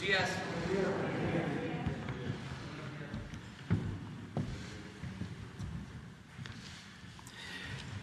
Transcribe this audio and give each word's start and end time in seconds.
días. 0.00 0.30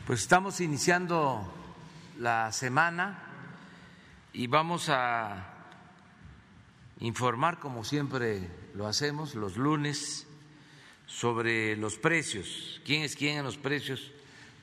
Pues 0.05 0.21
estamos 0.21 0.61
iniciando 0.61 1.51
la 2.19 2.51
semana 2.51 3.23
y 4.31 4.45
vamos 4.47 4.89
a 4.89 5.47
informar, 6.99 7.59
como 7.59 7.83
siempre 7.83 8.47
lo 8.75 8.87
hacemos, 8.87 9.33
los 9.33 9.57
lunes 9.57 10.27
sobre 11.07 11.75
los 11.77 11.97
precios, 11.97 12.79
quién 12.85 13.01
es 13.01 13.15
quién 13.15 13.39
en 13.39 13.43
los 13.43 13.57
precios 13.57 14.11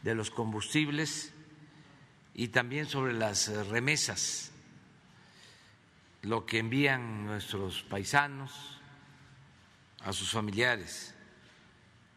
de 0.03 0.15
los 0.15 0.31
combustibles 0.31 1.33
y 2.35 2.49
también 2.49 2.87
sobre 2.87 3.13
las 3.13 3.49
remesas, 3.69 4.53
lo 6.29 6.45
que 6.45 6.59
envían 6.59 7.25
nuestros 7.25 7.83
paisanos 7.85 8.79
a 10.01 10.13
sus 10.13 10.31
familiares, 10.31 11.15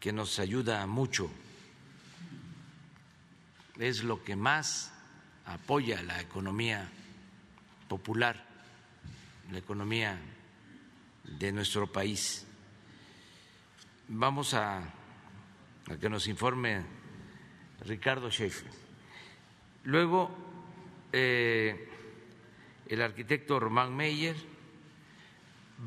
que 0.02 0.12
nos 0.12 0.38
ayuda 0.38 0.86
mucho, 0.86 1.32
es 3.80 4.04
lo 4.04 4.22
que 4.22 4.36
más 4.36 4.92
apoya 5.46 6.04
la 6.04 6.20
economía 6.20 6.90
popular, 7.88 8.46
la 9.50 9.60
economía 9.60 10.20
de 11.24 11.54
nuestro 11.54 11.88
país. 11.90 12.46
Vamos 14.10 14.54
a, 14.54 14.94
que 16.02 16.10
nos 16.10 16.28
informe 16.28 16.84
Ricardo 17.86 18.30
Sheffield. 18.30 18.76
Luego, 19.86 20.30
eh, 21.14 21.91
el 22.92 23.02
arquitecto 23.02 23.58
Román 23.58 23.96
Meyer 23.96 24.36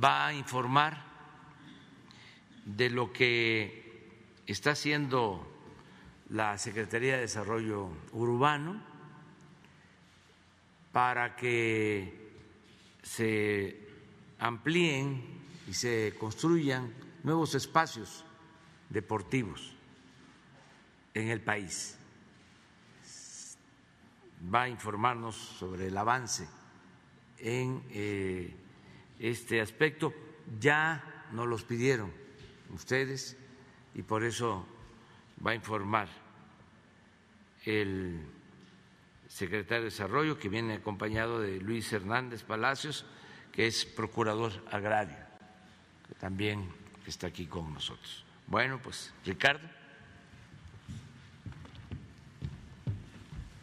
va 0.03 0.29
a 0.29 0.33
informar 0.33 1.05
de 2.65 2.89
lo 2.89 3.13
que 3.13 4.17
está 4.47 4.71
haciendo 4.71 5.47
la 6.31 6.57
Secretaría 6.57 7.17
de 7.17 7.21
Desarrollo 7.21 7.91
Urbano 8.13 8.83
para 10.93 11.37
que 11.37 12.33
se 13.03 13.87
amplíen 14.39 15.45
y 15.69 15.75
se 15.75 16.15
construyan 16.19 16.91
nuevos 17.23 17.55
espacios 17.55 18.25
deportivos 18.89 19.77
en 21.13 21.29
el 21.29 21.43
país. 21.43 21.99
Va 24.53 24.63
a 24.63 24.69
informarnos 24.71 25.37
sobre 25.37 25.89
el 25.89 25.97
avance 25.99 26.49
en 27.45 27.83
eh, 27.91 28.53
este 29.21 29.61
aspecto. 29.61 30.13
Ya 30.59 31.29
nos 31.33 31.47
los 31.47 31.63
pidieron 31.63 32.11
ustedes 32.75 33.37
y 33.95 34.03
por 34.03 34.25
eso 34.25 34.67
va 35.45 35.53
a 35.53 35.55
informar 35.55 36.09
el 37.65 38.21
secretario 39.29 39.85
de 39.85 39.91
Desarrollo, 39.91 40.39
que 40.39 40.49
viene 40.49 40.75
acompañado 40.75 41.41
de 41.41 41.61
Luis 41.61 41.93
Hernández 41.93 42.43
Palacios, 42.43 43.05
que 43.53 43.67
es 43.67 43.85
procurador 43.85 44.53
agrario, 44.71 45.17
que 46.09 46.15
también 46.15 46.69
está 47.07 47.29
aquí 47.29 47.47
con 47.47 47.73
nosotros. 47.73 48.25
Bueno, 48.47 48.81
pues 48.83 49.13
Ricardo. 49.25 49.84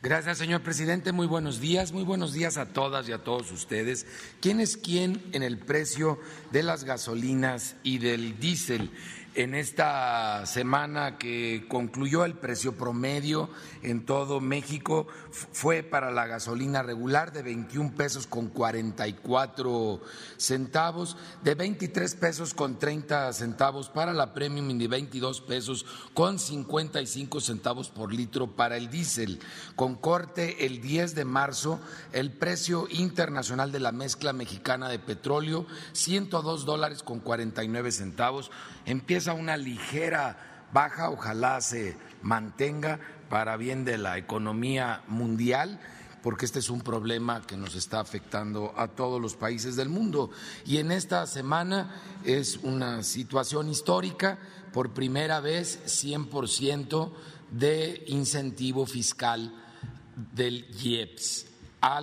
Gracias, 0.04 0.40
señor 0.40 0.62
presidente. 0.62 1.12
Muy 1.12 1.28
buenos 1.28 1.60
días. 1.60 1.92
Muy 1.92 2.04
buenos 2.04 2.34
días 2.34 2.58
a 2.58 2.74
todas 2.74 3.08
y 3.08 3.12
a 3.12 3.20
todos 3.20 3.52
ustedes. 3.52 4.08
¿Quién 4.42 4.60
es 4.60 4.76
quién 4.76 5.22
en 5.32 5.44
el 5.44 5.60
precio 5.60 6.20
de 6.52 6.64
las 6.64 6.86
gasolinas 6.86 7.76
y 7.84 8.00
del 8.00 8.40
diésel? 8.40 8.90
En 9.34 9.56
esta 9.56 10.46
semana 10.46 11.18
que 11.18 11.66
concluyó 11.70 12.26
el 12.26 12.34
precio 12.34 12.76
promedio 12.76 13.50
en 13.82 14.06
todo 14.06 14.42
México 14.42 15.08
fue 15.32 15.84
para 15.84 16.12
la 16.12 16.28
gasolina 16.28 16.84
regular 16.84 17.32
de 17.32 17.42
21 17.42 17.96
pesos 17.96 18.28
con 18.28 18.50
44 18.50 20.02
centavos, 20.36 21.16
de 21.46 21.56
23 21.56 22.14
pesos 22.16 22.54
con 22.54 22.78
30 22.78 23.32
centavos 23.32 23.88
para 23.88 24.12
la 24.12 24.34
premium 24.34 24.70
y 24.70 24.78
de 24.78 24.90
22 24.90 25.40
pesos 25.40 25.86
con 26.14 26.38
55 26.38 27.40
centavos 27.40 27.90
por 27.90 28.14
litro 28.14 28.48
para 28.58 28.76
el 28.76 28.90
diésel. 28.90 29.40
Con 29.78 29.96
corte 29.96 30.66
el 30.66 30.82
10 30.82 31.16
de 31.16 31.24
marzo, 31.24 31.80
el 32.12 32.34
precio 32.34 32.86
internacional 32.90 33.72
de 33.72 33.80
la 33.80 33.94
mezcla 33.94 34.34
mexicana 34.34 34.90
de 34.90 35.00
petróleo, 35.00 35.66
102 35.94 36.66
dólares 36.66 37.02
con 37.02 37.22
49 37.22 37.94
centavos, 37.94 38.52
empieza 38.86 39.21
a 39.28 39.34
una 39.34 39.58
ligera 39.58 40.68
baja, 40.74 41.10
ojalá 41.10 41.62
se 41.62 41.98
mantenga 42.22 43.00
para 43.30 43.58
bien 43.58 43.86
de 43.86 43.98
la 43.98 44.18
economía 44.18 45.04
mundial 45.08 45.80
porque 46.22 46.46
este 46.46 46.60
es 46.60 46.70
un 46.70 46.82
problema 46.82 47.42
que 47.42 47.58
nos 47.58 47.76
está 47.76 48.00
afectando 48.00 48.74
a 48.78 48.90
todos 48.90 49.20
los 49.20 49.36
países 49.36 49.76
del 49.76 49.90
mundo. 49.90 50.30
Y 50.66 50.78
en 50.78 50.92
esta 50.92 51.26
semana 51.26 51.96
es 52.24 52.58
una 52.58 53.02
situación 53.04 53.70
histórica, 53.70 54.38
por 54.72 54.94
primera 54.94 55.40
vez 55.40 55.80
100% 55.86 57.12
de 57.52 58.04
incentivo 58.08 58.86
fiscal 58.86 59.54
del 60.34 60.66
IEPS 60.82 61.48
a 61.82 62.02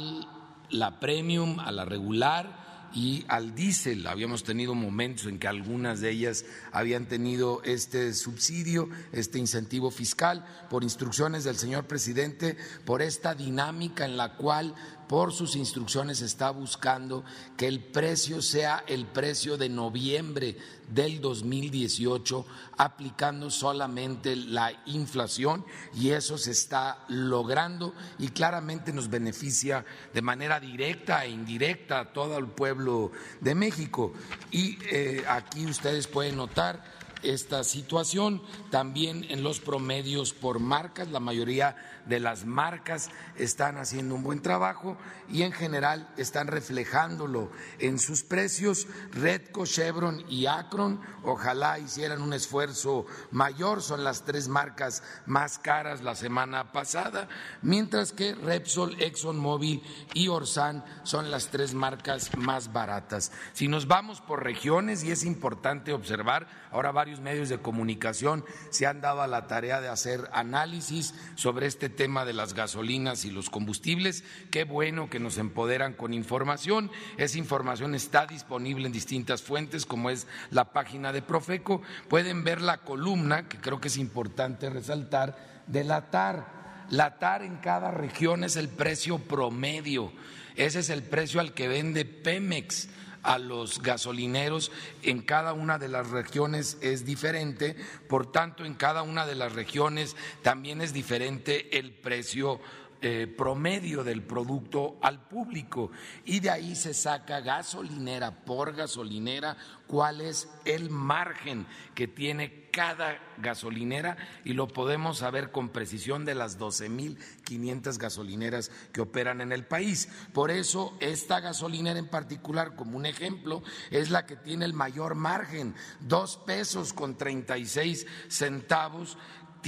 la 0.71 1.01
premium, 1.01 1.59
a 1.61 1.73
la 1.73 1.85
regular 1.85 2.58
y 2.95 3.25
al 3.29 3.55
diésel. 3.55 4.07
Habíamos 4.07 4.45
tenido 4.45 4.75
momentos 4.75 5.27
en 5.27 5.39
que 5.39 5.49
algunas 5.49 6.01
de 6.01 6.11
ellas 6.11 6.45
habían 6.73 7.07
tenido 7.07 7.63
este 7.65 8.15
subsidio, 8.15 8.89
este 9.13 9.39
incentivo 9.39 9.91
fiscal, 9.91 10.45
por 10.71 10.85
instrucciones 10.85 11.45
del 11.45 11.57
señor 11.57 11.87
presidente, 11.87 12.57
por 12.85 13.03
esta 13.03 13.35
dinámica 13.35 14.05
en 14.05 14.17
la 14.17 14.37
cual 14.37 14.75
por 15.09 15.33
sus 15.33 15.57
instrucciones 15.57 16.21
está 16.21 16.51
buscando 16.51 17.25
que 17.57 17.67
el 17.67 17.83
precio 17.83 18.43
sea 18.43 18.85
el 18.87 19.07
precio 19.07 19.57
de 19.57 19.69
noviembre 19.69 20.57
del 20.89 21.21
2018, 21.21 22.47
aplicando 22.77 23.51
solamente 23.51 24.37
la 24.37 24.73
inflación 24.87 25.65
y 25.95 26.11
eso 26.11 26.39
se 26.39 26.51
está 26.51 27.05
logrando 27.09 27.95
y 28.19 28.29
claramente 28.29 28.93
nos 28.93 29.09
beneficia 29.09 29.85
de 30.13 30.23
manera 30.23 30.61
directa 30.61 31.25
e 31.25 31.31
indirecta 31.31 32.01
a 32.01 32.13
todo 32.13 32.39
el 32.39 32.47
pueblo 32.47 33.11
de 33.41 33.55
México. 33.55 34.13
Y 34.51 34.79
eh, 34.91 35.25
aquí 35.29 35.67
ustedes 35.67 36.07
pueden 36.07 36.37
notar 36.37 36.99
esta 37.23 37.65
situación. 37.65 38.43
También 38.71 39.27
en 39.29 39.43
los 39.43 39.61
promedios 39.61 40.33
por 40.33 40.61
marcas, 40.61 41.09
la 41.09 41.21
mayoría 41.21 41.77
de 42.09 42.21
las 42.21 42.45
marcas 42.45 43.11
están 43.37 43.77
haciendo 43.77 44.15
un 44.15 44.23
buen 44.23 44.41
trabajo 44.41 44.97
y 45.29 45.43
en 45.43 45.53
general 45.53 46.13
están 46.17 46.47
reflejándolo 46.47 47.51
en 47.79 47.99
sus 47.99 48.23
precios. 48.23 48.87
Redco, 49.13 49.67
Chevron 49.67 50.25
y 50.29 50.47
Acron, 50.47 51.01
ojalá 51.23 51.79
hicieran 51.79 52.23
un 52.23 52.33
esfuerzo 52.33 53.07
mayor, 53.31 53.83
son 53.83 54.05
las 54.05 54.25
tres 54.25 54.49
marcas 54.49 55.03
más 55.27 55.59
caras 55.59 56.03
la 56.03 56.15
semana 56.15 56.73
pasada, 56.73 57.29
mientras 57.63 58.13
que 58.13 58.35
Repsol, 58.35 59.01
ExxonMobil 59.01 59.83
y 60.15 60.29
Orsan 60.29 60.85
son 61.03 61.31
las 61.31 61.49
tres 61.49 61.75
marcas 61.75 62.37
más 62.37 62.73
baratas. 62.73 63.33
Si 63.53 63.69
nos 63.69 63.87
vamos 63.87 64.21
por 64.21 64.43
regiones, 64.43 65.05
y 65.05 65.11
es 65.11 65.25
importante 65.25 65.93
observar, 65.93 66.49
ahora 66.73 66.93
varios 66.93 67.21
medios 67.21 67.49
de 67.49 67.61
comunicación 67.61 68.45
se 68.71 68.87
han 68.87 69.01
dado 69.01 69.23
a 69.23 69.27
la 69.27 69.47
tarea 69.47 69.81
de 69.81 69.89
hacer 69.89 70.29
análisis 70.33 71.15
sobre 71.35 71.67
este 71.67 71.89
tema 71.99 72.25
de 72.25 72.33
las 72.33 72.55
gasolinas 72.55 73.25
y 73.25 73.31
los 73.33 73.51
combustibles. 73.51 74.23
Qué 74.53 74.63
bueno 74.63 75.11
que 75.11 75.19
nos 75.19 75.37
empoderan 75.37 75.95
con 75.95 76.15
información. 76.15 76.93
Esa 77.17 77.39
información 77.39 77.97
está 77.97 78.25
disponible 78.25 78.87
en 78.87 78.93
distintas 78.93 79.43
fuentes, 79.43 79.85
como 79.85 80.09
es 80.09 80.29
la 80.53 80.73
página 80.73 81.13
de 81.13 81.23
Profeco. 81.23 81.83
Pueden 82.09 82.45
ver 82.45 82.63
la 82.63 82.79
columna, 82.79 83.49
que 83.49 83.59
creo 83.59 83.81
que 83.81 83.89
es 83.89 83.97
importante 83.97 84.71
resaltar, 84.71 85.65
de 85.67 85.83
la 85.83 86.09
TAR. 86.09 86.87
La 86.89 87.19
TAR 87.19 87.43
en 87.43 87.57
cada 87.57 87.91
región 87.91 88.45
es 88.45 88.55
el 88.55 88.69
precio 88.69 89.19
promedio. 89.19 90.13
Ese 90.55 90.79
es 90.79 90.91
el 90.91 91.03
precio 91.03 91.41
al 91.41 91.53
que 91.53 91.67
vende 91.67 92.05
Pemex 92.05 92.89
a 93.23 93.39
los 93.39 93.83
gasolineros 93.83 94.71
en 95.03 95.23
cada 95.23 95.53
una 95.53 95.79
de 95.79 95.89
las 95.89 96.11
regiones 96.11 96.79
es 96.81 97.05
diferente, 97.05 97.77
por 98.09 98.31
tanto 98.31 98.65
en 98.65 98.75
cada 98.75 99.03
una 99.03 99.27
de 99.27 99.35
las 99.35 99.53
regiones 99.53 100.17
también 100.43 100.81
es 100.81 100.93
diferente 100.93 101.79
el 101.79 101.93
precio 101.93 102.61
eh, 103.01 103.33
promedio 103.37 104.03
del 104.03 104.23
producto 104.23 104.99
al 105.03 105.29
público 105.29 105.91
y 106.25 106.41
de 106.41 106.51
ahí 106.51 106.75
se 106.75 106.95
saca 106.95 107.41
gasolinera 107.41 108.45
por 108.45 108.75
gasolinera 108.75 109.57
cuál 109.87 110.21
es 110.21 110.49
el 110.65 110.91
margen 110.91 111.67
que 111.95 112.09
tiene 112.09 112.69
cada 112.71 113.19
gasolinera 113.39 114.17
y 114.45 114.53
lo 114.53 114.69
podemos 114.69 115.19
saber 115.19 115.51
con 115.51 115.71
precisión 115.71 116.25
de 116.25 116.35
las 116.35 116.59
12.500 116.59 117.99
gasolineras 117.99 118.71
que 118.93 119.01
operan 119.01 119.41
en 119.41 119.53
el 119.53 119.67
país. 119.67 120.09
Por 120.33 120.51
eso 120.51 120.97
esta 121.01 121.41
gasolinera 121.41 121.99
en 121.99 122.09
particular, 122.09 122.77
como 122.77 122.97
un 122.97 123.07
ejemplo, 123.07 123.63
es 123.91 124.11
la 124.11 124.27
que 124.27 124.37
tiene 124.37 124.65
el 124.65 124.75
mayor 124.75 125.15
margen, 125.15 125.75
dos 126.01 126.37
pesos 126.37 126.93
con 126.93 127.17
36 127.17 128.07
centavos 128.29 129.19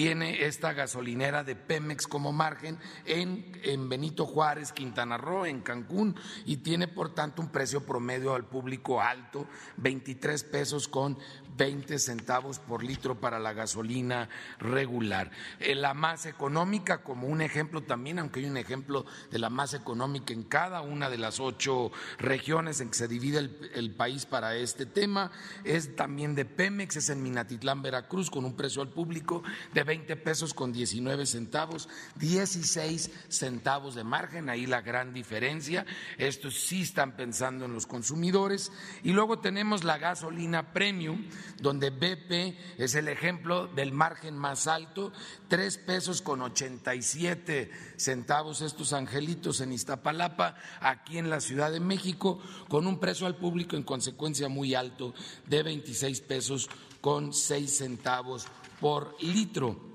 tiene 0.00 0.46
esta 0.46 0.72
gasolinera 0.72 1.44
de 1.44 1.54
Pemex 1.54 2.06
como 2.06 2.32
margen 2.32 2.78
en, 3.04 3.52
en, 3.64 3.90
Benito 3.90 4.24
Juárez, 4.24 4.72
Quintana 4.72 5.18
Roo, 5.18 5.44
en 5.44 5.60
Cancún, 5.60 6.16
y 6.46 6.56
tiene 6.56 6.88
por 6.88 7.12
tanto 7.12 7.42
un 7.42 7.50
precio 7.50 7.84
promedio 7.84 8.34
al 8.34 8.46
público 8.46 9.02
alto, 9.02 9.46
23 9.76 10.42
pesos 10.44 10.88
con 10.88 11.18
20 11.60 11.98
centavos 11.98 12.58
por 12.58 12.82
litro 12.82 13.20
para 13.20 13.38
la 13.38 13.52
gasolina 13.52 14.30
regular. 14.60 15.30
Eh, 15.58 15.74
la 15.74 15.92
más 15.92 16.24
económica, 16.24 17.02
como 17.02 17.26
un 17.26 17.42
ejemplo 17.42 17.82
también, 17.82 18.18
aunque 18.18 18.40
hay 18.40 18.46
un 18.46 18.56
ejemplo 18.56 19.04
de 19.30 19.38
la 19.38 19.50
más 19.50 19.74
económica 19.74 20.32
en 20.32 20.44
cada 20.44 20.80
una 20.80 21.10
de 21.10 21.18
las 21.18 21.38
ocho 21.38 21.92
regiones 22.18 22.80
en 22.80 22.88
que 22.88 22.94
se 22.94 23.08
divide 23.08 23.50
el, 23.74 23.90
país 23.90 24.24
para 24.24 24.56
este 24.56 24.86
tema, 24.86 25.32
es 25.62 25.94
también 25.96 26.34
de 26.34 26.46
Pemex, 26.46 26.96
es 26.96 27.10
en 27.10 27.22
Minatitlán, 27.22 27.82
Veracruz, 27.82 28.30
con 28.30 28.46
un 28.46 28.56
precio 28.56 28.80
al 28.80 28.88
público 28.88 29.42
de 29.74 29.84
20 29.84 30.16
pesos 30.16 30.54
con 30.54 30.72
19 30.72 31.26
centavos, 31.26 31.90
16 32.14 33.10
centavos 33.28 33.94
de 33.94 34.04
margen, 34.04 34.48
ahí 34.48 34.64
la 34.64 34.80
gran 34.80 35.12
diferencia. 35.12 35.84
Estos 36.16 36.54
sí 36.54 36.80
están 36.80 37.16
pensando 37.16 37.66
en 37.66 37.74
los 37.74 37.86
consumidores. 37.86 38.72
Y 39.02 39.12
luego 39.12 39.40
tenemos 39.40 39.84
la 39.84 39.98
gasolina 39.98 40.72
premium, 40.72 41.26
donde 41.60 41.90
BP 41.90 42.78
es 42.78 42.94
el 42.94 43.08
ejemplo 43.08 43.66
del 43.68 43.92
margen 43.92 44.36
más 44.36 44.66
alto, 44.66 45.12
tres 45.48 45.78
pesos 45.78 46.22
con 46.22 46.42
87 46.42 47.70
centavos 47.96 48.60
estos 48.60 48.92
angelitos 48.92 49.60
en 49.60 49.72
Iztapalapa, 49.72 50.56
aquí 50.80 51.18
en 51.18 51.30
la 51.30 51.40
Ciudad 51.40 51.72
de 51.72 51.80
México, 51.80 52.40
con 52.68 52.86
un 52.86 52.98
precio 52.98 53.26
al 53.26 53.36
público 53.36 53.76
en 53.76 53.82
consecuencia 53.82 54.48
muy 54.48 54.74
alto 54.74 55.14
de 55.46 55.62
26 55.62 56.20
pesos 56.22 56.68
con 57.00 57.32
6 57.32 57.76
centavos 57.76 58.46
por 58.80 59.16
litro. 59.22 59.90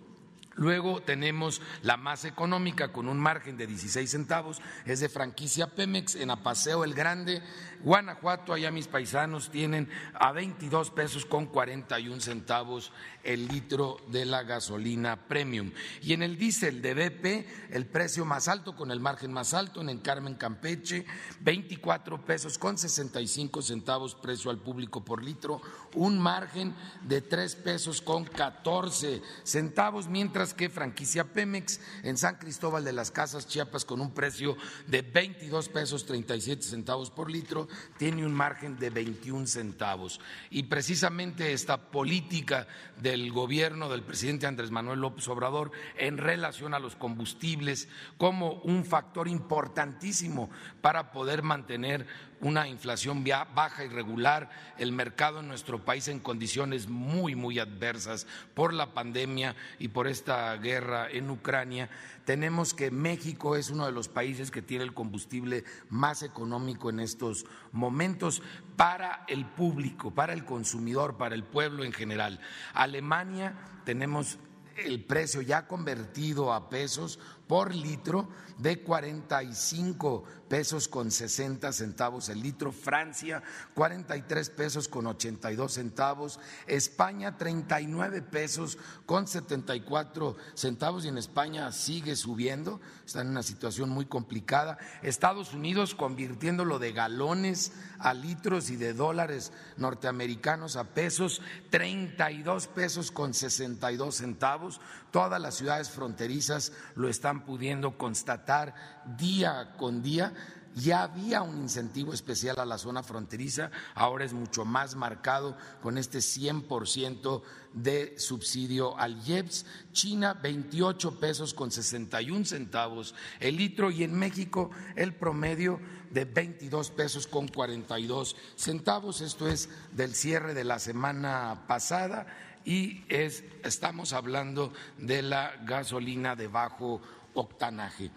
Luego 0.58 1.02
tenemos 1.02 1.62
la 1.82 1.98
más 1.98 2.24
económica 2.24 2.94
con 2.94 3.10
un 3.10 3.20
margen 3.20 3.58
de 3.58 3.68
16 3.68 4.10
centavos, 4.10 4.62
es 4.86 5.02
de 5.02 5.10
franquicia 5.10 5.68
Pemex 5.68 6.16
en 6.16 6.30
Apaseo 6.32 6.86
el 6.86 6.94
Grande, 6.94 7.42
Guanajuato, 7.86 8.52
allá 8.52 8.72
mis 8.72 8.88
paisanos 8.88 9.52
tienen 9.52 9.88
a 10.16 10.32
22 10.32 10.90
pesos 10.90 11.24
con 11.24 11.46
41 11.46 12.20
centavos 12.20 12.92
el 13.24 13.48
litro 13.48 13.98
de 14.08 14.26
la 14.26 14.42
gasolina 14.42 15.28
premium. 15.28 15.72
Y 16.02 16.14
en 16.14 16.24
el 16.24 16.36
diésel 16.36 16.82
de 16.82 16.96
BP, 16.96 17.74
el 17.76 17.86
precio 17.86 18.26
más 18.26 18.48
alto 18.48 18.76
con 18.76 18.90
el 18.90 19.00
margen 19.00 19.32
más 19.32 19.54
alto 19.54 19.82
en 19.82 20.00
Carmen 20.00 20.34
Campeche, 20.34 21.06
24 21.42 22.26
pesos 22.26 22.58
con 22.58 22.76
65 22.76 23.62
centavos 23.62 24.16
precio 24.16 24.50
al 24.50 24.58
público 24.58 25.06
por 25.06 25.24
litro, 25.24 25.62
un 25.94 26.18
margen 26.18 26.74
de 27.04 27.22
3 27.22 27.56
pesos 27.58 28.02
con 28.02 28.26
14 28.26 29.22
centavos, 29.44 30.08
mientras 30.08 30.56
que 30.56 30.70
franquicia 30.70 31.24
Pemex 31.34 31.80
en 32.02 32.18
San 32.18 32.38
Cristóbal 32.38 32.84
de 32.84 32.94
las 32.94 33.12
Casas, 33.12 33.48
Chiapas, 33.48 33.86
con 33.86 34.02
un 34.02 34.12
precio 34.12 34.58
de 34.88 35.04
22 35.04 35.70
pesos 35.70 36.06
37 36.08 36.64
centavos 36.64 37.12
por 37.12 37.30
litro, 37.30 37.68
tiene 37.98 38.26
un 38.26 38.34
margen 38.34 38.78
de 38.78 38.90
21 38.90 39.48
centavos. 39.48 40.20
Y 40.50 40.64
precisamente 40.64 41.54
esta 41.54 41.90
política 41.92 42.68
del 43.02 43.32
gobierno 43.32 43.90
del 43.90 44.04
presidente 44.04 44.48
Andrés 44.48 44.72
Manuel 44.72 45.00
López 45.00 45.28
Obrador 45.28 45.72
en 45.98 46.18
relación 46.18 46.74
a 46.74 46.80
los 46.80 46.96
combustibles 46.96 47.88
como 48.18 48.54
un 48.62 48.86
factor 48.86 49.28
importantísimo 49.28 50.50
para 50.82 51.12
poder 51.12 51.44
mantener 51.44 52.08
una 52.42 52.68
inflación 52.68 53.24
baja 53.56 53.84
y 53.84 53.88
regular, 53.88 54.50
el 54.78 54.92
mercado 54.92 55.40
en 55.40 55.48
nuestro 55.48 55.84
país 55.84 56.08
en 56.08 56.20
condiciones 56.20 56.88
muy, 56.88 57.36
muy 57.36 57.60
adversas 57.60 58.28
por 58.54 58.74
la 58.74 58.94
pandemia 58.94 59.56
y 59.80 59.88
por 59.88 60.08
esta 60.08 60.56
guerra 60.58 61.10
en 61.10 61.30
Ucrania, 61.30 61.90
tenemos 62.26 62.74
que 62.74 62.92
México 62.92 63.56
es 63.56 63.70
uno 63.70 63.86
de 63.86 63.92
los 63.92 64.08
países 64.08 64.52
que 64.52 64.62
tiene 64.62 64.84
el 64.84 64.94
combustible 64.94 65.64
más 65.90 66.24
económico 66.24 66.90
en 66.90 67.00
estos 67.00 67.46
momentos 67.72 68.42
para 68.76 69.24
el 69.28 69.46
público, 69.46 70.12
para 70.12 70.34
el 70.34 70.44
consumidor, 70.44 71.18
para 71.18 71.36
el 71.36 71.44
pueblo 71.44 71.84
en 71.84 71.94
general. 71.94 72.40
Alemania 72.74 73.56
tenemos 73.86 74.40
el 74.78 75.04
precio 75.04 75.42
ya 75.42 75.68
convertido 75.68 76.54
a 76.54 76.70
pesos 76.70 77.20
por 77.48 77.74
litro 77.74 78.28
de 78.58 78.82
45 78.82 80.24
pesos 80.48 80.88
con 80.88 81.12
60 81.12 81.72
centavos 81.74 82.30
el 82.30 82.42
litro, 82.42 82.72
Francia 82.72 83.44
43 83.74 84.50
pesos 84.52 84.88
con 84.88 85.08
82 85.08 85.72
centavos, 85.72 86.40
España 86.68 87.38
39 87.38 88.22
pesos 88.22 88.78
con 89.06 89.28
74 89.28 90.36
centavos 90.54 91.06
y 91.06 91.10
en 91.10 91.18
España 91.18 91.72
sigue 91.72 92.16
subiendo, 92.16 92.80
está 93.06 93.22
en 93.22 93.30
una 93.30 93.44
situación 93.44 93.90
muy 93.90 94.06
complicada, 94.06 94.78
Estados 95.02 95.54
Unidos 95.54 95.96
convirtiéndolo 95.96 96.80
de 96.80 96.92
galones 96.92 97.74
a 98.00 98.14
litros 98.14 98.70
y 98.70 98.76
de 98.76 98.94
dólares 98.94 99.52
norteamericanos 99.78 100.76
a 100.76 100.86
pesos, 100.86 101.42
32 101.70 102.68
pesos 102.68 103.12
con 103.12 103.34
62 103.34 104.16
centavos, 104.16 104.82
todas 105.12 105.42
las 105.42 105.56
ciudades 105.56 105.90
fronterizas 105.90 106.74
lo 106.96 107.10
están 107.10 107.46
pudiendo 107.46 107.98
constatar 107.98 108.76
día 109.18 109.74
con 109.78 110.02
día. 110.02 110.34
Ya 110.76 111.04
había 111.04 111.42
un 111.42 111.58
incentivo 111.58 112.14
especial 112.14 112.60
a 112.60 112.66
la 112.66 112.78
zona 112.78 113.02
fronteriza, 113.02 113.72
ahora 113.94 114.26
es 114.26 114.34
mucho 114.34 114.66
más 114.66 114.96
marcado 114.96 115.58
con 115.82 115.98
este 115.98 116.18
100% 116.18 117.42
de 117.72 118.20
subsidio 118.20 118.98
al 118.98 119.26
IEPS. 119.26 119.66
China, 119.94 120.34
28 120.34 121.18
pesos 121.18 121.54
con 121.54 121.72
61 121.72 122.44
centavos 122.44 123.16
el 123.40 123.56
litro 123.56 123.90
y 123.90 124.04
en 124.04 124.20
México 124.20 124.70
el 124.98 125.16
promedio 125.16 125.80
de 126.12 126.26
22 126.26 126.92
pesos 126.92 127.26
con 127.26 127.48
42 127.48 128.36
centavos. 128.58 129.22
Esto 129.22 129.48
es 129.48 129.70
del 129.94 130.14
cierre 130.14 130.54
de 130.54 130.66
la 130.66 130.80
semana 130.80 131.64
pasada 131.68 132.28
y 132.66 133.06
es, 133.08 133.46
estamos 133.64 134.12
hablando 134.12 134.74
de 134.98 135.22
la 135.22 135.54
gasolina 135.64 136.36
de 136.36 136.48
bajo 136.48 137.00
octanaje. 137.34 138.12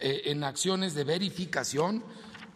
Eh, 0.00 0.22
en 0.26 0.44
acciones 0.44 0.94
de 0.94 1.04
verificación, 1.04 2.02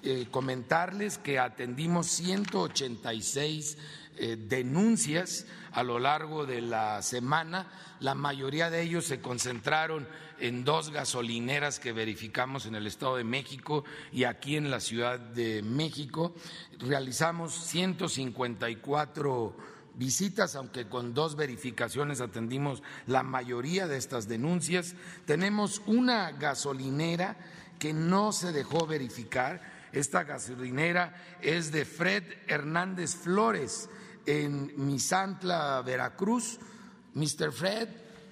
eh, 0.02 0.26
comentarles 0.30 1.18
que 1.18 1.38
atendimos 1.38 2.07
186 2.07 3.76
eh, 4.16 4.37
denuncias 4.37 5.47
a 5.73 5.85
lo 5.85 6.00
largo 6.00 6.47
de 6.47 6.61
la 6.61 7.00
semana. 7.02 7.71
La 8.00 8.16
mayoría 8.16 8.71
de 8.71 8.83
ellos 8.83 9.04
se 9.04 9.21
concentraron 9.21 10.09
en 10.40 10.64
dos 10.64 10.90
gasolineras 10.90 11.78
que 11.78 11.92
verificamos 11.92 12.66
en 12.66 12.75
el 12.75 12.88
Estado 12.88 13.16
de 13.16 13.25
México 13.25 13.85
y 14.12 14.25
aquí 14.25 14.57
en 14.57 14.71
la 14.71 14.80
Ciudad 14.80 15.21
de 15.21 15.62
México. 15.62 16.35
Realizamos 16.78 17.54
154 17.54 19.77
visitas, 19.99 20.55
aunque 20.55 20.88
con 20.88 21.12
dos 21.12 21.37
verificaciones 21.37 22.21
atendimos 22.21 22.83
la 23.07 23.23
mayoría 23.23 23.87
de 23.87 23.97
estas 23.97 24.28
denuncias. 24.28 24.95
Tenemos 25.26 25.83
una 25.87 26.33
gasolinera 26.33 27.37
que 27.78 27.93
no 27.93 28.33
se 28.33 28.52
dejó 28.52 28.87
verificar. 28.87 29.88
Esta 29.93 30.25
gasolinera 30.25 31.14
es 31.43 31.73
de 31.73 31.85
Fred 31.85 32.25
Hernández 32.47 33.17
Flores 33.17 33.88
en 34.26 34.73
Misantla, 34.76 35.83
Veracruz. 35.83 36.59
Mr. 37.14 37.50
Fred, 37.50 37.88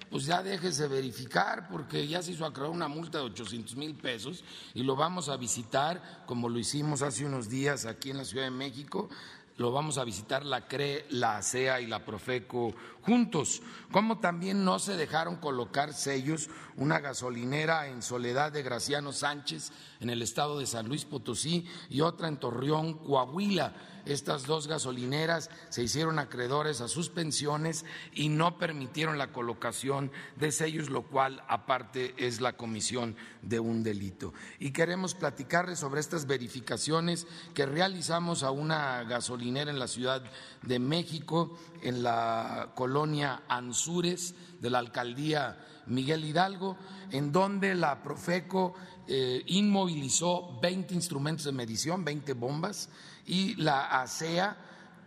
pues 0.09 0.25
ya 0.25 0.41
déjese 0.41 0.87
verificar 0.87 1.67
porque 1.69 2.07
ya 2.07 2.21
se 2.21 2.31
hizo 2.31 2.45
acreedor 2.45 2.73
una 2.73 2.87
multa 2.87 3.17
de 3.17 3.25
800 3.25 3.75
mil 3.75 3.95
pesos 3.95 4.45
y 4.73 4.83
lo 4.83 4.95
vamos 4.95 5.27
a 5.27 5.35
visitar 5.35 6.23
como 6.25 6.47
lo 6.47 6.57
hicimos 6.57 7.01
hace 7.01 7.25
unos 7.25 7.49
días 7.49 7.85
aquí 7.85 8.11
en 8.11 8.17
la 8.17 8.25
Ciudad 8.25 8.45
de 8.45 8.51
México 8.51 9.09
lo 9.57 9.71
vamos 9.71 9.97
a 9.97 10.03
visitar 10.03 10.45
la 10.45 10.67
CRE, 10.67 11.05
la 11.09 11.37
ASEA 11.37 11.81
y 11.81 11.87
la 11.87 12.05
Profeco 12.05 12.73
juntos, 13.01 13.61
como 13.91 14.19
también 14.19 14.63
no 14.63 14.79
se 14.79 14.95
dejaron 14.95 15.37
colocar 15.37 15.93
sellos 15.93 16.49
una 16.75 16.99
gasolinera 16.99 17.87
en 17.87 18.01
Soledad 18.01 18.51
de 18.51 18.63
Graciano 18.63 19.11
Sánchez 19.11 19.71
en 19.99 20.09
el 20.09 20.21
estado 20.21 20.59
de 20.59 20.67
San 20.67 20.87
Luis 20.87 21.05
Potosí 21.05 21.67
y 21.89 22.01
otra 22.01 22.27
en 22.27 22.37
Torreón, 22.37 22.99
Coahuila 22.99 23.73
estas 24.07 24.45
dos 24.45 24.67
gasolineras 24.67 25.49
se 25.69 25.83
hicieron 25.83 26.19
acreedores 26.19 26.81
a 26.81 26.87
sus 26.87 27.09
pensiones 27.09 27.85
y 28.13 28.29
no 28.29 28.57
permitieron 28.57 29.17
la 29.17 29.31
colocación 29.31 30.11
de 30.37 30.51
sellos, 30.51 30.89
lo 30.89 31.03
cual 31.03 31.43
aparte 31.47 32.13
es 32.17 32.41
la 32.41 32.53
comisión 32.53 33.15
de 33.41 33.59
un 33.59 33.83
delito. 33.83 34.33
Y 34.59 34.71
queremos 34.71 35.13
platicarles 35.13 35.79
sobre 35.79 36.01
estas 36.01 36.25
verificaciones 36.25 37.27
que 37.53 37.65
realizamos 37.65 38.43
a 38.43 38.51
una 38.51 39.03
gasolinera 39.03 39.71
en 39.71 39.79
la 39.79 39.87
Ciudad 39.87 40.23
de 40.61 40.79
México, 40.79 41.57
en 41.81 42.03
la 42.03 42.71
colonia 42.75 43.43
Anzures 43.47 44.35
de 44.59 44.69
la 44.69 44.79
alcaldía 44.79 45.57
Miguel 45.87 46.25
Hidalgo, 46.25 46.77
en 47.11 47.31
donde 47.31 47.75
la 47.75 48.03
Profeco 48.03 48.73
eh, 49.07 49.43
inmovilizó 49.47 50.59
20 50.61 50.93
instrumentos 50.93 51.45
de 51.45 51.51
medición, 51.51 52.03
20 52.03 52.33
bombas, 52.33 52.89
y 53.27 53.55
la 53.55 54.01
ASEA, 54.01 54.57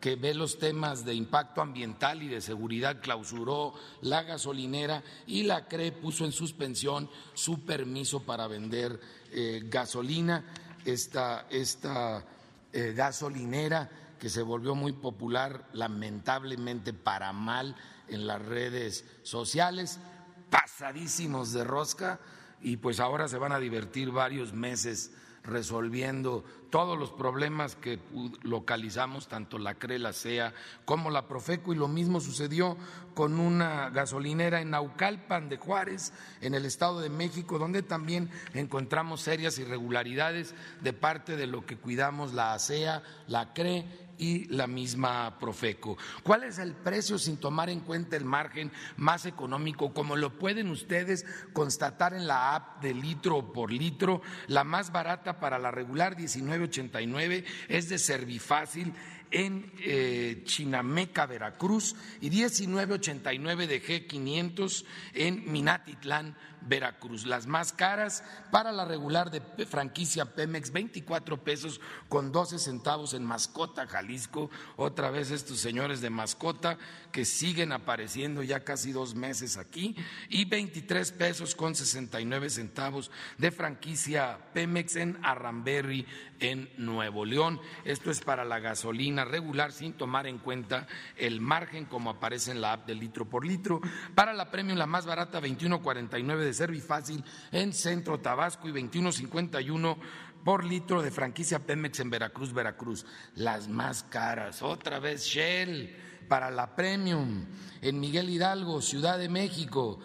que 0.01 0.17
ve 0.17 0.35
los 0.35 0.59
temas 0.59 1.05
de 1.05 1.15
impacto 1.15 1.61
ambiental 1.61 2.23
y 2.23 2.29
de 2.29 2.41
seguridad, 2.41 3.01
clausuró 3.01 3.75
la 4.03 4.23
gasolinera 4.23 5.03
y 5.27 5.43
la 5.43 5.67
CRE 5.67 5.93
puso 5.93 6.25
en 6.25 6.33
suspensión 6.33 7.11
su 7.35 7.65
permiso 7.65 8.21
para 8.21 8.47
vender 8.47 9.01
eh, 9.33 9.63
gasolina. 9.65 10.45
Esta, 10.85 11.47
esta 11.51 12.25
eh, 12.73 12.95
gasolinera 12.97 13.91
que 14.19 14.31
se 14.31 14.43
volvió 14.43 14.75
muy 14.75 14.93
popular, 14.93 15.67
lamentablemente 15.73 16.93
para 16.93 17.33
mal, 17.33 17.77
en 18.09 18.27
las 18.27 18.41
redes 18.43 19.05
sociales, 19.23 19.99
pasadísimos 20.51 21.53
de 21.53 21.65
rosca 21.65 22.21
y 22.61 22.77
pues 22.77 23.01
ahora 23.01 23.29
se 23.29 23.39
van 23.39 23.53
a 23.53 23.59
divertir 23.59 24.11
varios 24.11 24.53
meses 24.53 25.13
resolviendo 25.51 26.45
todos 26.71 26.99
los 26.99 27.11
problemas 27.11 27.75
que 27.75 27.99
localizamos, 28.43 29.29
tanto 29.29 29.59
la 29.59 29.75
CRE, 29.75 29.99
la 29.99 30.13
CEA 30.13 30.55
como 30.85 31.11
la 31.11 31.27
Profeco, 31.27 31.73
y 31.73 31.77
lo 31.77 31.89
mismo 31.89 32.21
sucedió 32.21 32.77
con 33.15 33.41
una 33.41 33.91
gasolinera 33.91 34.61
en 34.61 34.71
Naucalpan 34.71 35.49
de 35.49 35.57
Juárez, 35.59 36.13
en 36.41 36.55
el 36.55 36.65
Estado 36.65 37.01
de 37.01 37.11
México, 37.11 37.59
donde 37.59 37.83
también 37.83 38.31
encontramos 38.55 39.21
serias 39.21 39.59
irregularidades 39.59 40.55
de 40.81 40.93
parte 40.93 41.37
de 41.37 41.47
lo 41.47 41.67
que 41.67 41.77
cuidamos 41.77 42.33
la 42.33 42.55
ASEA, 42.55 43.03
la 43.27 43.53
CRE 43.53 44.10
y 44.21 44.45
la 44.55 44.67
misma 44.67 45.39
Profeco. 45.39 45.97
¿Cuál 46.23 46.45
es 46.45 46.59
el 46.59 46.75
precio 46.75 47.19
sin 47.19 47.39
tomar 47.39 47.71
en 47.71 47.81
cuenta 47.81 48.17
el 48.17 48.27
margen 48.27 48.71
más 48.99 49.25
económico? 49.25 49.95
Como 49.95 50.15
lo 50.15 50.39
pueden 50.39 50.69
ustedes 50.69 51.25
constatar 51.55 52.13
en 52.13 52.27
la 52.27 52.55
app 52.55 52.83
de 52.83 52.93
litro 52.93 53.53
por 53.53 53.73
litro, 53.73 54.21
la 54.47 54.63
más 54.63 54.93
barata 54.93 55.41
para 55.41 55.59
la 55.59 55.71
regular 55.71 56.17
1989 56.17 57.45
es 57.69 57.89
de 57.89 57.99
Servifácil 57.99 58.93
en 59.31 59.73
eh, 59.79 60.43
Chinameca, 60.45 61.27
Veracruz, 61.27 61.95
y 62.21 62.31
1989 62.31 63.67
de 63.67 63.83
G500 63.83 64.85
en 65.15 65.51
Minatitlán, 65.51 66.37
Veracruz. 66.63 67.27
Las 67.27 67.47
más 67.47 67.73
caras 67.73 68.25
para 68.51 68.73
la 68.73 68.85
regular 68.85 69.31
de 69.31 69.41
franquicia 69.67 70.25
Pemex, 70.25 70.73
24 70.73 71.43
pesos 71.43 71.81
con 72.09 72.33
12 72.33 72.59
centavos 72.59 73.15
en 73.15 73.25
Mascota, 73.25 73.87
Jalisco. 73.87 74.51
Otra 74.77 75.11
vez 75.11 75.31
estos 75.31 75.59
señores 75.59 76.01
de 76.01 76.11
Mascota 76.11 76.79
que 77.13 77.25
siguen 77.25 77.73
apareciendo 77.73 78.43
ya 78.43 78.65
casi 78.65 78.93
dos 78.93 79.15
meses 79.15 79.57
aquí. 79.57 79.97
Y 80.29 80.45
23 80.45 81.13
pesos 81.13 81.55
con 81.55 81.75
69 81.75 82.51
centavos 82.51 83.11
de 83.39 83.51
franquicia 83.51 84.39
Pemex 84.53 84.97
en 84.97 85.19
Arramberry, 85.23 86.07
en 86.41 86.71
Nuevo 86.77 87.25
León. 87.25 87.61
Esto 87.85 88.11
es 88.11 88.21
para 88.21 88.45
la 88.45 88.59
gasolina 88.59 89.25
regular 89.25 89.73
sin 89.73 89.93
tomar 89.93 90.27
en 90.27 90.39
cuenta 90.39 90.87
el 91.17 91.41
margen 91.41 91.85
como 91.85 92.11
aparece 92.11 92.51
en 92.51 92.61
la 92.61 92.73
app 92.73 92.87
de 92.87 92.95
litro 92.95 93.29
por 93.29 93.47
litro. 93.47 93.81
Para 94.15 94.33
la 94.33 94.51
premium, 94.51 94.79
la 94.79 94.87
más 94.87 95.07
barata, 95.07 95.41
21.49 95.41 96.39
de 96.39 96.50
Servifácil 96.53 97.25
en 97.53 97.73
Centro 97.73 98.21
Tabasco 98.21 98.69
y 98.69 98.73
21.51 98.73 99.97
por 100.45 100.65
litro 100.65 101.03
de 101.03 101.11
franquicia 101.11 101.59
Pemex 101.59 102.01
en 102.01 102.11
Veracruz, 102.11 102.53
Veracruz. 102.53 103.07
Las 103.35 103.69
más 103.69 104.03
caras, 104.05 104.63
otra 104.63 104.99
vez 104.99 105.25
Shell 105.25 105.97
para 106.29 106.51
la 106.51 106.75
Premium. 106.75 107.45
En 107.83 108.01
Miguel 108.01 108.31
Hidalgo, 108.31 108.81
Ciudad 108.81 109.19
de 109.19 109.29
México, 109.29 109.99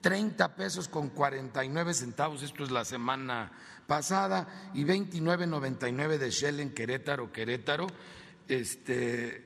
30 0.00 0.56
pesos 0.56 0.88
con 0.88 1.10
49 1.10 1.94
centavos, 1.94 2.42
esto 2.42 2.64
es 2.64 2.70
la 2.70 2.84
semana 2.84 3.52
pasada, 3.86 4.70
y 4.74 4.84
29.99 4.84 6.18
de 6.18 6.30
Shell 6.30 6.60
en 6.60 6.74
Querétaro, 6.74 7.32
Querétaro, 7.32 7.86
este, 8.48 9.44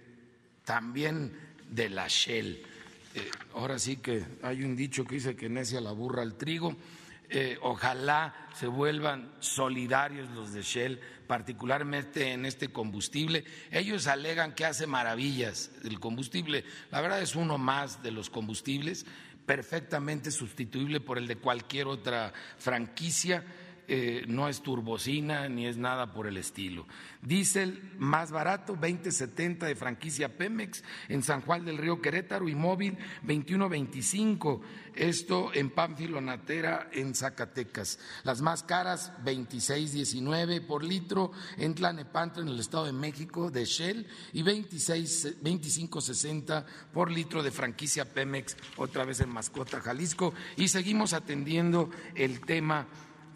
también 0.65 1.39
de 1.71 1.89
la 1.91 2.07
Shell. 2.09 2.63
Eh, 3.17 3.31
ahora 3.55 3.79
sí 3.79 3.97
que 3.97 4.27
hay 4.43 4.63
un 4.63 4.77
dicho 4.77 5.07
que 5.07 5.15
dice 5.15 5.35
que 5.35 5.49
necia 5.49 5.81
la 5.81 5.93
burra 5.93 6.21
al 6.21 6.35
trigo. 6.35 6.77
Eh, 7.31 7.57
ojalá 7.63 8.35
se 8.55 8.67
vuelvan 8.67 9.33
solidarios 9.41 10.29
los 10.33 10.53
de 10.53 10.61
Shell, 10.61 11.01
particularmente 11.27 12.33
en 12.33 12.45
este 12.45 12.69
combustible. 12.69 13.45
Ellos 13.71 14.07
alegan 14.07 14.55
que 14.55 14.67
hace 14.67 14.87
maravillas 14.87 15.71
el 15.83 15.99
combustible. 15.99 16.65
La 16.91 17.01
verdad 17.01 17.23
es 17.23 17.35
uno 17.35 17.57
más 17.57 18.03
de 18.03 18.11
los 18.11 18.29
combustibles, 18.29 19.07
perfectamente 19.47 20.31
sustituible 20.31 21.01
por 21.01 21.17
el 21.17 21.27
de 21.27 21.37
cualquier 21.37 21.87
otra 21.87 22.35
franquicia 22.59 23.45
eh, 23.89 24.25
no 24.27 24.49
es 24.49 24.63
turbocina 24.63 25.49
ni 25.49 25.67
es 25.67 25.77
nada 25.77 26.13
por 26.13 26.27
el 26.27 26.37
estilo. 26.37 26.87
Diesel 27.23 27.93
más 27.99 28.31
barato, 28.31 28.73
2070 28.75 29.67
de 29.67 29.77
franquicia 29.77 30.37
Pemex 30.37 30.83
en 31.09 31.23
San 31.23 31.41
Juan 31.43 31.65
del 31.65 31.79
Río 31.79 32.01
Querétaro 32.01 32.49
y 32.49 32.55
móvil 32.55 32.99
2125. 33.23 34.61
Esto 34.95 35.53
en 35.53 35.71
Pánfilo 35.71 36.21
Natera 36.21 36.89
en 36.93 37.15
Zacatecas. 37.15 37.99
Las 38.25 38.41
más 38.41 38.63
caras 38.63 39.13
2619 39.25 40.63
por 40.63 40.83
litro 40.83 41.33
en 41.59 41.75
Tlanepantla 41.75 42.43
en 42.43 42.49
el 42.49 42.61
Estado 42.61 42.87
de 42.87 42.93
México 42.93 43.51
de 43.51 43.65
Shell 43.65 44.07
y 44.33 44.43
26 44.43 45.37
2560 45.43 46.67
por 46.93 47.11
litro 47.11 47.43
de 47.43 47.51
franquicia 47.51 48.13
Pemex 48.13 48.57
otra 48.77 49.05
vez 49.05 49.21
en 49.21 49.29
Mascota 49.29 49.81
Jalisco 49.81 50.33
y 50.57 50.69
seguimos 50.69 51.13
atendiendo 51.13 51.91
el 52.15 52.41
tema 52.41 52.87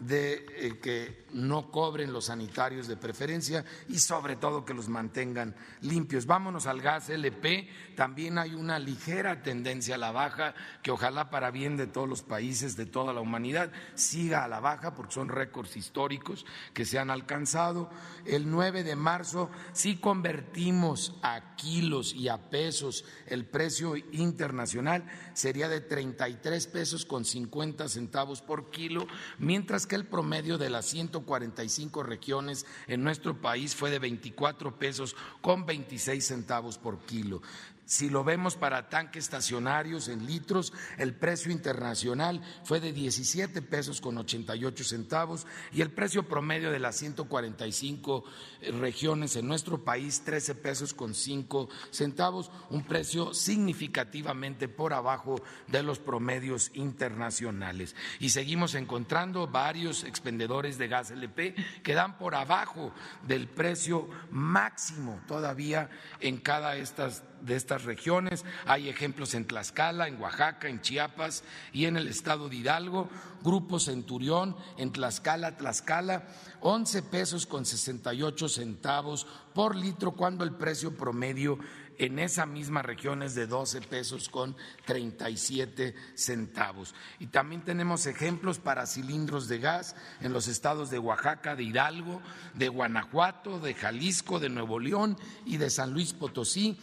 de 0.01 0.45
eh, 0.57 0.73
que 0.81 1.20
no 1.33 1.71
cobren 1.71 2.13
los 2.13 2.25
sanitarios 2.25 2.87
de 2.87 2.97
preferencia 2.97 3.65
y 3.89 3.99
sobre 3.99 4.35
todo 4.35 4.65
que 4.65 4.73
los 4.73 4.89
mantengan 4.89 5.55
limpios. 5.81 6.25
Vámonos 6.25 6.67
al 6.67 6.81
gas 6.81 7.09
LP, 7.09 7.69
también 7.95 8.37
hay 8.37 8.53
una 8.53 8.79
ligera 8.79 9.41
tendencia 9.41 9.95
a 9.95 9.97
la 9.97 10.11
baja 10.11 10.53
que 10.81 10.91
ojalá 10.91 11.29
para 11.29 11.51
bien 11.51 11.77
de 11.77 11.87
todos 11.87 12.07
los 12.07 12.21
países, 12.21 12.75
de 12.75 12.85
toda 12.85 13.13
la 13.13 13.21
humanidad, 13.21 13.71
siga 13.95 14.43
a 14.43 14.47
la 14.47 14.59
baja 14.59 14.93
porque 14.93 15.13
son 15.13 15.29
récords 15.29 15.77
históricos 15.77 16.45
que 16.73 16.85
se 16.85 16.99
han 16.99 17.09
alcanzado. 17.09 17.89
El 18.25 18.49
9 18.49 18.83
de 18.83 18.95
marzo 18.95 19.49
si 19.73 19.97
convertimos 19.97 21.15
a 21.21 21.55
kilos 21.55 22.13
y 22.13 22.27
a 22.27 22.49
pesos 22.49 23.05
el 23.27 23.45
precio 23.45 23.95
internacional 23.95 25.05
sería 25.33 25.69
de 25.69 25.81
33 25.81 26.67
pesos 26.67 27.05
con 27.05 27.25
50 27.25 27.87
centavos 27.89 28.41
por 28.41 28.69
kilo, 28.69 29.07
mientras 29.39 29.87
que 29.87 29.95
el 29.95 30.05
promedio 30.05 30.57
de 30.57 30.69
las 30.69 30.85
145 31.21 32.03
regiones 32.03 32.65
en 32.87 33.03
nuestro 33.03 33.39
país 33.39 33.75
fue 33.75 33.89
de 33.89 33.99
24 33.99 34.77
pesos 34.77 35.15
con 35.41 35.65
26 35.65 36.25
centavos 36.25 36.77
por 36.77 36.99
kilo. 36.99 37.41
Si 37.85 38.09
lo 38.09 38.23
vemos 38.23 38.55
para 38.55 38.87
tanques 38.89 39.25
estacionarios 39.25 40.07
en 40.07 40.25
litros, 40.25 40.71
el 40.97 41.13
precio 41.13 41.51
internacional 41.51 42.41
fue 42.63 42.79
de 42.79 42.93
17 42.93 43.61
pesos 43.63 43.99
con 43.99 44.17
88 44.17 44.83
centavos 44.83 45.45
y 45.73 45.81
el 45.81 45.91
precio 45.91 46.27
promedio 46.27 46.71
de 46.71 46.79
las 46.79 46.95
145 46.95 48.23
eh, 48.61 48.71
regiones 48.71 49.35
en 49.35 49.47
nuestro 49.47 49.83
país 49.83 50.21
13 50.23 50.55
pesos 50.55 50.93
con 50.93 51.13
5 51.13 51.67
centavos, 51.91 52.49
un 52.69 52.83
precio 52.83 53.33
significativamente 53.33 54.69
por 54.69 54.93
abajo 54.93 55.41
de 55.67 55.83
los 55.83 55.99
promedios 55.99 56.71
internacionales. 56.75 57.95
Y 58.19 58.29
seguimos 58.29 58.75
encontrando 58.75 59.47
varios 59.47 60.05
expendedores 60.05 60.77
de 60.77 60.87
gas 60.87 61.11
LP 61.11 61.55
que 61.83 61.93
dan 61.93 62.17
por 62.17 62.35
abajo 62.35 62.93
del 63.27 63.49
precio 63.49 64.07
máximo 64.29 65.19
todavía 65.27 65.89
en 66.19 66.37
cada 66.37 66.77
estas 66.77 67.23
de 67.41 67.55
estas 67.55 67.80
regiones. 67.83 68.45
Hay 68.65 68.89
ejemplos 68.89 69.33
en 69.33 69.45
Tlaxcala, 69.45 70.07
en 70.07 70.21
Oaxaca, 70.21 70.69
en 70.69 70.81
Chiapas 70.81 71.43
y 71.73 71.85
en 71.85 71.97
el 71.97 72.07
estado 72.07 72.49
de 72.49 72.57
Hidalgo. 72.57 73.09
Grupo 73.43 73.79
Centurión 73.79 74.55
en 74.77 74.91
Tlaxcala, 74.91 75.57
Tlaxcala, 75.57 76.27
11 76.61 77.03
pesos 77.03 77.45
con 77.45 77.65
68 77.65 78.49
centavos 78.49 79.27
por 79.53 79.75
litro 79.75 80.11
cuando 80.11 80.43
el 80.43 80.53
precio 80.53 80.95
promedio 80.95 81.59
en 82.01 82.17
esa 82.17 82.47
misma 82.47 82.81
región 82.81 83.21
es 83.21 83.35
de 83.35 83.45
12 83.45 83.81
pesos 83.81 84.27
con 84.27 84.55
37 84.85 85.93
centavos. 86.15 86.95
Y 87.19 87.27
también 87.27 87.61
tenemos 87.61 88.07
ejemplos 88.07 88.57
para 88.57 88.87
cilindros 88.87 89.47
de 89.47 89.59
gas 89.59 89.95
en 90.19 90.33
los 90.33 90.47
estados 90.47 90.89
de 90.89 90.97
Oaxaca, 90.97 91.55
de 91.55 91.63
Hidalgo, 91.63 92.19
de 92.55 92.69
Guanajuato, 92.69 93.59
de 93.59 93.75
Jalisco, 93.75 94.39
de 94.39 94.49
Nuevo 94.49 94.79
León 94.79 95.15
y 95.45 95.57
de 95.57 95.69
San 95.69 95.93
Luis 95.93 96.13
Potosí. 96.13 96.75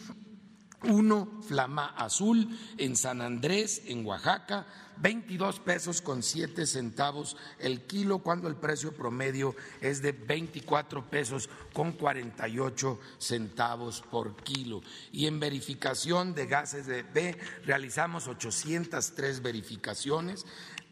Uno, 0.83 1.41
Flama 1.45 1.87
Azul, 1.97 2.57
en 2.77 2.95
San 2.95 3.21
Andrés, 3.21 3.81
en 3.85 4.05
Oaxaca, 4.05 4.65
22 4.97 5.59
pesos 5.59 6.01
con 6.01 6.23
7 6.23 6.65
centavos 6.65 7.35
el 7.59 7.81
kilo, 7.81 8.19
cuando 8.19 8.47
el 8.47 8.55
precio 8.55 8.93
promedio 8.93 9.55
es 9.81 10.01
de 10.01 10.13
24 10.13 11.09
pesos 11.09 11.49
con 11.73 11.93
48 11.93 12.99
centavos 13.17 14.01
por 14.09 14.35
kilo. 14.37 14.81
Y 15.11 15.27
en 15.27 15.39
verificación 15.39 16.33
de 16.33 16.47
gases 16.47 16.85
de 16.85 17.03
B 17.03 17.37
realizamos 17.65 18.27
803 18.27 19.41
verificaciones, 19.41 20.45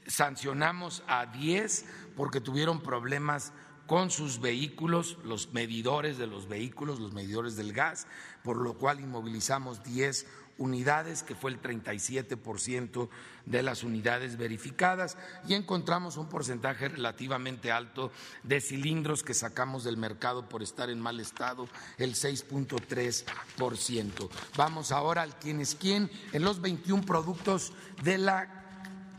sancionamos 0.06 1.03
a 1.08 1.25
10 1.27 1.86
porque 2.15 2.41
tuvieron 2.41 2.82
problemas 2.82 3.53
con 3.88 4.12
sus 4.12 4.39
vehículos, 4.39 5.17
los 5.24 5.53
medidores 5.53 6.17
de 6.17 6.27
los 6.27 6.48
vehículos, 6.48 7.00
los 7.00 7.13
medidores 7.13 7.56
del 7.56 7.74
gas, 7.74 8.08
por 8.44 8.58
lo 8.58 8.74
cual 8.74 9.00
inmovilizamos 9.00 9.84
10 9.84 10.27
unidades, 10.58 11.24
que 11.24 11.36
fue 11.36 11.51
el 11.51 11.62
37% 11.62 13.10
de 13.46 13.63
las 13.63 13.84
unidades 13.84 14.38
verificadas, 14.38 15.17
y 15.48 15.53
encontramos 15.53 16.17
un 16.17 16.29
porcentaje 16.29 16.89
relativamente 16.89 17.72
alto 17.72 18.12
de 18.44 18.60
cilindros 18.60 19.24
que 19.24 19.34
sacamos 19.34 19.84
del 19.84 19.98
mercado 19.98 20.50
por 20.50 20.64
estar 20.64 20.90
en 20.90 21.00
mal 21.00 21.20
estado, 21.20 21.70
el 21.98 22.16
6.3%. 22.16 24.29
Vamos 24.57 24.92
ahora 24.92 25.22
al 25.22 25.38
quién 25.38 25.62
es 25.62 25.75
quién 25.75 26.09
en 26.33 26.44
los 26.44 26.59
21 26.59 27.03
productos 27.03 27.72
de 28.03 28.18
la 28.18 28.67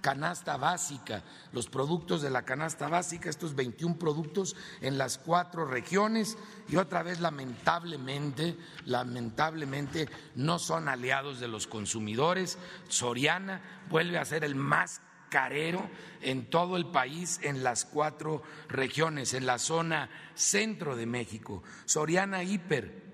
canasta 0.01 0.57
básica, 0.57 1.23
los 1.53 1.69
productos 1.69 2.23
de 2.23 2.31
la 2.31 2.45
canasta 2.45 2.89
básica, 2.89 3.31
estos 3.31 3.55
21 3.55 3.99
productos 3.99 4.57
en 4.81 4.99
las 4.99 5.19
cuatro 5.19 5.65
regiones 5.65 6.37
y 6.69 6.77
otra 6.77 7.03
vez 7.03 7.21
lamentablemente, 7.21 8.57
lamentablemente 8.85 10.09
no 10.35 10.59
son 10.59 10.89
aliados 10.89 11.41
de 11.41 11.49
los 11.49 11.67
consumidores. 11.67 12.59
Soriana 12.89 13.61
vuelve 13.91 14.19
a 14.19 14.25
ser 14.25 14.45
el 14.45 14.55
más 14.55 15.01
carero 15.29 15.89
en 16.21 16.49
todo 16.51 16.77
el 16.77 16.87
país, 16.87 17.41
en 17.43 17.63
las 17.63 17.85
cuatro 17.85 18.43
regiones, 18.69 19.35
en 19.35 19.47
la 19.47 19.59
zona 19.59 20.11
centro 20.35 20.97
de 20.97 21.07
México. 21.07 21.63
Soriana 21.85 22.43
Hiper 22.43 23.08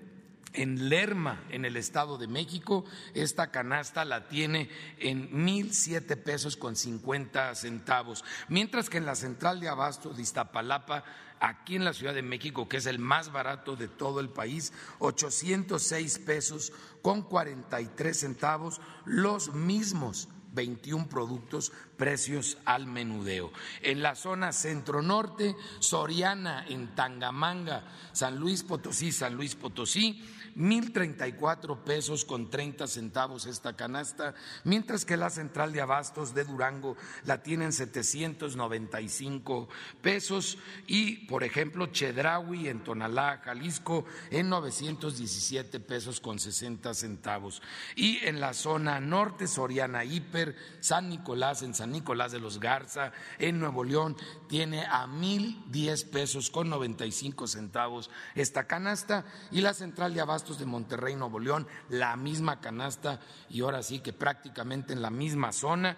en 0.55 0.89
Lerma, 0.89 1.43
en 1.49 1.65
el 1.65 1.77
Estado 1.77 2.17
de 2.17 2.27
México, 2.27 2.85
esta 3.13 3.51
canasta 3.51 4.05
la 4.05 4.27
tiene 4.27 4.69
en 4.97 5.29
mil 5.31 5.73
siete 5.73 6.17
pesos 6.17 6.57
con 6.57 6.75
cincuenta 6.75 7.53
centavos, 7.55 8.23
mientras 8.47 8.89
que 8.89 8.97
en 8.97 9.05
la 9.05 9.15
central 9.15 9.59
de 9.59 9.69
abasto 9.69 10.13
de 10.13 10.21
Iztapalapa, 10.21 11.03
aquí 11.39 11.75
en 11.75 11.85
la 11.85 11.93
Ciudad 11.93 12.13
de 12.13 12.21
México, 12.21 12.67
que 12.67 12.77
es 12.77 12.85
el 12.85 12.99
más 12.99 13.31
barato 13.31 13.75
de 13.75 13.87
todo 13.87 14.19
el 14.19 14.29
país, 14.29 14.73
806 14.99 16.19
pesos 16.19 16.73
con 17.01 17.21
43 17.23 18.17
centavos, 18.17 18.81
los 19.05 19.53
mismos 19.53 20.29
21 20.55 21.07
productos, 21.07 21.71
precios 21.97 22.57
al 22.65 22.87
menudeo. 22.87 23.51
En 23.81 24.01
la 24.01 24.15
zona 24.15 24.53
centro-norte, 24.53 25.55
Soriana, 25.79 26.65
en 26.67 26.95
Tangamanga, 26.95 27.83
San 28.13 28.37
Luis 28.37 28.63
Potosí, 28.63 29.11
San 29.11 29.35
Luis 29.35 29.55
Potosí, 29.55 30.23
1.034 30.55 31.83
pesos 31.83 32.23
con 32.23 32.49
30 32.49 32.87
centavos 32.87 33.45
esta 33.45 33.75
canasta, 33.75 34.33
mientras 34.63 35.03
que 35.03 35.17
la 35.17 35.29
central 35.29 35.73
de 35.73 35.81
abastos 35.81 36.33
de 36.33 36.45
Durango 36.45 36.95
la 37.25 37.43
tienen 37.43 37.73
795 37.73 39.67
pesos 40.01 40.57
y, 40.87 41.27
por 41.27 41.43
ejemplo, 41.43 41.87
Chedraui 41.87 42.69
en 42.69 42.83
Tonalá, 42.83 43.41
Jalisco, 43.43 44.05
en 44.31 44.49
917 44.49 45.79
pesos 45.81 46.21
con 46.21 46.39
60 46.39 46.93
centavos. 46.93 47.61
Y 47.95 48.17
en 48.25 48.39
la 48.39 48.53
zona 48.53 48.99
norte, 48.99 49.47
Soriana 49.47 50.05
Hiper, 50.05 50.55
San 50.79 51.09
Nicolás, 51.09 51.63
en 51.63 51.73
San 51.73 51.91
Nicolás 51.91 52.31
de 52.31 52.39
los 52.39 52.59
Garza, 52.59 53.11
en 53.39 53.59
Nuevo 53.59 53.83
León, 53.83 54.15
tiene 54.47 54.85
a 54.85 55.05
1.010 55.05 56.09
pesos 56.09 56.49
con 56.49 56.69
95 56.69 57.47
centavos 57.47 58.09
esta 58.35 58.67
canasta 58.67 59.25
y 59.51 59.61
la 59.61 59.73
central 59.73 60.13
de 60.13 60.21
abastos 60.21 60.44
de 60.53 60.65
Monterrey, 60.65 61.15
Nuevo 61.15 61.39
León, 61.39 61.67
la 61.89 62.15
misma 62.15 62.61
canasta 62.61 63.19
y 63.49 63.61
ahora 63.61 63.81
sí 63.81 63.99
que 63.99 64.13
prácticamente 64.13 64.93
en 64.93 65.01
la 65.01 65.09
misma 65.09 65.51
zona. 65.51 65.97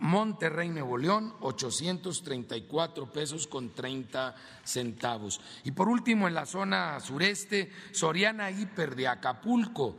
Monterrey, 0.00 0.68
Nuevo 0.68 0.96
León, 0.96 1.34
834 1.40 3.12
pesos 3.12 3.46
con 3.46 3.74
30 3.74 4.34
centavos. 4.62 5.40
Y 5.64 5.72
por 5.72 5.88
último, 5.88 6.28
en 6.28 6.34
la 6.34 6.46
zona 6.46 7.00
sureste, 7.00 7.72
Soriana 7.92 8.50
Hiper 8.50 8.94
de 8.94 9.08
Acapulco, 9.08 9.96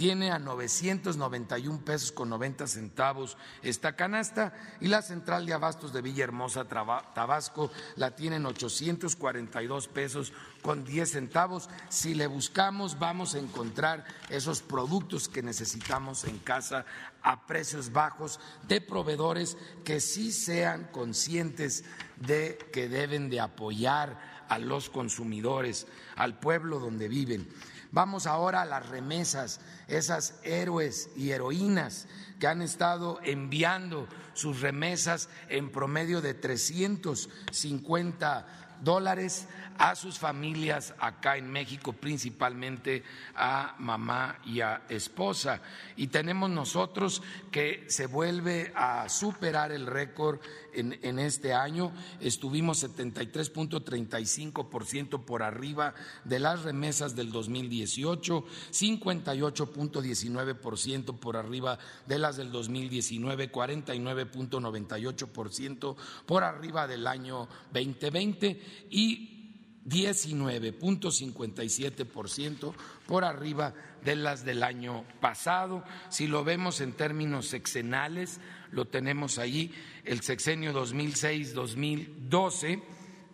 tiene 0.00 0.30
a 0.30 0.38
991 0.38 1.84
pesos 1.84 2.10
con 2.10 2.30
90 2.30 2.66
centavos 2.68 3.36
esta 3.62 3.96
canasta 3.96 4.54
y 4.80 4.88
la 4.88 5.02
central 5.02 5.44
de 5.44 5.52
abastos 5.52 5.92
de 5.92 6.00
Villahermosa, 6.00 6.64
Tabasco, 6.64 7.70
la 7.96 8.16
tienen 8.16 8.46
842 8.46 9.88
pesos 9.88 10.32
con 10.62 10.86
10 10.86 11.10
centavos. 11.10 11.68
Si 11.90 12.14
le 12.14 12.28
buscamos, 12.28 12.98
vamos 12.98 13.34
a 13.34 13.40
encontrar 13.40 14.06
esos 14.30 14.62
productos 14.62 15.28
que 15.28 15.42
necesitamos 15.42 16.24
en 16.24 16.38
casa 16.38 16.86
a 17.20 17.46
precios 17.46 17.92
bajos 17.92 18.40
de 18.66 18.80
proveedores 18.80 19.58
que 19.84 20.00
sí 20.00 20.32
sean 20.32 20.84
conscientes 20.92 21.84
de 22.16 22.56
que 22.72 22.88
deben 22.88 23.28
de 23.28 23.40
apoyar 23.40 24.40
a 24.48 24.58
los 24.58 24.88
consumidores, 24.88 25.86
al 26.16 26.38
pueblo 26.40 26.78
donde 26.78 27.06
viven. 27.06 27.46
Vamos 27.92 28.26
ahora 28.26 28.62
a 28.62 28.66
las 28.66 28.88
remesas, 28.88 29.60
esas 29.88 30.38
héroes 30.44 31.10
y 31.16 31.30
heroínas 31.30 32.06
que 32.38 32.46
han 32.46 32.62
estado 32.62 33.18
enviando 33.24 34.06
sus 34.34 34.60
remesas 34.60 35.28
en 35.48 35.70
promedio 35.70 36.20
de 36.20 36.34
350 36.34 38.46
dólares 38.82 39.46
a 39.78 39.96
sus 39.96 40.18
familias 40.18 40.94
acá 40.98 41.36
en 41.36 41.50
México, 41.50 41.92
principalmente 41.92 43.02
a 43.34 43.74
mamá 43.78 44.38
y 44.44 44.60
a 44.60 44.82
esposa. 44.88 45.60
Y 45.96 46.08
tenemos 46.08 46.50
nosotros 46.50 47.22
que 47.50 47.86
se 47.88 48.06
vuelve 48.06 48.72
a 48.74 49.08
superar 49.08 49.72
el 49.72 49.86
récord 49.86 50.40
en, 50.74 51.18
este 51.18 51.54
año. 51.54 51.92
Estuvimos 52.20 52.84
73.35% 52.84 55.24
por 55.24 55.42
arriba 55.42 55.94
de 56.24 56.38
las 56.38 56.62
remesas 56.62 57.16
del 57.16 57.32
2018, 57.32 58.44
58.19% 58.70 61.18
por 61.18 61.36
arriba 61.36 61.78
de 62.06 62.18
las 62.18 62.36
del 62.36 62.52
2019, 62.52 63.50
49.98% 63.50 65.96
por 66.26 66.44
arriba 66.44 66.86
del 66.86 67.06
año 67.06 67.48
2020 67.72 68.60
y 68.90 69.40
19.57% 69.86 72.74
por 73.06 73.24
arriba 73.24 73.72
de 74.04 74.16
las 74.16 74.44
del 74.44 74.62
año 74.62 75.06
pasado. 75.20 75.82
Si 76.10 76.26
lo 76.26 76.44
vemos 76.44 76.80
en 76.80 76.92
términos 76.92 77.46
sexenales, 77.46 78.40
lo 78.72 78.86
tenemos 78.86 79.38
ahí, 79.38 79.72
el 80.04 80.20
sexenio 80.20 80.72
2006-2012 80.72 82.82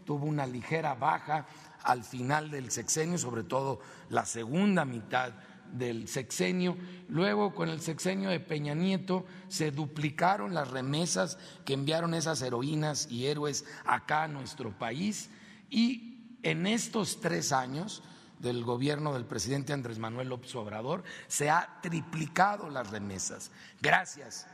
tuvo 0.05 0.27
una 0.27 0.46
ligera 0.46 0.94
baja 0.94 1.46
al 1.83 2.05
final 2.05 2.51
del 2.51 2.70
sexenio, 2.70 3.18
sobre 3.18 3.44
todo 3.44 3.81
la 4.11 4.25
segunda 4.25 4.85
mitad 4.85 5.33
del 5.72 6.09
sexenio. 6.09 6.77
Luego, 7.09 7.55
con 7.55 7.68
el 7.68 7.81
sexenio 7.81 8.31
de 8.31 8.40
Peña 8.40 8.75
Nieto, 8.75 9.25
se 9.49 9.70
duplicaron 9.70 10.55
las 10.55 10.70
remesas 10.70 11.38
que 11.64 11.75
enviaron 11.75 12.14
esas 12.14 12.42
heroínas 12.42 13.09
y 13.11 13.27
héroes 13.27 13.64
acá 13.85 14.25
a 14.25 14.29
nuestro 14.29 14.70
país 14.70 15.31
y 15.70 16.38
en 16.42 16.66
estos 16.66 17.20
tres 17.20 17.53
años 17.53 18.03
del 18.38 18.64
gobierno 18.64 19.14
del 19.14 19.25
presidente 19.25 19.72
Andrés 19.72 19.99
Manuel 19.99 20.29
López 20.29 20.55
Obrador 20.55 21.03
se 21.27 21.51
ha 21.51 21.81
triplicado 21.83 22.68
las 22.68 22.90
remesas, 22.90 23.51
gracias 23.81 24.46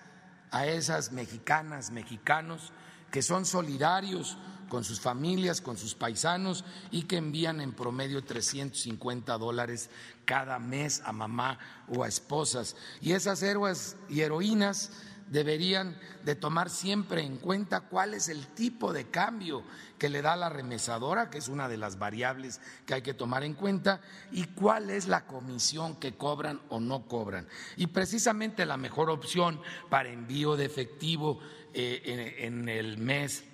a 0.52 0.66
esas 0.66 1.10
mexicanas, 1.10 1.90
mexicanos 1.90 2.72
que 3.10 3.22
son 3.22 3.44
solidarios 3.44 4.38
con 4.68 4.84
sus 4.84 5.00
familias, 5.00 5.60
con 5.60 5.76
sus 5.76 5.94
paisanos 5.94 6.64
y 6.90 7.02
que 7.02 7.18
envían 7.18 7.60
en 7.60 7.72
promedio 7.72 8.24
350 8.24 9.36
dólares 9.36 9.90
cada 10.24 10.58
mes 10.58 11.02
a 11.04 11.12
mamá 11.12 11.58
o 11.88 12.04
a 12.04 12.08
esposas. 12.08 12.74
Y 13.00 13.12
esas 13.12 13.42
héroes 13.42 13.96
y 14.08 14.20
heroínas 14.20 14.90
deberían 15.32 15.96
de 16.24 16.34
tomar 16.34 16.68
siempre 16.68 17.22
en 17.22 17.38
cuenta 17.38 17.80
cuál 17.80 18.12
es 18.12 18.28
el 18.28 18.46
tipo 18.48 18.92
de 18.92 19.08
cambio 19.08 19.62
que 19.98 20.10
le 20.10 20.20
da 20.20 20.36
la 20.36 20.50
remesadora, 20.50 21.30
que 21.30 21.38
es 21.38 21.48
una 21.48 21.70
de 21.70 21.78
las 21.78 21.98
variables 21.98 22.60
que 22.84 22.94
hay 22.94 23.02
que 23.02 23.14
tomar 23.14 23.42
en 23.42 23.54
cuenta, 23.54 24.02
y 24.30 24.44
cuál 24.44 24.90
es 24.90 25.08
la 25.08 25.26
comisión 25.26 25.96
que 25.96 26.12
cobran 26.12 26.60
o 26.68 26.80
no 26.80 27.08
cobran. 27.08 27.48
Y 27.76 27.86
precisamente 27.86 28.66
la 28.66 28.76
mejor 28.76 29.08
opción 29.08 29.58
para 29.88 30.10
envío 30.10 30.54
de 30.54 30.66
efectivo 30.66 31.40
eh, 31.72 32.36
en, 32.40 32.68
el 32.68 32.98
mes 32.98 33.44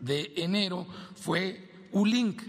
de 0.00 0.32
enero 0.36 0.88
fue 1.14 1.70
Ulink 1.92 2.42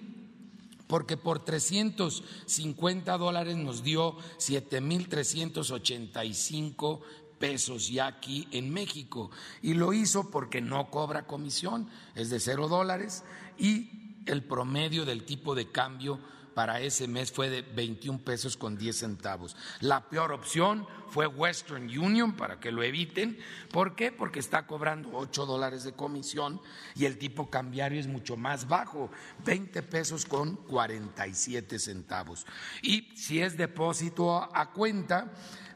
porque 0.89 1.15
por 1.17 1.45
350 1.45 3.17
dólares 3.19 3.55
nos 3.55 3.83
dio 3.83 4.17
7.385 4.39 7.01
pesos 7.39 7.89
ya 7.89 8.07
aquí 8.07 8.47
en 8.51 8.71
México. 8.71 9.31
Y 9.61 9.73
lo 9.73 9.93
hizo 9.93 10.29
porque 10.29 10.61
no 10.61 10.89
cobra 10.89 11.25
comisión, 11.25 11.89
es 12.15 12.29
de 12.29 12.39
cero 12.39 12.67
dólares, 12.67 13.23
y 13.57 14.21
el 14.25 14.43
promedio 14.43 15.05
del 15.05 15.23
tipo 15.23 15.55
de 15.55 15.71
cambio 15.71 16.19
para 16.53 16.81
ese 16.81 17.07
mes 17.07 17.31
fue 17.31 17.49
de 17.49 17.61
21 17.61 18.19
pesos 18.19 18.57
con 18.57 18.77
10 18.77 18.97
centavos. 18.97 19.55
La 19.79 20.09
peor 20.09 20.33
opción 20.33 20.85
fue 21.07 21.25
Western 21.25 21.85
Union 21.85 22.33
para 22.33 22.59
que 22.59 22.73
lo 22.73 22.83
eviten. 22.83 23.39
¿Por 23.71 23.95
qué? 23.95 24.11
Porque 24.11 24.39
está 24.39 24.67
cobrando 24.67 25.09
8 25.13 25.45
dólares 25.45 25.85
de 25.85 25.93
comisión 25.93 26.59
y 26.95 27.05
el 27.05 27.17
tipo 27.17 27.49
cambiario 27.49 27.97
es 27.97 28.07
mucho 28.07 28.35
más 28.35 28.67
bajo, 28.67 29.09
20 29.45 29.81
pesos 29.83 30.25
con 30.25 30.57
47 30.57 31.79
centavos. 31.79 32.45
Y 32.81 33.09
si 33.15 33.41
es 33.41 33.55
depósito 33.55 34.53
a 34.53 34.71
cuenta, 34.73 35.31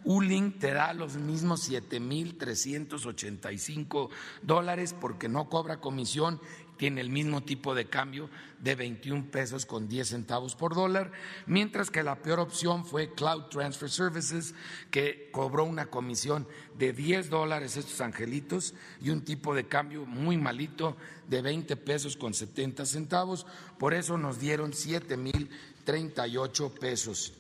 Ulink 0.06 0.60
te 0.60 0.74
da 0.74 0.94
los 0.94 1.16
mismos 1.16 1.70
7.385 1.70 4.10
dólares 4.42 4.94
porque 5.00 5.30
no 5.30 5.48
cobra 5.50 5.80
comisión 5.80 6.42
tiene 6.78 7.02
el 7.02 7.10
mismo 7.10 7.42
tipo 7.42 7.76
de 7.76 7.86
cambio 7.86 8.30
de 8.60 8.76
21 8.76 9.32
pesos 9.32 9.66
con 9.66 9.88
10 9.88 10.08
centavos 10.08 10.56
por 10.56 10.76
dólar, 10.76 11.12
mientras 11.46 11.92
que 11.92 12.04
la 12.04 12.22
peor 12.22 12.40
opción 12.40 12.86
fue 12.86 13.14
Cloud 13.14 13.44
Transfer 13.44 13.90
Services, 13.90 14.54
que 14.92 15.30
cobró 15.32 15.66
una 15.66 15.86
comisión 15.86 16.48
de 16.78 16.92
10 16.92 17.30
dólares 17.30 17.78
estos 17.78 18.02
angelitos 18.02 18.74
y 19.02 19.12
un 19.12 19.24
tipo 19.24 19.56
de 19.56 19.68
cambio 19.68 20.06
muy 20.06 20.38
malito 20.38 20.98
de 21.30 21.42
20 21.42 21.78
pesos 21.78 22.18
con 22.18 22.34
70 22.34 22.86
centavos, 22.86 23.46
por 23.78 23.94
eso 23.94 24.18
nos 24.18 24.40
dieron 24.40 24.74
7 24.74 25.16
mil 25.16 25.50
38 25.86 26.74
pesos 26.80 27.34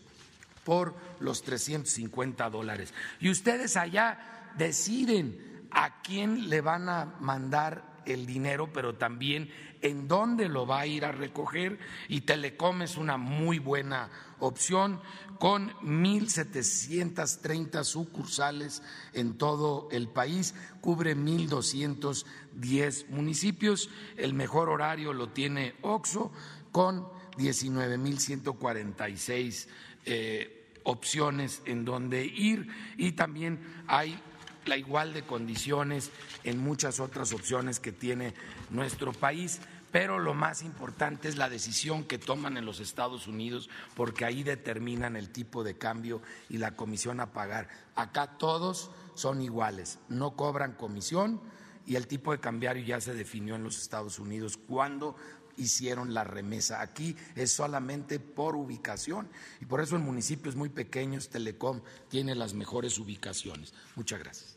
por 0.63 0.95
los 1.19 1.43
350 1.43 2.49
dólares. 2.49 2.91
Y 3.19 3.29
ustedes 3.29 3.77
allá 3.77 4.51
deciden 4.57 5.67
a 5.71 6.01
quién 6.01 6.49
le 6.49 6.61
van 6.61 6.89
a 6.89 7.13
mandar 7.19 7.93
el 8.05 8.25
dinero, 8.25 8.71
pero 8.73 8.95
también 8.95 9.49
en 9.81 10.07
dónde 10.07 10.49
lo 10.49 10.65
va 10.65 10.79
a 10.81 10.87
ir 10.87 11.05
a 11.05 11.11
recoger 11.11 11.77
y 12.07 12.21
Telecom 12.21 12.81
es 12.81 12.97
una 12.97 13.17
muy 13.17 13.59
buena 13.59 14.09
opción 14.39 14.99
con 15.39 15.71
1.730 15.81 17.83
sucursales 17.83 18.81
en 19.13 19.37
todo 19.37 19.89
el 19.91 20.07
país, 20.07 20.55
cubre 20.79 21.17
1.210 21.17 23.09
municipios, 23.09 23.89
el 24.17 24.33
mejor 24.33 24.69
horario 24.69 25.11
lo 25.13 25.29
tiene 25.29 25.75
OXO 25.81 26.31
con 26.71 27.07
19.146 27.37 29.67
eh, 30.05 30.71
opciones 30.83 31.61
en 31.65 31.85
donde 31.85 32.25
ir 32.25 32.67
y 32.97 33.13
también 33.13 33.59
hay 33.87 34.19
la 34.65 34.77
igual 34.77 35.13
de 35.13 35.23
condiciones 35.23 36.11
en 36.43 36.57
muchas 36.57 36.99
otras 36.99 37.33
opciones 37.33 37.79
que 37.79 37.91
tiene 37.91 38.33
nuestro 38.69 39.13
país. 39.13 39.59
Pero 39.91 40.17
lo 40.17 40.33
más 40.33 40.63
importante 40.63 41.27
es 41.27 41.37
la 41.37 41.49
decisión 41.49 42.03
que 42.03 42.17
toman 42.17 42.57
en 42.57 42.65
los 42.65 42.79
Estados 42.79 43.27
Unidos, 43.27 43.69
porque 43.93 44.25
ahí 44.25 44.41
determinan 44.41 45.15
el 45.15 45.29
tipo 45.29 45.63
de 45.63 45.77
cambio 45.77 46.19
y 46.49 46.57
la 46.57 46.75
comisión 46.75 47.19
a 47.19 47.31
pagar. 47.31 47.69
Acá 47.95 48.37
todos 48.39 48.89
son 49.13 49.41
iguales, 49.41 49.99
no 50.09 50.35
cobran 50.35 50.73
comisión 50.73 51.39
y 51.85 51.95
el 51.95 52.07
tipo 52.07 52.31
de 52.31 52.39
cambiario 52.39 52.83
ya 52.83 52.99
se 53.01 53.13
definió 53.13 53.55
en 53.55 53.63
los 53.63 53.79
Estados 53.79 54.17
Unidos 54.17 54.57
cuando 54.57 55.15
hicieron 55.57 56.13
la 56.13 56.23
remesa. 56.23 56.81
Aquí 56.81 57.15
es 57.35 57.51
solamente 57.51 58.19
por 58.19 58.55
ubicación 58.55 59.29
y 59.61 59.65
por 59.65 59.81
eso 59.81 59.95
en 59.95 60.03
municipios 60.03 60.55
muy 60.55 60.69
pequeños 60.69 61.29
Telecom 61.29 61.81
tiene 62.09 62.35
las 62.35 62.53
mejores 62.53 62.97
ubicaciones. 62.99 63.73
Muchas 63.95 64.19
gracias. 64.19 64.52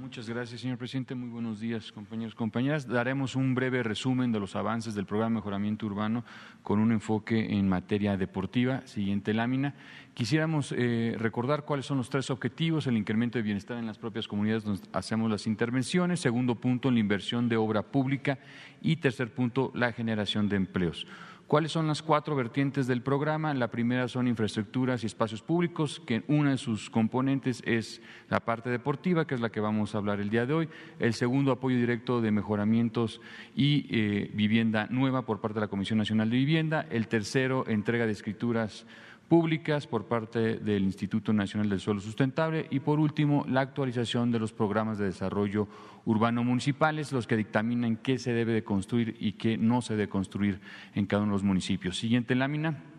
Muchas 0.00 0.28
gracias, 0.28 0.60
señor 0.60 0.76
presidente. 0.76 1.14
Muy 1.14 1.30
buenos 1.30 1.58
días, 1.58 1.90
compañeros 1.90 2.34
y 2.34 2.36
compañeras. 2.36 2.86
Daremos 2.86 3.34
un 3.34 3.54
breve 3.54 3.82
resumen 3.82 4.30
de 4.30 4.38
los 4.38 4.54
avances 4.54 4.94
del 4.94 5.06
programa 5.06 5.30
de 5.30 5.34
mejoramiento 5.36 5.86
urbano 5.86 6.22
con 6.62 6.78
un 6.78 6.92
enfoque 6.92 7.56
en 7.56 7.66
materia 7.66 8.16
deportiva. 8.16 8.86
Siguiente 8.86 9.32
lámina. 9.32 9.74
Quisiéramos 10.12 10.72
eh, 10.76 11.16
recordar 11.18 11.64
cuáles 11.64 11.86
son 11.86 11.96
los 11.96 12.10
tres 12.10 12.30
objetivos: 12.30 12.86
el 12.86 12.98
incremento 12.98 13.38
de 13.38 13.42
bienestar 13.42 13.78
en 13.78 13.86
las 13.86 13.98
propias 13.98 14.28
comunidades 14.28 14.64
donde 14.64 14.82
hacemos 14.92 15.30
las 15.30 15.46
intervenciones. 15.46 16.20
Segundo 16.20 16.56
punto, 16.56 16.90
la 16.90 17.00
inversión 17.00 17.48
de 17.48 17.56
obra 17.56 17.82
pública. 17.82 18.38
Y 18.82 18.96
tercer 18.96 19.32
punto, 19.32 19.72
la 19.74 19.92
generación 19.92 20.48
de 20.48 20.56
empleos. 20.56 21.06
¿Cuáles 21.46 21.70
son 21.70 21.86
las 21.86 22.02
cuatro 22.02 22.34
vertientes 22.34 22.88
del 22.88 23.02
programa? 23.02 23.54
La 23.54 23.70
primera 23.70 24.08
son 24.08 24.26
infraestructuras 24.26 25.04
y 25.04 25.06
espacios 25.06 25.42
públicos, 25.42 26.02
que 26.04 26.24
una 26.26 26.50
de 26.50 26.58
sus 26.58 26.90
componentes 26.90 27.62
es 27.64 28.02
la 28.28 28.40
parte 28.40 28.68
deportiva, 28.68 29.28
que 29.28 29.36
es 29.36 29.40
la 29.40 29.50
que 29.50 29.60
vamos 29.60 29.94
a 29.94 29.98
hablar 29.98 30.18
el 30.18 30.28
día 30.28 30.44
de 30.44 30.54
hoy. 30.54 30.68
El 30.98 31.14
segundo, 31.14 31.52
apoyo 31.52 31.76
directo 31.76 32.20
de 32.20 32.32
mejoramientos 32.32 33.20
y 33.54 33.86
eh, 33.90 34.28
vivienda 34.34 34.88
nueva 34.90 35.24
por 35.24 35.40
parte 35.40 35.60
de 35.60 35.66
la 35.66 35.68
Comisión 35.68 36.00
Nacional 36.00 36.30
de 36.30 36.36
Vivienda. 36.36 36.84
El 36.90 37.06
tercero, 37.06 37.64
entrega 37.68 38.06
de 38.06 38.12
escrituras 38.12 38.84
públicas 39.28 39.86
por 39.86 40.06
parte 40.06 40.56
del 40.58 40.84
Instituto 40.84 41.32
Nacional 41.32 41.68
del 41.68 41.80
Suelo 41.80 42.00
Sustentable 42.00 42.66
y, 42.70 42.80
por 42.80 43.00
último, 43.00 43.44
la 43.48 43.60
actualización 43.60 44.30
de 44.30 44.38
los 44.38 44.52
programas 44.52 44.98
de 44.98 45.06
desarrollo 45.06 45.68
urbano 46.04 46.44
municipales, 46.44 47.12
los 47.12 47.26
que 47.26 47.36
dictaminan 47.36 47.96
qué 47.96 48.18
se 48.18 48.32
debe 48.32 48.52
de 48.52 48.64
construir 48.64 49.16
y 49.18 49.32
qué 49.32 49.58
no 49.58 49.82
se 49.82 49.94
debe 49.94 50.08
construir 50.08 50.60
en 50.94 51.06
cada 51.06 51.22
uno 51.22 51.32
de 51.32 51.36
los 51.36 51.42
municipios. 51.42 51.98
Siguiente 51.98 52.34
lámina. 52.34 52.95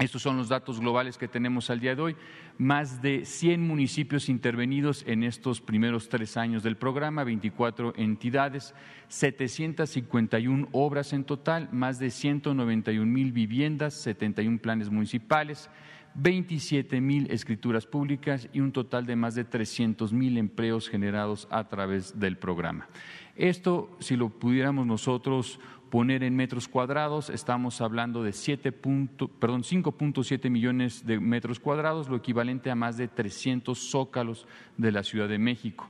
Estos 0.00 0.22
son 0.22 0.38
los 0.38 0.48
datos 0.48 0.80
globales 0.80 1.18
que 1.18 1.28
tenemos 1.28 1.68
al 1.68 1.78
día 1.78 1.94
de 1.94 2.00
hoy. 2.00 2.16
Más 2.56 3.02
de 3.02 3.26
100 3.26 3.60
municipios 3.60 4.30
intervenidos 4.30 5.04
en 5.06 5.22
estos 5.22 5.60
primeros 5.60 6.08
tres 6.08 6.38
años 6.38 6.62
del 6.62 6.78
programa, 6.78 7.22
24 7.22 7.92
entidades, 7.96 8.74
751 9.08 10.68
obras 10.72 11.12
en 11.12 11.24
total, 11.24 11.68
más 11.70 11.98
de 11.98 12.10
191 12.10 13.04
mil 13.04 13.30
viviendas, 13.32 13.92
71 13.92 14.58
planes 14.60 14.88
municipales, 14.88 15.68
27 16.14 16.98
mil 17.02 17.30
escrituras 17.30 17.84
públicas 17.84 18.48
y 18.54 18.60
un 18.60 18.72
total 18.72 19.04
de 19.04 19.16
más 19.16 19.34
de 19.34 19.44
300 19.44 20.14
mil 20.14 20.38
empleos 20.38 20.88
generados 20.88 21.46
a 21.50 21.68
través 21.68 22.18
del 22.18 22.38
programa. 22.38 22.88
Esto, 23.36 23.96
si 24.00 24.16
lo 24.16 24.30
pudiéramos 24.30 24.86
nosotros 24.86 25.60
poner 25.90 26.22
en 26.22 26.36
metros 26.36 26.68
cuadrados, 26.68 27.30
estamos 27.30 27.80
hablando 27.80 28.22
de 28.22 28.30
5.7 28.30 30.48
millones 30.48 31.04
de 31.04 31.18
metros 31.18 31.58
cuadrados, 31.58 32.08
lo 32.08 32.14
equivalente 32.16 32.70
a 32.70 32.76
más 32.76 32.96
de 32.96 33.08
300 33.08 33.76
zócalos 33.76 34.46
de 34.76 34.92
la 34.92 35.02
Ciudad 35.02 35.28
de 35.28 35.38
México, 35.38 35.88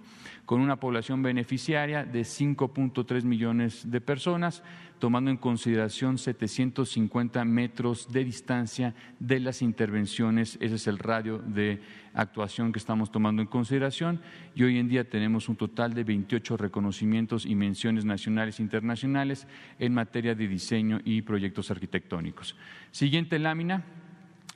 con 0.50 0.60
una 0.60 0.80
población 0.80 1.22
beneficiaria 1.22 2.04
de 2.04 2.22
5.3 2.22 3.22
millones 3.22 3.88
de 3.88 4.00
personas, 4.00 4.64
tomando 4.98 5.30
en 5.30 5.36
consideración 5.36 6.18
750 6.18 7.44
metros 7.44 8.10
de 8.10 8.24
distancia 8.24 8.96
de 9.20 9.38
las 9.38 9.62
intervenciones. 9.62 10.58
Ese 10.60 10.74
es 10.74 10.88
el 10.88 10.98
radio 10.98 11.38
de 11.38 11.80
actuación 12.14 12.72
que 12.72 12.80
estamos 12.80 13.12
tomando 13.12 13.42
en 13.42 13.46
consideración 13.46 14.22
y 14.56 14.64
hoy 14.64 14.78
en 14.80 14.88
día 14.88 15.08
tenemos 15.08 15.48
un 15.48 15.54
total 15.54 15.94
de 15.94 16.02
28 16.02 16.56
reconocimientos 16.56 17.46
y 17.46 17.54
menciones 17.54 18.04
nacionales 18.04 18.58
e 18.58 18.64
internacionales 18.64 19.46
en 19.78 19.94
materia 19.94 20.34
de 20.34 20.48
diseño 20.48 21.00
y 21.04 21.22
proyectos 21.22 21.70
arquitectónicos. 21.70 22.56
Siguiente 22.90 23.38
lámina. 23.38 23.84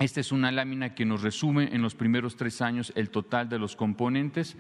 Esta 0.01 0.19
es 0.19 0.33
una 0.33 0.51
lámina 0.51 0.97
que 0.97 1.05
nos 1.05 1.23
resume 1.23 1.73
en 1.73 1.81
los 1.81 1.95
primeros 1.95 2.35
tres 2.35 2.63
años 2.63 2.93
el 2.97 3.11
total 3.11 3.49
de 3.49 3.61
los 3.61 3.77
componentes 3.77 4.57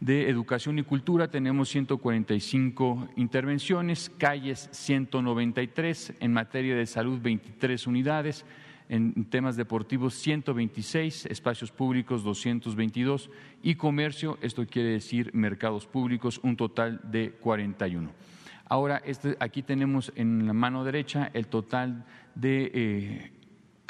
de 0.00 0.30
educación 0.30 0.78
y 0.78 0.82
cultura 0.82 1.30
tenemos 1.30 1.68
145 1.68 3.08
intervenciones, 3.16 4.10
calles 4.16 4.68
193, 4.72 6.14
en 6.20 6.32
materia 6.32 6.74
de 6.74 6.86
salud 6.86 7.20
23 7.20 7.86
unidades, 7.86 8.46
en 8.88 9.26
temas 9.26 9.56
deportivos 9.56 10.14
126, 10.14 11.26
espacios 11.26 11.70
públicos 11.70 12.24
222 12.24 13.30
y 13.62 13.76
comercio, 13.76 14.38
esto 14.40 14.66
quiere 14.66 14.88
decir 14.90 15.30
mercados 15.34 15.86
públicos, 15.86 16.40
un 16.42 16.56
total 16.56 17.00
de 17.04 17.32
41. 17.32 18.10
Ahora, 18.64 19.02
este, 19.04 19.36
aquí 19.38 19.62
tenemos 19.62 20.12
en 20.16 20.46
la 20.46 20.52
mano 20.52 20.82
derecha 20.82 21.30
el 21.34 21.46
total 21.46 22.04
de 22.34 22.70
eh, 22.72 23.32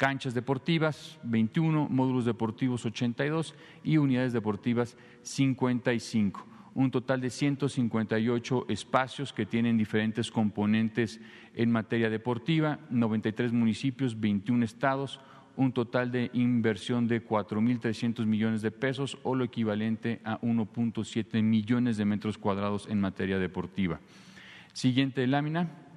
canchas 0.01 0.33
deportivas, 0.33 1.19
21, 1.21 1.87
módulos 1.87 2.25
deportivos 2.25 2.83
82 2.87 3.53
y 3.83 3.97
unidades 3.97 4.33
deportivas 4.33 4.97
55 5.21 6.47
un 6.73 6.89
total 6.89 7.21
de 7.21 7.29
158 7.29 8.65
espacios 8.69 9.31
que 9.31 9.45
tienen 9.45 9.77
diferentes 9.77 10.31
componentes 10.31 11.19
en 11.53 11.69
materia 11.69 12.09
deportiva, 12.09 12.79
93 12.89 13.51
municipios, 13.51 14.19
21 14.19 14.65
estados, 14.65 15.19
un 15.55 15.71
total 15.71 16.11
de 16.11 16.31
inversión 16.33 17.07
de 17.07 17.23
4.300 17.23 18.25
millones 18.25 18.63
de 18.63 18.71
pesos 18.71 19.19
o 19.21 19.35
lo 19.35 19.43
equivalente 19.43 20.19
a 20.23 20.39
1.7 20.41 21.43
millones 21.43 21.97
de 21.97 22.05
metros 22.05 22.39
cuadrados 22.39 22.87
en 22.89 23.01
materia 23.01 23.37
deportiva. 23.37 23.99
Siguiente 24.73 25.27
lámina. 25.27 25.90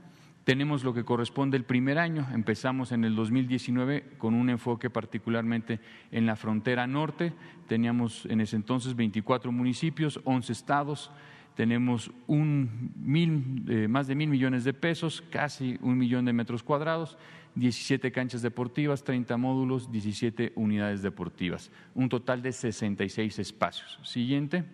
Tenemos 0.44 0.85
lo 0.85 0.92
que 0.92 1.04
corresponde 1.04 1.57
el 1.57 1.64
primer 1.64 1.98
año. 1.98 2.26
Empezamos 2.33 2.92
en 2.92 3.04
el 3.04 3.16
2019 3.16 4.16
con 4.18 4.35
un 4.35 4.50
enfoque 4.50 4.90
particularmente 4.90 5.80
en 6.12 6.26
la 6.26 6.37
frontera 6.37 6.87
norte. 6.87 7.33
Teníamos 7.66 8.26
en 8.26 8.42
ese 8.42 8.57
entonces 8.57 8.94
24 8.94 9.50
municipios, 9.50 10.20
11 10.24 10.52
estados. 10.52 11.11
Tenemos 11.57 12.11
un 12.26 12.92
mil, 12.96 13.64
eh, 13.68 13.88
más 13.88 14.07
de 14.07 14.16
mil 14.16 14.28
millones 14.28 14.64
de 14.64 14.74
pesos, 14.74 15.22
casi 15.30 15.78
un 15.80 15.96
millón 15.96 16.26
de 16.26 16.35
metros 16.35 16.62
cuadrados, 16.62 17.16
17 17.54 18.12
canchas 18.12 18.42
deportivas, 18.42 19.02
30 19.02 19.38
módulos, 19.38 19.90
17 19.90 20.52
unidades 20.57 21.00
deportivas. 21.00 21.70
Un 21.94 22.11
total 22.11 22.42
de 22.42 22.52
66 22.52 23.38
espacios. 23.38 23.98
Siguiente. 24.02 24.64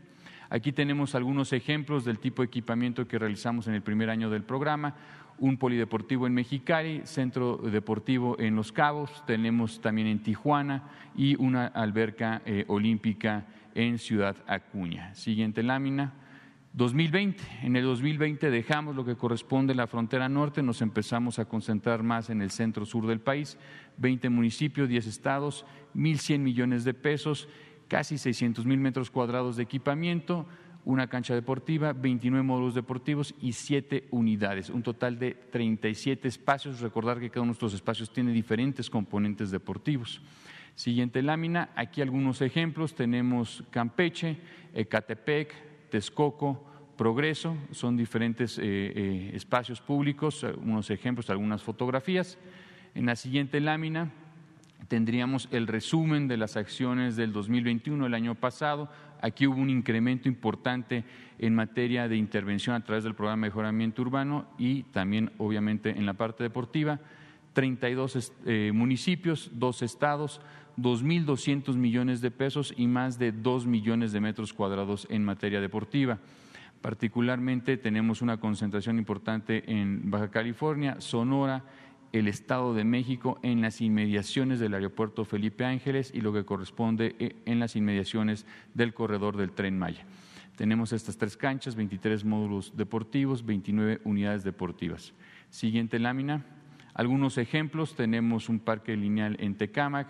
Aquí 0.52 0.72
tenemos 0.72 1.14
algunos 1.14 1.52
ejemplos 1.52 2.04
del 2.04 2.18
tipo 2.18 2.42
de 2.42 2.46
equipamiento 2.46 3.06
que 3.06 3.20
realizamos 3.20 3.68
en 3.68 3.74
el 3.74 3.82
primer 3.82 4.10
año 4.10 4.30
del 4.30 4.42
programa 4.42 4.96
un 5.40 5.56
polideportivo 5.56 6.26
en 6.26 6.34
Mexicali, 6.34 7.00
centro 7.04 7.56
deportivo 7.56 8.38
en 8.38 8.54
Los 8.54 8.72
Cabos, 8.72 9.24
tenemos 9.26 9.80
también 9.80 10.06
en 10.06 10.22
Tijuana 10.22 10.84
y 11.16 11.34
una 11.42 11.66
alberca 11.66 12.42
eh, 12.44 12.64
olímpica 12.68 13.46
en 13.74 13.98
Ciudad 13.98 14.36
Acuña. 14.46 15.14
Siguiente 15.14 15.62
lámina. 15.62 16.14
2020. 16.72 17.42
En 17.62 17.74
el 17.74 17.84
2020 17.84 18.48
dejamos 18.48 18.94
lo 18.94 19.04
que 19.04 19.16
corresponde 19.16 19.72
a 19.72 19.76
la 19.76 19.88
frontera 19.88 20.28
norte, 20.28 20.62
nos 20.62 20.82
empezamos 20.82 21.40
a 21.40 21.46
concentrar 21.46 22.04
más 22.04 22.30
en 22.30 22.42
el 22.42 22.52
centro 22.52 22.86
sur 22.86 23.08
del 23.08 23.20
país, 23.20 23.58
20 23.96 24.28
municipios, 24.28 24.88
10 24.88 25.06
estados, 25.06 25.66
1.100 25.96 26.38
millones 26.38 26.84
de 26.84 26.94
pesos, 26.94 27.48
casi 27.88 28.18
600 28.18 28.66
mil 28.66 28.78
metros 28.78 29.10
cuadrados 29.10 29.56
de 29.56 29.64
equipamiento, 29.64 30.46
una 30.84 31.08
cancha 31.08 31.34
deportiva, 31.34 31.92
29 31.92 32.42
módulos 32.42 32.74
deportivos 32.74 33.34
y 33.40 33.52
7 33.52 34.08
unidades, 34.10 34.70
un 34.70 34.82
total 34.82 35.18
de 35.18 35.34
37 35.34 36.26
espacios. 36.26 36.80
Recordar 36.80 37.20
que 37.20 37.30
cada 37.30 37.42
uno 37.42 37.52
de 37.52 37.54
estos 37.54 37.74
espacios 37.74 38.12
tiene 38.12 38.32
diferentes 38.32 38.88
componentes 38.88 39.50
deportivos. 39.50 40.20
Siguiente 40.74 41.22
lámina, 41.22 41.70
aquí 41.76 42.00
algunos 42.00 42.40
ejemplos. 42.40 42.94
Tenemos 42.94 43.62
Campeche, 43.70 44.38
Ecatepec, 44.74 45.90
Texcoco, 45.90 46.66
Progreso, 46.96 47.56
son 47.70 47.96
diferentes 47.96 48.58
eh, 48.58 48.62
eh, 48.62 49.30
espacios 49.34 49.80
públicos, 49.80 50.44
unos 50.62 50.90
ejemplos, 50.90 51.30
algunas 51.30 51.62
fotografías. 51.62 52.38
En 52.94 53.06
la 53.06 53.16
siguiente 53.16 53.60
lámina 53.60 54.10
tendríamos 54.88 55.48
el 55.50 55.66
resumen 55.66 56.28
de 56.28 56.36
las 56.36 56.56
acciones 56.56 57.16
del 57.16 57.32
2021, 57.32 58.04
el 58.04 58.14
año 58.14 58.34
pasado, 58.34 58.90
Aquí 59.20 59.46
hubo 59.46 59.60
un 59.60 59.70
incremento 59.70 60.28
importante 60.28 61.04
en 61.38 61.54
materia 61.54 62.08
de 62.08 62.16
intervención 62.16 62.74
a 62.74 62.84
través 62.84 63.04
del 63.04 63.14
programa 63.14 63.46
de 63.46 63.50
mejoramiento 63.50 64.02
urbano 64.02 64.46
y 64.58 64.84
también, 64.84 65.30
obviamente, 65.38 65.90
en 65.90 66.06
la 66.06 66.14
parte 66.14 66.42
deportiva. 66.42 67.00
32 67.52 68.32
eh, 68.46 68.70
municipios, 68.72 69.50
dos 69.54 69.82
estados, 69.82 70.40
2.200 70.78 71.74
millones 71.76 72.20
de 72.20 72.30
pesos 72.30 72.72
y 72.76 72.86
más 72.86 73.18
de 73.18 73.32
2 73.32 73.66
millones 73.66 74.12
de 74.12 74.20
metros 74.20 74.52
cuadrados 74.52 75.06
en 75.10 75.24
materia 75.24 75.60
deportiva. 75.60 76.18
Particularmente 76.80 77.76
tenemos 77.76 78.22
una 78.22 78.38
concentración 78.38 78.98
importante 78.98 79.70
en 79.70 80.10
Baja 80.10 80.30
California, 80.30 81.00
Sonora, 81.00 81.64
el 82.12 82.28
Estado 82.28 82.74
de 82.74 82.84
México 82.84 83.38
en 83.42 83.60
las 83.60 83.80
inmediaciones 83.80 84.58
del 84.58 84.74
aeropuerto 84.74 85.24
Felipe 85.24 85.64
Ángeles 85.64 86.10
y 86.14 86.20
lo 86.20 86.32
que 86.32 86.44
corresponde 86.44 87.14
eh, 87.18 87.36
en 87.46 87.60
las 87.60 87.76
inmediaciones 87.76 88.46
del 88.74 88.94
corredor 88.94 89.36
del 89.36 89.52
tren 89.52 89.78
Maya. 89.78 90.04
Tenemos 90.56 90.92
estas 90.92 91.16
tres 91.16 91.36
canchas, 91.36 91.74
23 91.74 92.24
módulos 92.24 92.76
deportivos, 92.76 93.46
29 93.46 94.00
unidades 94.04 94.44
deportivas. 94.44 95.14
Siguiente 95.48 95.98
lámina. 95.98 96.44
Algunos 96.92 97.38
ejemplos, 97.38 97.94
tenemos 97.94 98.48
un 98.48 98.58
parque 98.58 98.96
lineal 98.96 99.36
en 99.40 99.56
Tecámac, 99.56 100.08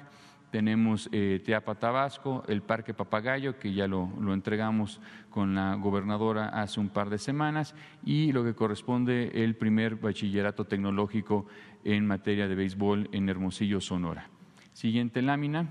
tenemos 0.51 1.09
eh, 1.13 1.41
Teapa 1.45 1.77
Tabasco, 1.77 2.43
el 2.49 2.63
Parque 2.63 2.93
Papagayo, 2.95 3.59
que 3.59 3.73
ya 3.73 3.87
lo, 3.87 4.11
entregamos 4.33 5.01
con 5.31 5.55
la 5.55 5.77
gobernadora 5.77 6.49
hace 6.49 6.81
un 6.81 6.89
par 6.89 7.09
de 7.09 7.19
semanas, 7.19 7.77
y 8.05 8.33
lo 8.33 8.43
que 8.43 8.55
corresponde 8.55 9.31
el 9.45 9.55
primer 9.55 9.95
bachillerato 9.95 10.65
tecnológico 10.65 11.47
en 11.85 12.07
materia 12.07 12.49
de 12.49 12.55
béisbol 12.55 13.09
en 13.13 13.29
Hermosillo, 13.29 13.81
Sonora. 13.81 14.29
Siguiente 14.73 15.23
lámina. 15.23 15.69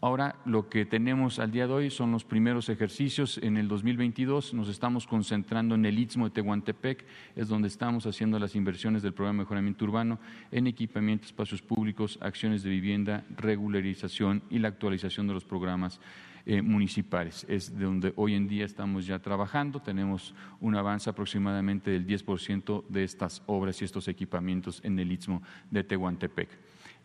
Ahora 0.00 0.36
lo 0.44 0.68
que 0.68 0.84
tenemos 0.84 1.38
al 1.38 1.50
día 1.50 1.66
de 1.66 1.72
hoy 1.72 1.90
son 1.90 2.12
los 2.12 2.24
primeros 2.24 2.68
ejercicios. 2.68 3.38
En 3.38 3.56
el 3.56 3.68
2022 3.68 4.52
nos 4.52 4.68
estamos 4.68 5.06
concentrando 5.06 5.74
en 5.74 5.86
el 5.86 5.98
Istmo 5.98 6.26
de 6.26 6.34
Tehuantepec, 6.34 7.06
es 7.36 7.48
donde 7.48 7.68
estamos 7.68 8.04
haciendo 8.06 8.38
las 8.38 8.54
inversiones 8.54 9.02
del 9.02 9.14
programa 9.14 9.38
de 9.38 9.44
mejoramiento 9.44 9.86
urbano 9.86 10.18
en 10.50 10.66
equipamiento, 10.66 11.24
espacios 11.24 11.62
públicos, 11.62 12.18
acciones 12.20 12.62
de 12.62 12.68
vivienda, 12.68 13.24
regularización 13.34 14.42
y 14.50 14.58
la 14.58 14.68
actualización 14.68 15.26
de 15.26 15.32
los 15.32 15.44
programas 15.46 16.00
eh, 16.46 16.60
municipales. 16.60 17.46
Es 17.48 17.76
de 17.76 17.84
donde 17.84 18.12
hoy 18.16 18.34
en 18.34 18.48
día 18.48 18.64
estamos 18.64 19.06
ya 19.06 19.18
trabajando. 19.18 19.80
Tenemos 19.80 20.34
un 20.60 20.76
avance 20.76 21.08
aproximadamente 21.08 21.90
del 21.90 22.06
10% 22.06 22.86
de 22.88 23.04
estas 23.04 23.42
obras 23.46 23.80
y 23.80 23.84
estos 23.84 24.08
equipamientos 24.08 24.80
en 24.84 24.98
el 24.98 25.10
Istmo 25.10 25.42
de 25.70 25.84
Tehuantepec. 25.84 26.50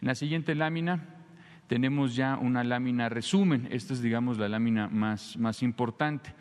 En 0.01 0.07
la 0.07 0.15
siguiente 0.15 0.55
lámina 0.55 1.15
tenemos 1.67 2.15
ya 2.15 2.37
una 2.37 2.63
lámina 2.63 3.09
resumen. 3.09 3.67
Esta 3.71 3.93
es, 3.93 4.01
digamos, 4.01 4.37
la 4.37 4.49
lámina 4.49 4.87
más, 4.89 5.37
más 5.37 5.63
importante. 5.63 6.33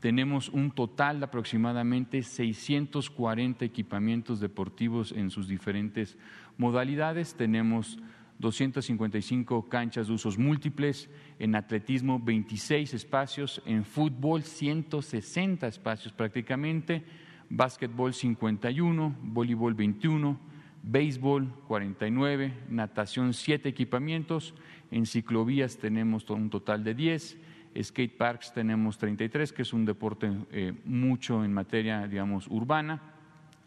Tenemos 0.00 0.48
un 0.48 0.72
total 0.72 1.20
de 1.20 1.26
aproximadamente 1.26 2.22
640 2.22 3.64
equipamientos 3.64 4.40
deportivos 4.40 5.12
en 5.12 5.30
sus 5.30 5.46
diferentes 5.46 6.18
modalidades. 6.58 7.34
Tenemos 7.34 7.98
255 8.38 9.68
canchas 9.68 10.08
de 10.08 10.14
usos 10.14 10.38
múltiples, 10.38 11.08
en 11.38 11.54
atletismo 11.54 12.18
26 12.18 12.94
espacios, 12.94 13.62
en 13.66 13.84
fútbol 13.84 14.42
160 14.42 15.66
espacios 15.66 16.12
prácticamente, 16.12 17.04
básquetbol 17.48 18.14
51, 18.14 19.16
voleibol 19.22 19.74
21, 19.74 20.38
béisbol 20.82 21.48
49, 21.68 22.52
natación 22.68 23.34
7 23.34 23.68
equipamientos, 23.68 24.54
en 24.90 25.06
ciclovías 25.06 25.78
tenemos 25.78 26.28
un 26.30 26.50
total 26.50 26.82
de 26.82 26.94
10, 26.94 27.38
skate 27.80 28.16
parks 28.16 28.52
tenemos 28.52 28.98
33, 28.98 29.52
que 29.52 29.62
es 29.62 29.72
un 29.72 29.84
deporte 29.84 30.30
eh, 30.50 30.72
mucho 30.84 31.44
en 31.44 31.52
materia, 31.52 32.06
digamos, 32.06 32.46
urbana, 32.48 33.00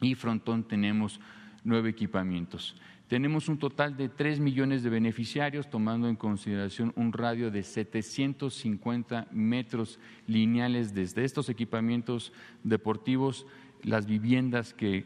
y 0.01 0.15
frontón 0.15 0.63
tenemos 0.63 1.19
nueve 1.63 1.89
equipamientos. 1.89 2.75
Tenemos 3.07 3.49
un 3.49 3.59
total 3.59 3.95
de 3.95 4.09
3 4.09 4.39
millones 4.39 4.81
de 4.81 4.89
beneficiarios, 4.89 5.69
tomando 5.69 6.09
en 6.09 6.15
consideración 6.15 6.91
un 6.95 7.13
radio 7.13 7.51
de 7.51 7.61
750 7.61 9.27
metros 9.31 9.99
lineales 10.25 10.95
desde 10.95 11.23
estos 11.23 11.49
equipamientos 11.49 12.33
deportivos, 12.63 13.45
las 13.83 14.07
viviendas 14.07 14.73
que 14.73 15.05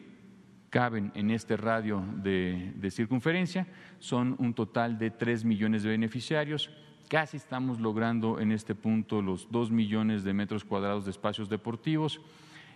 caben 0.69 1.11
en 1.15 1.29
este 1.29 1.57
radio 1.57 2.01
de, 2.23 2.89
circunferencia. 2.89 3.67
Son 3.99 4.35
un 4.39 4.53
total 4.53 4.97
de 4.97 5.11
3 5.11 5.43
millones 5.43 5.83
de 5.83 5.89
beneficiarios. 5.89 6.69
Casi 7.09 7.35
estamos 7.35 7.81
logrando 7.81 8.39
en 8.39 8.53
este 8.53 8.75
punto 8.75 9.21
los 9.21 9.51
2 9.51 9.71
millones 9.71 10.23
de 10.23 10.33
metros 10.33 10.63
cuadrados 10.63 11.03
de 11.03 11.11
espacios 11.11 11.49
deportivos. 11.49 12.21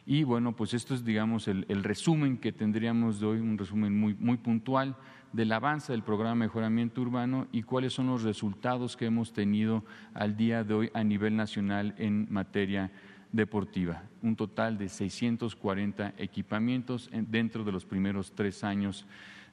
Y 0.05 0.23
bueno, 0.23 0.55
pues 0.55 0.73
esto 0.73 0.93
es, 0.93 1.05
digamos, 1.05 1.47
el, 1.47 1.83
resumen 1.83 2.37
que 2.37 2.51
tendríamos 2.51 3.19
de 3.19 3.25
hoy, 3.25 3.39
un 3.39 3.57
resumen 3.57 3.97
muy, 3.97 4.13
muy 4.15 4.37
puntual 4.37 4.97
del 5.31 5.51
avance 5.51 5.93
del 5.93 6.03
programa 6.03 6.31
de 6.31 6.47
mejoramiento 6.47 7.01
urbano 7.01 7.47
y 7.51 7.63
cuáles 7.63 7.93
son 7.93 8.07
los 8.07 8.23
resultados 8.23 8.97
que 8.97 9.05
hemos 9.05 9.33
tenido 9.33 9.83
al 10.13 10.35
día 10.35 10.63
de 10.63 10.73
hoy 10.73 10.91
a 10.93 11.03
nivel 11.03 11.35
nacional 11.35 11.95
en 11.97 12.27
materia 12.29 12.91
deportiva, 13.31 14.03
un 14.21 14.35
total 14.35 14.77
de 14.77 14.89
640 14.89 16.13
equipamientos 16.17 17.09
dentro 17.11 17.63
de 17.63 17.71
los 17.71 17.85
primeros 17.85 18.33
tres 18.33 18.63
años 18.63 19.07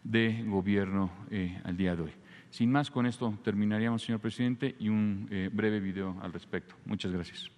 de 0.05 0.45
gobierno 0.47 1.11
eh, 1.31 1.61
al 1.65 1.77
día 1.77 1.97
de 1.97 2.03
hoy. 2.03 2.13
Sin 2.51 2.71
más, 2.73 2.91
con 2.91 3.07
esto 3.07 3.39
terminaríamos, 3.45 4.03
señor 4.03 4.21
presidente, 4.21 4.75
y 4.79 4.89
un 4.89 5.29
eh, 5.31 5.49
breve 5.53 5.81
video 5.81 6.17
al 6.21 6.33
respecto. 6.33 6.75
Muchas 6.85 7.13
gracias. 7.13 7.51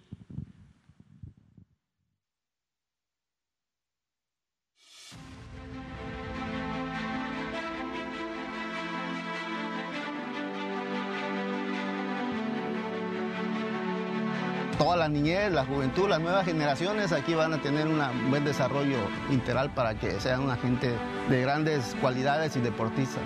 Toda 14.82 14.96
la 14.96 15.08
niñez, 15.08 15.52
la 15.52 15.64
juventud, 15.64 16.08
las 16.08 16.20
nuevas 16.20 16.44
generaciones 16.44 17.12
aquí 17.12 17.34
van 17.34 17.52
a 17.52 17.62
tener 17.62 17.86
un 17.86 18.00
buen 18.30 18.44
desarrollo 18.44 18.98
integral 19.30 19.70
para 19.70 19.94
que 19.94 20.18
sean 20.20 20.40
una 20.40 20.56
gente 20.56 20.90
de 21.30 21.40
grandes 21.40 21.96
cualidades 22.00 22.56
y 22.56 22.60
deportistas. 22.60 23.22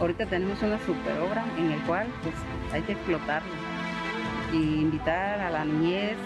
Ahorita 0.00 0.24
tenemos 0.24 0.62
una 0.62 0.78
super 0.86 1.18
obra 1.18 1.44
en 1.58 1.72
el 1.72 1.82
cual 1.82 2.06
pues, 2.22 2.34
hay 2.72 2.80
que 2.80 2.92
explotarlo 2.92 3.52
y 4.54 4.56
invitar 4.56 5.38
a 5.38 5.50
la 5.50 5.66
niñez, 5.66 6.16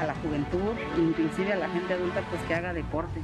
a 0.00 0.06
la 0.06 0.14
juventud, 0.14 0.72
inclusive 0.96 1.52
a 1.52 1.56
la 1.56 1.68
gente 1.68 1.92
adulta 1.92 2.22
pues 2.30 2.40
que 2.44 2.54
haga 2.54 2.72
deporte. 2.72 3.20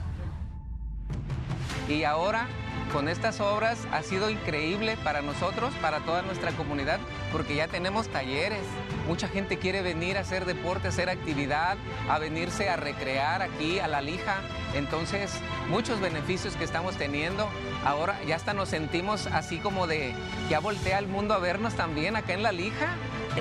Y 1.89 2.05
ahora 2.05 2.47
con 2.93 3.09
estas 3.09 3.41
obras 3.41 3.87
ha 3.93 4.03
sido 4.03 4.31
increíble 4.31 4.97
para 5.03 5.23
nosotros, 5.23 5.73
para 5.81 6.01
toda 6.01 6.23
nuestra 6.23 6.53
comunidad, 6.53 6.99
porque 7.33 7.55
ya 7.55 7.69
tenemos 7.69 8.09
talleres. 8.09 8.63
Mucha 9.07 9.29
gente 9.29 9.59
quiere 9.59 9.83
venir 9.83 10.17
a 10.17 10.21
hacer 10.21 10.45
deporte, 10.45 10.89
a 10.89 10.91
hacer 10.91 11.09
actividad, 11.09 11.77
a 12.09 12.19
venirse 12.19 12.69
a 12.69 12.77
recrear 12.77 13.43
aquí 13.43 13.79
a 13.79 13.89
la 13.89 14.01
lija. 14.01 14.37
Entonces, 14.75 15.33
muchos 15.69 16.01
beneficios 16.01 16.57
que 16.57 16.65
estamos 16.65 16.97
teniendo. 16.97 17.49
Ahora 17.85 18.21
ya 18.27 18.37
hasta 18.37 18.55
nos 18.55 18.69
sentimos 18.69 19.27
así 19.29 19.59
como 19.59 19.87
de, 19.87 20.15
ya 20.49 20.61
voltea 20.61 20.99
el 20.99 21.07
mundo 21.07 21.35
a 21.35 21.39
vernos 21.39 21.75
también 21.75 22.17
acá 22.17 22.33
en 22.33 22.43
la 22.43 22.53
lija. 22.53 22.95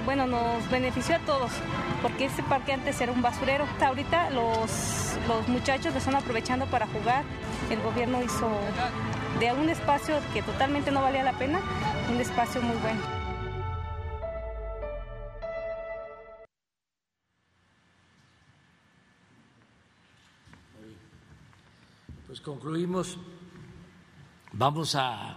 Bueno, 0.06 0.28
nos 0.28 0.70
benefició 0.70 1.16
a 1.16 1.20
todos, 1.20 1.52
porque 2.02 2.26
este 2.26 2.44
parque 2.44 2.74
antes 2.74 3.02
era 3.02 3.12
un 3.12 3.22
basurero. 3.22 3.66
Ahorita 3.82 4.30
los, 4.30 5.18
los 5.28 5.48
muchachos 5.48 5.94
lo 5.94 6.00
están 6.00 6.16
aprovechando 6.16 6.68
para 6.68 6.88
jugar. 6.88 7.24
El 7.70 7.82
gobierno 7.82 8.22
hizo 8.22 8.50
de 9.40 9.54
un 9.54 9.70
espacio 9.70 10.20
que 10.34 10.42
totalmente 10.42 10.92
no 10.92 11.02
valía 11.02 11.24
la 11.24 11.38
pena, 11.38 11.62
un 12.12 12.20
espacio 12.20 12.62
muy 12.62 12.76
bueno. 12.78 13.02
Pues 22.28 22.42
concluimos. 22.42 23.18
Vamos 24.52 24.96
a 24.96 25.36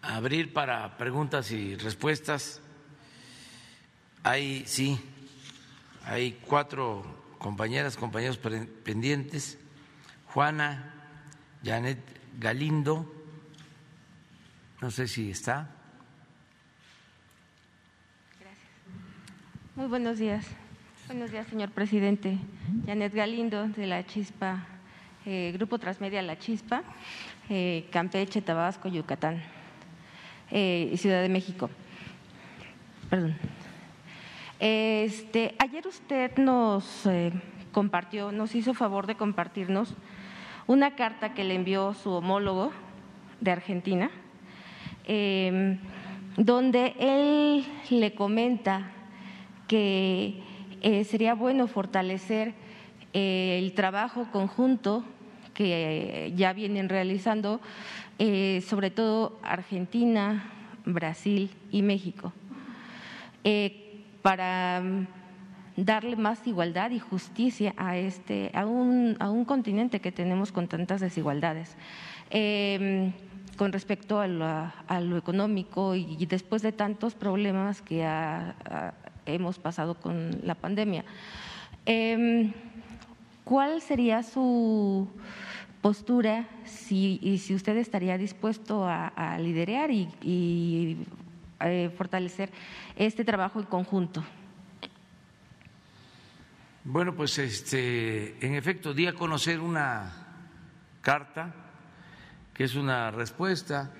abrir 0.00 0.54
para 0.54 0.96
preguntas 0.96 1.50
y 1.50 1.76
respuestas. 1.76 2.62
Hay, 4.22 4.64
sí, 4.66 4.98
hay 6.04 6.40
cuatro 6.46 7.04
compañeras, 7.38 7.96
compañeros 7.96 8.38
pendientes. 8.38 9.58
Juana, 10.32 10.94
Janet 11.62 12.17
Galindo, 12.38 13.04
no 14.80 14.92
sé 14.92 15.08
si 15.08 15.28
está. 15.28 15.68
Gracias. 18.38 18.70
Muy 19.74 19.86
buenos 19.88 20.18
días. 20.18 20.46
Buenos 21.08 21.32
días, 21.32 21.48
señor 21.48 21.72
presidente. 21.72 22.38
Janet 22.86 23.12
Galindo, 23.12 23.66
de 23.66 23.88
la 23.88 24.06
Chispa, 24.06 24.64
eh, 25.26 25.50
Grupo 25.52 25.80
Transmedia 25.80 26.22
La 26.22 26.38
Chispa, 26.38 26.84
eh, 27.48 27.88
Campeche, 27.90 28.40
Tabasco, 28.40 28.88
Yucatán 28.88 29.42
eh, 30.52 30.90
y 30.92 30.96
Ciudad 30.96 31.22
de 31.22 31.28
México. 31.28 31.68
Perdón. 33.10 33.36
Este, 34.60 35.56
ayer 35.58 35.84
usted 35.88 36.36
nos 36.36 37.02
compartió, 37.72 38.30
nos 38.30 38.54
hizo 38.54 38.74
favor 38.74 39.08
de 39.08 39.16
compartirnos 39.16 39.96
una 40.68 40.94
carta 40.94 41.32
que 41.32 41.44
le 41.44 41.54
envió 41.54 41.94
su 41.94 42.10
homólogo 42.10 42.72
de 43.40 43.50
Argentina, 43.50 44.10
em, 45.06 45.78
donde 46.36 46.94
él 47.00 47.64
le 47.90 48.14
comenta 48.14 48.92
que 49.66 50.42
eh, 50.82 51.04
sería 51.04 51.34
bueno 51.34 51.66
fortalecer 51.66 52.52
eh, 53.14 53.58
el 53.58 53.72
trabajo 53.72 54.28
conjunto 54.30 55.04
que 55.54 56.32
ya 56.36 56.52
vienen 56.52 56.88
realizando, 56.88 57.60
eh, 58.18 58.62
sobre 58.68 58.90
todo 58.90 59.40
Argentina, 59.42 60.52
Brasil 60.84 61.50
y 61.72 61.82
México, 61.82 62.32
para 64.22 64.82
darle 65.84 66.16
más 66.16 66.44
igualdad 66.46 66.90
y 66.90 66.98
justicia 66.98 67.72
a, 67.76 67.96
este, 67.96 68.50
a, 68.52 68.66
un, 68.66 69.16
a 69.20 69.30
un 69.30 69.44
continente 69.44 70.00
que 70.00 70.10
tenemos 70.10 70.50
con 70.50 70.66
tantas 70.66 71.00
desigualdades. 71.00 71.76
Em, 72.30 73.12
con 73.56 73.72
respecto 73.72 74.20
a, 74.20 75.00
lo 75.00 75.16
económico 75.16 75.96
y, 75.96 76.26
después 76.26 76.62
de 76.62 76.70
tantos 76.70 77.14
problemas 77.14 77.82
que 77.82 78.06
hemos 79.26 79.58
pasado 79.58 79.94
con 79.94 80.30
la 80.44 80.54
pandemia. 80.54 81.04
Em, 81.84 82.52
¿Cuál 83.42 83.80
sería 83.80 84.22
su 84.22 85.08
postura 85.80 86.46
si, 86.64 87.18
y 87.20 87.38
si 87.38 87.54
usted 87.54 87.76
estaría 87.78 88.16
dispuesto 88.16 88.84
a, 88.86 89.38
liderar 89.40 89.90
y, 89.90 90.98
eh, 91.60 91.90
fortalecer 91.96 92.50
este 92.94 93.24
trabajo 93.24 93.58
en 93.58 93.66
conjunto? 93.66 94.22
Bueno, 96.90 97.14
pues 97.14 97.36
este, 97.36 98.34
en 98.40 98.54
efecto, 98.54 98.94
di 98.94 99.06
a 99.06 99.12
conocer 99.12 99.60
una 99.60 100.10
carta 101.02 101.52
que 102.54 102.64
es 102.64 102.76
una 102.76 103.10
respuesta 103.10 103.92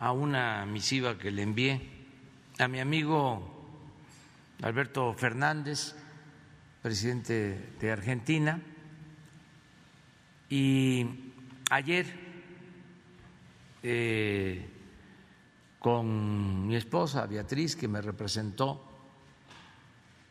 a 0.00 0.10
una 0.10 0.66
misiva 0.66 1.16
que 1.16 1.30
le 1.30 1.42
envié 1.42 1.80
a 2.58 2.66
mi 2.66 2.80
amigo 2.80 3.46
Alberto 4.60 5.14
Fernández, 5.14 5.94
presidente 6.82 7.76
de 7.78 7.92
Argentina, 7.92 8.60
y 10.48 11.06
ayer 11.70 12.06
eh, 13.84 14.68
con 15.78 16.66
mi 16.66 16.74
esposa 16.74 17.24
Beatriz, 17.26 17.76
que 17.76 17.86
me 17.86 18.02
representó 18.02 18.84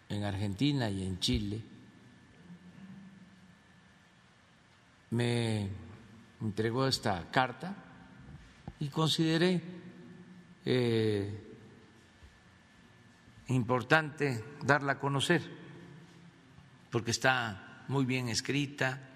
en 0.09 0.25
Argentina 0.25 0.89
y 0.89 1.05
en 1.05 1.19
Chile, 1.21 1.68
me 5.11 5.69
entregó 6.41 6.87
esta 6.87 7.29
carta 7.31 7.75
y 8.79 8.89
consideré 8.89 9.61
eh, 10.65 11.49
importante 13.47 14.43
darla 14.63 14.93
a 14.93 14.99
conocer, 14.99 15.41
porque 16.91 17.11
está 17.11 17.83
muy 17.87 18.05
bien 18.05 18.29
escrita, 18.29 19.09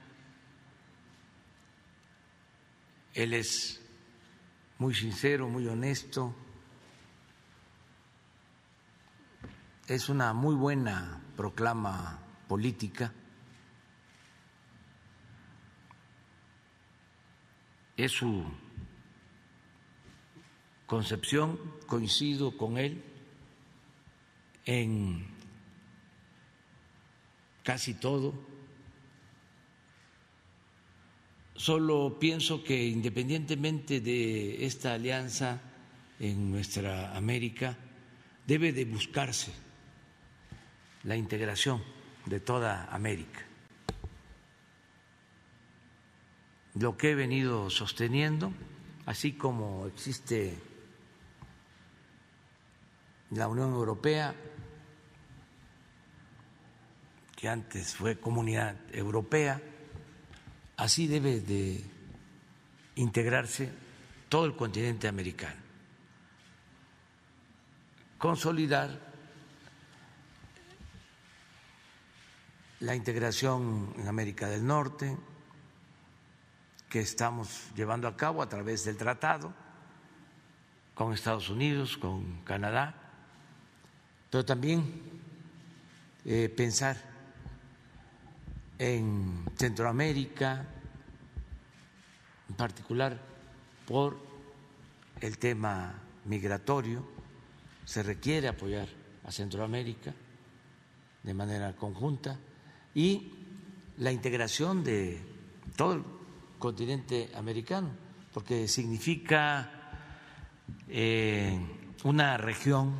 él 3.13 3.33
es 3.33 3.81
muy 4.79 4.95
sincero, 4.95 5.47
muy 5.47 5.67
honesto, 5.67 6.35
es 9.87 10.09
una 10.09 10.33
muy 10.33 10.55
buena 10.55 11.21
proclama 11.37 12.19
política. 12.47 13.13
Es 17.97 18.11
su 18.11 18.43
concepción, 20.85 21.59
coincido 21.87 22.57
con 22.57 22.77
él 22.77 23.03
en 24.65 25.25
casi 27.63 27.93
todo. 27.93 28.33
Solo 31.55 32.17
pienso 32.19 32.63
que 32.63 32.87
independientemente 32.87 34.01
de 34.01 34.65
esta 34.65 34.93
alianza 34.93 35.61
en 36.19 36.51
nuestra 36.51 37.15
América, 37.15 37.77
debe 38.47 38.71
de 38.71 38.85
buscarse 38.85 39.51
la 41.03 41.15
integración 41.15 41.83
de 42.25 42.39
toda 42.39 42.85
América. 42.93 43.42
Lo 46.75 46.97
que 46.97 47.11
he 47.11 47.15
venido 47.15 47.69
sosteniendo, 47.69 48.51
así 49.05 49.33
como 49.33 49.85
existe 49.85 50.57
la 53.29 53.47
Unión 53.47 53.73
Europea, 53.73 54.33
que 57.35 57.47
antes 57.47 57.95
fue 57.95 58.19
Comunidad 58.19 58.75
Europea, 58.91 59.61
así 60.77 61.07
debe 61.07 61.41
de 61.41 61.83
integrarse 62.95 63.69
todo 64.27 64.45
el 64.45 64.55
continente 64.55 65.07
americano, 65.07 65.61
consolidar 68.17 69.13
la 72.79 72.95
integración 72.95 73.93
en 73.97 74.07
América 74.07 74.49
del 74.49 74.65
Norte 74.65 75.15
que 76.93 76.99
estamos 76.99 77.71
llevando 77.75 78.07
a 78.07 78.15
cabo 78.15 78.43
a 78.43 78.47
través 78.47 78.85
del 78.85 78.97
tratado 78.97 79.51
con 80.93 81.11
Estados 81.11 81.49
Unidos, 81.49 81.97
con 81.97 82.43
Canadá, 82.43 82.93
pero 84.29 84.45
también 84.45 85.01
eh, 86.23 86.53
pensar 86.55 86.95
en 88.77 89.43
Centroamérica, 89.57 90.67
en 92.47 92.55
particular 92.55 93.19
por 93.87 94.19
el 95.19 95.39
tema 95.39 95.95
migratorio, 96.25 97.03
se 97.85 98.03
requiere 98.03 98.49
apoyar 98.49 98.87
a 99.25 99.31
Centroamérica 99.31 100.13
de 101.23 101.33
manera 101.33 101.75
conjunta 101.75 102.37
y 102.93 103.33
la 103.97 104.11
integración 104.11 104.83
de 104.83 105.19
todo 105.75 106.21
continente 106.63 107.29
americano, 107.35 107.89
porque 108.33 108.69
significa 108.69 109.69
eh, 110.87 111.59
una 112.05 112.37
región 112.37 112.93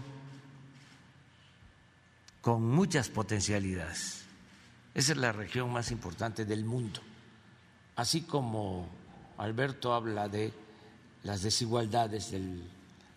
con 2.42 2.62
muchas 2.70 3.08
potencialidades. 3.08 4.26
Esa 4.94 5.14
es 5.14 5.18
la 5.18 5.32
región 5.32 5.72
más 5.72 5.92
importante 5.92 6.44
del 6.44 6.66
mundo. 6.66 7.00
Así 7.96 8.24
como 8.24 8.90
Alberto 9.38 9.94
habla 9.94 10.28
de 10.28 10.52
las 11.24 11.42
desigualdades 11.42 12.32
del 12.32 12.70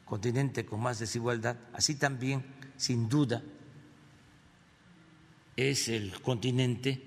continente 0.05 0.65
con 0.65 0.79
más 0.79 1.01
desigualdad, 1.01 1.57
así 1.73 1.97
también, 1.97 2.45
sin 2.77 3.09
duda, 3.09 3.43
es 5.57 5.89
el 5.89 6.23
continente 6.23 7.03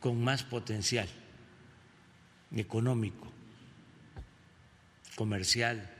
con 0.00 0.24
más 0.24 0.44
potencial 0.44 1.10
económico, 2.52 3.26
comercial. 5.16 5.90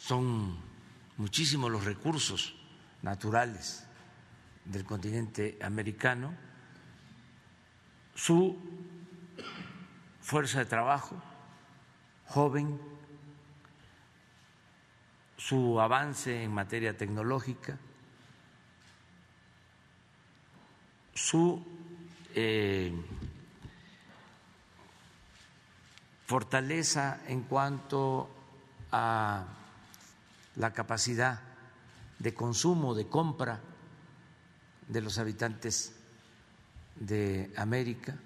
Son 0.00 0.56
muchísimos 1.16 1.70
los 1.70 1.84
recursos 1.84 2.54
naturales 3.02 3.86
del 4.64 4.84
continente 4.84 5.58
americano, 5.62 6.34
su 8.14 8.56
fuerza 10.20 10.60
de 10.60 10.66
trabajo 10.66 11.22
joven, 12.26 12.80
su 15.36 15.80
avance 15.80 16.42
en 16.42 16.52
materia 16.52 16.96
tecnológica, 16.96 17.78
su 21.12 21.62
eh, 22.34 22.92
fortaleza 26.26 27.20
en 27.26 27.42
cuanto 27.42 28.28
a 28.92 29.44
la 30.56 30.72
capacidad 30.72 31.40
de 32.18 32.34
consumo, 32.34 32.94
de 32.94 33.08
compra 33.08 33.60
de 34.88 35.00
los 35.00 35.18
habitantes 35.18 35.92
de 36.96 37.52
América. 37.56 38.16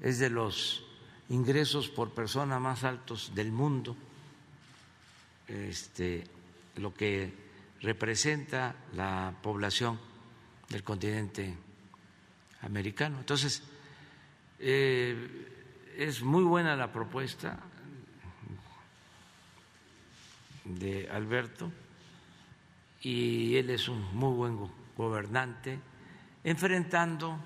Es 0.00 0.18
de 0.18 0.30
los 0.30 0.84
ingresos 1.28 1.88
por 1.88 2.12
persona 2.12 2.58
más 2.58 2.84
altos 2.84 3.32
del 3.34 3.52
mundo, 3.52 3.96
este, 5.46 6.24
lo 6.76 6.94
que 6.94 7.32
representa 7.80 8.74
la 8.94 9.34
población 9.42 9.98
del 10.68 10.84
continente 10.84 11.56
americano. 12.62 13.18
Entonces, 13.18 13.62
eh, 14.58 15.94
es 15.96 16.22
muy 16.22 16.44
buena 16.44 16.76
la 16.76 16.92
propuesta 16.92 17.58
de 20.64 21.08
Alberto 21.10 21.72
y 23.00 23.56
él 23.56 23.70
es 23.70 23.88
un 23.88 24.14
muy 24.14 24.34
buen 24.34 24.70
gobernante, 24.96 25.78
enfrentando 26.44 27.38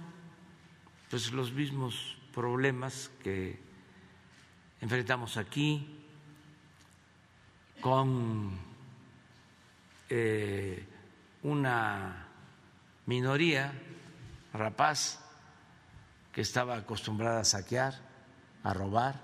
pues 1.11 1.33
los 1.33 1.53
mismos 1.53 2.17
problemas 2.35 3.11
que 3.23 3.59
enfrentamos 4.81 5.37
aquí 5.37 6.03
con 7.81 8.59
eh, 10.09 10.87
una 11.43 12.27
minoría 13.07 13.73
rapaz 14.55 15.22
que 16.33 16.41
estaba 16.41 16.77
acostumbrada 16.77 17.41
a 17.41 17.45
saquear, 17.45 17.95
a 18.65 18.73
robar, 18.73 19.21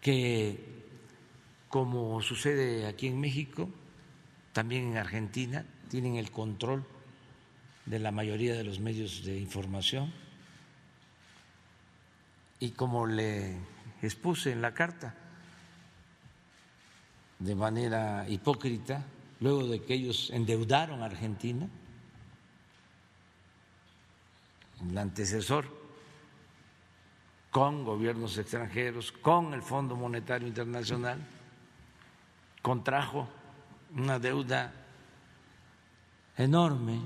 que 0.00 0.84
como 1.68 2.20
sucede 2.22 2.86
aquí 2.86 3.08
en 3.08 3.18
México, 3.18 3.70
también 4.52 4.92
en 4.92 4.96
Argentina, 4.98 5.64
tienen 5.88 6.16
el 6.16 6.30
control 6.30 6.86
de 7.86 7.98
la 7.98 8.12
mayoría 8.12 8.54
de 8.54 8.64
los 8.64 8.78
medios 8.80 9.24
de 9.24 9.38
información. 9.38 10.12
Y 12.60 12.70
como 12.70 13.06
le 13.06 13.56
expuse 14.02 14.52
en 14.52 14.62
la 14.62 14.74
carta, 14.74 15.14
de 17.38 17.54
manera 17.54 18.26
hipócrita, 18.28 19.04
luego 19.40 19.66
de 19.66 19.82
que 19.82 19.94
ellos 19.94 20.30
endeudaron 20.32 21.02
a 21.02 21.06
Argentina, 21.06 21.68
el 24.82 24.98
antecesor, 24.98 25.66
con 27.50 27.84
gobiernos 27.84 28.36
extranjeros, 28.38 29.12
con 29.12 29.54
el 29.54 29.62
Fondo 29.62 29.94
Monetario 29.94 30.48
Internacional, 30.48 31.18
contrajo 32.62 33.28
una 33.94 34.18
deuda 34.18 34.72
enorme, 36.36 37.00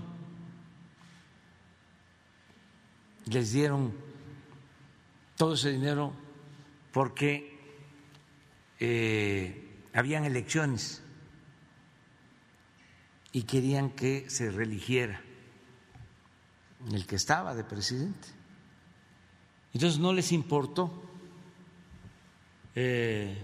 les 3.26 3.52
dieron 3.52 3.92
todo 5.36 5.54
ese 5.54 5.70
dinero 5.70 6.12
porque 6.92 7.58
eh, 8.80 9.86
habían 9.92 10.24
elecciones 10.24 11.02
y 13.32 13.42
querían 13.42 13.90
que 13.90 14.30
se 14.30 14.50
religiera 14.50 15.20
el 16.94 17.06
que 17.06 17.16
estaba 17.16 17.54
de 17.54 17.64
presidente. 17.64 18.28
Entonces 19.72 19.98
no 19.98 20.12
les 20.12 20.32
importó 20.32 21.02
eh, 22.74 23.36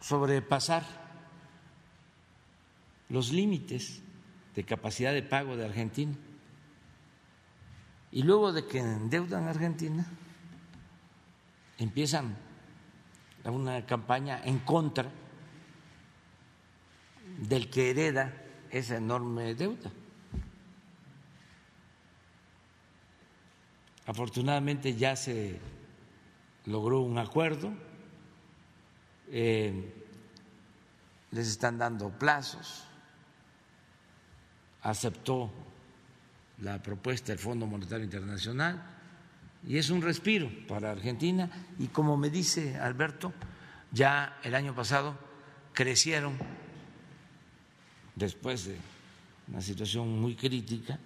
sobrepasar 0.00 0.84
los 3.08 3.32
límites 3.32 4.02
de 4.54 4.64
capacidad 4.64 5.12
de 5.12 5.22
pago 5.22 5.56
de 5.56 5.64
Argentina. 5.64 6.14
Y 8.10 8.22
luego 8.22 8.52
de 8.52 8.66
que 8.66 8.78
endeudan 8.78 9.44
a 9.44 9.50
Argentina, 9.50 10.06
empiezan 11.78 12.36
una 13.44 13.86
campaña 13.86 14.40
en 14.44 14.58
contra 14.58 15.10
del 17.38 17.70
que 17.70 17.90
hereda 17.90 18.34
esa 18.70 18.96
enorme 18.96 19.54
deuda. 19.54 19.90
Afortunadamente 24.08 24.94
ya 24.94 25.14
se 25.16 25.60
logró 26.64 27.02
un 27.02 27.18
acuerdo. 27.18 27.70
Eh, 29.30 29.92
les 31.30 31.46
están 31.46 31.76
dando 31.76 32.08
plazos, 32.08 32.84
aceptó 34.80 35.50
la 36.62 36.82
propuesta 36.82 37.32
del 37.32 37.38
Fondo 37.38 37.66
Monetario 37.66 38.04
Internacional 38.04 38.82
y 39.66 39.76
es 39.76 39.90
un 39.90 40.00
respiro 40.00 40.50
para 40.66 40.90
Argentina. 40.90 41.50
Y 41.78 41.88
como 41.88 42.16
me 42.16 42.30
dice 42.30 42.78
Alberto, 42.78 43.34
ya 43.92 44.38
el 44.42 44.54
año 44.54 44.74
pasado 44.74 45.18
crecieron 45.74 46.38
después 48.16 48.64
de 48.64 48.78
una 49.48 49.60
situación 49.60 50.18
muy 50.18 50.34
crítica 50.34 50.98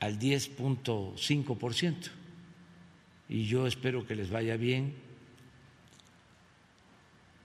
al 0.00 0.18
10.5% 0.18 2.10
y 3.28 3.46
yo 3.46 3.66
espero 3.66 4.06
que 4.06 4.14
les 4.14 4.30
vaya 4.30 4.56
bien 4.56 4.94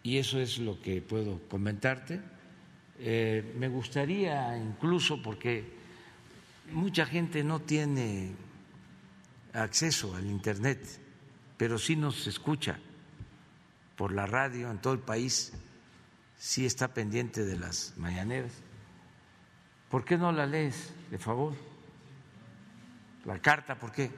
y 0.03 0.17
eso 0.17 0.39
es 0.39 0.59
lo 0.59 0.81
que 0.81 1.01
puedo 1.01 1.39
comentarte. 1.47 2.19
Eh, 2.99 3.53
me 3.57 3.69
gustaría 3.69 4.57
incluso, 4.57 5.21
porque 5.21 5.63
mucha 6.73 7.05
gente 7.05 7.43
no 7.43 7.61
tiene 7.61 8.31
acceso 9.53 10.13
al 10.15 10.25
Internet, 10.25 10.99
pero 11.57 11.79
sí 11.79 11.95
nos 11.95 12.27
escucha 12.27 12.77
por 13.95 14.11
la 14.11 14.25
radio 14.25 14.69
en 14.69 14.79
todo 14.79 14.93
el 14.93 14.99
país, 14.99 15.53
sí 16.37 16.65
está 16.65 16.93
pendiente 16.93 17.45
de 17.45 17.57
las 17.57 17.93
mañaneras. 17.97 18.51
¿Por 19.89 20.03
qué 20.03 20.17
no 20.17 20.31
la 20.31 20.45
lees, 20.45 20.93
de 21.11 21.17
favor? 21.17 21.72
La 23.25 23.39
carta, 23.39 23.75
¿por 23.75 23.91
qué? 23.91 24.11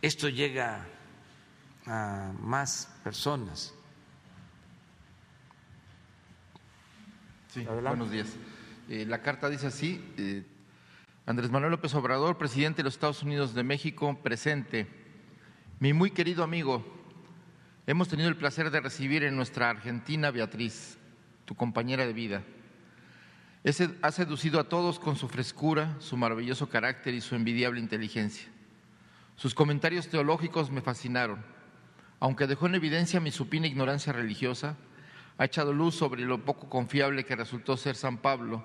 Esto 0.00 0.28
llega 0.28 0.86
a 1.86 2.32
más 2.40 2.88
personas. 3.02 3.74
Sí, 7.48 7.64
buenos 7.64 8.10
días. 8.10 8.28
Eh, 8.88 9.04
la 9.04 9.20
carta 9.20 9.48
dice 9.48 9.66
así, 9.66 10.04
eh, 10.16 10.44
Andrés 11.26 11.50
Manuel 11.50 11.72
López 11.72 11.92
Obrador, 11.94 12.38
presidente 12.38 12.78
de 12.78 12.84
los 12.84 12.94
Estados 12.94 13.22
Unidos 13.24 13.54
de 13.54 13.64
México, 13.64 14.16
presente. 14.22 14.86
Mi 15.80 15.92
muy 15.92 16.12
querido 16.12 16.44
amigo, 16.44 16.84
hemos 17.86 18.08
tenido 18.08 18.28
el 18.28 18.36
placer 18.36 18.70
de 18.70 18.80
recibir 18.80 19.24
en 19.24 19.34
nuestra 19.34 19.70
Argentina 19.70 20.30
Beatriz, 20.30 20.98
tu 21.44 21.56
compañera 21.56 22.06
de 22.06 22.12
vida. 22.12 22.44
Ha 23.62 24.10
seducido 24.10 24.58
a 24.58 24.64
todos 24.70 24.98
con 24.98 25.16
su 25.16 25.28
frescura, 25.28 25.94
su 25.98 26.16
maravilloso 26.16 26.70
carácter 26.70 27.12
y 27.12 27.20
su 27.20 27.34
envidiable 27.34 27.78
inteligencia. 27.78 28.48
Sus 29.36 29.54
comentarios 29.54 30.08
teológicos 30.08 30.70
me 30.70 30.80
fascinaron. 30.80 31.44
Aunque 32.20 32.46
dejó 32.46 32.66
en 32.66 32.76
evidencia 32.76 33.20
mi 33.20 33.30
supina 33.30 33.66
ignorancia 33.66 34.14
religiosa, 34.14 34.76
ha 35.36 35.44
echado 35.44 35.74
luz 35.74 35.94
sobre 35.94 36.22
lo 36.22 36.42
poco 36.42 36.70
confiable 36.70 37.24
que 37.24 37.36
resultó 37.36 37.76
ser 37.76 37.96
San 37.96 38.16
Pablo. 38.16 38.64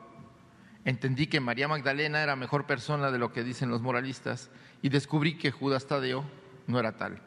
Entendí 0.86 1.28
que 1.28 1.42
María 1.42 1.68
Magdalena 1.68 2.22
era 2.22 2.38
mejor 2.38 2.66
persona 2.66 3.12
de 3.12 3.20
lo 3.20 3.34
que 3.34 3.44
dicen 3.44 3.70
los 3.70 3.82
moralistas 3.82 4.50
y 4.82 4.88
descubrí 4.88 5.38
que 5.38 5.52
Judas 5.52 5.88
Tadeo 5.88 6.24
no 6.68 6.80
era 6.80 6.96
tal. 6.96 7.22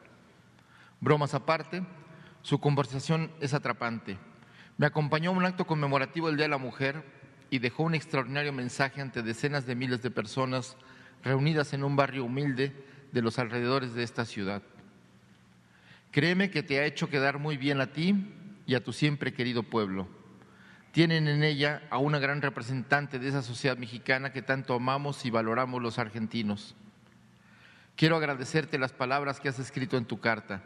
Bromas 1.01 1.35
aparte, 1.35 1.83
su 2.41 2.59
conversación 2.59 3.31
es 3.41 3.53
atrapante. 3.53 4.17
Me 4.77 4.87
acompañó 4.87 5.29
a 5.29 5.33
un 5.33 5.45
acto 5.45 5.67
conmemorativo 5.67 6.27
del 6.27 6.37
Día 6.37 6.45
de 6.45 6.49
la 6.49 6.57
Mujer 6.57 7.18
y 7.49 7.59
dejó 7.59 7.83
un 7.83 7.95
extraordinario 7.95 8.53
mensaje 8.53 9.01
ante 9.01 9.23
decenas 9.23 9.65
de 9.65 9.75
miles 9.75 10.01
de 10.01 10.11
personas 10.11 10.77
reunidas 11.23 11.73
en 11.73 11.83
un 11.83 11.95
barrio 11.95 12.25
humilde 12.25 12.73
de 13.11 13.21
los 13.21 13.39
alrededores 13.39 13.93
de 13.93 14.03
esta 14.03 14.25
ciudad. 14.25 14.61
Créeme 16.11 16.49
que 16.49 16.63
te 16.63 16.79
ha 16.79 16.85
hecho 16.85 17.09
quedar 17.09 17.39
muy 17.39 17.57
bien 17.57 17.81
a 17.81 17.87
ti 17.87 18.15
y 18.65 18.75
a 18.75 18.83
tu 18.83 18.93
siempre 18.93 19.33
querido 19.33 19.63
pueblo. 19.63 20.07
Tienen 20.91 21.27
en 21.27 21.43
ella 21.43 21.83
a 21.91 21.99
una 21.99 22.19
gran 22.19 22.41
representante 22.41 23.19
de 23.19 23.27
esa 23.27 23.43
sociedad 23.43 23.77
mexicana 23.77 24.31
que 24.31 24.41
tanto 24.41 24.73
amamos 24.73 25.25
y 25.25 25.29
valoramos 25.29 25.81
los 25.81 25.99
argentinos. 25.99 26.75
Quiero 27.95 28.15
agradecerte 28.15 28.79
las 28.79 28.93
palabras 28.93 29.39
que 29.39 29.49
has 29.49 29.59
escrito 29.59 29.97
en 29.97 30.05
tu 30.05 30.19
carta. 30.19 30.63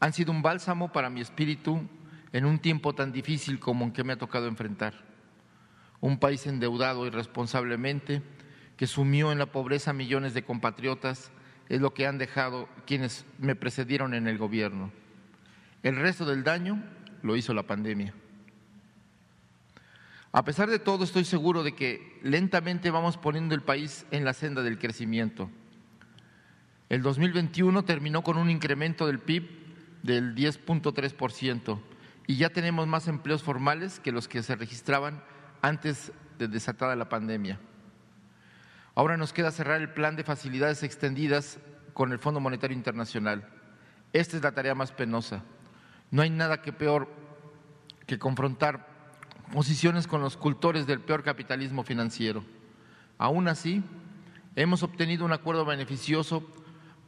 Han 0.00 0.12
sido 0.12 0.32
un 0.32 0.42
bálsamo 0.42 0.90
para 0.90 1.10
mi 1.10 1.20
espíritu 1.20 1.88
en 2.32 2.46
un 2.46 2.58
tiempo 2.58 2.94
tan 2.94 3.12
difícil 3.12 3.60
como 3.60 3.84
en 3.84 3.92
que 3.92 4.02
me 4.02 4.14
ha 4.14 4.18
tocado 4.18 4.48
enfrentar. 4.48 5.11
Un 6.02 6.18
país 6.18 6.48
endeudado 6.48 7.06
irresponsablemente 7.06 8.22
que 8.76 8.88
sumió 8.88 9.30
en 9.30 9.38
la 9.38 9.46
pobreza 9.46 9.92
millones 9.92 10.34
de 10.34 10.42
compatriotas 10.42 11.30
es 11.68 11.80
lo 11.80 11.94
que 11.94 12.08
han 12.08 12.18
dejado 12.18 12.68
quienes 12.86 13.24
me 13.38 13.54
precedieron 13.54 14.12
en 14.12 14.26
el 14.26 14.36
gobierno. 14.36 14.90
El 15.84 15.94
resto 15.94 16.26
del 16.26 16.42
daño 16.42 16.82
lo 17.22 17.36
hizo 17.36 17.54
la 17.54 17.62
pandemia. 17.62 18.12
A 20.32 20.44
pesar 20.44 20.68
de 20.68 20.80
todo, 20.80 21.04
estoy 21.04 21.24
seguro 21.24 21.62
de 21.62 21.76
que 21.76 22.18
lentamente 22.24 22.90
vamos 22.90 23.16
poniendo 23.16 23.54
el 23.54 23.62
país 23.62 24.04
en 24.10 24.24
la 24.24 24.32
senda 24.32 24.62
del 24.62 24.80
crecimiento. 24.80 25.50
El 26.88 27.02
2021 27.02 27.84
terminó 27.84 28.24
con 28.24 28.38
un 28.38 28.50
incremento 28.50 29.06
del 29.06 29.20
PIB 29.20 29.48
del 30.02 30.34
10.3% 30.34 31.78
y 32.26 32.38
ya 32.38 32.50
tenemos 32.50 32.88
más 32.88 33.06
empleos 33.06 33.44
formales 33.44 34.00
que 34.00 34.10
los 34.10 34.26
que 34.26 34.42
se 34.42 34.56
registraban 34.56 35.22
antes 35.62 36.12
de 36.38 36.48
desatada 36.48 36.96
la 36.96 37.08
pandemia. 37.08 37.58
Ahora 38.94 39.16
nos 39.16 39.32
queda 39.32 39.50
cerrar 39.50 39.80
el 39.80 39.92
plan 39.92 40.16
de 40.16 40.24
facilidades 40.24 40.82
extendidas 40.82 41.58
con 41.94 42.12
el 42.12 42.18
Fondo 42.18 42.40
Monetario 42.40 42.76
Internacional. 42.76 43.48
Esta 44.12 44.36
es 44.36 44.42
la 44.42 44.52
tarea 44.52 44.74
más 44.74 44.92
penosa. 44.92 45.42
No 46.10 46.20
hay 46.20 46.28
nada 46.28 46.60
que 46.60 46.72
peor 46.72 47.08
que 48.06 48.18
confrontar 48.18 48.86
posiciones 49.52 50.06
con 50.06 50.20
los 50.20 50.36
cultores 50.36 50.86
del 50.86 51.00
peor 51.00 51.22
capitalismo 51.22 51.84
financiero. 51.84 52.44
Aún 53.16 53.48
así, 53.48 53.82
hemos 54.56 54.82
obtenido 54.82 55.24
un 55.24 55.32
acuerdo 55.32 55.64
beneficioso 55.64 56.46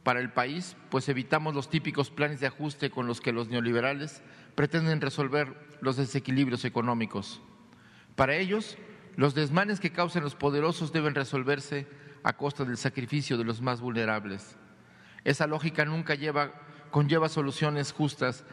para 0.03 0.19
el 0.19 0.31
país, 0.31 0.77
pues 0.89 1.09
evitamos 1.09 1.53
los 1.53 1.69
típicos 1.69 2.09
planes 2.09 2.39
de 2.39 2.47
ajuste 2.47 2.89
con 2.89 3.07
los 3.07 3.21
que 3.21 3.33
los 3.33 3.49
neoliberales 3.49 4.21
pretenden 4.55 5.01
resolver 5.01 5.55
los 5.81 5.97
desequilibrios 5.97 6.63
económicos. 6.63 7.41
Para 8.15 8.35
ellos, 8.35 8.77
los 9.15 9.35
desmanes 9.35 9.79
que 9.79 9.91
causan 9.91 10.23
los 10.23 10.35
poderosos 10.35 10.91
deben 10.91 11.15
resolverse 11.15 11.87
a 12.23 12.33
costa 12.33 12.65
del 12.65 12.77
sacrificio 12.77 13.37
de 13.37 13.43
los 13.43 13.61
más 13.61 13.81
vulnerables. 13.81 14.57
Esa 15.23 15.47
lógica 15.47 15.85
nunca 15.85 16.15
lleva, 16.15 16.53
conlleva 16.91 17.29
soluciones 17.29 17.91
justas 17.91 18.45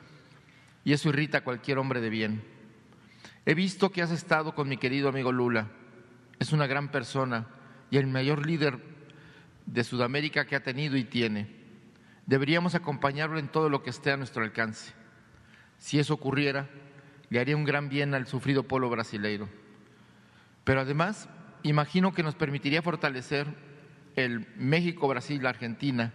y 0.84 0.92
eso 0.92 1.08
irrita 1.08 1.38
a 1.38 1.44
cualquier 1.44 1.78
hombre 1.78 2.00
de 2.00 2.10
bien. 2.10 2.44
He 3.44 3.54
visto 3.54 3.90
que 3.90 4.02
has 4.02 4.10
estado 4.10 4.54
con 4.54 4.68
mi 4.68 4.76
querido 4.76 5.08
amigo 5.08 5.32
Lula. 5.32 5.68
Es 6.38 6.52
una 6.52 6.66
gran 6.66 6.90
persona 6.90 7.46
y 7.90 7.98
el 7.98 8.06
mayor 8.06 8.46
líder 8.46 8.78
de 9.66 9.84
Sudamérica 9.84 10.44
que 10.46 10.56
ha 10.56 10.62
tenido 10.62 10.96
y 10.96 11.04
tiene. 11.04 11.62
Deberíamos 12.26 12.74
acompañarlo 12.74 13.38
en 13.38 13.48
todo 13.48 13.68
lo 13.68 13.82
que 13.82 13.90
esté 13.90 14.12
a 14.12 14.16
nuestro 14.16 14.42
alcance. 14.42 14.92
Si 15.78 15.98
eso 15.98 16.14
ocurriera, 16.14 16.68
le 17.32 17.40
haría 17.40 17.56
un 17.56 17.64
gran 17.64 17.88
bien 17.88 18.12
al 18.12 18.26
sufrido 18.26 18.64
pueblo 18.64 18.90
brasileiro. 18.90 19.48
Pero 20.64 20.82
además, 20.82 21.30
imagino 21.62 22.12
que 22.12 22.22
nos 22.22 22.34
permitiría 22.34 22.82
fortalecer 22.82 23.46
el 24.16 24.46
México-Brasil-Argentina, 24.58 26.12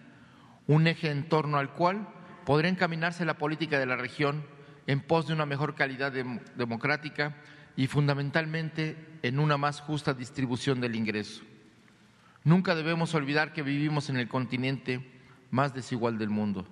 un 0.67 0.85
eje 0.85 1.09
en 1.09 1.27
torno 1.27 1.57
al 1.57 1.73
cual 1.73 2.07
podría 2.45 2.69
encaminarse 2.69 3.25
la 3.25 3.39
política 3.39 3.79
de 3.79 3.87
la 3.87 3.95
región 3.95 4.45
en 4.85 4.99
pos 4.99 5.25
de 5.25 5.33
una 5.33 5.47
mejor 5.47 5.73
calidad 5.73 6.13
democrática 6.55 7.35
y 7.75 7.87
fundamentalmente 7.87 8.95
en 9.23 9.39
una 9.39 9.57
más 9.57 9.81
justa 9.81 10.13
distribución 10.13 10.81
del 10.81 10.95
ingreso. 10.95 11.41
Nunca 12.43 12.75
debemos 12.75 13.15
olvidar 13.15 13.53
que 13.53 13.63
vivimos 13.63 14.11
en 14.11 14.17
el 14.17 14.27
continente 14.27 15.03
más 15.49 15.73
desigual 15.73 16.19
del 16.19 16.29
mundo. 16.29 16.67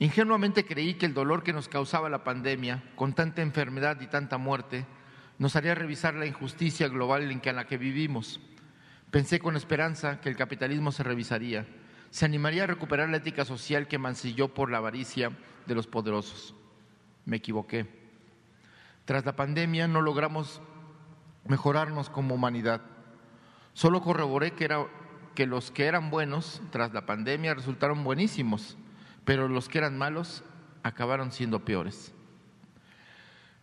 Ingenuamente 0.00 0.64
creí 0.64 0.94
que 0.94 1.04
el 1.04 1.12
dolor 1.12 1.42
que 1.42 1.52
nos 1.52 1.68
causaba 1.68 2.08
la 2.08 2.24
pandemia, 2.24 2.82
con 2.96 3.12
tanta 3.12 3.42
enfermedad 3.42 4.00
y 4.00 4.06
tanta 4.06 4.38
muerte, 4.38 4.86
nos 5.38 5.56
haría 5.56 5.74
revisar 5.74 6.14
la 6.14 6.24
injusticia 6.24 6.88
global 6.88 7.30
en 7.30 7.54
la 7.54 7.66
que 7.66 7.76
vivimos. 7.76 8.40
Pensé 9.10 9.40
con 9.40 9.56
esperanza 9.56 10.18
que 10.22 10.30
el 10.30 10.36
capitalismo 10.36 10.90
se 10.90 11.02
revisaría, 11.02 11.66
se 12.08 12.24
animaría 12.24 12.64
a 12.64 12.66
recuperar 12.66 13.10
la 13.10 13.18
ética 13.18 13.44
social 13.44 13.88
que 13.88 13.98
mancilló 13.98 14.48
por 14.48 14.70
la 14.70 14.78
avaricia 14.78 15.32
de 15.66 15.74
los 15.74 15.86
poderosos. 15.86 16.54
Me 17.26 17.36
equivoqué. 17.36 17.86
Tras 19.04 19.26
la 19.26 19.36
pandemia 19.36 19.86
no 19.86 20.00
logramos 20.00 20.62
mejorarnos 21.44 22.08
como 22.08 22.36
humanidad. 22.36 22.80
Solo 23.74 24.00
corroboré 24.00 24.52
que, 24.52 24.86
que 25.34 25.46
los 25.46 25.70
que 25.70 25.84
eran 25.84 26.08
buenos 26.08 26.62
tras 26.70 26.94
la 26.94 27.04
pandemia 27.04 27.52
resultaron 27.52 28.02
buenísimos, 28.02 28.78
pero 29.24 29.48
los 29.48 29.68
que 29.68 29.78
eran 29.78 29.98
malos 29.98 30.42
acabaron 30.82 31.32
siendo 31.32 31.64
peores. 31.64 32.12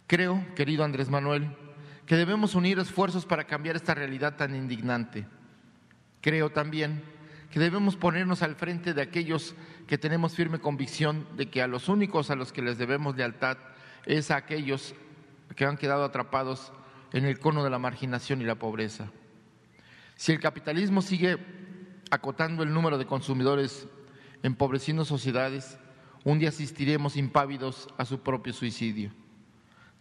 Creo, 0.07 0.45
querido 0.55 0.83
Andrés 0.83 1.09
Manuel, 1.09 1.55
que 2.05 2.15
debemos 2.15 2.55
unir 2.55 2.79
esfuerzos 2.79 3.25
para 3.25 3.45
cambiar 3.45 3.75
esta 3.75 3.93
realidad 3.93 4.37
tan 4.37 4.55
indignante. 4.55 5.27
Creo 6.21 6.49
también 6.49 7.03
que 7.51 7.59
debemos 7.59 7.95
ponernos 7.95 8.41
al 8.41 8.55
frente 8.55 8.93
de 8.93 9.01
aquellos 9.01 9.55
que 9.87 9.97
tenemos 9.97 10.33
firme 10.33 10.59
convicción 10.59 11.27
de 11.35 11.49
que 11.49 11.61
a 11.61 11.67
los 11.67 11.89
únicos 11.89 12.29
a 12.29 12.35
los 12.35 12.51
que 12.51 12.61
les 12.61 12.77
debemos 12.77 13.15
lealtad 13.15 13.57
es 14.05 14.31
a 14.31 14.37
aquellos 14.37 14.95
que 15.55 15.65
han 15.65 15.77
quedado 15.77 16.03
atrapados 16.03 16.71
en 17.13 17.25
el 17.25 17.39
cono 17.39 17.63
de 17.63 17.69
la 17.69 17.79
marginación 17.79 18.41
y 18.41 18.45
la 18.45 18.55
pobreza. 18.55 19.11
Si 20.15 20.31
el 20.31 20.39
capitalismo 20.39 21.01
sigue 21.01 21.37
acotando 22.09 22.63
el 22.63 22.73
número 22.73 22.97
de 22.97 23.05
consumidores, 23.05 23.87
empobreciendo 24.43 25.05
sociedades, 25.05 25.77
un 26.23 26.39
día 26.39 26.49
asistiremos 26.49 27.15
impávidos 27.17 27.87
a 27.97 28.05
su 28.05 28.21
propio 28.21 28.53
suicidio. 28.53 29.11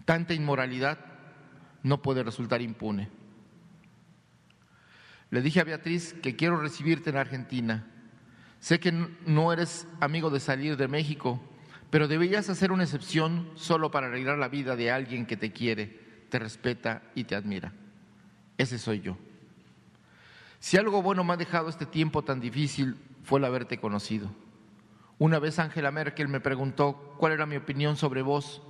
Tanta 0.05 0.35
inmoralidad 0.35 0.99
no 1.83 2.03
puede 2.03 2.23
resultar 2.23 2.63
impune. 2.63 3.11
Le 5.31 5.43
dije 5.43 5.61
a 5.61 5.65
Beatriz 5.65 6.15
que 6.23 6.37
quiero 6.37 6.61
recibirte 6.61 7.11
en 7.11 7.17
Argentina. 7.17 7.87
Sé 8.61 8.81
que 8.81 8.93
no 8.93 9.53
eres 9.53 9.87
amigo 10.01 10.31
de 10.31 10.41
salir 10.41 10.77
de 10.77 10.89
México, 10.89 11.41
pero 11.91 12.09
deberías 12.09 12.49
hacer 12.49 12.73
una 12.73 12.85
excepción 12.85 13.51
solo 13.55 13.91
para 13.91 14.07
arreglar 14.07 14.39
la 14.39 14.49
vida 14.49 14.77
de 14.77 14.91
alguien 14.91 15.27
que 15.27 15.37
te 15.37 15.53
quiere, 15.53 15.87
te 16.29 16.39
respeta 16.39 17.03
y 17.15 17.25
te 17.25 17.35
admira. 17.35 17.73
Ese 18.59 18.79
soy 18.79 19.01
yo. 19.01 19.17
Si 20.59 20.77
algo 20.77 21.03
bueno 21.03 21.23
me 21.23 21.35
ha 21.35 21.37
dejado 21.37 21.69
este 21.69 21.87
tiempo 21.87 22.23
tan 22.25 22.41
difícil 22.41 22.97
fue 23.27 23.41
el 23.41 23.45
haberte 23.45 23.79
conocido. 23.79 24.31
Una 25.19 25.39
vez 25.39 25.59
Angela 25.59 25.91
Merkel 25.91 26.29
me 26.29 26.41
preguntó 26.41 27.15
cuál 27.19 27.33
era 27.33 27.45
mi 27.45 27.57
opinión 27.57 27.97
sobre 27.97 28.23
vos 28.23 28.63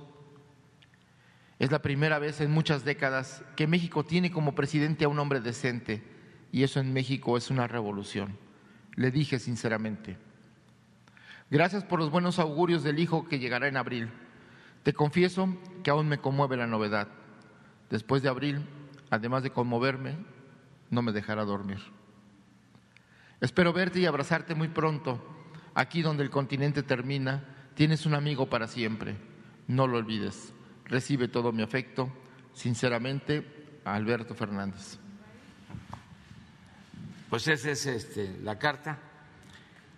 es 1.59 1.71
la 1.71 1.81
primera 1.81 2.19
vez 2.19 2.41
en 2.41 2.51
muchas 2.51 2.83
décadas 2.83 3.43
que 3.55 3.67
México 3.67 4.03
tiene 4.03 4.31
como 4.31 4.53
presidente 4.53 5.05
a 5.05 5.09
un 5.09 5.19
hombre 5.19 5.41
decente 5.41 6.03
y 6.51 6.63
eso 6.63 6.79
en 6.79 6.93
México 6.93 7.37
es 7.37 7.49
una 7.49 7.67
revolución. 7.67 8.37
Le 8.95 9.11
dije 9.11 9.39
sinceramente. 9.39 10.17
Gracias 11.49 11.83
por 11.83 11.99
los 11.99 12.11
buenos 12.11 12.39
augurios 12.39 12.83
del 12.83 12.99
hijo 12.99 13.27
que 13.27 13.39
llegará 13.39 13.67
en 13.67 13.77
abril. 13.77 14.09
Te 14.83 14.93
confieso 14.93 15.55
que 15.83 15.89
aún 15.89 16.07
me 16.07 16.19
conmueve 16.19 16.57
la 16.57 16.67
novedad. 16.67 17.07
Después 17.89 18.21
de 18.21 18.29
abril, 18.29 18.65
además 19.09 19.43
de 19.43 19.51
conmoverme, 19.51 20.15
no 20.89 21.01
me 21.01 21.11
dejará 21.11 21.43
dormir. 21.45 21.79
Espero 23.39 23.71
verte 23.71 23.99
y 23.99 24.05
abrazarte 24.05 24.55
muy 24.55 24.67
pronto. 24.67 25.21
Aquí 25.75 26.01
donde 26.01 26.23
el 26.23 26.29
continente 26.29 26.81
termina, 26.81 27.43
tienes 27.75 28.05
un 28.05 28.15
amigo 28.15 28.49
para 28.49 28.67
siempre. 28.67 29.15
No 29.67 29.85
lo 29.85 29.97
olvides. 29.97 30.53
Recibe 30.85 31.27
todo 31.27 31.51
mi 31.51 31.61
afecto. 31.61 32.09
Sinceramente, 32.53 33.79
Alberto 33.85 34.33
Fernández. 34.33 34.97
Pues 37.29 37.47
esa 37.47 37.69
es 37.71 37.85
este, 37.85 38.37
la 38.41 38.57
carta 38.57 38.97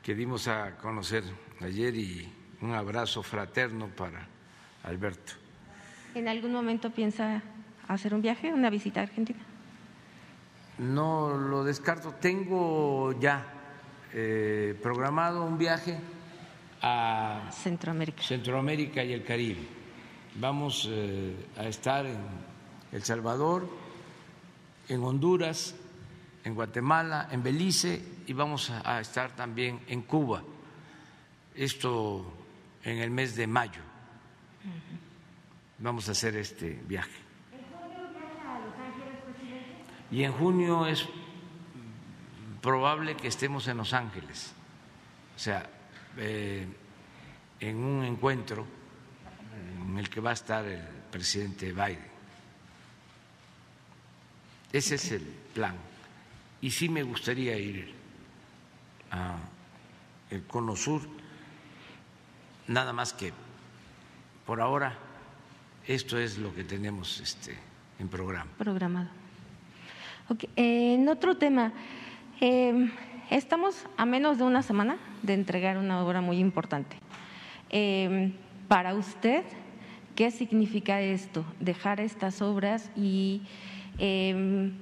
que 0.04 0.16
dimos 0.16 0.48
a 0.48 0.76
conocer 0.78 1.24
ayer 1.62 1.96
y 1.96 2.34
un 2.62 2.74
abrazo 2.74 3.24
fraterno 3.24 3.88
para 3.88 4.28
Alberto. 4.84 5.34
¿En 6.16 6.28
algún 6.28 6.52
momento 6.52 6.90
piensa 6.90 7.42
hacer 7.88 8.14
un 8.14 8.22
viaje, 8.22 8.52
una 8.52 8.70
visita 8.70 9.00
a 9.00 9.04
Argentina? 9.04 9.40
No 10.80 11.38
lo 11.38 11.64
descarto. 11.64 12.14
Tengo 12.14 13.12
ya 13.20 13.46
eh, 14.14 14.78
programado 14.82 15.44
un 15.44 15.58
viaje 15.58 16.00
a 16.82 17.50
Centroamérica. 17.52 18.24
Centroamérica 18.24 19.04
y 19.04 19.14
el 19.14 19.24
Caribe. 19.24 19.68
Vamos 20.36 20.88
eh, 20.90 21.36
a 21.58 21.68
estar 21.68 22.06
en 22.06 22.18
El 22.92 23.04
Salvador, 23.04 23.70
en 24.88 25.04
Honduras, 25.04 25.76
en 26.44 26.56
Guatemala, 26.56 27.28
en 27.32 27.44
Belice 27.44 28.02
y 28.26 28.34
vamos 28.34 28.70
a 28.70 29.00
estar 29.02 29.36
también 29.36 29.82
en 29.88 30.04
Cuba. 30.04 30.44
Esto 31.56 32.26
en 32.84 33.00
el 33.00 33.12
mes 33.12 33.36
de 33.36 33.48
mayo. 33.48 33.82
Vamos 35.80 36.08
a 36.10 36.14
hacer 36.14 36.36
este 36.38 36.82
viaje. 36.88 37.29
Y 40.12 40.24
en 40.24 40.32
junio 40.34 40.86
es 40.88 41.08
probable 42.62 43.16
que 43.16 43.28
estemos 43.28 43.68
en 43.68 43.78
Los 43.78 43.94
Ángeles, 43.94 44.52
o 45.36 45.40
sea, 45.40 45.70
eh, 46.18 46.68
en 47.60 47.78
un 47.78 48.04
encuentro 48.04 48.66
en 49.88 49.98
el 49.98 50.10
que 50.10 50.20
va 50.20 50.32
a 50.32 50.34
estar 50.34 50.66
el 50.66 50.82
presidente 51.12 51.72
Biden. 51.72 52.10
Ese 54.72 54.96
es 54.96 55.12
el 55.12 55.24
plan. 55.54 55.76
Y 56.62 56.72
sí 56.72 56.90
me 56.90 57.04
gustaría 57.04 57.58
ir 57.58 57.94
a 59.12 59.38
el 60.30 60.44
Cono 60.46 60.76
Sur, 60.76 61.02
nada 62.68 62.94
más 62.94 63.14
que 63.14 63.34
por 64.46 64.62
ahora 64.62 64.98
esto 65.88 66.20
es 66.20 66.38
lo 66.38 66.54
que 66.54 66.64
tenemos 66.64 67.20
este, 67.20 67.58
en 67.98 68.08
programa. 68.10 68.52
Programado. 68.58 69.19
En 70.56 71.08
otro 71.08 71.38
tema, 71.38 71.74
em, 72.40 72.92
estamos 73.32 73.86
a 73.98 74.06
menos 74.06 74.38
de 74.38 74.44
una 74.44 74.62
semana 74.62 74.98
de 75.24 75.34
entregar 75.34 75.78
una 75.78 76.04
obra 76.04 76.22
muy 76.22 76.38
importante. 76.38 76.98
Em, 77.70 78.34
para 78.68 78.94
usted, 78.94 79.44
¿qué 80.16 80.30
significa 80.30 81.02
esto? 81.02 81.46
Dejar 81.60 82.00
estas 82.00 82.42
obras 82.42 82.92
y 82.96 83.42
em, 83.98 84.74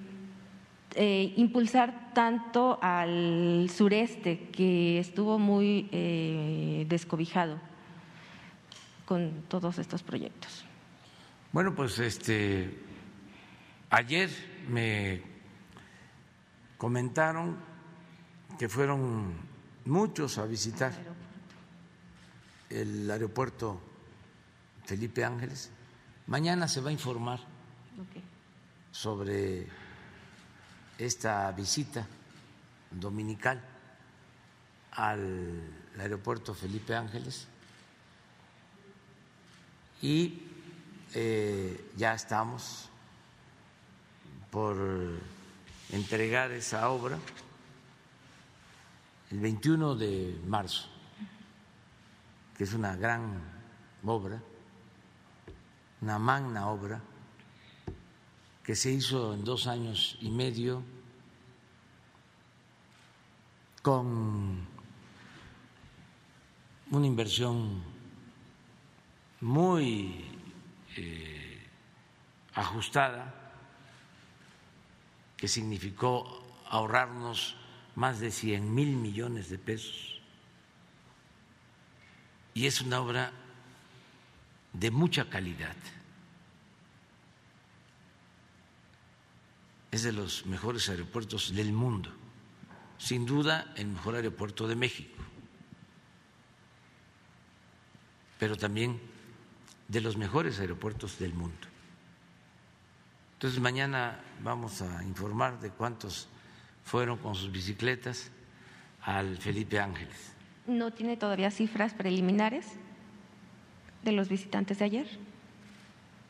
eh, 0.96 1.34
impulsar 1.38 2.14
tanto 2.14 2.78
al 2.82 3.70
sureste, 3.70 4.50
que 4.52 5.00
estuvo 5.00 5.40
muy 5.40 5.88
eh, 5.92 6.86
descobijado 6.90 7.60
con 9.06 9.44
todos 9.48 9.80
estos 9.80 10.04
proyectos. 10.04 10.66
Bueno, 11.54 11.74
pues 11.74 12.00
este 12.00 12.70
ayer 13.90 14.30
me 14.70 15.37
comentaron 16.78 17.58
que 18.58 18.70
fueron 18.70 19.34
muchos 19.86 20.38
a 20.38 20.46
visitar 20.46 20.94
el 22.70 23.10
aeropuerto 23.10 23.80
Felipe 24.86 25.24
Ángeles. 25.24 25.72
Mañana 26.28 26.68
se 26.68 26.82
va 26.82 26.90
a 26.90 26.94
informar 26.94 27.40
sobre 28.92 29.68
esta 30.98 31.52
visita 31.52 32.06
dominical 32.92 33.62
al 34.92 35.62
aeropuerto 36.00 36.54
Felipe 36.54 36.96
Ángeles 36.96 37.48
y 40.02 40.42
eh, 41.14 41.92
ya 41.96 42.14
estamos 42.14 42.90
por 44.52 44.78
entregar 45.92 46.52
esa 46.52 46.90
obra 46.90 47.18
el 49.32 49.40
21 49.40 49.96
de 49.96 50.42
marzo, 50.46 50.88
que 52.58 52.64
es 52.64 52.74
una 52.74 52.96
gran 52.96 53.42
obra, 54.06 54.42
una 56.02 56.18
magna 56.18 56.70
obra, 56.70 57.02
que 58.64 58.76
se 58.76 58.92
hizo 58.92 59.34
en 59.34 59.44
dos 59.44 59.68
años 59.68 60.18
y 60.22 60.30
medio 60.30 60.84
con 63.82 64.68
una 66.92 67.06
inversión 67.06 67.82
muy 69.42 70.26
eh, 70.96 71.66
ajustada 72.54 73.37
que 75.38 75.48
significó 75.48 76.44
ahorrarnos 76.70 77.56
más 77.96 78.20
de 78.20 78.32
100 78.32 78.74
mil 78.74 78.96
millones 78.96 79.50
de 79.50 79.58
pesos. 79.58 80.20
Y 82.54 82.66
es 82.66 82.82
una 82.82 83.00
obra 83.00 83.32
de 84.74 84.92
mucha 84.92 85.30
calidad. 85.30 85.76
Es 89.92 90.04
de 90.04 90.12
los 90.12 90.46
mejores 90.46 90.90
aeropuertos 90.90 91.56
del 91.56 91.72
mundo, 91.72 92.12
sin 92.98 93.26
duda 93.26 93.74
el 93.78 93.88
mejor 93.88 94.16
aeropuerto 94.16 94.68
de 94.68 94.76
México, 94.76 95.18
pero 98.38 98.58
también 98.58 99.00
de 99.88 100.02
los 100.02 100.18
mejores 100.18 100.60
aeropuertos 100.60 101.18
del 101.20 101.34
mundo. 101.34 101.68
Entonces 103.38 103.60
mañana 103.60 104.20
vamos 104.42 104.82
a 104.82 105.04
informar 105.04 105.60
de 105.60 105.70
cuántos 105.70 106.28
fueron 106.84 107.20
con 107.20 107.36
sus 107.36 107.52
bicicletas 107.52 108.32
al 109.04 109.38
Felipe 109.38 109.80
Ángeles. 109.80 110.34
¿No 110.66 110.92
tiene 110.92 111.18
todavía 111.18 111.52
cifras 111.52 111.94
preliminares 111.94 112.66
de 114.04 114.12
los 114.12 114.28
visitantes 114.28 114.80
de 114.80 114.86
ayer? 114.86 115.20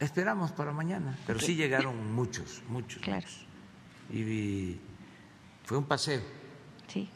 Esperamos 0.01 0.51
para 0.51 0.73
mañana, 0.73 1.17
pero 1.25 1.39
sí 1.39 1.55
llegaron 1.55 2.13
muchos, 2.13 2.61
muchos. 2.67 3.01
Claro. 3.01 3.25
Y 4.11 4.75
fue 5.63 5.77
un 5.77 5.85
paseo. 5.85 6.21
Sí. 6.89 7.07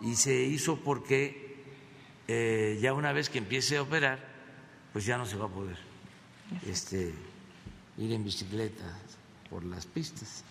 Y 0.00 0.14
se 0.14 0.44
hizo 0.44 0.76
porque 0.76 1.64
eh, 2.28 2.78
ya 2.80 2.94
una 2.94 3.10
vez 3.10 3.28
que 3.28 3.38
empiece 3.38 3.78
a 3.78 3.82
operar, 3.82 4.20
pues 4.92 5.04
ya 5.04 5.18
no 5.18 5.26
se 5.26 5.36
va 5.36 5.46
a 5.46 5.48
poder 5.48 5.90
este, 6.66 7.12
ir 8.00 8.12
en 8.12 8.24
bicicleta 8.24 8.84
por 9.48 9.64
las 9.64 9.86
pistas. 9.86 10.42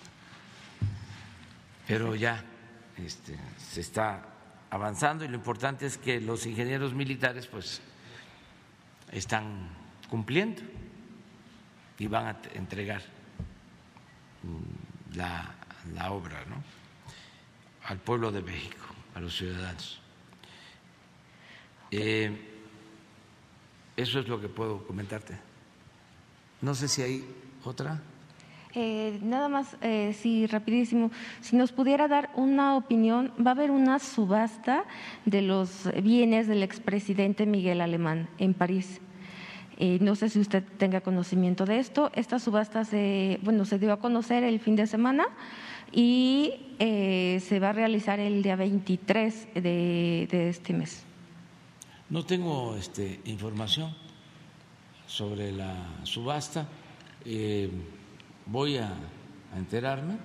Pero 1.88 2.16
ya 2.16 2.44
este, 2.98 3.36
se 3.58 3.82
está 3.82 4.24
avanzando 4.70 5.26
y 5.26 5.28
lo 5.28 5.36
importante 5.36 5.88
es 5.88 5.98
que 5.98 6.22
los 6.22 6.46
ingenieros 6.46 6.94
militares 6.94 7.48
pues 7.48 7.82
están 9.12 9.68
cumpliendo 10.10 10.62
y 11.98 12.08
van 12.08 12.28
a 12.28 12.38
entregar 12.54 13.02
mm, 14.44 15.18
la, 15.18 15.56
la 15.96 16.12
obra 16.12 16.46
¿no? 16.46 16.64
al 17.86 17.98
pueblo 17.98 18.32
de 18.32 18.44
México, 18.44 18.86
a 19.16 19.20
los 19.20 19.36
ciudadanos. 19.36 20.00
Eh, 21.90 22.46
eso 23.98 24.20
es 24.20 24.28
lo 24.28 24.40
que 24.40 24.48
puedo 24.48 24.86
comentarte. 24.86 25.49
No 26.62 26.76
sé 26.76 26.88
si 26.88 27.02
hay 27.02 27.26
otra. 27.64 28.02
Eh, 28.76 29.20
nada 29.24 29.50
más, 29.50 29.78
eh, 29.82 30.16
sí, 30.20 30.46
rapidísimo. 30.46 31.12
Si 31.42 31.56
nos 31.56 31.72
pudiera 31.72 32.08
dar 32.08 32.30
una 32.36 32.76
opinión, 32.76 33.32
va 33.44 33.52
a 33.52 33.54
haber 33.54 33.72
una 33.72 33.98
subasta 34.00 34.84
de 35.26 35.42
los 35.42 35.90
bienes 36.04 36.48
del 36.48 36.62
expresidente 36.62 37.46
Miguel 37.46 37.82
Alemán 37.82 38.30
en 38.38 38.54
París. 38.54 39.02
Eh, 39.78 39.98
no 40.02 40.16
sé 40.16 40.30
si 40.30 40.40
usted 40.40 40.64
tenga 40.78 41.02
conocimiento 41.02 41.66
de 41.66 41.80
esto. 41.80 42.12
Esta 42.14 42.38
subasta 42.38 42.86
se, 42.86 43.40
bueno, 43.42 43.66
se 43.66 43.80
dio 43.80 43.94
a 43.94 43.98
conocer 43.98 44.44
el 44.44 44.60
fin 44.60 44.76
de 44.76 44.86
semana 44.86 45.28
y 45.92 46.54
se 46.78 47.60
va 47.60 47.70
a 47.70 47.74
realizar 47.74 48.20
el 48.20 48.44
día 48.44 48.56
23 48.56 49.48
de, 49.56 50.28
de 50.30 50.50
este 50.50 50.74
mes. 50.74 51.04
No 52.10 52.26
tengo 52.26 52.76
este, 52.76 53.20
información 53.26 53.96
sobre 55.10 55.52
la 55.52 56.06
subasta. 56.06 56.68
Eh, 57.26 57.70
voy 58.46 58.78
a, 58.78 58.94
enterarme 59.58 60.16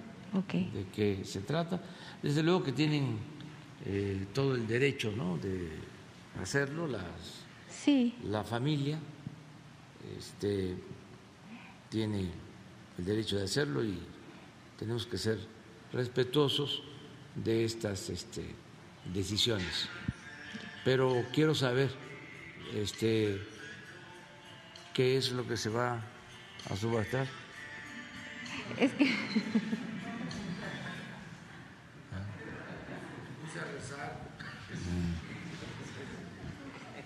de 0.50 0.86
qué 0.94 1.24
se 1.24 1.40
trata. 1.40 1.80
Desde 2.22 2.42
luego 2.42 2.62
que 2.62 2.72
tienen 2.72 3.16
eh, 3.86 4.26
todo 4.34 4.54
el 4.54 4.66
derecho 4.66 5.12
¿no? 5.16 5.38
de 5.38 5.70
hacerlo, 6.40 6.86
las, 6.86 7.02
sí. 7.70 8.14
la 8.24 8.44
familia 8.44 8.98
este, 10.18 10.76
tiene 11.88 12.28
el 12.98 13.04
derecho 13.04 13.38
de 13.38 13.44
hacerlo 13.44 13.82
y 13.82 13.98
tenemos 14.78 15.06
que 15.06 15.16
ser 15.16 15.38
respetuosos 15.90 16.82
de 17.34 17.64
estas 17.64 18.10
este, 18.10 18.44
decisiones. 19.10 19.88
Pero 20.84 21.24
quiero 21.32 21.54
saber 21.54 21.90
este, 22.74 23.40
qué 24.94 25.16
es 25.16 25.32
lo 25.32 25.46
que 25.46 25.56
se 25.56 25.68
va 25.68 26.00
a 26.70 26.76
subastar. 26.76 27.26
Es 28.78 28.92
que. 28.92 29.12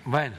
Bueno. 0.05 0.37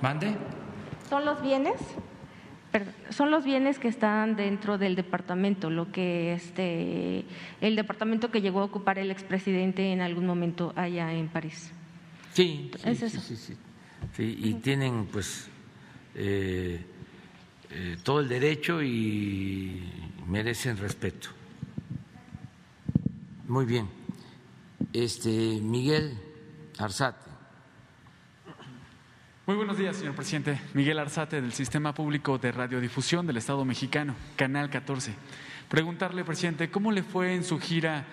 ¿Mande? 0.00 0.36
¿Son 1.08 1.24
los 1.24 1.42
bienes? 1.42 1.80
Son 3.10 3.30
los 3.30 3.44
bienes 3.44 3.78
que 3.78 3.88
están 3.88 4.36
dentro 4.36 4.78
del 4.78 4.96
departamento, 4.96 5.70
lo 5.70 5.92
que 5.92 6.34
este 6.34 7.24
el 7.60 7.76
departamento 7.76 8.30
que 8.30 8.40
llegó 8.40 8.60
a 8.60 8.64
ocupar 8.64 8.98
el 8.98 9.10
expresidente 9.10 9.92
en 9.92 10.00
algún 10.00 10.26
momento 10.26 10.72
allá 10.76 11.12
en 11.12 11.28
París. 11.28 11.70
Sí, 12.32 12.70
sí, 12.82 12.94
sí, 12.94 13.36
sí, 13.36 13.56
sí, 14.14 14.38
y 14.42 14.54
tienen 14.54 15.06
pues 15.06 15.48
eh, 16.14 16.84
eh, 17.70 17.96
todo 18.02 18.20
el 18.20 18.28
derecho 18.28 18.82
y 18.82 19.82
merecen 20.26 20.76
respeto. 20.76 21.28
Muy 23.48 23.64
bien. 23.64 23.88
Este 24.92 25.28
Miguel 25.60 26.18
Arzate. 26.78 27.35
Muy 29.46 29.54
buenos 29.54 29.78
días, 29.78 29.96
señor 29.96 30.16
presidente. 30.16 30.60
Miguel 30.74 30.98
Arzate, 30.98 31.40
del 31.40 31.52
Sistema 31.52 31.94
Público 31.94 32.36
de 32.36 32.50
Radiodifusión 32.50 33.28
del 33.28 33.36
Estado 33.36 33.64
Mexicano, 33.64 34.16
Canal 34.34 34.70
14. 34.70 35.14
Preguntarle, 35.68 36.24
presidente, 36.24 36.68
¿cómo 36.68 36.90
le 36.90 37.04
fue 37.04 37.32
en 37.32 37.44
su 37.44 37.60
gira 37.60 38.06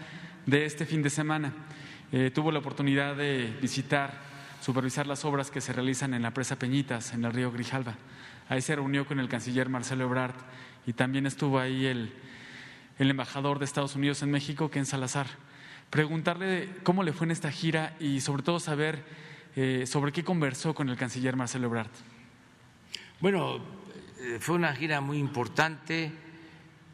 de 0.45 0.67
este 0.67 0.85
fin 0.85 1.01
de 1.01 1.09
semana? 1.09 1.51
Eh, 2.11 2.29
tuvo 2.31 2.51
la 2.51 2.59
oportunidad 2.59 3.15
de 3.15 3.51
visitar, 3.59 4.13
supervisar 4.61 5.07
las 5.07 5.25
obras 5.25 5.49
que 5.49 5.59
se 5.59 5.73
realizan 5.73 6.13
en 6.13 6.21
la 6.21 6.35
presa 6.35 6.59
Peñitas, 6.59 7.15
en 7.15 7.25
el 7.25 7.33
río 7.33 7.51
Grijalva. 7.51 7.95
Ahí 8.47 8.61
se 8.61 8.75
reunió 8.75 9.07
con 9.07 9.19
el 9.19 9.27
canciller 9.27 9.69
Marcelo 9.69 10.03
Ebrard 10.03 10.35
y 10.85 10.93
también 10.93 11.25
estuvo 11.25 11.57
ahí 11.57 11.87
el, 11.87 12.13
el 12.99 13.09
embajador 13.09 13.57
de 13.57 13.65
Estados 13.65 13.95
Unidos 13.95 14.21
en 14.21 14.29
México, 14.29 14.69
Ken 14.69 14.85
Salazar. 14.85 15.25
Preguntarle 15.89 16.69
cómo 16.83 17.01
le 17.01 17.11
fue 17.11 17.25
en 17.25 17.31
esta 17.31 17.51
gira 17.51 17.95
y 17.99 18.21
sobre 18.21 18.43
todo 18.43 18.59
saber 18.59 19.03
eh, 19.55 19.85
¿Sobre 19.85 20.11
qué 20.11 20.23
conversó 20.23 20.73
con 20.73 20.89
el 20.89 20.97
canciller 20.97 21.35
Marcelo 21.35 21.67
Ebrard? 21.67 21.91
Bueno, 23.19 23.57
eh, 24.19 24.37
fue 24.39 24.55
una 24.55 24.73
gira 24.73 24.99
muy 24.99 25.19
importante 25.19 26.11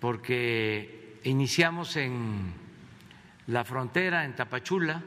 porque 0.01 1.19
iniciamos 1.23 1.95
en 1.95 2.53
la 3.47 3.63
frontera, 3.63 4.25
en 4.25 4.35
Tapachula, 4.35 5.01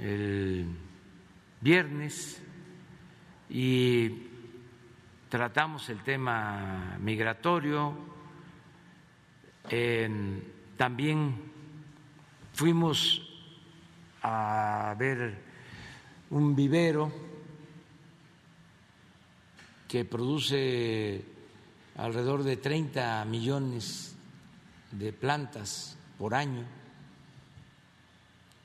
el 0.00 0.66
viernes 1.60 2.42
y 3.48 4.10
tratamos 5.28 5.88
el 5.88 6.00
tema 6.00 6.96
migratorio. 7.00 7.96
también 10.76 11.34
fuimos 12.52 13.22
a 14.22 14.94
ver 14.98 15.45
un 16.30 16.56
vivero 16.56 17.12
que 19.88 20.04
produce 20.04 21.24
alrededor 21.96 22.42
de 22.42 22.56
30 22.56 23.24
millones 23.26 24.14
de 24.90 25.12
plantas 25.12 25.96
por 26.18 26.34
año. 26.34 26.64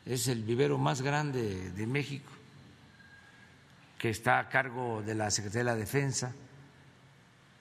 Es 0.05 0.27
el 0.27 0.43
vivero 0.43 0.77
más 0.77 1.01
grande 1.01 1.71
de 1.71 1.87
México, 1.87 2.31
que 3.99 4.09
está 4.09 4.39
a 4.39 4.49
cargo 4.49 5.03
de 5.03 5.13
la 5.13 5.29
Secretaría 5.29 5.59
de 5.59 5.71
la 5.71 5.75
Defensa. 5.75 6.33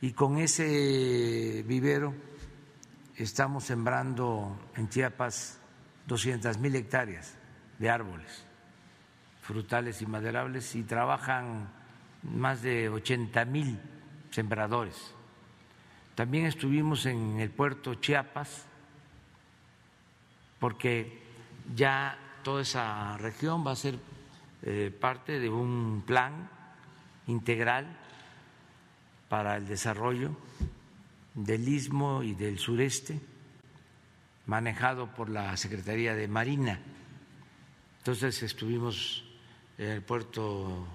Y 0.01 0.13
con 0.13 0.39
ese 0.39 1.63
vivero 1.67 2.15
estamos 3.17 3.65
sembrando 3.65 4.59
en 4.75 4.89
Chiapas 4.89 5.59
200 6.07 6.57
mil 6.59 6.75
hectáreas 6.75 7.35
de 7.79 7.91
árboles 7.91 8.50
frutales 9.51 10.01
y 10.01 10.07
maderables 10.07 10.77
y 10.77 10.85
trabajan 10.85 11.69
más 12.23 12.63
de 12.63 12.89
80 12.89 13.45
mil 13.47 13.81
sembradores. 14.31 15.13
También 16.15 16.47
estuvimos 16.47 17.05
en 17.07 17.41
el 17.41 17.51
puerto 17.51 17.97
Chiapas 17.97 18.67
porque 20.61 21.21
ya 21.75 22.17
toda 22.45 22.63
esa 22.63 23.19
región 23.19 23.67
va 23.67 23.73
a 23.73 23.77
ser 23.77 23.99
eh, 24.63 24.97
parte 25.01 25.41
de 25.41 25.49
un 25.49 26.05
plan 26.07 26.49
integral 27.27 27.99
para 29.29 29.57
el 29.57 29.67
desarrollo 29.67 30.37
del 31.35 31.67
istmo 31.69 32.23
y 32.23 32.35
del 32.35 32.61
sureste, 32.61 33.19
manejado 34.47 35.09
por 35.09 35.29
la 35.29 35.57
Secretaría 35.57 36.15
de 36.15 36.29
Marina. 36.29 36.79
Entonces 37.99 38.43
estuvimos 38.45 39.25
el 39.89 40.03
puerto 40.03 40.87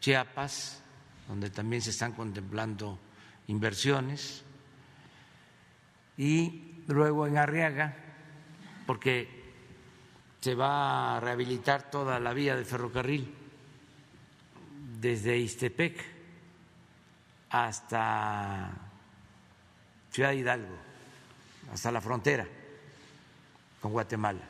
Chiapas, 0.00 0.82
donde 1.28 1.50
también 1.50 1.82
se 1.82 1.90
están 1.90 2.12
contemplando 2.12 2.98
inversiones, 3.46 4.42
y 6.16 6.82
luego 6.88 7.26
en 7.28 7.38
Arriaga, 7.38 7.96
porque 8.86 9.28
se 10.40 10.54
va 10.54 11.16
a 11.16 11.20
rehabilitar 11.20 11.90
toda 11.90 12.18
la 12.18 12.32
vía 12.32 12.56
del 12.56 12.64
ferrocarril 12.64 13.32
desde 15.00 15.38
Istepec 15.38 16.04
hasta 17.50 18.72
Ciudad 20.10 20.32
Hidalgo, 20.32 20.76
hasta 21.72 21.92
la 21.92 22.00
frontera 22.00 22.48
con 23.80 23.92
Guatemala, 23.92 24.42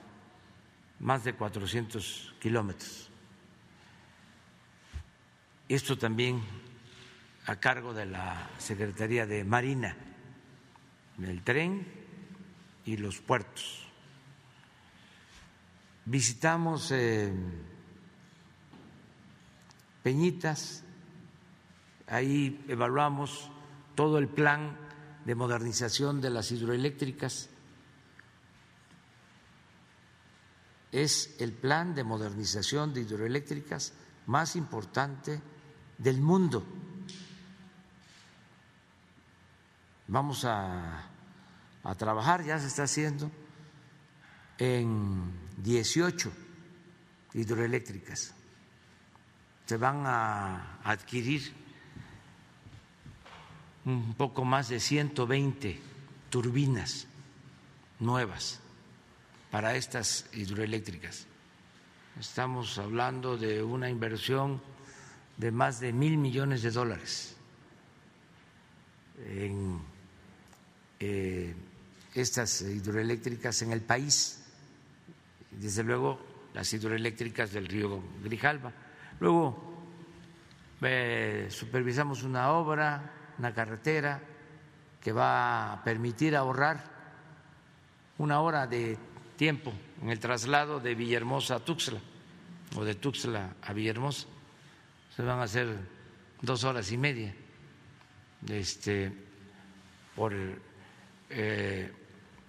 más 1.00 1.24
de 1.24 1.34
400 1.34 2.34
kilómetros. 2.40 3.07
Esto 5.68 5.98
también 5.98 6.40
a 7.44 7.56
cargo 7.56 7.92
de 7.92 8.06
la 8.06 8.48
Secretaría 8.56 9.26
de 9.26 9.44
Marina, 9.44 9.94
el 11.22 11.42
tren 11.44 11.86
y 12.86 12.96
los 12.96 13.18
puertos. 13.20 13.86
Visitamos 16.06 16.90
eh, 16.92 17.30
Peñitas, 20.02 20.84
ahí 22.06 22.64
evaluamos 22.66 23.50
todo 23.94 24.16
el 24.16 24.28
plan 24.28 24.74
de 25.26 25.34
modernización 25.34 26.22
de 26.22 26.30
las 26.30 26.50
hidroeléctricas. 26.50 27.50
Es 30.92 31.36
el 31.40 31.52
plan 31.52 31.94
de 31.94 32.04
modernización 32.04 32.94
de 32.94 33.02
hidroeléctricas 33.02 33.92
más 34.24 34.56
importante 34.56 35.42
del 35.98 36.20
mundo. 36.20 36.64
Vamos 40.06 40.44
a, 40.44 41.04
a 41.82 41.94
trabajar, 41.94 42.44
ya 42.44 42.58
se 42.58 42.68
está 42.68 42.84
haciendo, 42.84 43.30
en 44.56 45.30
18 45.58 46.32
hidroeléctricas. 47.34 48.34
Se 49.66 49.76
van 49.76 50.04
a 50.06 50.78
adquirir 50.82 51.52
un 53.84 54.14
poco 54.14 54.44
más 54.44 54.68
de 54.68 54.80
120 54.80 55.80
turbinas 56.30 57.06
nuevas 58.00 58.60
para 59.50 59.74
estas 59.76 60.26
hidroeléctricas. 60.32 61.26
Estamos 62.18 62.78
hablando 62.78 63.36
de 63.36 63.62
una 63.62 63.88
inversión 63.88 64.60
de 65.38 65.52
más 65.52 65.80
de 65.80 65.92
mil 65.92 66.18
millones 66.18 66.62
de 66.62 66.70
dólares 66.70 67.36
en 69.26 69.80
eh, 71.00 71.54
estas 72.14 72.62
hidroeléctricas 72.62 73.62
en 73.62 73.72
el 73.72 73.80
país, 73.80 74.44
desde 75.50 75.84
luego 75.84 76.20
las 76.54 76.72
hidroeléctricas 76.72 77.52
del 77.52 77.66
río 77.66 78.02
Grijalva. 78.22 78.72
Luego 79.20 79.84
eh, 80.82 81.46
supervisamos 81.50 82.24
una 82.24 82.50
obra, 82.52 83.34
una 83.38 83.54
carretera 83.54 84.20
que 85.00 85.12
va 85.12 85.72
a 85.72 85.84
permitir 85.84 86.34
ahorrar 86.34 86.82
una 88.18 88.40
hora 88.40 88.66
de 88.66 88.98
tiempo 89.36 89.72
en 90.02 90.10
el 90.10 90.18
traslado 90.18 90.80
de 90.80 90.96
Villahermosa 90.96 91.56
a 91.56 91.64
Tuxtla 91.64 92.00
o 92.76 92.84
de 92.84 92.96
Tuxtla 92.96 93.54
a 93.62 93.72
Villahermosa. 93.72 94.37
Se 95.18 95.24
van 95.24 95.40
a 95.40 95.42
hacer 95.42 95.76
dos 96.40 96.62
horas 96.62 96.92
y 96.92 96.96
media 96.96 97.34
este, 98.48 99.10
por 100.14 100.32
eh, 101.28 101.92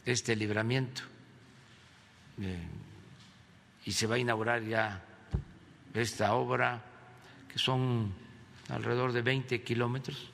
este 0.05 0.35
libramiento 0.35 1.01
eh, 2.39 2.67
y 3.85 3.91
se 3.91 4.05
va 4.05 4.17
a 4.17 4.17
inaugurar 4.19 4.61
ya 4.61 5.03
esta 5.95 6.35
obra 6.35 6.79
que 7.51 7.57
son 7.57 8.13
alrededor 8.69 9.13
de 9.13 9.23
20 9.23 9.63
kilómetros. 9.63 10.29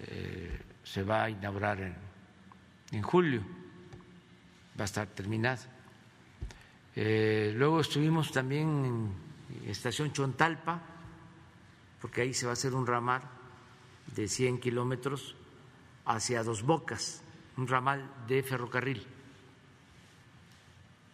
Eh, 0.00 0.60
se 0.84 1.02
va 1.02 1.24
a 1.24 1.30
inaugurar 1.30 1.80
en, 1.80 1.94
en, 2.92 3.00
julio, 3.00 3.40
va 4.78 4.82
a 4.82 4.84
estar 4.84 5.06
terminada. 5.06 5.62
luego 6.94 7.80
estuvimos 7.80 8.30
también 8.32 9.29
Estación 9.66 10.12
Chontalpa, 10.12 10.80
porque 12.00 12.22
ahí 12.22 12.34
se 12.34 12.46
va 12.46 12.52
a 12.52 12.54
hacer 12.54 12.74
un 12.74 12.86
ramal 12.86 13.22
de 14.14 14.28
100 14.28 14.60
kilómetros 14.60 15.36
hacia 16.04 16.42
Dos 16.42 16.62
Bocas, 16.62 17.22
un 17.56 17.68
ramal 17.68 18.10
de 18.26 18.42
ferrocarril. 18.42 19.06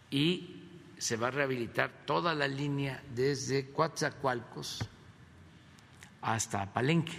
Y 0.09 0.63
se 0.97 1.17
va 1.17 1.27
a 1.27 1.31
rehabilitar 1.31 1.91
toda 2.05 2.33
la 2.33 2.47
línea 2.47 3.03
desde 3.13 3.69
Coatzacoalcos 3.71 4.79
hasta 6.21 6.73
Palenque 6.73 7.17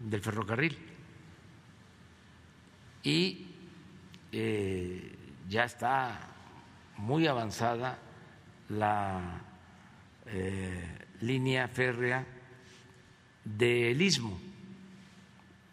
del 0.00 0.20
ferrocarril. 0.20 0.78
Y 3.02 3.54
eh, 4.32 5.16
ya 5.48 5.64
está 5.64 6.18
muy 6.96 7.26
avanzada 7.26 7.98
la 8.68 9.45
eh, 10.26 10.98
línea 11.20 11.68
férrea 11.68 12.26
del 13.44 14.00
istmo 14.00 14.38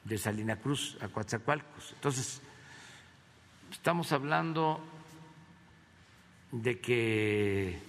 de 0.03 0.17
Salina 0.17 0.57
Cruz 0.57 0.97
a 1.01 1.07
Coatzacoalcos. 1.07 1.93
Entonces, 1.93 2.41
estamos 3.71 4.11
hablando 4.11 4.83
de 6.51 6.79
que 6.79 7.79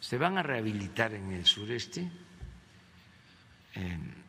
se 0.00 0.18
van 0.18 0.38
a 0.38 0.42
rehabilitar 0.42 1.14
en 1.14 1.32
el 1.32 1.46
sureste, 1.46 2.10
en, 3.74 4.20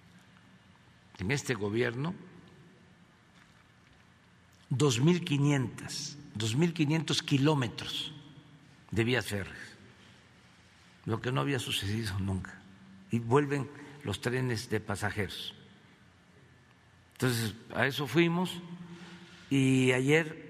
este 1.29 1.53
gobierno, 1.53 2.15
2.500, 4.71 6.15
2.500 6.35 7.21
kilómetros 7.23 8.11
de 8.89 9.03
vías 9.03 9.25
férreas, 9.25 9.70
lo 11.05 11.21
que 11.21 11.31
no 11.31 11.41
había 11.41 11.59
sucedido 11.59 12.19
nunca. 12.19 12.59
Y 13.11 13.19
vuelven 13.19 13.69
los 14.03 14.21
trenes 14.21 14.69
de 14.69 14.79
pasajeros. 14.79 15.53
Entonces, 17.13 17.53
a 17.75 17.85
eso 17.85 18.07
fuimos 18.07 18.61
y 19.49 19.91
ayer 19.91 20.49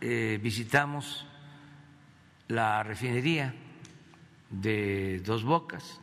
eh, 0.00 0.38
visitamos 0.42 1.26
la 2.48 2.82
refinería 2.82 3.54
de 4.48 5.20
Dos 5.20 5.44
Bocas, 5.44 6.00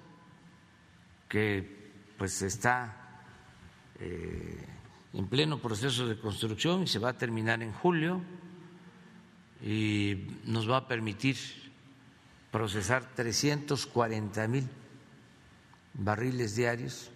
que 1.28 1.92
pues 2.18 2.42
está 2.42 3.22
eh, 4.00 4.66
en 5.14 5.28
pleno 5.28 5.60
proceso 5.60 6.08
de 6.08 6.20
construcción 6.20 6.84
y 6.84 6.88
se 6.88 7.00
va 7.00 7.10
a 7.10 7.18
terminar 7.18 7.64
en 7.64 7.74
julio 7.74 8.22
y 9.64 10.28
nos 10.46 10.70
va 10.70 10.78
a 10.78 10.88
permitir 10.88 11.38
procesar 12.52 13.04
340 13.16 14.48
mil 14.48 14.68
barriles 15.94 16.56
diarios 16.56 17.12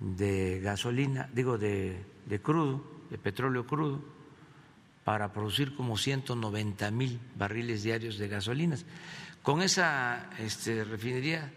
de 0.00 0.60
gasolina, 0.60 1.28
digo, 1.32 1.58
de, 1.58 2.04
crudo, 2.42 2.84
de 3.10 3.18
petróleo 3.18 3.66
crudo, 3.66 4.02
para 5.04 5.32
producir 5.32 5.74
como 5.74 5.96
190 5.96 6.90
mil 6.90 7.20
barriles 7.36 7.82
diarios 7.82 8.18
de 8.18 8.28
gasolinas. 8.28 8.86
Con 9.42 9.62
esa 9.62 10.30
este, 10.38 10.84
refinería 10.84 11.52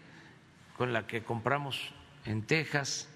con 0.76 0.92
la 0.92 1.06
que 1.06 1.22
compramos 1.22 1.92
en 2.24 2.42
Texas 2.42 3.08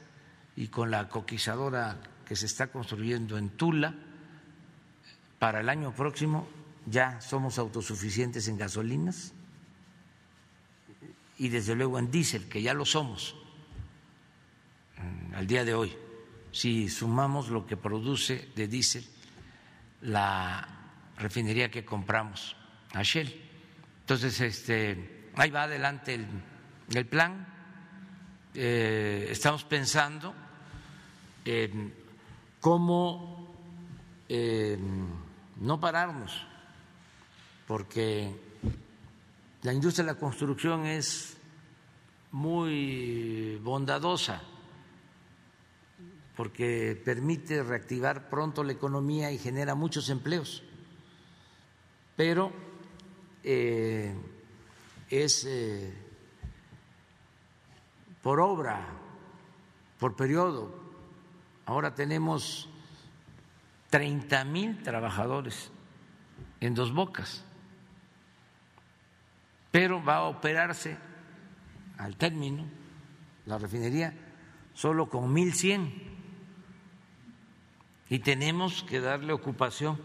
y 0.54 0.68
con 0.68 0.90
la 0.90 1.08
coquizadora 1.08 1.98
que 2.24 2.36
se 2.36 2.46
está 2.46 2.68
construyendo 2.68 3.38
en 3.38 3.50
Tula, 3.50 3.94
para 5.38 5.60
el 5.60 5.68
año 5.68 5.92
próximo 5.92 6.48
ya 6.90 7.20
somos 7.20 7.58
autosuficientes 7.58 8.48
en 8.48 8.58
gasolinas 8.58 9.32
y 11.36 11.48
desde 11.48 11.74
luego 11.74 11.98
en 11.98 12.10
diésel, 12.10 12.48
que 12.48 12.62
ya 12.62 12.74
lo 12.74 12.84
somos 12.84 13.36
mm, 14.96 15.34
al 15.34 15.46
día 15.46 15.64
de 15.64 15.74
hoy. 15.74 15.96
Si 16.50 16.88
sumamos 16.88 17.48
lo 17.48 17.66
que 17.66 17.76
produce 17.76 18.48
de 18.56 18.66
diésel 18.66 19.06
la 20.02 20.66
refinería 21.16 21.70
que 21.70 21.84
compramos 21.84 22.56
a 22.92 23.02
Shell. 23.02 23.34
Entonces, 24.00 24.40
este, 24.40 25.30
ahí 25.36 25.50
va 25.50 25.64
adelante 25.64 26.14
el, 26.94 27.06
plan. 27.06 27.46
Eh, 28.54 29.28
estamos 29.30 29.64
pensando 29.64 30.34
en 31.44 31.92
cómo 32.60 33.54
eh, 34.28 34.78
no 35.60 35.80
pararnos, 35.80 36.46
porque 37.68 38.34
la 39.62 39.74
industria 39.74 40.06
de 40.06 40.12
la 40.14 40.18
construcción 40.18 40.86
es 40.86 41.36
muy 42.32 43.60
bondadosa 43.62 44.40
porque 46.34 47.00
permite 47.04 47.62
reactivar 47.62 48.30
pronto 48.30 48.64
la 48.64 48.72
economía 48.72 49.30
y 49.32 49.38
genera 49.38 49.74
muchos 49.74 50.08
empleos, 50.08 50.62
pero 52.16 52.52
eh, 53.44 54.14
es 55.10 55.44
eh, 55.44 55.92
por 58.22 58.40
obra, 58.40 58.86
por 59.98 60.16
periodo. 60.16 60.74
Ahora 61.66 61.94
tenemos 61.94 62.70
30 63.90 64.44
mil 64.44 64.82
trabajadores 64.82 65.70
en 66.60 66.74
dos 66.74 66.94
bocas 66.94 67.44
pero 69.70 70.02
va 70.02 70.16
a 70.16 70.22
operarse 70.24 70.96
al 71.98 72.16
término 72.16 72.64
la 73.46 73.58
refinería 73.58 74.14
solo 74.74 75.08
con 75.08 75.34
1.100 75.34 75.90
y 78.10 78.18
tenemos 78.20 78.84
que 78.84 79.00
darle 79.00 79.32
ocupación 79.32 80.00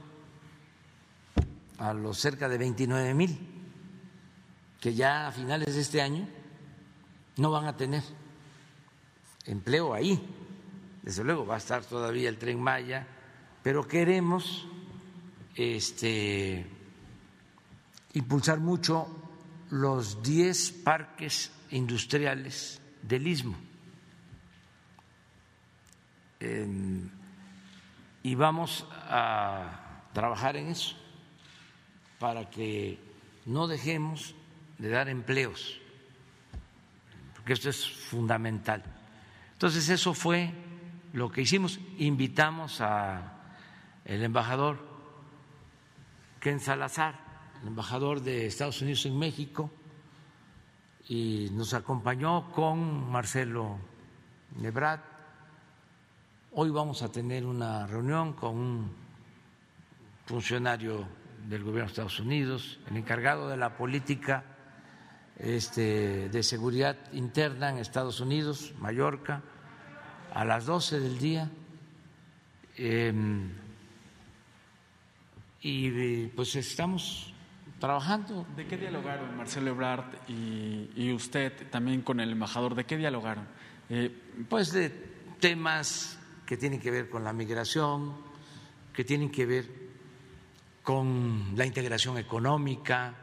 a 1.78 1.93
los 1.93 2.18
cerca 2.18 2.49
de 2.49 2.57
29 2.57 3.14
mil 3.14 3.53
que 4.82 4.93
ya 4.93 5.28
a 5.28 5.32
finales 5.32 5.76
de 5.76 5.82
este 5.82 6.01
año 6.01 6.28
no 7.38 7.51
van 7.51 7.66
a 7.66 7.78
tener 7.78 8.03
empleo 9.45 9.93
ahí. 9.93 10.22
Desde 11.01 11.24
luego 11.24 11.45
va 11.45 11.55
a 11.55 11.57
estar 11.57 11.84
todavía 11.86 12.30
el 12.30 12.38
tren 12.38 12.61
Maya, 12.61 13.07
pero 13.61 13.88
queremos 13.88 14.68
este, 15.55 16.66
impulsar 18.14 18.59
mucho 18.59 19.22
los 19.74 20.21
10 20.21 20.71
parques 20.84 21.51
industriales 21.71 22.80
del 23.01 23.28
istmo. 23.28 23.57
y 28.21 28.36
vamos 28.36 28.86
a 28.91 30.03
trabajar 30.11 30.57
en 30.57 30.67
eso 30.67 30.95
para 32.19 32.49
que 32.49 32.99
no 33.45 33.65
dejemos 33.67 34.36
de 34.78 34.89
dar 34.89 35.07
empleos, 35.07 35.80
porque 37.34 37.53
esto 37.53 37.69
es 37.69 37.89
fundamental. 37.89 38.84
Entonces 39.53 39.88
eso 39.88 40.13
fue 40.13 40.51
lo 41.13 41.32
que 41.32 41.41
hicimos. 41.41 41.80
Invitamos 41.97 42.82
a 42.82 43.39
el 44.03 44.21
embajador 44.21 44.86
Ken 46.41 46.59
Salazar 46.59 47.22
embajador 47.68 48.22
de 48.22 48.45
Estados 48.45 48.82
Unidos 48.82 49.05
en 49.05 49.18
México, 49.18 49.70
y 51.07 51.49
nos 51.51 51.74
acompañó 51.74 52.51
con 52.51 53.11
Marcelo 53.11 53.78
Nebrat. 54.57 55.01
Hoy 56.53 56.70
vamos 56.70 57.01
a 57.01 57.11
tener 57.11 57.45
una 57.45 57.88
reunión 57.88 58.34
con 58.34 58.55
un 58.55 58.91
funcionario 60.26 61.07
del 61.47 61.64
gobierno 61.64 61.86
de 61.86 61.91
Estados 61.91 62.20
Unidos, 62.20 62.80
el 62.89 62.97
encargado 62.97 63.49
de 63.49 63.57
la 63.57 63.76
política 63.76 64.45
este, 65.38 66.30
de 66.30 66.43
seguridad 66.43 66.95
interna 67.11 67.70
en 67.70 67.80
Estados 67.80 68.20
Unidos, 68.22 68.74
Mallorca, 68.80 69.41
a 70.34 70.45
las 70.45 70.66
12 70.66 70.99
del 70.99 71.20
día. 71.20 71.51
Em, 72.78 73.51
y 75.61 76.28
pues 76.28 76.55
estamos 76.55 77.33
trabajando. 77.84 78.46
¿De 78.56 78.66
qué 78.66 78.78
dialogaron 78.78 79.36
Marcelo 79.36 79.72
Ebrard 79.72 80.06
y, 80.30 81.12
usted 81.12 81.70
también 81.70 82.02
con 82.02 82.22
el 82.22 82.32
embajador? 82.32 82.76
¿De 82.76 82.86
qué 82.86 82.96
dialogaron? 82.96 83.46
Eh, 83.90 84.10
pues 84.48 84.72
de 84.72 84.90
temas 85.42 86.18
que 86.46 86.56
tienen 86.56 86.80
que 86.80 86.90
ver 86.90 87.10
con 87.10 87.26
la 87.26 87.34
migración, 87.34 88.14
que 88.94 89.04
tienen 89.04 89.30
que 89.30 89.46
ver 89.46 89.70
con 90.82 91.52
la 91.58 91.66
integración 91.66 92.18
económica. 92.18 93.16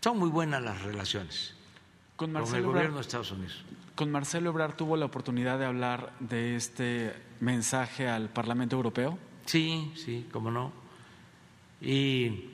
Son 0.00 0.18
muy 0.18 0.30
buenas 0.30 0.60
las 0.60 0.82
relaciones 0.82 1.54
con, 2.16 2.36
el 2.36 2.62
gobierno 2.64 2.96
de 2.96 3.02
Estados 3.02 3.30
Unidos. 3.30 3.64
¿Con 3.94 4.10
Marcelo 4.10 4.50
Ebrard 4.50 4.74
tuvo 4.74 4.96
la 4.96 5.04
oportunidad 5.04 5.60
de 5.60 5.66
hablar 5.66 6.12
de 6.18 6.56
este 6.56 7.14
mensaje 7.38 8.08
al 8.08 8.30
Parlamento 8.30 8.74
Europeo? 8.74 9.16
Sí, 9.46 9.92
sí, 9.94 10.26
cómo 10.32 10.50
no. 10.50 10.72
Y 11.80 12.53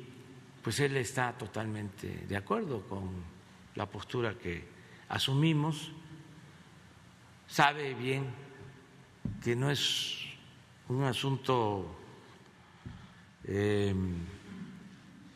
pues 0.63 0.81
él 0.81 0.97
está 0.97 1.33
totalmente 1.37 2.27
de 2.29 2.37
acuerdo 2.37 2.83
con 2.87 3.09
la 3.75 3.87
postura 3.87 4.37
que 4.39 4.65
asumimos, 5.09 5.93
sabe 7.49 7.95
bien 7.95 8.27
que 9.43 9.57
no 9.57 9.71
es 9.71 10.19
un 10.89 11.05
asunto 11.05 11.97
eh, 13.45 13.95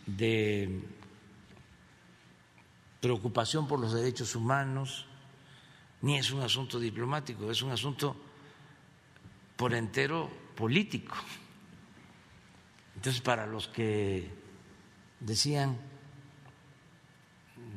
de 0.06 0.82
preocupación 3.00 3.66
por 3.66 3.80
los 3.80 3.94
derechos 3.94 4.34
humanos, 4.36 5.06
ni 6.02 6.18
es 6.18 6.30
un 6.30 6.42
asunto 6.42 6.78
diplomático, 6.78 7.50
es 7.50 7.62
un 7.62 7.70
asunto 7.70 8.16
por 9.56 9.74
entero 9.74 10.30
político. 10.54 11.16
Entonces, 12.96 13.22
para 13.22 13.46
los 13.46 13.68
que 13.68 14.43
decían 15.24 15.76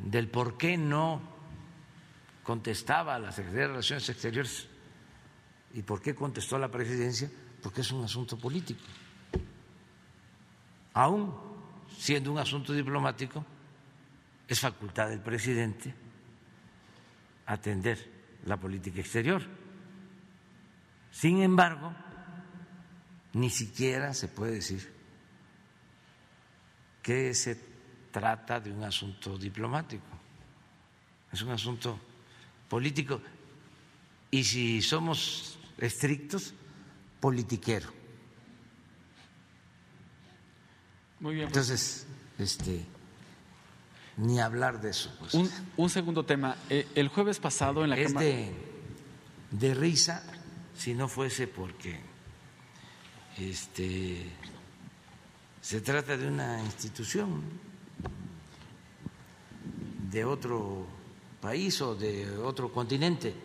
del 0.06 0.30
por 0.30 0.58
qué 0.58 0.78
no 0.78 1.22
contestaba 2.44 3.18
la 3.20 3.32
Secretaría 3.32 3.64
de 3.64 3.68
Relaciones 3.70 4.10
Exteriores 4.10 4.68
y 5.74 5.82
por 5.82 6.02
qué 6.02 6.16
contestó 6.16 6.58
la 6.58 6.70
presidencia, 6.70 7.30
porque 7.62 7.82
es 7.82 7.92
un 7.92 8.04
asunto 8.04 8.38
político. 8.38 8.82
Aún 10.94 11.34
siendo 11.98 12.32
un 12.32 12.38
asunto 12.38 12.74
diplomático, 12.74 13.46
es 14.48 14.60
facultad 14.60 15.10
del 15.10 15.20
presidente 15.20 15.94
atender 17.46 18.40
la 18.46 18.58
política 18.58 19.02
exterior. 19.02 19.42
Sin 21.12 21.42
embargo, 21.42 21.94
ni 23.34 23.50
siquiera 23.50 24.14
se 24.14 24.28
puede 24.28 24.54
decir 24.54 24.97
que 27.08 27.34
se 27.34 27.58
trata 28.12 28.60
de 28.60 28.70
un 28.70 28.84
asunto 28.84 29.38
diplomático, 29.38 30.04
es 31.32 31.42
un 31.42 31.52
asunto 31.52 31.98
político 32.68 33.22
y 34.30 34.44
si 34.44 34.82
somos 34.82 35.58
estrictos, 35.78 36.54
politiquero. 37.22 37.88
Muy 41.22 41.36
bien. 41.36 41.48
Pues. 41.48 41.70
Entonces, 41.70 42.08
este, 42.40 42.86
ni 44.18 44.42
hablar 44.42 44.82
de 44.82 44.90
eso. 44.90 45.16
Pues. 45.18 45.34
Un, 45.78 45.90
segundo 45.90 46.26
tema. 46.26 46.58
Eh, 46.70 46.90
el 46.94 47.08
jueves 47.08 47.40
pasado 47.40 47.86
en 47.86 47.92
la 47.92 47.98
es 47.98 48.14
de, 48.16 48.52
de 49.52 49.74
risa 49.74 50.24
si 50.76 50.94
no 50.94 51.08
fuese 51.08 51.48
porque 51.48 52.02
este 53.38 54.30
se 55.68 55.82
trata 55.82 56.16
de 56.16 56.30
una 56.30 56.64
institución 56.64 57.42
de 60.10 60.24
otro 60.24 60.88
país 61.42 61.82
o 61.82 61.94
de 61.94 62.38
otro 62.38 62.72
continente, 62.72 63.36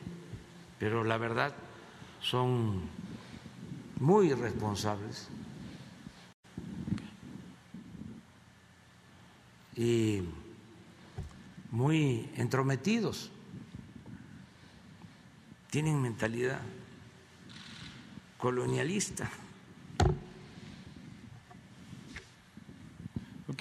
pero 0.78 1.02
la 1.02 1.18
verdad 1.18 1.52
son 2.20 2.82
muy 3.98 4.32
responsables 4.34 5.26
y 9.74 10.22
muy 11.72 12.30
entrometidos, 12.36 13.32
tienen 15.70 16.00
mentalidad 16.00 16.60
colonialista. 18.38 19.28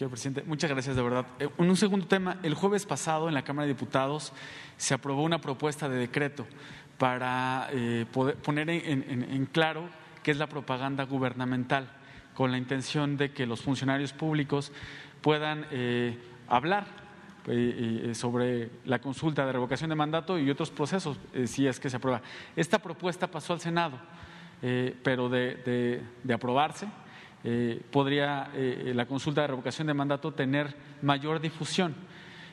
Presidente. 0.10 0.44
Muchas 0.48 0.70
gracias, 0.70 0.96
de 0.96 1.02
verdad. 1.02 1.26
En 1.40 1.48
eh, 1.48 1.52
un 1.58 1.78
segundo 1.78 2.08
tema, 2.08 2.38
el 2.44 2.54
jueves 2.54 2.86
pasado 2.86 3.28
en 3.28 3.34
la 3.34 3.44
Cámara 3.44 3.68
de 3.68 3.74
Diputados 3.74 4.34
se 4.78 4.94
aprobó 4.94 5.24
una 5.24 5.42
propuesta 5.42 5.88
de 5.90 5.98
decreto 5.98 6.46
para 6.98 7.70
eh, 7.72 8.06
poner 8.44 8.70
en, 8.70 9.48
claro 9.52 9.90
qué 10.24 10.32
es 10.32 10.38
la 10.38 10.48
propaganda 10.48 11.04
gubernamental, 11.06 11.90
con 12.36 12.52
la 12.52 12.58
intención 12.58 13.18
de 13.18 13.32
que 13.32 13.46
los 13.46 13.62
funcionarios 13.62 14.14
públicos 14.14 14.72
puedan 15.22 15.66
eh, 15.72 16.18
hablar 16.48 16.86
sobre 18.14 18.70
la 18.86 19.00
consulta 19.00 19.44
de 19.48 19.52
revocación 19.52 19.90
de 19.90 19.96
mandato 19.96 20.38
y 20.38 20.48
otros 20.52 20.70
procesos, 20.70 21.18
si 21.46 21.66
es 21.66 21.80
que 21.80 21.90
se 21.90 21.98
aprueba. 21.98 22.22
Esta 22.56 22.78
propuesta 22.78 23.26
pasó 23.26 23.54
al 23.54 23.60
Senado, 23.60 23.98
pero 25.02 25.28
de 25.28 26.04
aprobarse 26.32 26.88
eh, 27.44 27.82
podría 27.92 28.52
eh, 28.54 28.92
la 28.94 29.08
consulta 29.08 29.42
de 29.42 29.48
revocación 29.48 29.88
de 29.88 29.94
mandato 29.94 30.34
tener 30.34 30.76
mayor 31.02 31.40
difusión. 31.40 31.96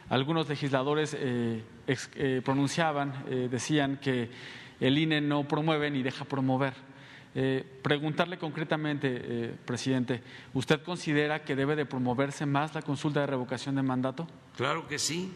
Algunos 0.09 0.49
legisladores 0.49 1.15
eh, 1.19 1.63
pronunciaban, 2.43 3.25
decían 3.51 3.99
que 3.99 4.31
el 4.81 4.97
INE 4.97 5.21
no 5.21 5.47
promueve 5.47 5.91
ni 5.91 6.03
deja 6.03 6.25
promover. 6.25 6.73
preguntarle 7.83 8.39
concretamente, 8.39 9.55
presidente, 9.67 10.23
¿usted 10.55 10.83
considera 10.83 11.45
que 11.45 11.55
debe 11.55 11.77
de 11.77 11.85
promoverse 11.85 12.47
más 12.47 12.75
la 12.75 12.81
consulta 12.81 13.21
de 13.21 13.27
revocación 13.27 13.75
de 13.75 13.83
mandato? 13.83 14.27
Claro 14.57 14.89
que 14.89 14.99
sí. 14.99 15.31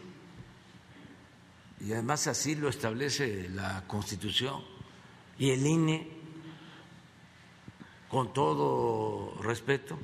Y 1.79 1.93
además 1.93 2.25
así 2.25 2.55
lo 2.55 2.69
establece 2.69 3.49
la 3.49 3.83
Constitución. 3.85 4.61
Y 5.37 5.51
el 5.51 5.65
INE 5.65 6.22
con 8.13 8.31
todo 8.31 9.41
respeto, 9.41 9.97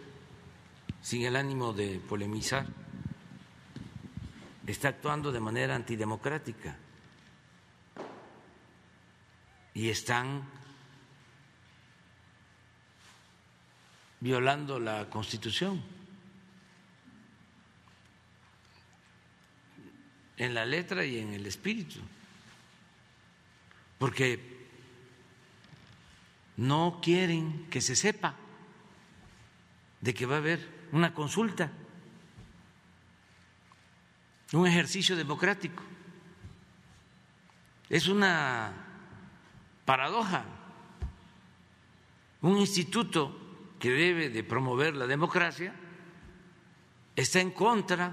sin 0.99 1.25
el 1.25 1.35
ánimo 1.35 1.73
de 1.73 1.99
polemizar, 1.99 2.65
está 4.65 4.87
actuando 4.87 5.31
de 5.31 5.39
manera 5.39 5.75
antidemocrática 5.75 6.75
y 9.75 9.89
están 9.89 10.41
violando 14.19 14.79
la 14.79 15.07
Constitución. 15.11 15.99
en 20.37 20.53
la 20.53 20.65
letra 20.65 21.03
y 21.03 21.19
en 21.19 21.33
el 21.33 21.45
espíritu, 21.45 21.99
porque 23.97 24.58
no 26.59 26.99
quieren 27.01 27.67
que 27.69 27.79
se 27.79 27.95
sepa 27.95 28.35
de 30.01 30.13
que 30.13 30.25
va 30.25 30.35
a 30.35 30.39
haber 30.39 30.59
una 30.91 31.13
consulta, 31.13 31.71
un 34.51 34.67
ejercicio 34.67 35.15
democrático. 35.15 35.81
Es 37.89 38.09
una 38.09 38.73
paradoja. 39.85 40.43
Un 42.41 42.57
instituto 42.57 43.39
que 43.79 43.91
debe 43.91 44.29
de 44.29 44.43
promover 44.43 44.95
la 44.95 45.07
democracia 45.07 45.73
está 47.15 47.39
en 47.39 47.51
contra 47.51 48.11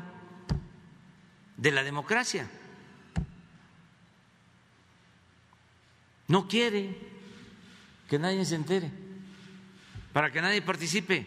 de 1.56 1.72
la 1.72 1.82
democracia. 1.82 2.48
No 6.28 6.46
quiere 6.46 7.15
que 8.08 8.18
nadie 8.18 8.44
se 8.44 8.54
entere, 8.54 8.90
para 10.12 10.30
que 10.30 10.40
nadie 10.40 10.62
participe, 10.62 11.26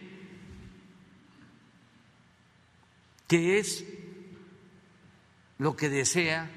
que 3.28 3.58
es 3.58 3.84
lo 5.58 5.76
que 5.76 5.88
desea 5.88 6.50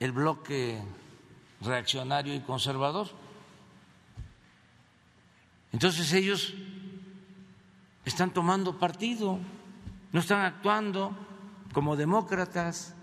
el 0.00 0.12
bloque 0.12 0.82
reaccionario 1.60 2.34
y 2.34 2.40
conservador. 2.40 3.08
Entonces 5.72 6.12
ellos 6.12 6.54
están 8.04 8.32
tomando 8.32 8.78
partido, 8.78 9.38
no 10.12 10.20
están 10.20 10.44
actuando 10.44 11.16
como 11.72 11.96
demócratas 11.96 12.94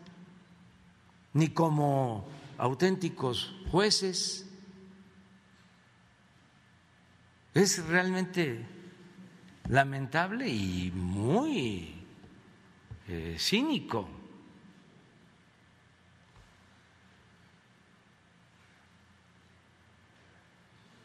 ni 1.33 1.49
como 1.49 2.27
auténticos 2.57 3.55
jueces. 3.71 4.48
Es 7.59 7.85
realmente 7.87 8.65
lamentable 9.67 10.47
y 10.47 10.91
muy 10.91 11.93
eh, 13.05 13.35
cínico. 13.37 14.07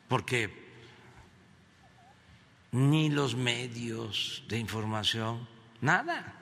Porque 0.07 0.49
ni 2.71 3.11
los 3.11 3.35
medios 3.35 4.45
de 4.49 4.57
información, 4.57 5.49
nada, 5.81 6.35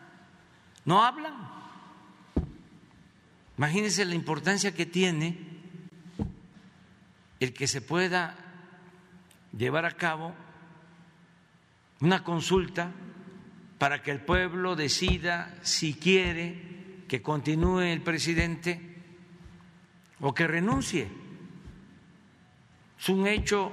no 0.84 1.02
hablan. 1.02 1.36
Imagínense 3.56 4.04
la 4.04 4.14
importancia 4.14 4.74
que 4.74 4.84
tiene 4.84 5.38
el 7.40 7.54
que 7.54 7.66
se 7.66 7.80
pueda 7.80 8.41
llevar 9.57 9.84
a 9.84 9.96
cabo 9.96 10.34
una 12.00 12.24
consulta 12.24 12.90
para 13.78 14.03
que 14.03 14.11
el 14.11 14.20
pueblo 14.20 14.76
decida 14.76 15.57
si 15.62 15.94
quiere 15.94 17.05
que 17.09 17.22
continúe 17.22 17.80
el 17.80 18.03
presidente 18.03 18.80
o 20.20 20.32
que 20.32 20.46
renuncie. 20.46 21.09
Es 22.98 23.09
un 23.09 23.26
hecho 23.26 23.72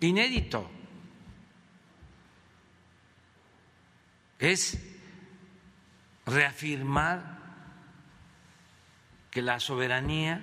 inédito. 0.00 0.70
Es 4.38 4.78
reafirmar 6.24 7.38
que 9.30 9.42
la 9.42 9.60
soberanía 9.60 10.42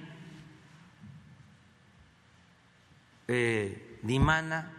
eh, 3.28 3.87
dimana 4.02 4.72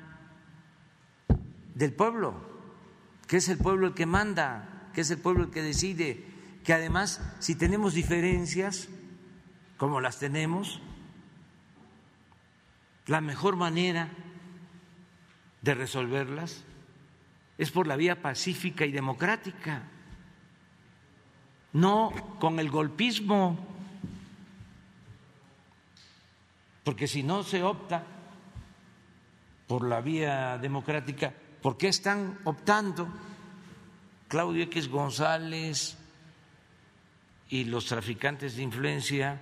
del 1.74 1.92
pueblo, 1.92 2.34
que 3.26 3.36
es 3.36 3.48
el 3.48 3.58
pueblo 3.58 3.86
el 3.86 3.94
que 3.94 4.06
manda, 4.06 4.90
que 4.94 5.02
es 5.02 5.10
el 5.10 5.18
pueblo 5.18 5.44
el 5.44 5.50
que 5.50 5.62
decide, 5.62 6.24
que 6.64 6.72
además 6.72 7.22
si 7.38 7.54
tenemos 7.54 7.94
diferencias, 7.94 8.88
como 9.76 10.00
las 10.00 10.18
tenemos, 10.18 10.80
la 13.06 13.20
mejor 13.20 13.56
manera 13.56 14.10
de 15.62 15.74
resolverlas 15.74 16.64
es 17.58 17.70
por 17.70 17.86
la 17.86 17.96
vía 17.96 18.20
pacífica 18.20 18.84
y 18.84 18.92
democrática, 18.92 19.82
no 21.72 22.12
con 22.40 22.58
el 22.58 22.70
golpismo, 22.70 23.58
porque 26.84 27.06
si 27.06 27.22
no 27.22 27.42
se 27.42 27.62
opta 27.62 28.17
por 29.68 29.86
la 29.86 30.00
vía 30.00 30.58
democrática, 30.58 31.32
¿Por 31.62 31.76
qué 31.76 31.88
están 31.88 32.38
optando 32.44 33.08
Claudio 34.28 34.64
X 34.64 34.88
González 34.88 35.96
y 37.48 37.64
los 37.64 37.86
traficantes 37.86 38.56
de 38.56 38.62
influencia 38.62 39.40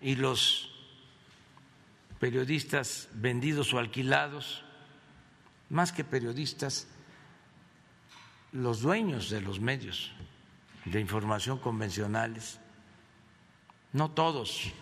y 0.00 0.14
los 0.14 0.70
periodistas 2.18 3.08
vendidos 3.12 3.74
o 3.74 3.78
alquilados, 3.78 4.64
más 5.68 5.92
que 5.92 6.04
periodistas, 6.04 6.86
los 8.52 8.80
dueños 8.80 9.28
de 9.28 9.40
los 9.40 9.60
medios 9.60 10.12
de 10.84 11.00
información 11.00 11.58
convencionales, 11.58 12.60
no 13.92 14.10
todos, 14.12 14.72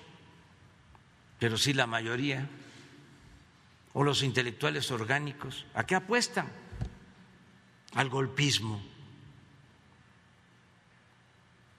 pero 1.39 1.57
sí 1.57 1.73
la 1.73 1.87
mayoría, 1.87 2.49
o 3.95 4.05
los 4.05 4.23
intelectuales 4.23 4.91
orgánicos, 4.91 5.67
¿a 5.75 5.85
qué 5.85 5.95
apuestan? 5.95 6.49
Al 7.95 8.09
golpismo, 8.09 8.83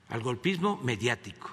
al 0.10 0.22
golpismo 0.22 0.77
mediático. 0.77 1.49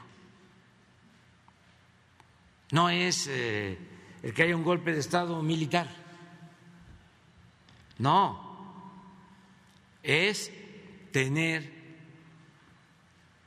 No 2.73 2.91
es 2.91 3.27
eh, 3.29 3.79
el 4.23 4.35
que 4.35 4.43
haya 4.43 4.57
un 4.57 4.63
golpe 4.63 4.93
de 4.93 5.01
Estado 5.01 5.43
militar, 5.43 5.89
no, 7.99 8.51
es 10.03 10.51
tener 11.13 11.81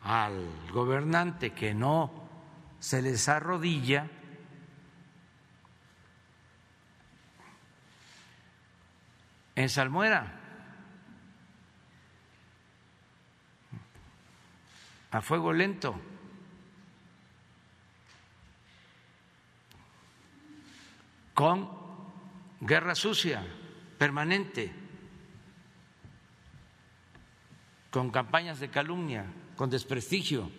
al 0.03 0.47
gobernante 0.71 1.51
que 1.51 1.73
no 1.73 2.11
se 2.79 3.01
les 3.01 3.27
arrodilla 3.29 4.09
en 9.55 9.69
Salmuera, 9.69 10.39
a 15.11 15.21
fuego 15.21 15.53
lento. 15.53 15.99
con 21.33 21.67
guerra 22.61 22.93
sucia, 22.93 23.43
permanente, 23.97 24.71
con 27.89 28.11
campañas 28.11 28.59
de 28.59 28.69
calumnia, 28.69 29.25
con 29.55 29.71
desprestigio, 29.71 30.51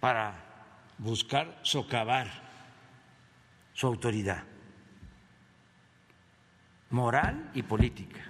para 0.00 0.34
buscar 0.96 1.60
socavar 1.62 2.30
su 3.74 3.86
autoridad 3.86 4.53
moral 6.90 7.50
y 7.54 7.62
política. 7.62 8.20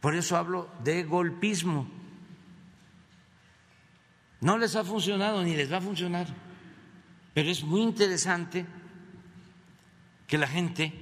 Por 0.00 0.14
eso 0.14 0.36
hablo 0.36 0.70
de 0.84 1.04
golpismo. 1.04 1.88
No 4.40 4.56
les 4.56 4.76
ha 4.76 4.84
funcionado 4.84 5.42
ni 5.42 5.56
les 5.56 5.70
va 5.72 5.78
a 5.78 5.80
funcionar, 5.80 6.26
pero 7.34 7.50
es 7.50 7.64
muy 7.64 7.82
interesante 7.82 8.64
que 10.26 10.38
la 10.38 10.46
gente 10.46 10.92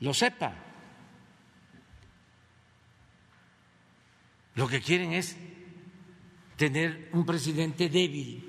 lo 0.00 0.12
sepa. 0.12 0.54
Lo 4.56 4.66
que 4.66 4.80
quieren 4.80 5.12
es 5.12 5.36
tener 6.56 7.08
un 7.12 7.24
presidente 7.24 7.88
débil. 7.88 8.46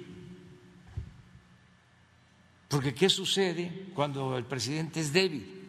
Porque 2.68 2.94
¿qué 2.94 3.10
sucede 3.10 3.92
cuando 3.94 4.38
el 4.38 4.46
presidente 4.46 5.02
es 5.02 5.14
débil? 5.14 5.61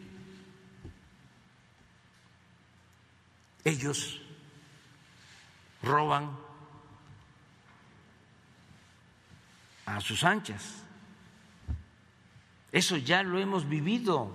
Ellos 3.63 4.21
roban 5.81 6.37
a 9.85 9.99
sus 10.01 10.23
anchas. 10.23 10.83
Eso 12.71 12.97
ya 12.97 13.21
lo 13.23 13.39
hemos 13.39 13.67
vivido. 13.67 14.31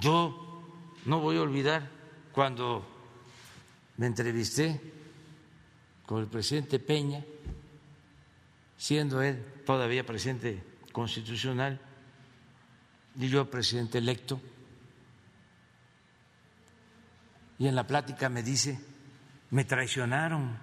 Yo 0.00 0.64
no 1.04 1.20
voy 1.20 1.36
a 1.36 1.42
olvidar 1.42 1.88
cuando 2.32 2.84
me 3.96 4.06
entrevisté 4.06 4.80
con 6.04 6.20
el 6.20 6.26
presidente 6.26 6.78
Peña, 6.78 7.24
siendo 8.76 9.22
él 9.22 9.44
todavía 9.64 10.04
presidente 10.04 10.62
constitucional 10.92 11.80
y 13.18 13.28
yo 13.28 13.48
presidente 13.48 13.98
electo. 13.98 14.40
Y 17.58 17.66
en 17.66 17.74
la 17.74 17.86
plática 17.86 18.28
me 18.28 18.42
dice, 18.42 18.78
me 19.50 19.64
traicionaron. 19.64 20.58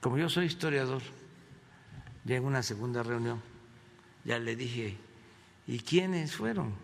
Como 0.00 0.18
yo 0.18 0.28
soy 0.28 0.46
historiador, 0.46 1.02
ya 2.24 2.36
en 2.36 2.44
una 2.44 2.62
segunda 2.62 3.02
reunión, 3.02 3.42
ya 4.24 4.38
le 4.38 4.54
dije, 4.54 4.96
¿y 5.66 5.78
quiénes 5.80 6.36
fueron? 6.36 6.74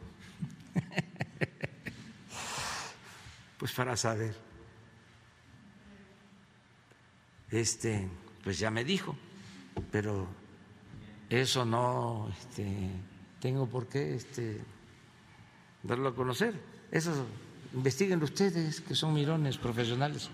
pues 3.58 3.72
para 3.72 3.96
saber. 3.96 4.34
Este, 7.50 8.08
pues 8.42 8.58
ya 8.58 8.70
me 8.70 8.84
dijo, 8.84 9.16
pero 9.90 10.26
eso 11.28 11.64
no 11.64 12.32
este, 12.36 12.90
tengo 13.40 13.68
por 13.68 13.88
qué 13.88 14.14
este, 14.14 14.60
darlo 15.82 16.08
a 16.08 16.14
conocer. 16.14 16.54
Eso 16.90 17.26
investiguen 17.74 18.22
ustedes, 18.22 18.80
que 18.80 18.94
son 18.94 19.14
mirones 19.14 19.58
profesionales. 19.58 20.28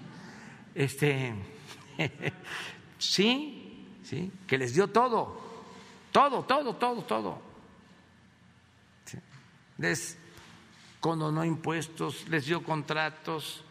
Este, 0.75 1.35
sí, 2.99 3.87
sí, 4.03 4.31
que 4.47 4.59
les 4.59 4.75
dio 4.75 4.89
todo, 4.89 5.41
todo, 6.13 6.45
todo, 6.45 6.77
todo, 6.77 7.03
todo. 7.03 7.43
les 9.79 10.19
condonó 11.01 11.45
impuestos, 11.45 12.29
les 12.29 12.47
dio 12.47 12.63
contratos 12.63 13.63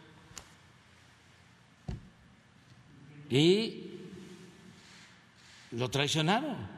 y 3.28 3.98
lo 5.72 5.90
traicionaron. 5.90 6.76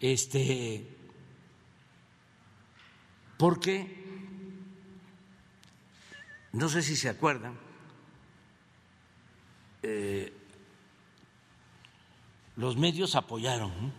Este, 0.00 0.86
porque 3.38 4.03
no 6.54 6.68
sé 6.68 6.82
si 6.82 6.94
se 6.94 7.08
acuerdan, 7.08 7.58
eh, 9.82 10.32
los 12.54 12.76
medios 12.76 13.16
apoyaron 13.16 13.92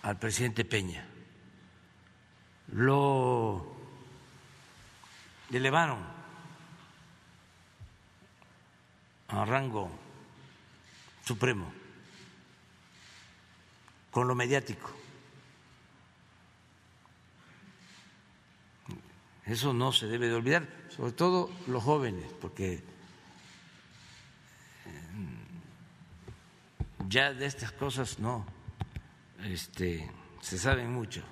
al 0.00 0.18
presidente 0.18 0.64
Peña, 0.64 1.06
lo 2.72 3.66
elevaron 5.52 5.98
a 9.28 9.44
rango 9.44 9.90
supremo 11.22 11.70
con 14.10 14.26
lo 14.26 14.34
mediático. 14.34 15.05
Eso 19.46 19.72
no 19.72 19.92
se 19.92 20.08
debe 20.08 20.28
de 20.28 20.34
olvidar, 20.34 20.68
sobre 20.88 21.12
todo 21.12 21.50
los 21.68 21.82
jóvenes, 21.82 22.26
porque 22.40 22.74
eh, 22.74 22.82
ya 27.08 27.32
de 27.32 27.46
estas 27.46 27.70
cosas 27.70 28.18
no, 28.18 28.44
este, 29.44 30.10
se 30.40 30.58
sabe 30.58 30.88
mucho, 30.88 31.22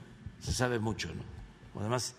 se 0.40 0.52
sabe 0.52 0.78
mucho, 0.78 1.12
¿no? 1.12 1.24
Además, 1.80 2.14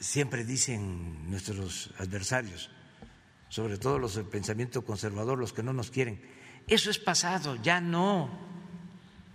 siempre 0.00 0.44
dicen 0.44 1.30
nuestros 1.30 1.90
adversarios, 1.98 2.70
sobre 3.48 3.78
todo 3.78 4.00
los 4.00 4.16
del 4.16 4.26
pensamiento 4.26 4.84
conservador, 4.84 5.38
los 5.38 5.52
que 5.52 5.62
no 5.62 5.72
nos 5.72 5.92
quieren, 5.92 6.20
eso 6.66 6.90
es 6.90 6.98
pasado, 6.98 7.54
ya 7.54 7.80
no, 7.80 8.28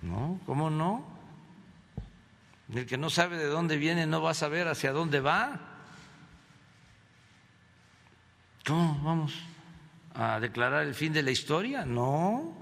¿no? 0.02 0.41
¿Cómo 0.45 0.69
no? 0.69 1.12
El 2.74 2.88
que 2.88 2.98
no 2.98 3.12
sabe 3.12 3.38
de 3.38 3.45
dónde 3.45 3.78
viene 3.78 4.08
no 4.08 4.22
va 4.22 4.32
a 4.32 4.34
saber 4.34 4.68
hacia 4.68 4.91
dónde 4.91 5.20
va. 5.20 5.60
¿Cómo 8.66 9.00
vamos 9.04 9.34
a 10.16 10.40
declarar 10.40 10.88
el 10.88 10.95
fin 10.95 11.14
de 11.14 11.22
la 11.22 11.30
historia? 11.30 11.86
No. 11.86 12.58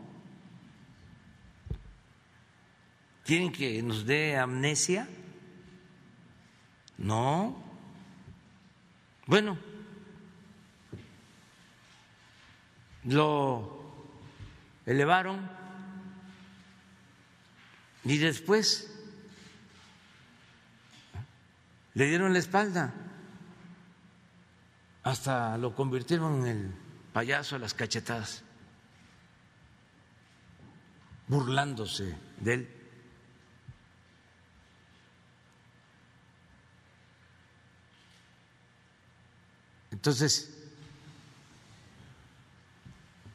¿Quieren 3.24 3.54
que 3.54 3.82
nos 3.82 4.06
dé 4.06 4.38
amnesia? 4.38 5.08
No. 6.98 7.64
Bueno, 9.28 9.58
lo 13.06 13.82
elevaron 14.86 15.50
y 18.04 18.18
después 18.18 18.90
le 21.93 22.05
dieron 22.05 22.34
la 22.34 22.39
espalda, 22.39 22.93
hasta 25.03 25.57
lo 25.57 25.76
convirtieron 25.76 26.45
en 26.45 26.47
el 26.47 26.73
payaso 27.11 27.55
de 27.55 27.59
las 27.59 27.73
cachetadas, 27.73 28.43
burlándose 31.27 32.15
de 32.39 32.53
él. 32.53 32.77
Entonces, 39.91 40.57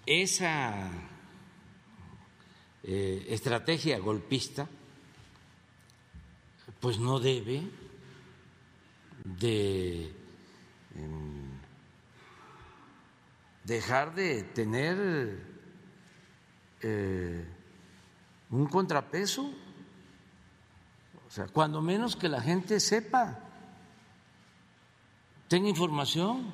esa 0.07 0.91
eh, 2.83 3.27
estrategia 3.29 3.99
golpista, 3.99 4.67
pues 6.81 6.99
no 6.99 7.21
debe 7.21 7.63
de 9.27 10.15
em, 10.95 11.59
dejar 13.65 14.15
de 14.15 14.45
tener 14.45 14.97
eh, 16.81 17.45
un 18.51 18.67
contrapeso, 18.67 19.53
o 21.27 21.31
sea, 21.31 21.49
cuando 21.49 21.83
menos 21.83 22.15
que 22.15 22.29
la 22.29 22.41
gente 22.41 22.79
sepa, 22.79 23.41
tenga 25.49 25.69
información, 25.69 26.53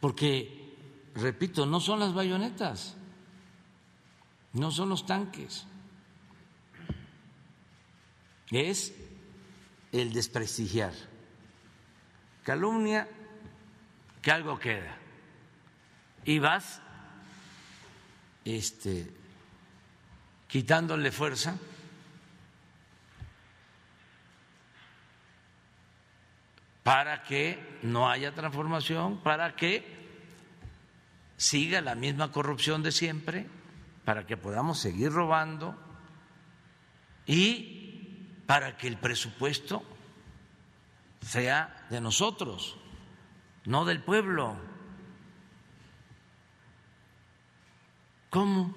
porque, 0.00 1.10
repito, 1.16 1.66
no 1.66 1.80
son 1.80 1.98
las 1.98 2.14
bayonetas, 2.14 2.96
no 4.52 4.70
son 4.70 4.90
los 4.90 5.04
tanques, 5.04 5.66
es 8.52 8.94
el 10.00 10.12
desprestigiar. 10.12 10.92
Calumnia, 12.42 13.08
que 14.22 14.30
algo 14.30 14.58
queda. 14.58 14.96
Y 16.24 16.38
vas 16.38 16.80
este, 18.44 19.12
quitándole 20.48 21.10
fuerza 21.10 21.58
para 26.82 27.22
que 27.24 27.78
no 27.82 28.08
haya 28.08 28.32
transformación, 28.32 29.18
para 29.18 29.56
que 29.56 29.96
siga 31.36 31.80
la 31.80 31.94
misma 31.94 32.30
corrupción 32.30 32.82
de 32.82 32.92
siempre, 32.92 33.46
para 34.04 34.24
que 34.26 34.36
podamos 34.36 34.78
seguir 34.78 35.10
robando 35.10 35.76
y 37.26 37.75
para 38.46 38.76
que 38.76 38.86
el 38.86 38.96
presupuesto 38.96 39.82
sea 41.20 41.86
de 41.90 42.00
nosotros, 42.00 42.76
no 43.64 43.84
del 43.84 44.02
pueblo. 44.02 44.56
¿Cómo 48.30 48.74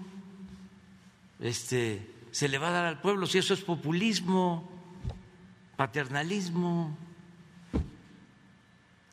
este, 1.39 2.15
se 2.31 2.49
le 2.49 2.57
va 2.57 2.69
a 2.69 2.71
dar 2.71 2.85
al 2.85 3.01
pueblo 3.01 3.27
si 3.27 3.37
eso 3.37 3.53
es 3.53 3.61
populismo, 3.61 4.67
paternalismo? 5.75 6.97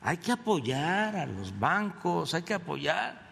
Hay 0.01 0.17
que 0.17 0.31
apoyar 0.31 1.15
a 1.15 1.25
los 1.25 1.57
bancos, 1.59 2.33
hay 2.33 2.43
que 2.43 2.53
apoyar 2.53 3.27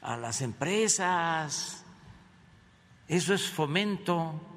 a 0.00 0.16
las 0.16 0.40
empresas, 0.40 1.84
eso 3.08 3.34
es 3.34 3.48
fomento. 3.50 4.55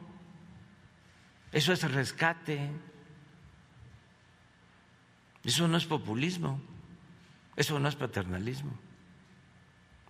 Eso 1.51 1.73
es 1.73 1.91
rescate. 1.91 2.69
Eso 5.43 5.67
no 5.67 5.77
es 5.77 5.85
populismo. 5.85 6.61
Eso 7.55 7.79
no 7.79 7.89
es 7.89 7.95
paternalismo. 7.95 8.71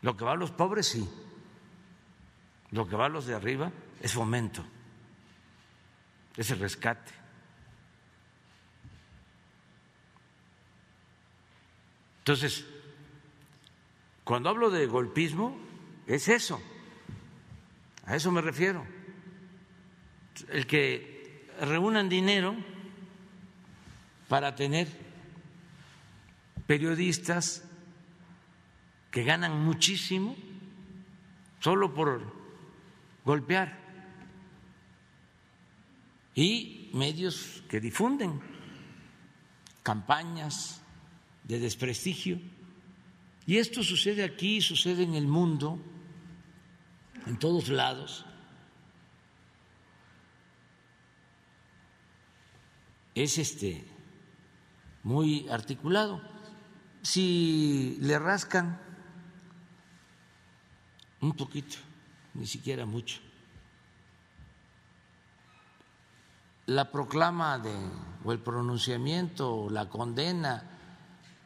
Lo 0.02 0.16
que 0.16 0.26
va 0.26 0.34
a 0.34 0.36
los 0.36 0.52
pobres, 0.52 0.88
sí. 0.88 1.10
Lo 2.72 2.88
que 2.88 2.96
va 2.96 3.06
a 3.06 3.10
los 3.10 3.26
de 3.26 3.36
arriba 3.36 3.72
es 4.02 4.14
fomento. 4.14 4.66
Es 6.38 6.52
el 6.52 6.60
rescate. 6.60 7.12
Entonces, 12.20 12.66
cuando 14.24 14.50
hablo 14.50 14.70
de 14.70 14.86
golpismo, 14.86 15.58
es 16.06 16.28
eso. 16.28 16.62
A 18.06 18.16
eso 18.16 18.32
me 18.32 18.42
refiero. 18.42 18.86
El 20.50 20.68
que 20.68 21.19
reúnan 21.62 22.10
dinero 22.10 22.56
para 24.28 24.56
tener 24.56 24.88
periodistas 26.68 27.64
que 29.12 29.24
ganan 29.24 29.64
muchísimo 29.64 30.36
solo 31.60 31.94
por 31.94 32.22
golpear 33.26 33.78
y 36.36 36.90
medios 36.94 37.64
que 37.68 37.80
difunden 37.82 38.40
campañas 39.84 40.82
de 41.44 41.60
desprestigio. 41.60 42.40
Y 43.46 43.58
esto 43.58 43.84
sucede 43.84 44.24
aquí, 44.24 44.62
sucede 44.62 45.04
en 45.04 45.16
el 45.16 45.28
mundo, 45.28 45.80
en 47.26 47.38
todos 47.38 47.70
lados. 47.70 48.26
Es 53.24 53.38
este 53.38 53.86
muy 55.04 55.48
articulado. 55.50 56.22
Si 57.02 57.98
le 58.02 58.18
rascan 58.18 58.80
un 61.22 61.34
poquito, 61.34 61.78
ni 62.34 62.48
siquiera 62.48 62.86
mucho, 62.86 63.20
la 66.68 66.92
proclama 66.92 67.58
de, 67.60 67.74
o 68.24 68.32
el 68.32 68.40
pronunciamiento 68.40 69.54
o 69.54 69.70
la 69.70 69.90
condena 69.90 70.64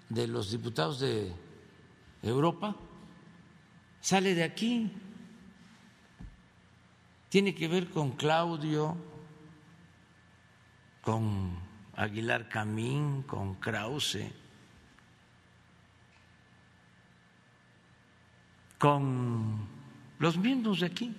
de 0.09 0.27
los 0.27 0.51
diputados 0.51 0.99
de 0.99 1.33
Europa 2.21 2.75
sale 4.03 4.35
de 4.35 4.43
aquí. 4.43 4.91
Tiene 7.29 7.55
que 7.55 7.67
ver 7.67 7.89
con 7.89 8.11
Claudio, 8.11 8.95
con 11.01 11.62
Aguilar 11.95 12.49
Camín, 12.49 13.23
con 13.23 13.55
Krause, 13.55 14.31
con 18.77 19.67
los 20.19 20.37
miembros 20.37 20.79
de 20.79 20.85
aquí. 20.87 21.15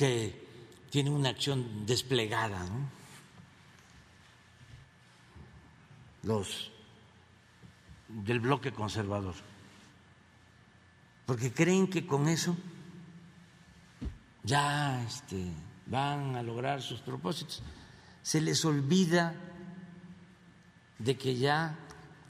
que 0.00 0.48
tiene 0.88 1.10
una 1.10 1.28
acción 1.28 1.84
desplegada, 1.84 2.66
los 6.22 6.72
del 8.08 8.40
bloque 8.40 8.72
conservador, 8.72 9.34
porque 11.26 11.52
creen 11.52 11.86
que 11.86 12.06
con 12.06 12.28
eso 12.28 12.56
ya 14.42 15.02
este, 15.02 15.46
van 15.86 16.36
a 16.36 16.42
lograr 16.42 16.82
sus 16.82 17.00
propósitos. 17.00 17.62
Se 18.22 18.40
les 18.40 18.64
olvida 18.64 19.34
de 20.98 21.16
que 21.16 21.36
ya 21.36 21.76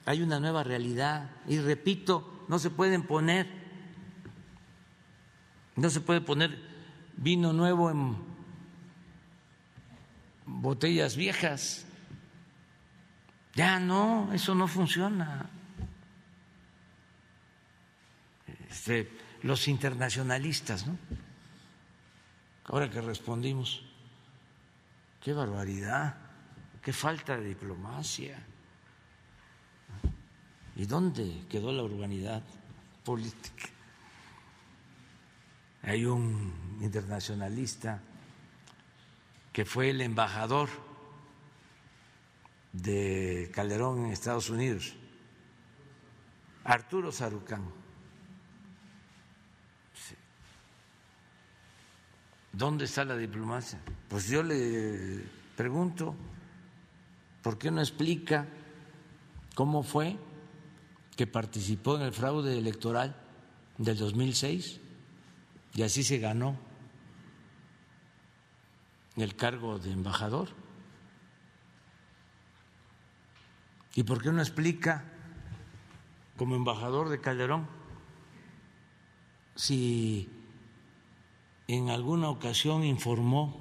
hay 0.06 0.22
una 0.22 0.40
nueva 0.40 0.62
realidad 0.64 1.30
y 1.46 1.58
repito, 1.58 2.44
no 2.48 2.58
se 2.58 2.70
pueden 2.70 3.02
poner, 3.02 3.46
no 5.76 5.90
se 5.90 6.00
puede 6.00 6.20
poner 6.20 6.58
vino 7.16 7.52
nuevo 7.52 7.90
en 7.90 8.16
botellas 10.46 11.16
viejas. 11.16 11.86
Ya 13.54 13.78
no, 13.78 14.32
eso 14.32 14.54
no 14.54 14.68
funciona. 14.68 15.50
Este, 18.68 19.10
los 19.42 19.68
internacionalistas, 19.68 20.86
¿no? 20.86 20.96
Ahora 22.70 22.88
que 22.88 23.00
respondimos, 23.00 23.82
qué 25.20 25.32
barbaridad, 25.32 26.14
qué 26.80 26.92
falta 26.92 27.36
de 27.36 27.48
diplomacia. 27.48 28.38
¿Y 30.76 30.86
dónde 30.86 31.46
quedó 31.48 31.72
la 31.72 31.82
urbanidad 31.82 32.44
política? 33.04 33.66
Hay 35.82 36.04
un 36.04 36.78
internacionalista 36.80 38.00
que 39.52 39.64
fue 39.64 39.90
el 39.90 40.00
embajador 40.00 40.68
de 42.72 43.50
Calderón 43.52 44.06
en 44.06 44.12
Estados 44.12 44.48
Unidos, 44.48 44.94
Arturo 46.62 47.10
Sarucán. 47.10 47.79
¿Dónde 52.52 52.84
está 52.84 53.04
la 53.04 53.16
diplomacia? 53.16 53.80
Pues 54.08 54.28
yo 54.28 54.42
le 54.42 55.24
pregunto, 55.56 56.14
¿por 57.42 57.58
qué 57.58 57.70
no 57.70 57.80
explica 57.80 58.46
cómo 59.54 59.82
fue 59.82 60.18
que 61.16 61.26
participó 61.26 61.96
en 61.96 62.02
el 62.02 62.12
fraude 62.12 62.58
electoral 62.58 63.16
del 63.78 63.96
2006? 63.96 64.80
y 65.74 65.82
así 65.82 66.02
se 66.02 66.18
ganó 66.18 66.56
el 69.16 69.36
cargo 69.36 69.78
de 69.78 69.92
embajador. 69.92 70.48
¿Y 73.94 74.02
por 74.04 74.22
qué 74.22 74.32
no 74.32 74.40
explica 74.40 75.04
como 76.36 76.56
embajador 76.56 77.08
de 77.08 77.20
Calderón 77.20 77.66
si 79.56 80.28
en 81.74 81.90
alguna 81.90 82.30
ocasión 82.30 82.84
informó 82.84 83.60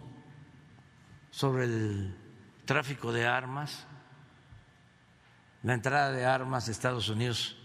sobre 1.32 1.66
el 1.66 2.16
tráfico 2.66 3.12
de 3.12 3.26
armas, 3.26 3.88
la 5.64 5.74
entrada 5.74 6.12
de 6.12 6.26
armas 6.26 6.66
de 6.66 6.72
Estados 6.72 7.10
Unidos 7.10 7.58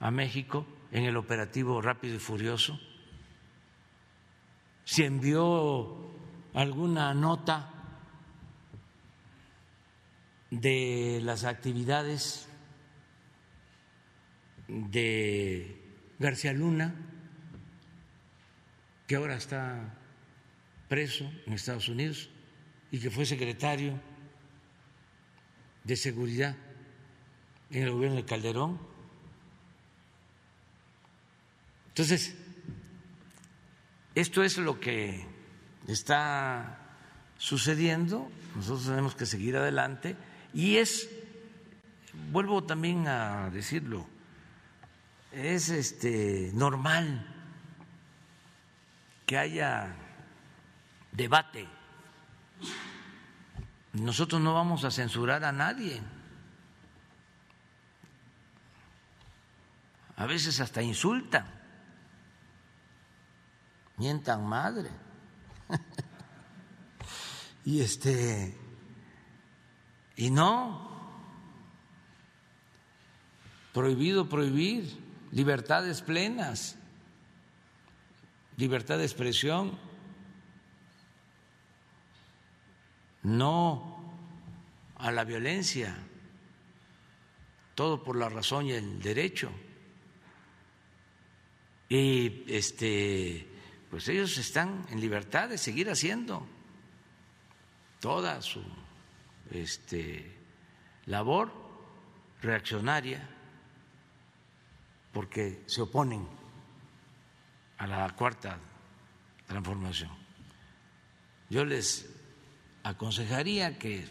a 0.00 0.10
México 0.10 0.66
en 0.92 1.04
el 1.04 1.16
operativo 1.16 1.80
rápido 1.80 2.16
y 2.16 2.18
furioso? 2.18 2.78
si 4.90 5.04
envió 5.04 5.96
alguna 6.52 7.14
nota 7.14 7.70
de 10.50 11.20
las 11.22 11.44
actividades 11.44 12.48
de 14.66 15.80
García 16.18 16.52
Luna, 16.52 17.09
que 19.10 19.16
ahora 19.16 19.34
está 19.34 19.92
preso 20.88 21.28
en 21.44 21.54
Estados 21.54 21.88
Unidos 21.88 22.30
y 22.92 23.00
que 23.00 23.10
fue 23.10 23.26
secretario 23.26 24.00
de 25.82 25.96
Seguridad 25.96 26.54
en 27.72 27.82
el 27.82 27.90
gobierno 27.90 28.18
de 28.18 28.24
Calderón. 28.24 28.78
Entonces, 31.88 32.36
esto 34.14 34.44
es 34.44 34.58
lo 34.58 34.78
que 34.78 35.26
está 35.88 36.78
sucediendo, 37.36 38.30
nosotros 38.54 38.86
tenemos 38.86 39.16
que 39.16 39.26
seguir 39.26 39.56
adelante 39.56 40.14
y 40.54 40.76
es, 40.76 41.10
vuelvo 42.30 42.62
también 42.62 43.08
a 43.08 43.50
decirlo, 43.50 44.06
es 45.32 45.68
este 45.68 46.52
normal 46.54 47.29
que 49.30 49.38
haya 49.38 49.94
debate. 51.12 51.68
Nosotros 53.92 54.40
no 54.40 54.54
vamos 54.54 54.82
a 54.82 54.90
censurar 54.90 55.44
a 55.44 55.52
nadie. 55.52 56.02
A 60.16 60.26
veces 60.26 60.58
hasta 60.58 60.82
insultan 60.82 61.46
mientan 63.98 64.44
madre. 64.44 64.90
y 67.64 67.82
este, 67.82 68.58
y 70.16 70.30
no, 70.30 70.90
prohibido 73.72 74.28
prohibir, 74.28 74.92
libertades 75.30 76.02
plenas, 76.02 76.79
libertad 78.56 78.98
de 78.98 79.04
expresión, 79.04 79.78
no 83.22 84.14
a 84.96 85.10
la 85.10 85.24
violencia, 85.24 85.96
todo 87.74 88.02
por 88.02 88.16
la 88.16 88.28
razón 88.28 88.66
y 88.66 88.72
el 88.72 89.00
derecho. 89.00 89.50
Y 91.88 92.44
este 92.46 93.50
pues 93.90 94.08
ellos 94.08 94.38
están 94.38 94.86
en 94.90 95.00
libertad 95.00 95.48
de 95.48 95.58
seguir 95.58 95.90
haciendo 95.90 96.46
toda 97.98 98.40
su 98.40 98.62
este, 99.50 100.32
labor 101.06 101.52
reaccionaria 102.40 103.28
porque 105.12 105.64
se 105.66 105.82
oponen 105.82 106.26
a 107.80 107.86
la 107.86 108.10
cuarta 108.10 108.58
transformación. 109.46 110.10
Yo 111.48 111.64
les 111.64 112.08
aconsejaría 112.82 113.78
que 113.78 114.06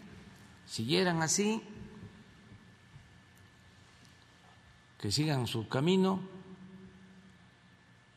siguieran 0.66 1.22
así, 1.22 1.62
que 4.98 5.12
sigan 5.12 5.46
su 5.46 5.68
camino 5.68 6.20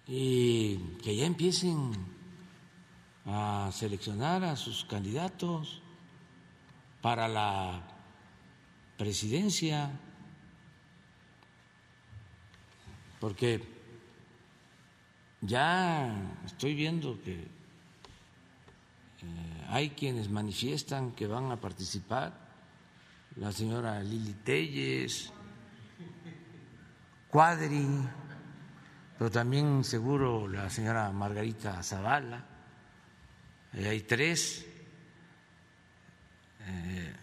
y 0.07 0.77
que 1.03 1.15
ya 1.15 1.25
empiecen 1.25 1.93
a 3.27 3.69
seleccionar 3.71 4.43
a 4.43 4.55
sus 4.55 4.83
candidatos 4.85 5.81
para 6.99 7.27
la 7.27 7.79
presidencia, 8.97 9.91
porque 13.19 13.72
ya 15.43 16.39
estoy 16.45 16.73
viendo 16.73 17.21
que 17.21 17.33
eh, 17.33 17.47
hay 19.69 19.89
quienes 19.89 20.29
manifiestan 20.29 21.11
que 21.11 21.27
van 21.27 21.51
a 21.51 21.57
participar, 21.57 22.33
la 23.35 23.51
señora 23.51 24.01
Lili 24.01 24.35
Telles, 24.35 25.33
Cuadri, 27.29 27.87
pero 29.17 29.29
también 29.29 29.83
seguro 29.83 30.47
la 30.47 30.69
señora 30.69 31.11
Margarita 31.11 31.83
Zavala, 31.83 32.45
eh, 33.73 33.89
hay 33.89 34.01
tres, 34.01 34.65
eh, 36.61 37.13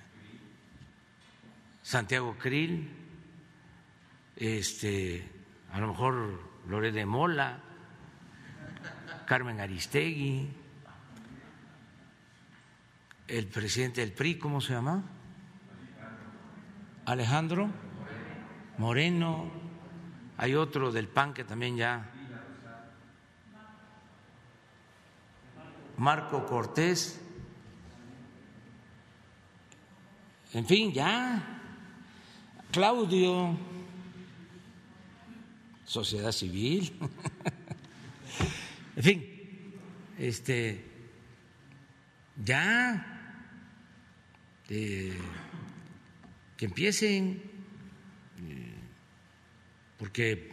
Santiago 1.82 2.36
Krill, 2.38 2.86
este, 4.36 5.26
a 5.72 5.80
lo 5.80 5.88
mejor 5.88 6.38
Lore 6.68 6.92
de 6.92 7.06
Mola, 7.06 7.69
Carmen 9.30 9.60
Aristegui, 9.60 10.48
el 13.28 13.46
presidente 13.46 14.00
del 14.00 14.12
PRI, 14.12 14.40
¿cómo 14.40 14.60
se 14.60 14.72
llama? 14.72 15.04
Alejandro 17.04 17.70
Moreno, 18.78 19.48
hay 20.36 20.56
otro 20.56 20.90
del 20.90 21.06
PAN 21.06 21.32
que 21.32 21.44
también 21.44 21.76
ya. 21.76 22.10
Marco 25.98 26.44
Cortés. 26.44 27.20
En 30.54 30.66
fin, 30.66 30.92
ya. 30.92 31.60
Claudio, 32.72 33.56
sociedad 35.84 36.32
civil. 36.32 36.98
en 39.00 39.04
fin, 39.04 39.24
este 40.18 40.84
ya 42.44 43.48
eh, 44.68 45.16
que 46.58 46.66
empiecen 46.66 47.42
porque 49.96 50.52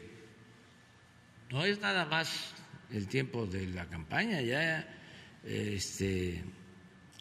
no 1.51 1.65
es 1.65 1.81
nada 1.81 2.05
más 2.05 2.53
el 2.89 3.09
tiempo 3.09 3.45
de 3.47 3.67
la 3.67 3.85
campaña, 3.87 4.39
ya 4.39 4.95
este, 5.43 6.41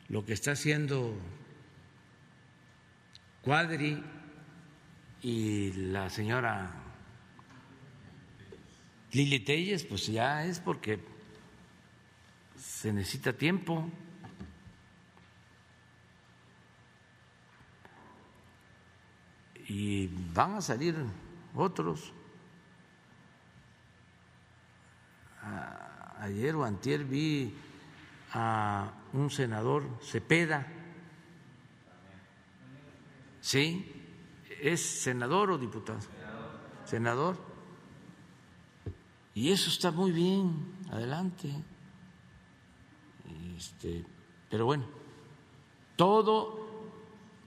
lo 0.09 0.24
que 0.24 0.32
está 0.32 0.53
haciendo 0.53 1.20
Cuadri 3.43 4.01
y 5.23 5.73
la 5.73 6.09
señora 6.09 6.86
Lili 9.11 9.40
Telles, 9.40 9.85
pues 9.85 10.07
ya 10.07 10.44
es 10.44 10.61
porque 10.61 11.15
se 12.66 12.93
necesita 12.93 13.32
tiempo. 13.32 13.88
Y 19.68 20.09
van 20.34 20.56
a 20.56 20.60
salir 20.60 20.94
otros. 21.55 22.12
Ayer 26.20 26.55
o 26.55 26.64
antier 26.64 27.05
vi 27.05 27.55
a 28.32 28.90
un 29.12 29.30
senador 29.30 29.98
Cepeda. 30.02 30.66
¿Sí? 33.40 33.93
¿Es 34.60 34.80
senador 34.80 35.52
o 35.52 35.59
diputado? 35.59 36.01
Senador. 36.84 37.38
Y 39.34 39.52
eso 39.52 39.70
está 39.70 39.90
muy 39.90 40.10
bien, 40.10 40.74
adelante. 40.90 41.55
Este, 43.56 44.04
pero 44.50 44.66
bueno, 44.66 44.84
todo 45.96 46.66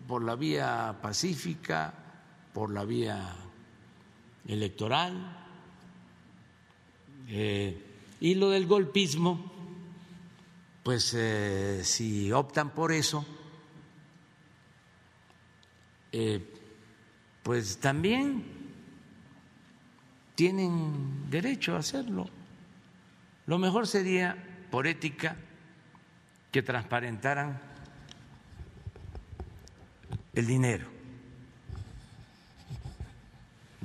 por 0.08 0.24
la 0.24 0.36
vía 0.36 0.98
pacífica, 1.02 1.94
por 2.54 2.72
la 2.72 2.84
vía 2.84 3.36
electoral. 4.48 5.38
Eh, 7.28 7.86
y 8.20 8.36
lo 8.36 8.50
del 8.50 8.66
golpismo, 8.66 9.52
pues 10.84 11.14
eh, 11.14 11.82
si 11.84 12.32
optan 12.32 12.72
por 12.72 12.92
eso, 12.92 13.24
eh, 16.12 16.44
pues 17.44 17.78
también 17.78 18.44
tienen 20.34 21.30
derecho 21.30 21.76
a 21.76 21.80
hacerlo. 21.80 22.28
Lo 23.46 23.60
mejor 23.60 23.88
sería, 23.88 24.68
por 24.72 24.88
ética, 24.88 25.38
que 26.52 26.62
transparentaran 26.64 27.60
el 30.34 30.48
dinero 30.48 31.00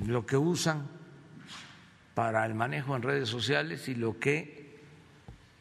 lo 0.07 0.27
que 0.27 0.37
usan 0.37 0.89
para 2.15 2.45
el 2.47 2.55
manejo 2.55 2.97
en 2.97 3.03
redes 3.03 3.29
sociales 3.29 3.89
y 3.89 3.95
lo 3.95 4.19
que 4.19 4.79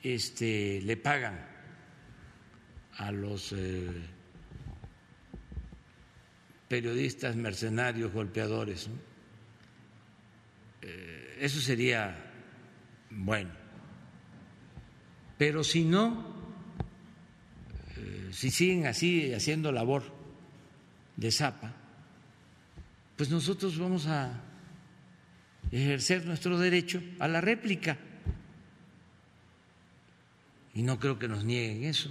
este, 0.01 0.81
le 0.81 0.97
pagan 0.97 1.47
a 2.97 3.11
los 3.11 3.53
eh, 3.53 3.89
periodistas 6.67 7.35
mercenarios, 7.35 8.11
golpeadores. 8.11 8.89
Eh, 10.81 11.37
eso 11.39 11.59
sería 11.59 12.15
bueno. 13.09 13.51
Pero 15.37 15.63
si 15.63 15.83
no, 15.83 16.32
si 18.33 18.49
siguen 18.49 18.87
así 18.87 19.33
haciendo 19.33 19.71
labor 19.71 20.03
de 21.15 21.31
zapa, 21.31 21.71
pues 23.15 23.29
nosotros 23.29 23.77
vamos 23.77 24.07
a 24.07 24.41
ejercer 25.71 26.25
nuestro 26.25 26.57
derecho 26.57 27.01
a 27.19 27.27
la 27.27 27.41
réplica. 27.41 27.97
Y 30.73 30.81
no 30.81 30.99
creo 30.99 31.19
que 31.19 31.27
nos 31.27 31.43
nieguen 31.43 31.83
eso. 31.83 32.09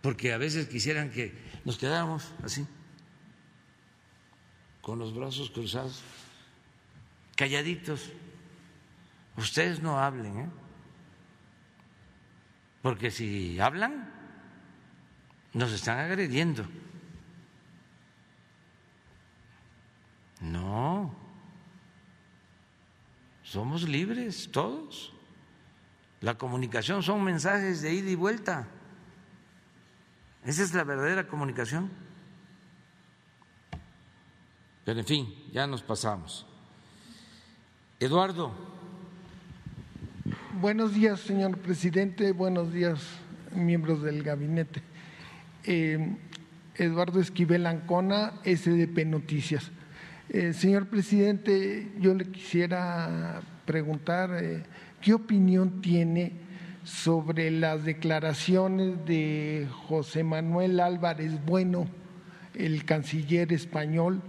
Porque 0.00 0.32
a 0.32 0.38
veces 0.38 0.68
quisieran 0.68 1.10
que 1.10 1.34
nos 1.64 1.76
quedáramos 1.76 2.32
así, 2.44 2.64
con 4.80 5.00
los 5.00 5.14
brazos 5.14 5.50
cruzados, 5.50 6.02
calladitos. 7.34 8.12
Ustedes 9.36 9.82
no 9.82 9.98
hablen, 9.98 10.38
¿eh? 10.38 10.63
Porque 12.84 13.10
si 13.10 13.58
hablan, 13.60 14.12
nos 15.54 15.72
están 15.72 16.00
agrediendo. 16.00 16.66
No, 20.42 21.10
somos 23.42 23.88
libres 23.88 24.50
todos. 24.52 25.14
La 26.20 26.36
comunicación 26.36 27.02
son 27.02 27.24
mensajes 27.24 27.80
de 27.80 27.94
ida 27.94 28.10
y 28.10 28.16
vuelta. 28.16 28.68
Esa 30.44 30.62
es 30.62 30.74
la 30.74 30.84
verdadera 30.84 31.26
comunicación. 31.26 31.90
Pero 34.84 35.00
en 35.00 35.06
fin, 35.06 35.34
ya 35.54 35.66
nos 35.66 35.82
pasamos. 35.82 36.44
Eduardo. 37.98 38.73
Buenos 40.60 40.94
días, 40.94 41.18
señor 41.18 41.58
presidente. 41.58 42.30
Buenos 42.30 42.72
días, 42.72 43.00
miembros 43.56 44.04
del 44.04 44.22
gabinete. 44.22 44.82
Eh, 45.64 46.14
Eduardo 46.76 47.20
Esquivel 47.20 47.66
Ancona, 47.66 48.34
SDP 48.44 49.04
Noticias. 49.04 49.72
Eh, 50.28 50.52
señor 50.52 50.86
presidente, 50.86 51.90
yo 51.98 52.14
le 52.14 52.26
quisiera 52.26 53.42
preguntar 53.66 54.30
eh, 54.40 54.62
qué 55.00 55.14
opinión 55.14 55.80
tiene 55.80 56.32
sobre 56.84 57.50
las 57.50 57.84
declaraciones 57.84 59.04
de 59.06 59.66
José 59.88 60.22
Manuel 60.22 60.78
Álvarez 60.78 61.32
Bueno, 61.44 61.88
el 62.54 62.84
canciller 62.84 63.52
español, 63.52 64.22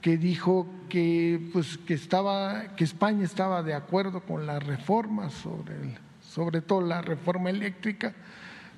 que 0.00 0.16
dijo 0.16 0.66
que, 0.88 1.50
pues, 1.52 1.78
que, 1.78 1.94
estaba, 1.94 2.74
que 2.76 2.84
España 2.84 3.24
estaba 3.24 3.62
de 3.62 3.74
acuerdo 3.74 4.20
con 4.20 4.46
las 4.46 4.62
reformas, 4.62 5.32
sobre, 5.34 5.74
sobre 6.20 6.60
todo 6.60 6.80
la 6.80 7.02
reforma 7.02 7.50
eléctrica, 7.50 8.14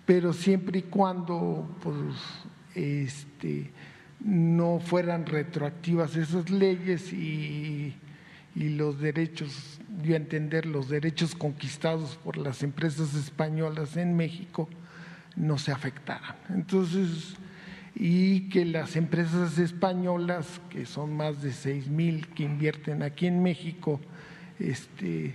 pero 0.04 0.32
siempre 0.32 0.80
y 0.80 0.82
cuando 0.82 1.76
pues, 1.82 1.96
este, 2.74 3.70
no 4.20 4.80
fueran 4.80 5.26
retroactivas 5.26 6.16
esas 6.16 6.50
leyes 6.50 7.12
y, 7.12 7.94
los 8.54 9.00
derechos, 9.00 9.80
yo 10.02 10.14
entender, 10.14 10.66
los 10.66 10.90
derechos 10.90 11.34
conquistados 11.34 12.18
por 12.22 12.36
las 12.36 12.62
empresas 12.62 13.14
españolas 13.14 13.96
en 13.96 14.14
México 14.14 14.68
no 15.36 15.56
se 15.56 15.72
afectaran. 15.72 16.36
Entonces, 16.50 17.34
y 17.94 18.48
que 18.48 18.64
las 18.64 18.96
empresas 18.96 19.58
españolas, 19.58 20.60
que 20.70 20.86
son 20.86 21.16
más 21.16 21.42
de 21.42 21.52
seis 21.52 21.88
mil 21.88 22.28
que 22.28 22.44
invierten 22.44 23.02
aquí 23.02 23.26
en 23.26 23.42
México, 23.42 24.00
este, 24.58 25.34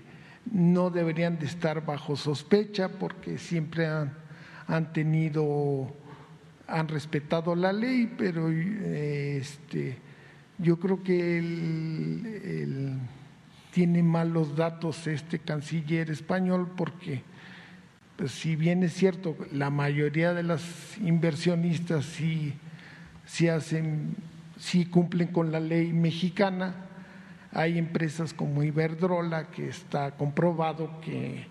no 0.52 0.90
deberían 0.90 1.38
de 1.40 1.46
estar 1.46 1.86
bajo 1.86 2.16
sospecha 2.16 2.90
porque 2.90 3.38
siempre 3.38 3.88
han, 3.88 4.14
han 4.68 4.92
tenido 4.94 5.94
han 6.68 6.88
respetado 6.88 7.56
la 7.56 7.72
ley, 7.72 8.14
pero 8.18 8.50
este, 8.52 9.98
Yo 10.58 10.80
creo 10.80 11.02
que 11.02 11.38
el, 11.38 13.00
tiene 13.72 14.04
malos 14.04 14.56
datos 14.56 15.08
este 15.08 15.40
canciller 15.40 16.10
español 16.10 16.72
porque, 16.76 17.22
pues, 18.18 18.32
si 18.32 18.56
bien 18.56 18.84
es 18.84 18.94
cierto, 18.94 19.38
la 19.52 19.70
mayoría 19.70 20.34
de 20.34 20.44
las 20.44 20.98
inversionistas 20.98 22.06
sí, 22.06 22.54
sí 23.26 23.48
hacen, 23.48 24.16
sí 24.60 24.86
cumplen 24.86 25.28
con 25.28 25.52
la 25.52 25.60
ley 25.60 25.94
mexicana, 25.94 26.76
hay 27.52 27.78
empresas 27.78 28.34
como 28.34 28.64
Iberdrola 28.64 29.50
que 29.52 29.70
está 29.70 30.12
comprobado 30.12 31.00
que 31.02 31.46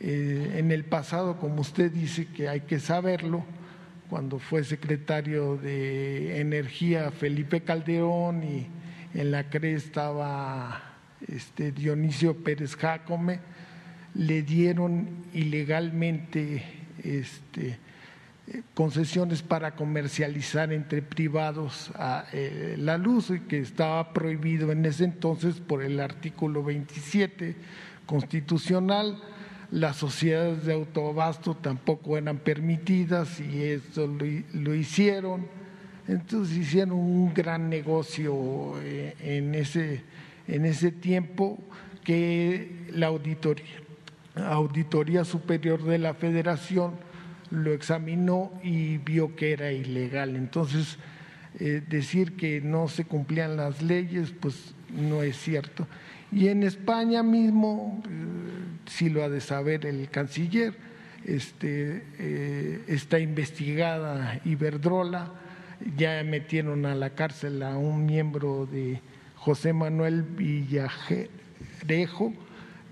eh, 0.00 0.54
en 0.56 0.70
el 0.70 0.84
pasado, 0.84 1.38
como 1.38 1.60
usted 1.60 1.90
dice, 1.90 2.26
que 2.26 2.48
hay 2.48 2.60
que 2.60 2.78
saberlo, 2.78 3.44
cuando 4.08 4.38
fue 4.38 4.64
secretario 4.64 5.56
de 5.56 6.40
Energía 6.40 7.10
Felipe 7.10 7.62
Calderón 7.62 8.42
y 8.42 8.66
en 9.14 9.30
la 9.30 9.50
CRE 9.50 9.74
estaba 9.74 10.82
este, 11.26 11.72
Dionisio 11.72 12.36
Pérez 12.42 12.76
Jácome, 12.76 13.40
le 14.14 14.42
dieron 14.42 15.08
ilegalmente 15.32 16.62
este, 17.02 17.78
concesiones 18.74 19.42
para 19.42 19.74
comercializar 19.74 20.72
entre 20.72 21.02
privados 21.02 21.90
eh, 22.32 22.76
la 22.78 22.98
luz, 22.98 23.32
que 23.48 23.58
estaba 23.58 24.12
prohibido 24.12 24.72
en 24.72 24.84
ese 24.86 25.04
entonces 25.04 25.56
por 25.56 25.82
el 25.82 26.00
artículo 26.00 26.62
27 26.64 27.56
constitucional 28.06 29.20
las 29.70 29.96
sociedades 29.96 30.64
de 30.64 30.72
autoabasto 30.72 31.54
tampoco 31.54 32.16
eran 32.16 32.38
permitidas 32.38 33.38
y 33.40 33.64
eso 33.64 34.06
lo, 34.06 34.74
hicieron. 34.74 35.46
Entonces 36.06 36.56
hicieron 36.56 36.92
un 36.94 37.34
gran 37.34 37.68
negocio 37.68 38.80
eh, 38.80 39.14
en 39.20 39.54
ese, 39.54 40.02
en 40.46 40.64
ese 40.64 40.90
tiempo 40.90 41.58
que 42.02 42.86
la 42.92 43.08
auditoría, 43.08 43.66
auditoría 44.46 45.24
Superior 45.24 45.82
de 45.82 45.98
la 45.98 46.14
Federación 46.14 46.92
lo 47.50 47.72
examinó 47.72 48.52
y 48.62 48.98
vio 48.98 49.34
que 49.36 49.52
era 49.52 49.72
ilegal. 49.72 50.36
Entonces, 50.36 50.98
eh, 51.58 51.82
decir 51.88 52.36
que 52.36 52.60
no 52.60 52.88
se 52.88 53.04
cumplían 53.04 53.56
las 53.56 53.82
leyes, 53.82 54.32
pues 54.38 54.74
no 54.92 55.22
es 55.22 55.36
cierto. 55.36 55.86
Y 56.30 56.48
en 56.48 56.62
España 56.62 57.22
mismo, 57.22 58.02
eh, 58.06 58.10
si 58.86 59.08
lo 59.08 59.24
ha 59.24 59.28
de 59.28 59.40
saber 59.40 59.86
el 59.86 60.10
canciller, 60.10 60.74
este, 61.24 62.04
eh, 62.18 62.82
está 62.86 63.18
investigada 63.18 64.40
Iberdrola, 64.44 65.32
ya 65.96 66.22
metieron 66.24 66.86
a 66.86 66.94
la 66.94 67.10
cárcel 67.10 67.62
a 67.62 67.76
un 67.76 68.06
miembro 68.06 68.66
de 68.66 69.00
José 69.36 69.72
Manuel 69.72 70.22
Villajerejo, 70.22 71.28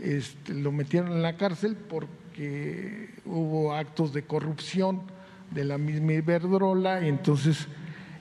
este, 0.00 0.54
lo 0.54 0.72
metieron 0.72 1.12
en 1.12 1.22
la 1.22 1.36
cárcel 1.36 1.76
porque 1.76 3.10
hubo 3.24 3.74
actos 3.74 4.12
de 4.12 4.22
corrupción 4.22 5.02
de 5.50 5.64
la 5.64 5.78
misma 5.78 6.14
Iberdrola, 6.14 7.04
y 7.04 7.08
entonces 7.08 7.68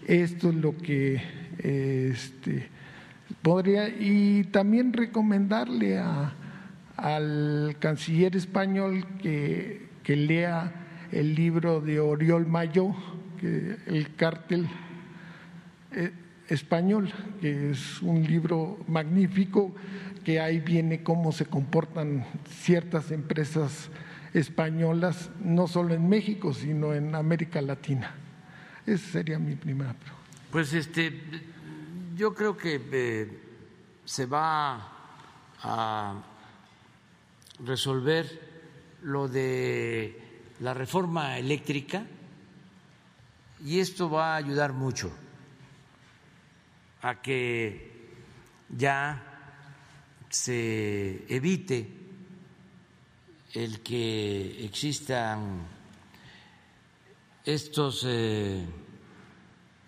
esto 0.07 0.49
es 0.49 0.55
lo 0.55 0.77
que 0.77 1.21
este, 1.57 2.69
Podría, 3.41 3.89
y 3.89 4.45
también 4.45 4.91
recomendarle 4.91 6.01
al 6.97 7.75
canciller 7.79 8.35
español 8.35 9.05
que, 9.21 9.87
lea 10.07 10.71
el 11.11 11.35
libro 11.35 11.81
de 11.81 11.99
Oriol 11.99 12.47
Mayo, 12.47 12.95
El 13.41 14.15
cártel 14.15 14.67
eh, 15.91 16.11
español, 16.49 17.11
que 17.39 17.71
es 17.71 18.01
un 18.01 18.23
libro 18.23 18.79
magnífico, 18.87 19.75
que 20.25 20.41
ahí 20.41 20.59
viene 20.59 21.03
cómo 21.03 21.31
se 21.31 21.45
comportan 21.45 22.25
ciertas 22.49 23.11
empresas 23.11 23.89
españolas, 24.33 25.29
no 25.39 25.67
solo 25.67 25.93
en 25.93 26.09
México, 26.09 26.53
sino 26.53 26.93
en 26.93 27.15
América 27.15 27.61
Latina. 27.61 28.13
Esa 28.85 29.11
sería 29.11 29.39
mi 29.39 29.55
primera 29.55 29.93
pregunta. 29.93 30.25
Pues 30.51 30.73
este 30.73 31.21
yo 32.15 32.33
creo 32.33 32.57
que 32.57 32.81
eh, 32.91 33.39
se 34.03 34.25
va 34.25 34.91
a 35.61 36.23
resolver 37.63 38.25
lo 39.03 39.27
de 39.27 40.19
la 40.59 40.73
reforma 40.73 41.37
eléctrica 41.37 42.05
y 43.63 43.79
esto 43.79 44.09
va 44.09 44.33
a 44.33 44.37
ayudar 44.37 44.73
mucho 44.73 45.11
a 47.01 47.21
que 47.21 48.09
ya 48.69 49.34
se 50.29 51.25
evite 51.33 52.05
el 53.53 53.81
que 53.81 54.65
existan 54.65 55.65
estos 57.45 58.03
eh, 58.05 58.65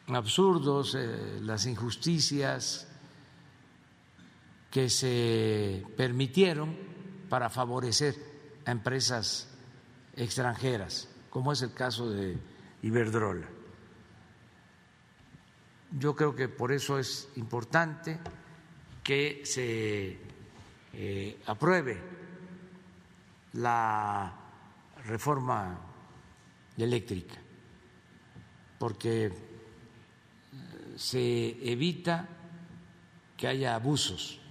absurdos, 0.07 0.95
eh, 0.95 1.39
las 1.41 1.65
injusticias 1.65 2.87
que 4.71 4.89
se 4.89 5.85
permitieron 5.97 6.77
para 7.29 7.49
favorecer 7.49 8.15
a 8.65 8.71
empresas 8.71 9.49
extranjeras, 10.15 11.09
como 11.29 11.51
es 11.51 11.61
el 11.61 11.73
caso 11.73 12.09
de 12.09 12.37
Iberdrola. 12.83 13.47
Yo 15.91 16.15
creo 16.15 16.35
que 16.35 16.47
por 16.47 16.71
eso 16.71 16.99
es 16.99 17.29
importante 17.35 18.19
que 19.03 19.41
se 19.45 20.26
eh, 20.99 21.39
apruebe 21.45 21.95
la 23.53 24.33
reforma 25.05 25.79
eléctrica, 26.75 27.35
porque 28.79 29.31
se 30.95 31.71
evita 31.71 32.27
que 33.37 33.47
haya 33.47 33.75
abusos. 33.75 34.41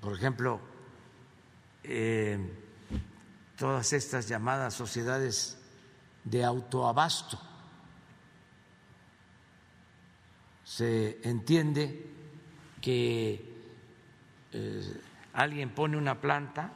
Por 0.00 0.14
ejemplo, 0.16 0.60
eh, 1.82 2.38
todas 3.56 3.92
estas 3.92 4.28
llamadas 4.28 4.74
sociedades 4.74 5.58
de 6.22 6.44
autoabasto. 6.44 7.40
Se 10.62 11.18
entiende 11.28 12.06
que 12.80 13.47
alguien 15.32 15.70
pone 15.70 15.96
una 15.96 16.20
planta, 16.20 16.72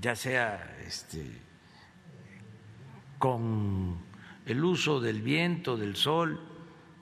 ya 0.00 0.16
sea 0.16 0.76
este, 0.86 1.40
con 3.18 3.98
el 4.46 4.64
uso 4.64 5.00
del 5.00 5.22
viento, 5.22 5.76
del 5.76 5.96
sol, 5.96 6.40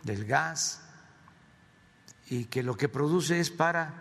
del 0.02 0.24
gas, 0.24 0.86
y 2.28 2.44
que 2.44 2.62
lo 2.62 2.76
que 2.76 2.88
produce 2.88 3.40
es 3.40 3.50
para 3.50 3.94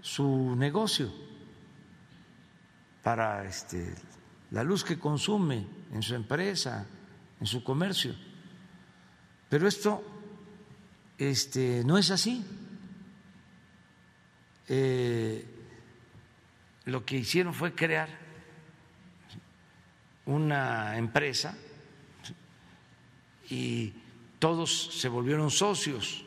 su 0.00 0.54
negocio, 0.56 1.12
para 3.02 3.44
este, 3.44 3.94
la 4.50 4.64
luz 4.64 4.84
que 4.84 4.98
consume 4.98 5.66
en 5.92 6.02
su 6.02 6.14
empresa, 6.14 6.86
en 7.40 7.46
su 7.46 7.62
comercio. 7.62 8.14
Pero 9.48 9.68
esto 9.68 10.17
este, 11.18 11.82
no 11.84 11.98
es 11.98 12.10
así. 12.10 12.44
Eh, 14.68 15.44
lo 16.84 17.04
que 17.04 17.16
hicieron 17.16 17.52
fue 17.52 17.74
crear 17.74 18.08
una 20.26 20.96
empresa 20.96 21.56
y 23.50 23.92
todos 24.38 24.94
se 24.94 25.08
volvieron 25.08 25.50
socios 25.50 26.24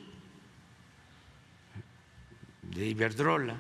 de 2.64 2.88
Iberdrola, 2.88 3.58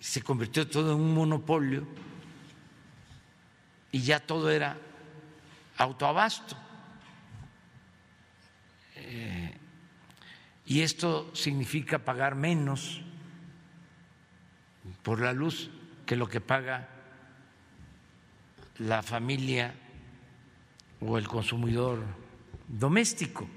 se 0.00 0.22
convirtió 0.22 0.68
todo 0.68 0.92
en 0.92 1.00
un 1.00 1.14
monopolio 1.14 1.86
y 3.92 4.00
ya 4.00 4.20
todo 4.20 4.50
era 4.50 4.76
autoabasto. 5.76 6.56
Eh, 8.96 9.58
y 10.68 10.82
esto 10.82 11.34
significa 11.34 11.98
pagar 11.98 12.34
menos 12.34 13.00
por 15.02 15.18
la 15.18 15.32
luz 15.32 15.70
que 16.04 16.14
lo 16.14 16.28
que 16.28 16.42
paga 16.42 16.86
la 18.76 19.02
familia 19.02 19.74
o 21.00 21.16
el 21.16 21.26
consumidor 21.26 22.04
doméstico. 22.68 23.48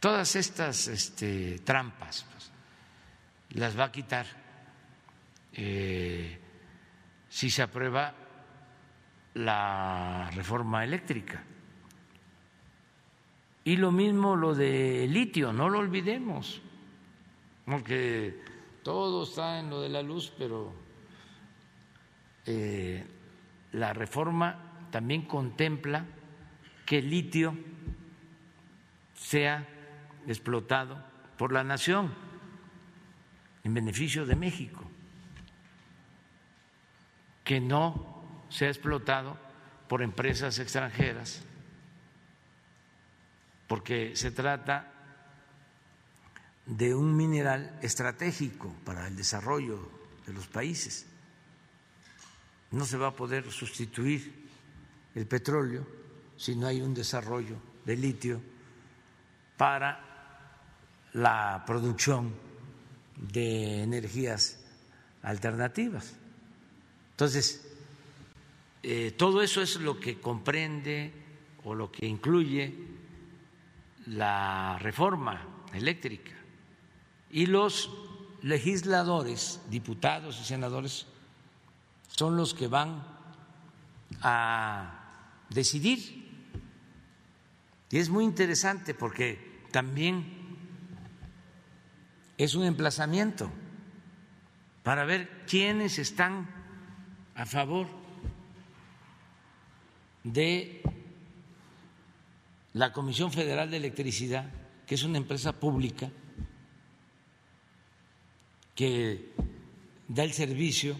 Todas 0.00 0.34
estas 0.34 0.88
este, 0.88 1.60
trampas 1.60 2.26
pues, 2.32 2.50
las 3.50 3.78
va 3.78 3.84
a 3.84 3.92
quitar 3.92 4.26
eh, 5.52 6.36
si 7.28 7.48
se 7.48 7.62
aprueba 7.62 8.12
la 9.34 10.32
reforma 10.34 10.82
eléctrica. 10.82 11.44
Y 13.64 13.76
lo 13.76 13.90
mismo 13.90 14.36
lo 14.36 14.54
de 14.54 15.06
litio, 15.08 15.52
no 15.52 15.70
lo 15.70 15.78
olvidemos, 15.78 16.60
porque 17.64 18.38
todo 18.82 19.24
está 19.24 19.58
en 19.58 19.70
lo 19.70 19.80
de 19.80 19.88
la 19.88 20.02
luz, 20.02 20.32
pero 20.36 20.72
eh, 22.44 23.02
la 23.72 23.94
reforma 23.94 24.86
también 24.90 25.22
contempla 25.22 26.04
que 26.84 26.98
el 26.98 27.08
litio 27.08 27.56
sea 29.14 29.66
explotado 30.26 31.02
por 31.38 31.52
la 31.52 31.64
nación 31.64 32.12
en 33.64 33.72
beneficio 33.72 34.26
de 34.26 34.36
México, 34.36 34.82
que 37.42 37.60
no 37.60 38.22
sea 38.50 38.68
explotado 38.68 39.38
por 39.88 40.02
empresas 40.02 40.58
extranjeras, 40.58 41.42
porque 43.74 44.14
se 44.14 44.30
trata 44.30 44.86
de 46.64 46.94
un 46.94 47.16
mineral 47.16 47.76
estratégico 47.82 48.72
para 48.84 49.08
el 49.08 49.16
desarrollo 49.16 49.90
de 50.24 50.32
los 50.32 50.46
países. 50.46 51.06
No 52.70 52.84
se 52.84 52.96
va 52.96 53.08
a 53.08 53.16
poder 53.16 53.50
sustituir 53.50 54.48
el 55.16 55.26
petróleo 55.26 55.84
si 56.36 56.54
no 56.54 56.68
hay 56.68 56.82
un 56.82 56.94
desarrollo 56.94 57.56
de 57.84 57.96
litio 57.96 58.40
para 59.56 61.10
la 61.14 61.64
producción 61.66 62.32
de 63.16 63.82
energías 63.82 64.64
alternativas. 65.20 66.14
Entonces, 67.10 67.74
eh, 68.84 69.12
todo 69.18 69.42
eso 69.42 69.60
es 69.60 69.80
lo 69.80 69.98
que 69.98 70.20
comprende 70.20 71.12
o 71.64 71.74
lo 71.74 71.90
que 71.90 72.06
incluye 72.06 72.93
la 74.06 74.78
reforma 74.78 75.46
eléctrica. 75.72 76.32
Y 77.30 77.46
los 77.46 77.90
legisladores, 78.42 79.60
diputados 79.70 80.40
y 80.40 80.44
senadores, 80.44 81.06
son 82.08 82.36
los 82.36 82.54
que 82.54 82.68
van 82.68 83.02
a 84.20 85.44
decidir. 85.50 86.24
Y 87.90 87.98
es 87.98 88.08
muy 88.08 88.24
interesante 88.24 88.94
porque 88.94 89.62
también 89.70 90.44
es 92.36 92.54
un 92.54 92.64
emplazamiento 92.64 93.50
para 94.82 95.04
ver 95.04 95.44
quiénes 95.46 95.98
están 95.98 96.48
a 97.34 97.46
favor 97.46 97.86
de 100.24 100.82
la 102.74 102.92
Comisión 102.92 103.32
Federal 103.32 103.70
de 103.70 103.78
Electricidad, 103.78 104.50
que 104.86 104.96
es 104.96 105.02
una 105.04 105.18
empresa 105.18 105.52
pública 105.52 106.10
que 108.74 109.32
da 110.08 110.24
el 110.24 110.32
servicio 110.32 110.96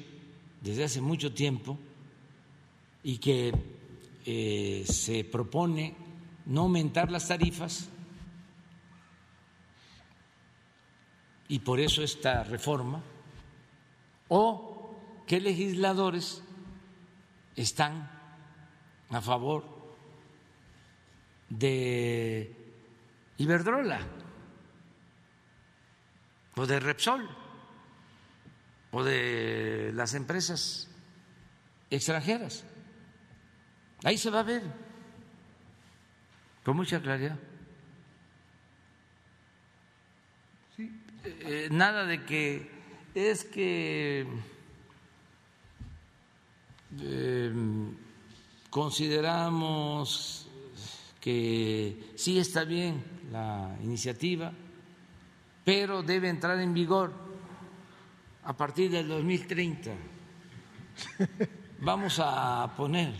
desde 0.60 0.84
hace 0.84 1.00
mucho 1.00 1.34
tiempo 1.34 1.76
y 3.02 3.18
que 3.18 3.52
eh, 4.24 4.84
se 4.86 5.24
propone 5.24 5.94
no 6.46 6.62
aumentar 6.62 7.10
las 7.10 7.28
tarifas 7.28 7.88
y 11.48 11.58
por 11.58 11.80
eso 11.80 12.02
esta 12.02 12.44
reforma, 12.44 13.02
o 14.28 14.96
qué 15.26 15.40
legisladores 15.40 16.42
están 17.56 18.10
a 19.10 19.20
favor 19.20 19.73
de 21.58 22.54
Iberdrola 23.38 24.00
o 26.56 26.66
de 26.66 26.80
Repsol 26.80 27.28
o 28.92 29.02
de 29.02 29.90
las 29.94 30.14
empresas 30.14 30.88
extranjeras. 31.90 32.64
Ahí 34.04 34.18
se 34.18 34.30
va 34.30 34.40
a 34.40 34.44
ver 34.44 34.62
con 36.64 36.76
mucha 36.76 37.00
claridad. 37.00 37.38
Eh, 41.26 41.68
nada 41.70 42.04
de 42.04 42.24
que 42.24 42.70
es 43.14 43.44
que 43.44 44.26
em, 47.00 47.96
consideramos 48.70 50.43
que 51.24 52.12
sí 52.16 52.38
está 52.38 52.64
bien 52.64 53.02
la 53.32 53.78
iniciativa, 53.82 54.52
pero 55.64 56.02
debe 56.02 56.28
entrar 56.28 56.60
en 56.60 56.74
vigor 56.74 57.14
a 58.42 58.54
partir 58.54 58.90
del 58.90 59.08
2030. 59.08 59.90
Vamos 61.80 62.20
a 62.22 62.70
poner 62.76 63.14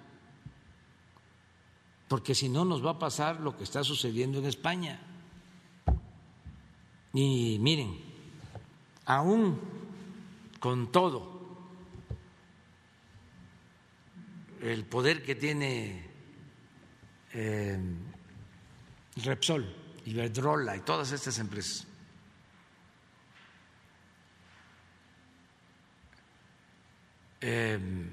porque 2.08 2.34
si 2.34 2.48
no 2.48 2.64
nos 2.64 2.84
va 2.84 2.92
a 2.92 2.98
pasar 2.98 3.40
lo 3.40 3.56
que 3.56 3.64
está 3.64 3.82
sucediendo 3.84 4.38
en 4.38 4.46
España. 4.46 5.00
Y 7.14 7.58
miren, 7.60 7.98
aún 9.06 9.58
con 10.60 10.92
todo 10.92 11.32
el 14.60 14.84
poder 14.84 15.22
que 15.22 15.34
tiene 15.34 16.06
eh, 17.32 17.78
Repsol, 19.16 19.74
Iberdrola 20.06 20.76
y 20.76 20.80
todas 20.80 21.12
estas 21.12 21.38
empresas, 21.38 21.86
Em, 27.42 28.08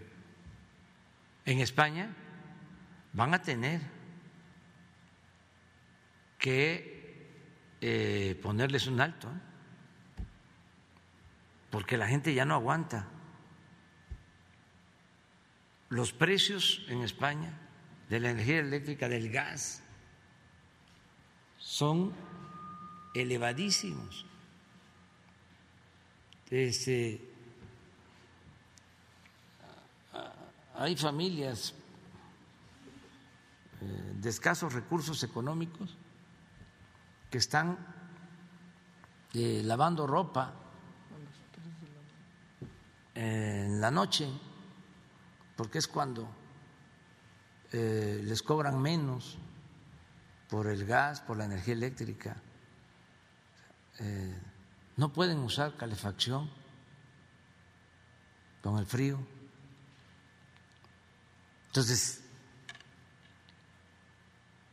en 1.46 1.60
España 1.60 2.10
van 3.14 3.34
a 3.36 3.42
tener 3.44 3.80
que 6.40 7.30
eh, 7.80 8.40
ponerles 8.42 8.88
un 8.88 9.00
alto, 9.00 9.30
¿eh? 9.30 10.24
porque 11.70 11.96
la 11.96 12.08
gente 12.08 12.34
ya 12.34 12.44
no 12.44 12.56
aguanta. 12.56 13.08
Los 15.90 16.12
precios 16.12 16.86
en 16.88 17.04
España 17.04 17.54
de 18.10 18.20
la 18.20 18.32
energía 18.32 18.60
eléctrica, 18.60 19.08
del 19.10 19.30
gas, 19.30 19.84
son 21.58 22.14
elevadísimos. 23.14 24.26
Este, 26.50 27.22
hay 30.80 30.96
familias 30.96 31.74
eh, 33.82 34.14
de 34.16 34.30
escasos 34.30 34.72
recursos 34.72 35.22
económicos 35.24 35.98
que 37.30 37.38
están 37.38 37.78
eh, 39.34 39.62
lavando 39.66 40.08
ropa 40.08 40.54
en 43.14 43.82
la 43.82 43.92
noche, 43.92 44.30
porque 45.58 45.80
es 45.80 45.88
cuando 45.90 46.30
eh, 47.74 48.22
les 48.24 48.42
cobran 48.42 48.82
menos 48.82 49.38
por 50.50 50.68
el 50.68 50.86
gas, 50.86 51.20
por 51.20 51.36
la 51.36 51.44
energía 51.44 51.74
eléctrica. 51.74 52.38
no 54.96 55.12
pueden 55.12 55.40
usar 55.40 55.76
calefacción 55.76 56.50
con 58.62 58.80
el 58.80 58.86
frío. 58.86 59.39
Entonces, 61.70 62.24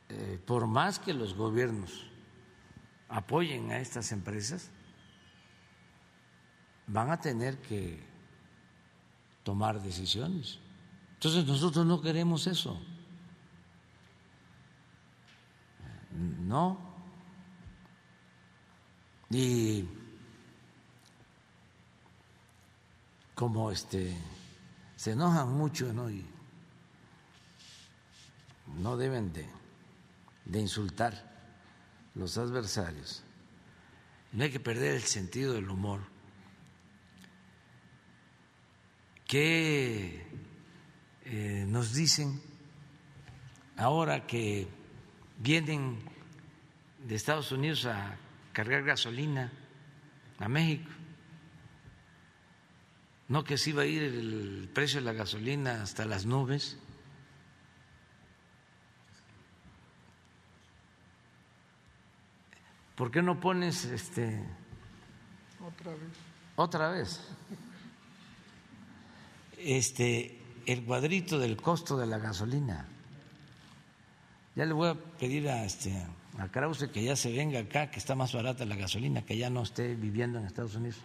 eh, 0.08 0.40
por 0.46 0.66
más 0.66 0.98
que 0.98 1.12
los 1.12 1.34
gobiernos 1.34 2.06
apoyen 3.08 3.70
a 3.70 3.78
estas 3.78 4.12
empresas, 4.12 4.70
van 6.86 7.10
a 7.10 7.20
tener 7.20 7.58
que 7.58 8.02
tomar 9.42 9.82
decisiones. 9.82 10.58
Entonces 11.14 11.46
nosotros 11.46 11.84
no 11.84 12.00
queremos 12.00 12.46
eso. 12.46 12.80
No. 16.12 16.78
Y 19.28 19.86
como 23.34 23.70
este 23.70 24.16
se 24.96 25.12
enojan 25.12 25.52
mucho 25.52 25.92
¿no? 25.92 26.08
y 26.08 26.24
no 28.78 28.96
deben 28.96 29.32
de, 29.32 29.46
de 30.44 30.60
insultar 30.60 31.36
los 32.14 32.38
adversarios. 32.38 33.22
No 34.32 34.44
hay 34.44 34.50
que 34.50 34.60
perder 34.60 34.94
el 34.94 35.02
sentido 35.02 35.54
del 35.54 35.68
humor. 35.70 36.00
¿Qué 39.26 40.24
eh, 41.24 41.64
nos 41.68 41.94
dicen 41.94 42.40
ahora 43.76 44.26
que 44.26 44.68
vienen 45.38 45.98
de 47.06 47.14
Estados 47.14 47.50
Unidos 47.50 47.86
a 47.86 48.16
cargar 48.52 48.84
gasolina 48.84 49.52
a 50.38 50.48
México? 50.48 50.90
No 53.28 53.42
que 53.42 53.58
se 53.58 53.70
iba 53.70 53.82
a 53.82 53.86
ir 53.86 54.02
el 54.04 54.70
precio 54.72 55.00
de 55.00 55.06
la 55.06 55.12
gasolina 55.12 55.82
hasta 55.82 56.04
las 56.04 56.26
nubes. 56.26 56.78
¿Por 62.96 63.10
qué 63.10 63.22
no 63.22 63.38
pones 63.38 63.84
este 63.84 64.42
Otra 65.64 65.92
vez. 65.92 66.00
otra 66.56 66.88
vez 66.88 67.20
este 69.58 70.40
el 70.64 70.84
cuadrito 70.84 71.38
del 71.38 71.56
costo 71.56 71.96
de 71.96 72.06
la 72.06 72.18
gasolina? 72.18 72.86
Ya 74.54 74.64
le 74.64 74.72
voy 74.72 74.88
a 74.88 74.94
pedir 74.94 75.48
a 75.48 75.64
este 75.64 75.92
a 76.38 76.48
Krause 76.48 76.88
que 76.88 77.02
ya 77.02 77.16
se 77.16 77.32
venga 77.32 77.60
acá, 77.60 77.90
que 77.90 77.98
está 77.98 78.14
más 78.14 78.34
barata 78.34 78.64
la 78.64 78.76
gasolina, 78.76 79.22
que 79.22 79.36
ya 79.36 79.50
no 79.50 79.62
esté 79.62 79.94
viviendo 79.94 80.38
en 80.38 80.46
Estados 80.46 80.74
Unidos. 80.74 80.98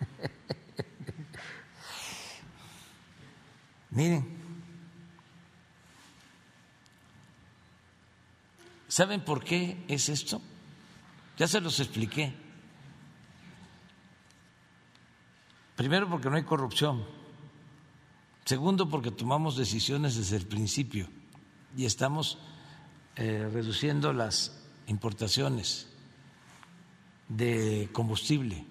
Miren, 3.90 4.43
¿saben 8.94 9.24
por 9.24 9.42
qué 9.42 9.84
es 9.88 10.08
esto? 10.08 10.40
Ya 11.36 11.48
se 11.48 11.60
los 11.60 11.80
expliqué. 11.80 12.32
Primero 15.74 16.08
porque 16.08 16.30
no 16.30 16.36
hay 16.36 16.44
corrupción. 16.44 17.04
Segundo 18.44 18.88
porque 18.88 19.10
tomamos 19.10 19.56
decisiones 19.56 20.14
desde 20.14 20.36
el 20.36 20.46
principio 20.46 21.08
y 21.76 21.86
estamos 21.86 22.38
eh, 23.16 23.50
reduciendo 23.52 24.12
las 24.12 24.64
importaciones 24.86 25.88
de 27.28 27.88
combustible. 27.90 28.64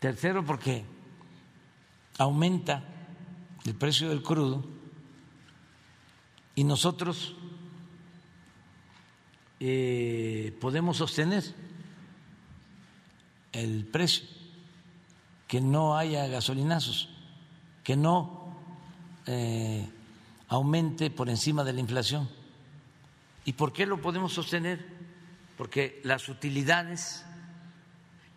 Tercero 0.00 0.44
porque 0.44 0.84
aumenta 2.18 2.82
el 3.64 3.76
precio 3.76 4.08
del 4.08 4.20
crudo 4.20 4.79
y 6.60 6.64
nosotros 6.64 7.34
eh, 9.60 10.54
podemos 10.60 10.98
sostener 10.98 11.42
el 13.50 13.86
precio, 13.86 14.28
que 15.48 15.62
no 15.62 15.96
haya 15.96 16.26
gasolinazos, 16.26 17.08
que 17.82 17.96
no 17.96 18.58
eh, 19.24 19.88
aumente 20.48 21.08
por 21.08 21.30
encima 21.30 21.64
de 21.64 21.72
la 21.72 21.80
inflación. 21.80 22.28
¿Y 23.46 23.54
por 23.54 23.72
qué 23.72 23.86
lo 23.86 24.02
podemos 24.02 24.34
sostener? 24.34 24.86
Porque 25.56 26.02
las 26.04 26.28
utilidades 26.28 27.24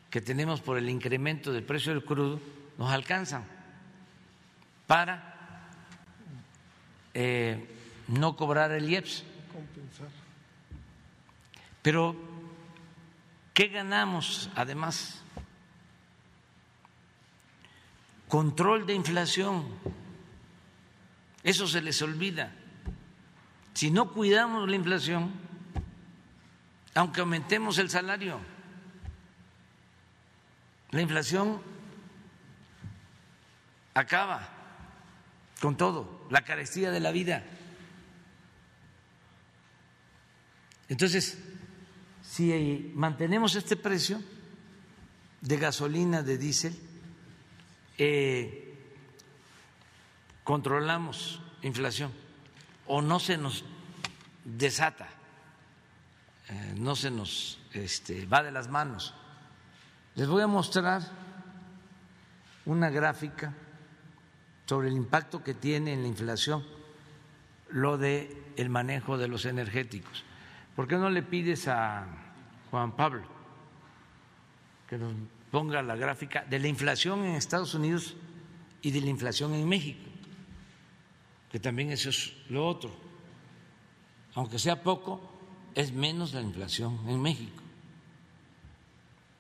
que 0.10 0.22
tenemos 0.22 0.62
por 0.62 0.78
el 0.78 0.90
incremento 0.90 1.52
del 1.52 1.66
precio 1.66 1.92
del 1.92 2.06
crudo 2.06 2.40
nos 2.78 2.90
alcanzan 2.90 3.44
para 4.88 5.68
eh, 7.14 7.82
no 8.08 8.36
cobrar 8.36 8.72
el 8.72 8.90
IEPS. 8.90 9.24
Compensar. 9.52 10.10
Pero, 11.82 12.16
¿qué 13.54 13.68
ganamos 13.68 14.50
además? 14.56 15.22
Control 18.28 18.86
de 18.86 18.94
inflación. 18.94 19.66
Eso 21.44 21.68
se 21.68 21.82
les 21.82 22.02
olvida. 22.02 22.54
Si 23.74 23.92
no 23.92 24.12
cuidamos 24.12 24.70
la 24.70 24.76
inflación, 24.76 25.32
aunque 26.96 27.22
aumentemos 27.22 27.78
el 27.80 27.90
salario, 27.90 28.40
la 30.92 31.02
inflación 31.02 31.62
acaba 33.94 34.48
con 35.60 35.76
todo, 35.76 36.28
la 36.30 36.44
carestía 36.44 36.92
de 36.92 37.00
la 37.00 37.12
vida. 37.12 37.44
Entonces, 40.94 41.40
si 42.22 42.92
mantenemos 42.94 43.56
este 43.56 43.76
precio 43.76 44.22
de 45.42 45.58
gasolina, 45.58 46.22
de 46.22 46.38
diésel, 46.38 46.78
eh, 47.98 48.78
controlamos 50.44 51.42
inflación 51.64 52.12
o 52.86 53.02
no 53.02 53.20
se 53.20 53.40
nos 53.40 53.66
desata, 54.46 55.08
eh, 56.50 56.76
no 56.78 56.96
se 56.96 57.10
nos 57.10 57.58
este, 57.72 58.28
va 58.28 58.44
de 58.44 58.52
las 58.52 58.70
manos. 58.70 59.16
Les 60.14 60.28
voy 60.28 60.44
a 60.44 60.48
mostrar 60.48 61.02
una 62.68 62.92
gráfica 62.92 63.52
sobre 64.68 64.90
el 64.90 64.94
impacto 64.96 65.44
que 65.44 65.56
tiene 65.56 65.94
en 65.94 66.04
la 66.04 66.08
inflación 66.08 66.64
lo 67.70 67.98
de 67.98 68.54
manejo 68.70 69.18
de 69.18 69.28
los 69.28 69.46
energéticos. 69.46 70.24
¿Por 70.76 70.88
qué 70.88 70.96
no 70.96 71.10
le 71.10 71.22
pides 71.22 71.68
a 71.68 72.08
Juan 72.72 72.96
Pablo 72.96 73.24
que 74.90 74.98
nos 74.98 75.14
ponga 75.52 75.82
la 75.82 75.96
gráfica 75.96 76.44
de 76.44 76.60
la 76.60 76.68
inflación 76.68 77.24
en 77.24 77.36
Estados 77.36 77.74
Unidos 77.76 78.16
y 78.82 78.92
de 78.92 79.02
la 79.02 79.10
inflación 79.10 79.54
en 79.54 79.68
México? 79.68 80.10
Que 81.52 81.60
también 81.60 81.92
eso 81.92 82.10
es 82.10 82.34
lo 82.50 82.68
otro. 82.68 82.92
Aunque 84.34 84.58
sea 84.58 84.82
poco, 84.82 85.22
es 85.76 85.92
menos 85.92 86.34
la 86.34 86.42
inflación 86.42 87.00
en 87.08 87.22
México 87.22 87.64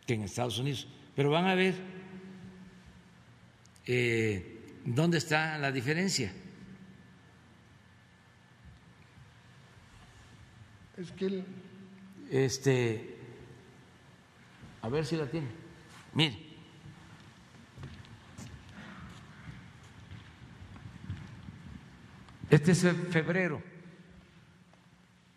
que 0.06 0.14
en 0.14 0.24
Estados 0.24 0.60
Unidos. 0.60 0.88
Pero 1.16 1.32
van 1.32 1.46
a 1.46 1.56
ver 1.56 1.76
eh, 3.86 4.80
dónde 4.86 5.18
está 5.18 5.58
la 5.58 5.72
diferencia. 5.72 6.34
Es 10.98 11.12
que 11.12 11.26
el, 11.26 11.46
Este, 12.30 13.18
a 14.82 14.90
ver 14.90 15.06
si 15.06 15.16
la 15.16 15.26
tiene. 15.26 15.48
Mire. 16.14 16.38
Este 22.50 22.72
es 22.72 22.82
febrero. 23.10 23.62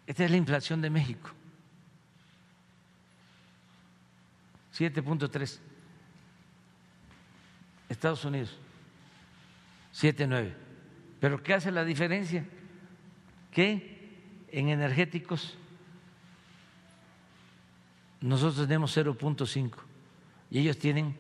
Esta 0.07 0.25
es 0.25 0.31
la 0.31 0.37
inflación 0.37 0.81
de 0.83 0.91
México. 0.91 1.31
7.3. 4.77 5.59
Estados 7.89 8.25
Unidos, 8.25 8.59
7.9. 9.95 10.53
¿Pero 11.21 11.43
qué 11.43 11.55
hace 11.55 11.71
la 11.71 11.85
diferencia? 11.85 12.45
Que 13.53 13.96
en 14.57 14.71
energéticos 14.71 15.55
nosotros 18.23 18.67
tenemos 18.67 18.97
0.5 18.97 19.71
y 20.51 20.61
ellos 20.61 20.79
tienen 20.79 21.15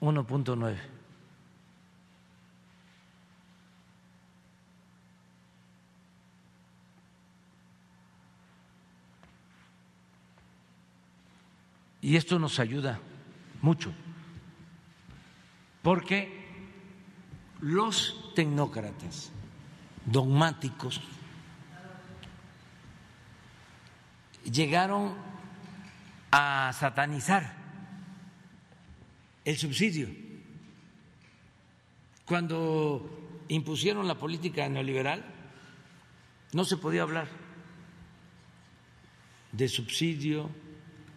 1.9. 0.00 0.76
Y 12.00 12.16
esto 12.16 12.38
nos 12.38 12.58
ayuda 12.58 12.98
mucho, 13.60 13.92
porque 15.82 16.40
los 17.60 18.32
tecnócratas 18.34 19.30
dogmáticos 20.06 21.02
llegaron 24.50 25.14
a 26.30 26.72
satanizar 26.78 27.54
el 29.44 29.56
subsidio. 29.56 30.08
Cuando 32.24 33.44
impusieron 33.48 34.06
la 34.06 34.18
política 34.18 34.68
neoliberal, 34.68 35.24
no 36.52 36.64
se 36.64 36.76
podía 36.76 37.02
hablar 37.02 37.28
de 39.52 39.68
subsidio 39.68 40.48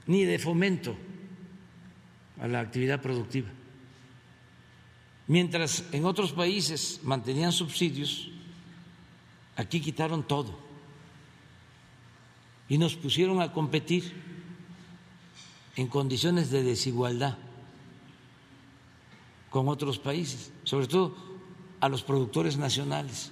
ni 0.07 0.25
de 0.25 0.39
fomento 0.39 0.97
a 2.41 2.47
la 2.47 2.59
actividad 2.59 3.01
productiva. 3.01 3.49
Mientras 5.27 5.85
en 5.91 6.05
otros 6.05 6.33
países 6.33 6.99
mantenían 7.03 7.51
subsidios, 7.51 8.29
aquí 9.55 9.79
quitaron 9.79 10.27
todo 10.27 10.62
y 12.73 12.77
nos 12.79 12.95
pusieron 12.95 13.39
a 13.39 13.51
competir 13.51 14.11
en 15.75 15.85
condiciones 15.85 16.49
de 16.49 16.63
desigualdad 16.63 17.37
con 19.51 19.67
otros 19.67 19.99
países, 19.99 20.51
sobre 20.63 20.87
todo 20.87 21.15
a 21.79 21.87
los 21.87 22.01
productores 22.01 22.57
nacionales. 22.57 23.31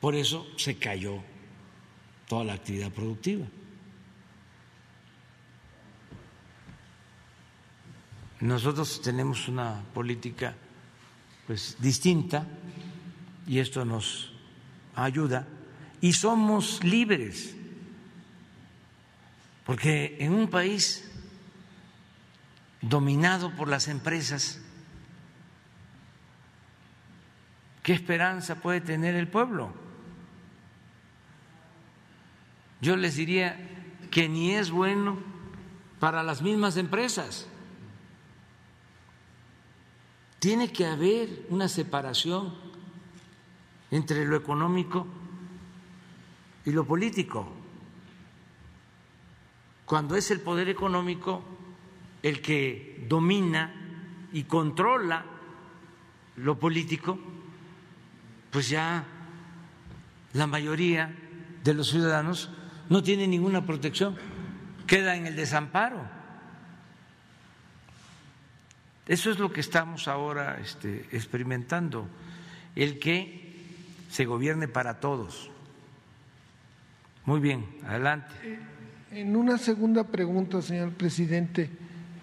Por 0.00 0.14
eso 0.14 0.46
se 0.56 0.76
cayó 0.76 1.18
toda 2.28 2.44
la 2.44 2.52
actividad 2.52 2.92
productiva. 2.92 3.44
Nosotros 8.38 9.02
tenemos 9.02 9.48
una 9.48 9.82
política 9.92 10.54
pues 11.48 11.76
distinta 11.80 12.46
y 13.48 13.58
esto 13.58 13.84
nos 13.84 14.30
ayuda 14.94 15.48
y 16.00 16.12
somos 16.12 16.84
libres 16.84 17.56
porque 19.64 20.16
en 20.20 20.32
un 20.32 20.48
país 20.48 21.10
dominado 22.80 23.54
por 23.54 23.68
las 23.68 23.88
empresas 23.88 24.60
¿qué 27.82 27.92
esperanza 27.92 28.56
puede 28.56 28.80
tener 28.80 29.14
el 29.14 29.28
pueblo? 29.28 29.72
Yo 32.80 32.96
les 32.96 33.16
diría 33.16 33.56
que 34.10 34.28
ni 34.28 34.52
es 34.52 34.70
bueno 34.70 35.18
para 36.00 36.22
las 36.22 36.42
mismas 36.42 36.76
empresas 36.76 37.46
tiene 40.40 40.72
que 40.72 40.86
haber 40.86 41.46
una 41.50 41.68
separación 41.68 42.52
entre 43.92 44.24
lo 44.24 44.36
económico 44.36 45.06
y 46.64 46.72
lo 46.72 46.84
político. 46.84 47.61
Cuando 49.92 50.16
es 50.16 50.30
el 50.30 50.40
poder 50.40 50.70
económico 50.70 51.44
el 52.22 52.40
que 52.40 53.04
domina 53.10 53.74
y 54.32 54.44
controla 54.44 55.22
lo 56.36 56.58
político, 56.58 57.18
pues 58.50 58.70
ya 58.70 59.04
la 60.32 60.46
mayoría 60.46 61.14
de 61.62 61.74
los 61.74 61.90
ciudadanos 61.90 62.48
no 62.88 63.02
tiene 63.02 63.28
ninguna 63.28 63.66
protección, 63.66 64.16
queda 64.86 65.14
en 65.14 65.26
el 65.26 65.36
desamparo. 65.36 66.00
Eso 69.06 69.30
es 69.30 69.38
lo 69.38 69.52
que 69.52 69.60
estamos 69.60 70.08
ahora 70.08 70.58
este, 70.58 71.06
experimentando, 71.12 72.08
el 72.76 72.98
que 72.98 73.58
se 74.08 74.24
gobierne 74.24 74.68
para 74.68 75.00
todos. 75.00 75.50
Muy 77.26 77.40
bien, 77.40 77.66
adelante. 77.84 78.71
Eh, 79.12 79.20
en 79.20 79.36
una 79.36 79.58
segunda 79.58 80.04
pregunta, 80.04 80.62
señor 80.62 80.92
presidente, 80.92 81.70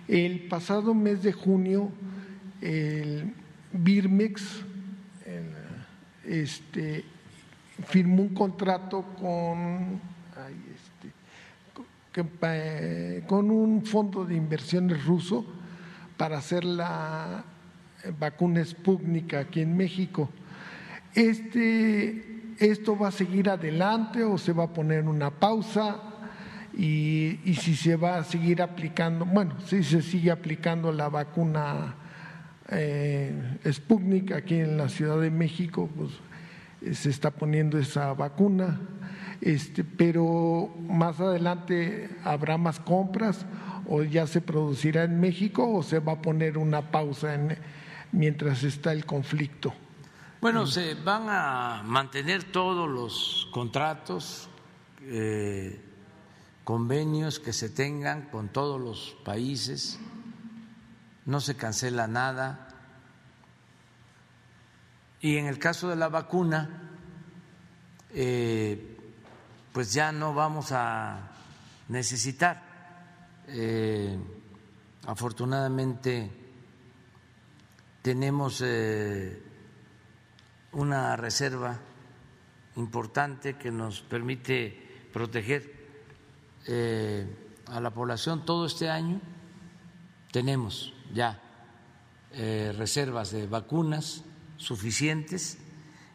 el 0.07 0.47
pasado 0.47 0.93
mes 0.93 1.21
de 1.23 1.33
junio, 1.33 1.91
el 2.61 3.33
Birmex 3.71 4.63
este, 6.25 7.05
firmó 7.87 8.23
un 8.23 8.29
contrato 8.29 9.03
con, 9.19 9.99
este, 12.13 13.23
con 13.25 13.51
un 13.51 13.85
fondo 13.85 14.25
de 14.25 14.35
inversiones 14.35 15.05
ruso 15.05 15.45
para 16.17 16.37
hacer 16.37 16.63
la 16.65 17.43
vacuna 18.19 18.63
Sputnik 18.63 19.33
aquí 19.35 19.61
en 19.61 19.77
México. 19.77 20.29
Este, 21.13 22.55
¿Esto 22.59 22.97
va 22.97 23.07
a 23.07 23.11
seguir 23.11 23.49
adelante 23.49 24.23
o 24.23 24.37
se 24.37 24.53
va 24.53 24.65
a 24.65 24.73
poner 24.73 25.07
una 25.07 25.31
pausa? 25.31 26.08
Y, 26.79 27.55
si 27.55 27.75
se 27.75 27.97
va 27.97 28.19
a 28.19 28.23
seguir 28.23 28.61
aplicando, 28.61 29.25
bueno, 29.25 29.55
si 29.65 29.83
se 29.83 30.01
sigue 30.01 30.31
aplicando 30.31 30.93
la 30.93 31.09
vacuna 31.09 31.95
eh, 32.69 33.57
Sputnik 33.69 34.31
aquí 34.31 34.55
en 34.55 34.77
la 34.77 34.87
Ciudad 34.87 35.19
de 35.19 35.29
México, 35.29 35.89
pues 35.93 36.11
eh, 36.81 36.93
se 36.93 37.09
está 37.09 37.31
poniendo 37.31 37.77
esa 37.77 38.13
vacuna, 38.13 38.79
este, 39.41 39.83
pero 39.83 40.73
más 40.87 41.19
adelante 41.19 42.11
habrá 42.23 42.57
más 42.57 42.79
compras 42.79 43.45
o 43.89 44.03
ya 44.03 44.25
se 44.25 44.39
producirá 44.39 45.03
en 45.03 45.19
México 45.19 45.69
o 45.69 45.83
se 45.83 45.99
va 45.99 46.13
a 46.13 46.21
poner 46.21 46.57
una 46.57 46.91
pausa 46.91 47.33
en, 47.33 47.57
mientras 48.13 48.63
está 48.63 48.93
el 48.93 49.05
conflicto? 49.05 49.73
Bueno, 50.39 50.65
se 50.65 50.93
van 50.95 51.23
a 51.27 51.81
mantener 51.83 52.45
todos 52.45 52.89
los 52.89 53.49
contratos, 53.51 54.47
eh, 55.01 55.88
convenios 56.69 57.39
que 57.39 57.51
se 57.51 57.67
tengan 57.67 58.29
con 58.29 58.49
todos 58.49 58.79
los 58.79 59.17
países, 59.25 59.97
no 61.25 61.41
se 61.41 61.55
cancela 61.55 62.05
nada. 62.05 62.67
Y 65.19 65.37
en 65.37 65.47
el 65.47 65.57
caso 65.57 65.89
de 65.89 65.95
la 65.95 66.09
vacuna, 66.09 66.91
eh, 68.13 68.97
pues 69.73 69.93
ya 69.93 70.11
no 70.11 70.35
vamos 70.35 70.71
a 70.71 71.31
necesitar 71.87 72.61
eh, 73.47 74.15
afortunadamente 75.07 76.29
tenemos 78.03 78.61
eh, 78.63 79.41
una 80.73 81.15
reserva 81.15 81.79
importante 82.75 83.55
que 83.55 83.71
nos 83.71 84.01
permite 84.01 85.07
proteger 85.11 85.78
eh, 86.71 87.25
a 87.65 87.79
la 87.79 87.89
población. 87.89 88.45
Todo 88.45 88.65
este 88.65 88.89
año 88.89 89.19
tenemos 90.31 90.93
ya 91.13 91.41
reservas 92.31 93.31
de 93.31 93.47
vacunas 93.47 94.23
suficientes 94.57 95.57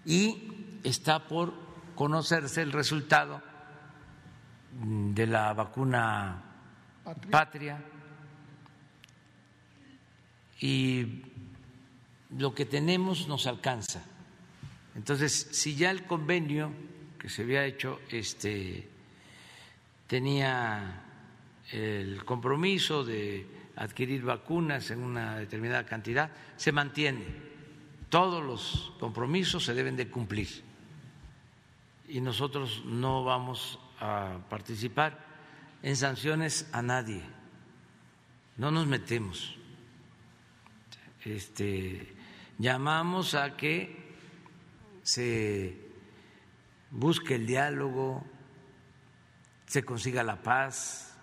y 0.07 0.79
está 0.85 1.27
por 1.27 1.53
conocerse 1.97 2.63
el 2.63 2.71
resultado 2.71 3.43
de 4.71 5.27
la 5.27 5.53
vacuna 5.55 6.43
patria. 7.31 7.83
y 10.61 11.23
lo 12.39 12.55
que 12.55 12.65
tenemos 12.65 13.29
nos 13.29 13.47
alcanza. 13.47 14.03
Entonces, 14.95 15.49
si 15.53 15.75
ya 15.75 15.91
el 15.91 16.07
convenio 16.07 16.73
que 17.19 17.29
se 17.29 17.43
había 17.43 17.65
hecho 17.65 18.01
este, 18.11 18.89
tenía 20.07 21.03
el 21.71 22.25
compromiso 22.25 23.05
de 23.05 23.47
adquirir 23.77 24.23
vacunas 24.23 24.91
en 24.91 25.03
una 25.03 25.37
determinada 25.37 25.85
cantidad, 25.85 26.31
se 26.57 26.73
mantiene. 26.73 27.25
Todos 28.09 28.45
los 28.45 28.93
compromisos 29.01 29.65
se 29.65 29.75
deben 29.75 29.97
de 29.97 30.09
cumplir 30.09 30.49
y 32.09 32.21
nosotros 32.21 32.85
no 32.85 33.25
vamos 33.25 33.79
a 34.01 34.39
participar 34.49 35.19
en 35.83 35.97
sanciones 35.97 36.69
a 36.73 36.83
nadie, 36.83 37.23
no 38.57 38.71
nos 38.71 38.87
metemos. 38.87 39.57
Este, 41.25 42.15
llamamos 42.59 43.35
a 43.35 43.57
que 43.57 44.15
se 45.03 45.77
busque 46.91 47.35
el 47.35 47.47
diálogo, 47.47 48.25
se 49.75 49.85
consiga 49.85 50.23
la 50.23 50.41
paz, 50.41 51.17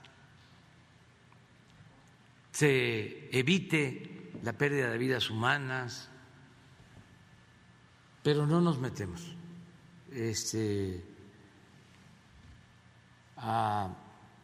se 2.51 3.29
evite 3.31 4.33
la 4.43 4.51
pérdida 4.51 4.89
de 4.89 4.97
vidas 4.97 5.29
humanas, 5.29 6.09
pero 8.21 8.45
no 8.45 8.59
nos 8.59 8.77
metemos 8.77 9.21
este, 10.11 11.01
a 13.37 13.87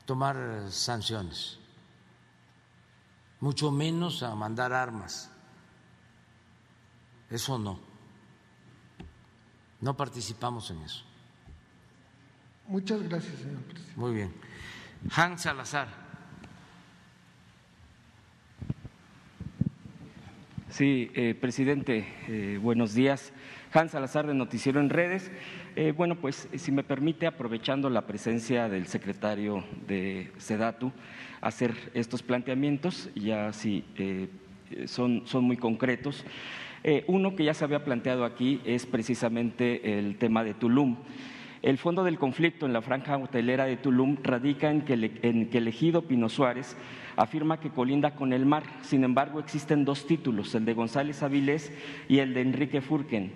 tomar 0.05 0.71
sanciones, 0.71 1.59
mucho 3.41 3.71
menos 3.71 4.23
a 4.23 4.33
mandar 4.35 4.71
armas. 4.71 5.29
Eso 7.29 7.59
no. 7.59 7.77
No 9.81 9.97
participamos 9.97 10.71
en 10.71 10.81
eso. 10.83 11.06
Muchas 12.67 13.01
gracias, 13.01 13.33
señor 13.39 13.61
presidente. 13.61 13.93
Muy 13.95 14.13
bien. 14.13 14.33
Hans 15.15 15.43
Salazar. 15.43 15.87
Sí, 20.69 21.09
eh, 21.15 21.33
presidente, 21.39 22.05
eh, 22.27 22.59
buenos 22.61 22.93
días. 22.93 23.31
Hans 23.71 23.91
Salazar 23.91 24.27
de 24.27 24.33
Noticiero 24.33 24.81
en 24.81 24.89
Redes. 24.89 25.31
Eh, 25.77 25.93
bueno, 25.95 26.15
pues 26.15 26.49
si 26.57 26.73
me 26.73 26.83
permite, 26.83 27.25
aprovechando 27.25 27.89
la 27.89 28.05
presencia 28.05 28.67
del 28.67 28.87
secretario 28.87 29.63
de 29.87 30.29
Sedatu, 30.37 30.91
hacer 31.39 31.73
estos 31.93 32.21
planteamientos, 32.21 33.09
ya 33.15 33.53
si 33.53 33.85
son, 34.87 35.25
son 35.25 35.45
muy 35.45 35.55
concretos. 35.55 36.25
uno 37.07 37.33
que 37.33 37.45
ya 37.45 37.53
se 37.53 37.63
había 37.63 37.85
planteado 37.85 38.25
aquí 38.25 38.59
es 38.65 38.85
precisamente 38.85 39.97
el 39.97 40.17
tema 40.17 40.43
de 40.43 40.53
Tulum. 40.53 40.97
El 41.67 41.77
fondo 41.77 42.05
del 42.05 42.17
conflicto 42.17 42.65
en 42.65 42.71
la 42.71 42.81
franja 42.81 43.17
hotelera 43.17 43.65
de 43.65 43.75
Tulum 43.75 44.15
radica 44.23 44.71
en 44.71 44.83
que, 44.83 45.19
en 45.21 45.49
que 45.49 45.57
el 45.57 45.67
ejido 45.67 46.03
Pino 46.03 46.29
Suárez 46.29 46.77
afirma 47.17 47.59
que 47.59 47.71
colinda 47.71 48.15
con 48.15 48.31
el 48.31 48.45
mar. 48.45 48.63
Sin 48.83 49.03
embargo, 49.03 49.41
existen 49.41 49.83
dos 49.83 50.07
títulos, 50.07 50.55
el 50.55 50.63
de 50.63 50.73
González 50.73 51.23
Avilés 51.23 51.73
y 52.07 52.19
el 52.19 52.33
de 52.33 52.39
Enrique 52.39 52.79
Furken. 52.79 53.33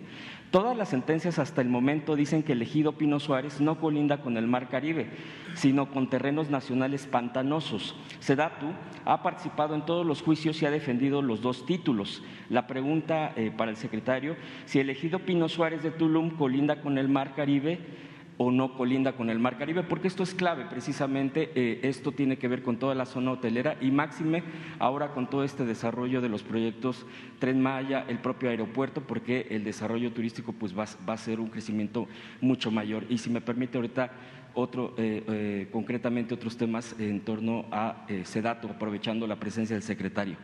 Todas 0.50 0.78
las 0.78 0.88
sentencias 0.88 1.40
hasta 1.40 1.60
el 1.60 1.68
momento 1.68 2.16
dicen 2.16 2.42
que 2.42 2.54
el 2.54 2.62
ejido 2.62 2.94
Pino 2.94 3.20
Suárez 3.20 3.60
no 3.60 3.82
colinda 3.82 4.22
con 4.22 4.38
el 4.38 4.48
mar 4.48 4.70
Caribe, 4.70 5.08
sino 5.56 5.92
con 5.92 6.10
terrenos 6.10 6.50
nacionales 6.50 7.08
pantanosos. 7.08 7.98
Sedatu 8.20 8.68
ha 9.04 9.24
participado 9.24 9.76
en 9.76 9.86
todos 9.86 10.06
los 10.06 10.22
juicios 10.22 10.62
y 10.62 10.66
ha 10.66 10.72
defendido 10.72 11.22
los 11.22 11.42
dos 11.42 11.66
títulos. 11.66 12.24
La 12.50 12.66
pregunta 12.66 13.34
eh, 13.36 13.52
para 13.52 13.72
el 13.72 13.78
secretario, 13.78 14.38
si 14.64 14.80
el 14.80 14.90
ejido 14.90 15.20
Pino 15.20 15.50
Suárez 15.50 15.84
de 15.84 15.92
Tulum 15.92 16.30
colinda 16.38 16.80
con 16.80 16.98
el 16.98 17.10
mar 17.10 17.34
Caribe, 17.36 18.10
o 18.38 18.52
no 18.52 18.74
colinda 18.76 19.14
con 19.14 19.30
el 19.30 19.40
Mar 19.40 19.58
Caribe, 19.58 19.84
porque 19.84 20.08
esto 20.08 20.24
es 20.24 20.34
clave 20.34 20.66
precisamente, 20.66 21.52
eh, 21.56 21.82
esto 21.84 22.12
tiene 22.12 22.38
que 22.38 22.48
ver 22.48 22.64
con 22.64 22.78
toda 22.78 22.96
la 22.96 23.06
zona 23.06 23.32
hotelera 23.32 23.78
y 23.82 23.92
máxime 23.92 24.44
ahora 24.80 25.14
con 25.14 25.30
todo 25.30 25.44
este 25.44 25.66
desarrollo 25.66 26.22
de 26.22 26.30
los 26.30 26.44
proyectos 26.44 27.06
Tren 27.40 27.62
Maya, 27.62 28.06
el 28.08 28.20
propio 28.20 28.50
aeropuerto, 28.50 29.02
porque 29.02 29.48
el 29.52 29.64
desarrollo 29.64 30.12
turístico 30.12 30.54
pues 30.54 30.78
va, 30.78 30.84
a 30.84 31.18
ser 31.18 31.40
un 31.40 31.50
crecimiento 31.50 32.08
mucho 32.40 32.72
mayor. 32.72 33.06
Y 33.10 33.18
si 33.18 33.30
me 33.30 33.42
permite 33.42 33.78
ahorita 33.78 34.12
otro, 34.54 34.96
eh, 34.98 35.24
eh, 35.28 35.68
concretamente 35.72 36.34
otros 36.34 36.58
temas 36.58 36.96
en 37.00 37.22
torno 37.22 37.66
a 37.72 38.06
Sedato, 38.24 38.70
aprovechando 38.70 39.28
la 39.28 39.40
presencia 39.40 39.76
del 39.76 39.84
secretario. 39.84 40.36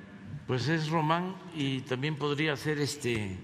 Pues 0.45 0.69
es 0.69 0.89
Román 0.89 1.35
y 1.55 1.81
también 1.81 2.15
podría 2.15 2.55
ser 2.55 2.79
este 2.79 3.37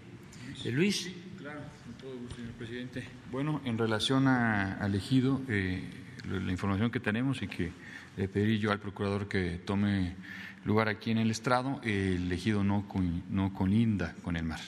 Luis. 0.66 1.12
Claro, 1.38 1.60
con 1.84 1.94
todo 1.96 2.18
gusto, 2.18 2.36
señor 2.36 2.52
presidente. 2.64 3.04
Bueno, 3.30 3.62
en 3.66 3.78
relación 3.78 4.26
a, 4.26 4.76
al 4.76 4.96
ejido, 4.96 5.42
eh, 5.50 5.84
la 6.26 6.50
información 6.50 6.92
que 6.92 7.02
tenemos 7.02 7.42
y 7.42 7.48
que 7.50 7.74
le 8.16 8.30
pedí 8.30 8.58
yo 8.58 8.72
al 8.72 8.80
procurador 8.80 9.28
que 9.28 9.58
tome 9.66 10.16
lugar 10.64 10.88
aquí 10.88 11.12
en 11.12 11.18
el 11.18 11.30
estrado, 11.30 11.82
el 11.84 12.32
ejido 12.32 12.64
no, 12.64 12.86
no 13.30 13.54
colinda 13.54 14.16
con 14.24 14.38
el 14.38 14.46
mar. 14.46 14.62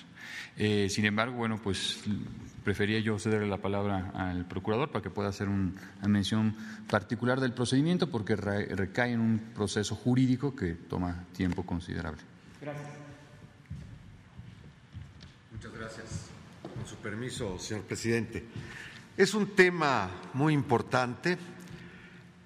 Eh, 0.58 0.90
sin 0.90 1.06
embargo, 1.06 1.38
bueno, 1.38 1.58
pues 1.64 2.04
prefería 2.66 3.00
yo 3.00 3.18
cederle 3.18 3.48
la 3.48 3.62
palabra 3.62 4.12
al 4.14 4.46
procurador 4.46 4.92
para 4.92 5.02
que 5.02 5.10
pueda 5.10 5.30
hacer 5.30 5.48
una 5.48 5.72
mención 6.06 6.54
particular 6.90 7.40
del 7.40 7.54
procedimiento 7.54 8.12
porque 8.12 8.36
recae 8.36 9.14
en 9.14 9.22
un 9.22 9.40
proceso 9.56 9.96
jurídico 9.96 10.54
que 10.54 10.74
toma 10.74 11.24
tiempo 11.34 11.66
considerable. 11.66 12.22
Gracias. 12.62 12.90
Muchas 15.54 15.74
gracias. 15.74 16.25
Con 16.86 16.92
su 16.92 17.02
permiso, 17.02 17.58
señor 17.58 17.84
presidente. 17.86 18.46
Es 19.18 19.34
un 19.34 19.56
tema 19.56 20.08
muy 20.34 20.54
importante. 20.54 21.36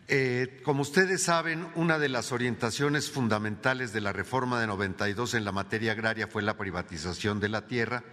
Eh, 0.08 0.62
como 0.64 0.84
ustedes 0.84 1.24
saben, 1.24 1.68
una 1.76 2.00
de 2.00 2.08
las 2.08 2.32
orientaciones 2.32 3.12
fundamentales 3.12 3.92
de 3.92 4.00
la 4.00 4.14
reforma 4.14 4.62
de 4.62 4.68
92 4.68 5.34
en 5.34 5.44
la 5.44 5.52
materia 5.52 5.92
agraria 5.92 6.28
fue 6.28 6.42
la 6.42 6.56
privatización 6.56 7.42
de 7.42 7.50
la 7.50 7.68
tierra 7.68 8.06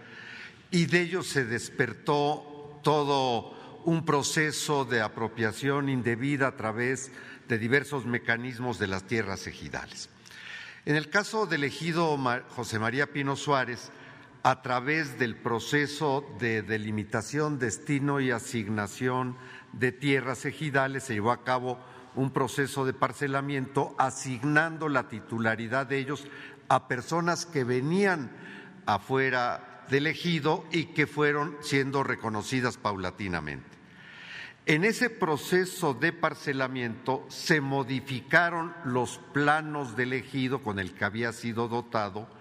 y 0.69 0.87
de 0.87 1.03
ello 1.03 1.23
se 1.23 1.45
despertó 1.45 2.77
todo 2.83 3.81
un 3.85 4.03
proceso 4.03 4.83
de 4.83 4.99
apropiación 4.99 5.87
indebida 5.87 6.47
a 6.47 6.57
través 6.57 7.09
de 7.47 7.57
diversos 7.57 8.05
mecanismos 8.05 8.79
de 8.79 8.87
las 8.87 9.03
tierras 9.03 9.47
ejidales. 9.47 10.09
En 10.83 10.97
el 10.97 11.09
caso 11.09 11.45
del 11.45 11.63
ejido 11.63 12.17
José 12.49 12.79
María 12.79 13.07
Pino 13.07 13.37
Suárez, 13.37 13.91
a 14.47 14.61
través 14.61 15.19
del 15.19 15.35
proceso 15.35 16.23
de 16.39 16.61
delimitación, 16.61 17.59
destino 17.59 18.21
y 18.21 18.31
asignación 18.31 19.35
de 19.73 19.91
tierras 19.91 20.45
ejidales 20.45 21.03
se 21.03 21.15
llevó 21.15 21.31
a 21.31 21.43
cabo 21.43 21.77
un 22.15 22.31
proceso 22.31 22.85
de 22.85 22.93
parcelamiento 22.93 23.93
asignando 23.97 24.87
la 24.87 25.09
titularidad 25.09 25.85
de 25.87 25.97
ellos 25.97 26.25
a 26.69 26.87
personas 26.87 27.45
que 27.45 27.65
venían 27.65 28.31
afuera 28.85 29.83
del 29.89 30.07
ejido 30.07 30.63
y 30.71 30.93
que 30.93 31.07
fueron 31.07 31.57
siendo 31.59 32.03
reconocidas 32.03 32.77
paulatinamente. 32.77 33.67
En 34.65 34.85
ese 34.85 35.09
proceso 35.09 35.93
de 35.93 36.13
parcelamiento 36.13 37.25
se 37.27 37.59
modificaron 37.59 38.73
los 38.85 39.17
planos 39.33 39.97
del 39.97 40.13
ejido 40.13 40.63
con 40.63 40.79
el 40.79 40.93
que 40.93 41.03
había 41.03 41.33
sido 41.33 41.67
dotado 41.67 42.36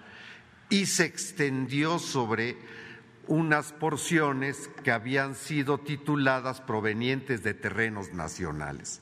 y 0.69 0.87
se 0.87 1.05
extendió 1.05 1.99
sobre 1.99 2.57
unas 3.29 3.73
porciones 3.73 4.71
que 4.85 4.93
habían 4.93 5.35
sido 5.35 5.79
tituladas 5.79 6.61
provenientes 6.61 7.43
de 7.43 7.55
terrenos 7.55 8.13
nacionales. 8.13 9.01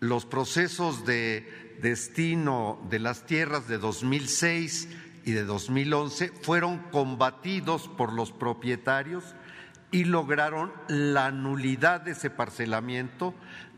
Los 0.00 0.26
procesos 0.26 1.04
de 1.04 1.76
destino 1.80 2.80
de 2.90 2.98
las 2.98 3.26
tierras 3.26 3.68
de 3.68 3.78
2006 3.78 4.88
y 5.24 5.32
de 5.32 5.44
2011 5.44 6.32
fueron 6.42 6.78
combatidos 6.90 7.88
por 7.88 8.12
los 8.12 8.32
propietarios 8.32 9.34
y 9.90 10.04
lograron 10.04 10.72
la 10.88 11.30
nulidad 11.30 12.00
de 12.00 12.12
ese 12.12 12.30
parcelamiento 12.30 13.34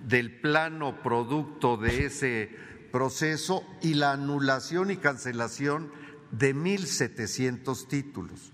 del 0.06 0.30
plano 0.30 1.02
producto 1.02 1.76
de 1.76 2.06
ese 2.06 2.56
proceso 2.92 3.64
y 3.82 3.94
la 3.94 4.12
anulación 4.12 4.90
y 4.90 4.96
cancelación 4.96 5.90
de 6.38 6.54
1.700 6.54 7.86
títulos. 7.88 8.52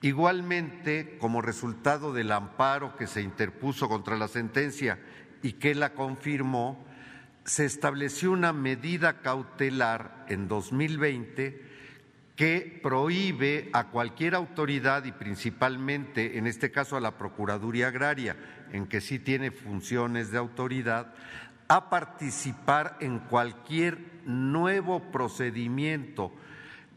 Igualmente, 0.00 1.16
como 1.18 1.42
resultado 1.42 2.12
del 2.12 2.30
amparo 2.32 2.96
que 2.96 3.06
se 3.06 3.22
interpuso 3.22 3.88
contra 3.88 4.16
la 4.16 4.28
sentencia 4.28 5.00
y 5.42 5.54
que 5.54 5.74
la 5.74 5.94
confirmó, 5.94 6.86
se 7.44 7.64
estableció 7.64 8.30
una 8.30 8.52
medida 8.52 9.20
cautelar 9.22 10.26
en 10.28 10.48
2020 10.48 11.66
que 12.36 12.78
prohíbe 12.82 13.70
a 13.72 13.88
cualquier 13.88 14.36
autoridad 14.36 15.04
y 15.04 15.12
principalmente, 15.12 16.38
en 16.38 16.46
este 16.46 16.70
caso 16.70 16.96
a 16.96 17.00
la 17.00 17.18
Procuraduría 17.18 17.88
Agraria, 17.88 18.36
en 18.70 18.86
que 18.86 19.00
sí 19.00 19.18
tiene 19.18 19.50
funciones 19.50 20.30
de 20.30 20.38
autoridad, 20.38 21.12
a 21.66 21.90
participar 21.90 22.96
en 23.00 23.18
cualquier 23.18 23.98
nuevo 24.24 25.10
procedimiento 25.10 26.32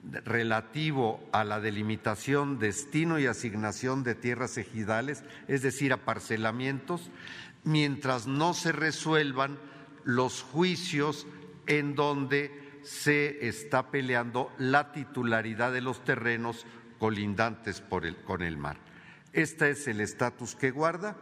relativo 0.04 1.20
a 1.32 1.44
la 1.44 1.60
delimitación, 1.60 2.60
destino 2.60 3.20
y 3.20 3.28
asignación 3.28 4.04
de 4.04 4.16
tierras 4.16 4.58
ejidales, 4.58 5.24
es 5.48 5.62
decir, 5.62 5.94
a 5.94 6.06
parcelamientos, 6.06 7.12
mientras 7.64 8.28
no 8.28 8.54
se 8.54 8.72
resuelvan 8.72 9.60
los 10.04 10.42
juicios 10.42 11.28
en 11.68 11.96
donde 11.96 12.80
se 12.84 13.48
está 13.48 13.92
peleando 13.92 14.52
la 14.58 14.92
titularidad 14.92 15.72
de 15.72 15.82
los 15.82 16.04
terrenos 16.04 16.66
colindantes 16.98 17.84
con 18.26 18.42
el 18.42 18.58
mar. 18.58 18.78
Este 19.34 19.70
es 19.70 19.88
el 19.88 20.02
estatus 20.02 20.56
que 20.56 20.72
guarda. 20.72 21.16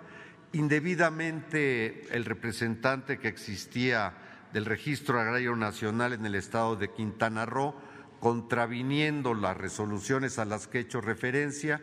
Indebidamente 0.54 2.08
el 2.16 2.26
representante 2.26 3.20
que 3.20 3.28
existía 3.28 4.14
del 4.54 4.66
Registro 4.66 5.20
Agrario 5.20 5.56
Nacional 5.56 6.14
en 6.14 6.26
el 6.26 6.36
estado 6.36 6.76
de 6.76 6.92
Quintana 6.92 7.46
Roo 7.46 7.76
contraviniendo 8.20 9.34
las 9.34 9.58
resoluciones 9.58 10.40
a 10.40 10.46
las 10.46 10.68
que 10.68 10.80
he 10.80 10.82
hecho 10.82 11.02
referencia, 11.02 11.82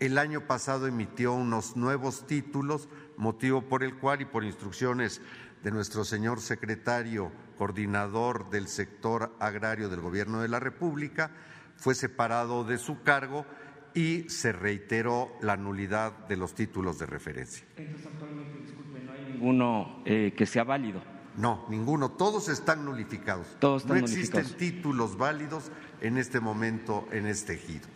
el 0.00 0.18
año 0.18 0.46
pasado 0.46 0.86
emitió 0.86 1.32
unos 1.32 1.76
nuevos 1.76 2.26
títulos, 2.26 2.88
motivo 3.16 3.62
por 3.62 3.82
el 3.82 3.96
cual 3.96 4.20
y 4.20 4.26
por 4.26 4.44
instrucciones 4.44 5.20
de 5.62 5.70
nuestro 5.70 6.04
señor 6.04 6.40
secretario 6.40 7.32
coordinador 7.56 8.48
del 8.50 8.68
sector 8.68 9.34
agrario 9.40 9.88
del 9.88 10.00
Gobierno 10.00 10.40
de 10.40 10.48
la 10.48 10.60
República, 10.60 11.32
fue 11.76 11.94
separado 11.94 12.64
de 12.64 12.78
su 12.78 13.02
cargo 13.02 13.44
y 13.94 14.28
se 14.28 14.52
reiteró 14.52 15.32
la 15.40 15.56
nulidad 15.56 16.28
de 16.28 16.36
los 16.36 16.54
títulos 16.54 16.98
de 16.98 17.06
referencia. 17.06 17.66
Entonces, 17.76 18.06
actualmente, 18.06 18.60
disculpe, 18.60 19.00
no 19.00 19.12
hay 19.12 19.32
ninguno 19.32 20.02
eh, 20.04 20.32
que 20.36 20.46
sea 20.46 20.62
válido. 20.62 21.02
No, 21.38 21.64
ninguno. 21.68 22.10
Todos 22.10 22.48
están 22.48 22.84
nulificados. 22.84 23.46
Todos 23.60 23.82
están 23.82 24.00
no 24.00 24.04
existen 24.04 24.44
títulos 24.56 25.16
válidos 25.16 25.70
en 26.00 26.18
este 26.18 26.40
momento 26.40 27.06
en 27.12 27.26
este 27.26 27.54
ejido. 27.54 27.86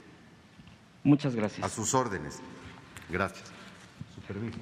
Muchas 1.02 1.34
gracias. 1.34 1.66
A 1.66 1.68
sus 1.68 1.92
órdenes. 1.92 2.40
Gracias. 3.10 3.50
Su 4.14 4.20
permiso. 4.22 4.58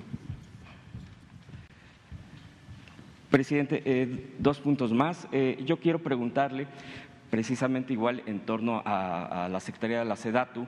Presidente, 3.31 3.83
eh, 3.85 4.35
dos 4.39 4.59
puntos 4.61 4.93
más. 4.93 5.29
Eh, 5.31 5.63
yo 5.67 5.79
quiero 5.79 5.99
preguntarle 5.99 6.67
precisamente 7.31 7.93
igual 7.93 8.23
en 8.25 8.41
torno 8.41 8.83
a, 8.85 9.47
la 9.51 9.61
Secretaría 9.61 9.99
de 10.01 10.07
la 10.07 10.17
SEDATU. 10.17 10.67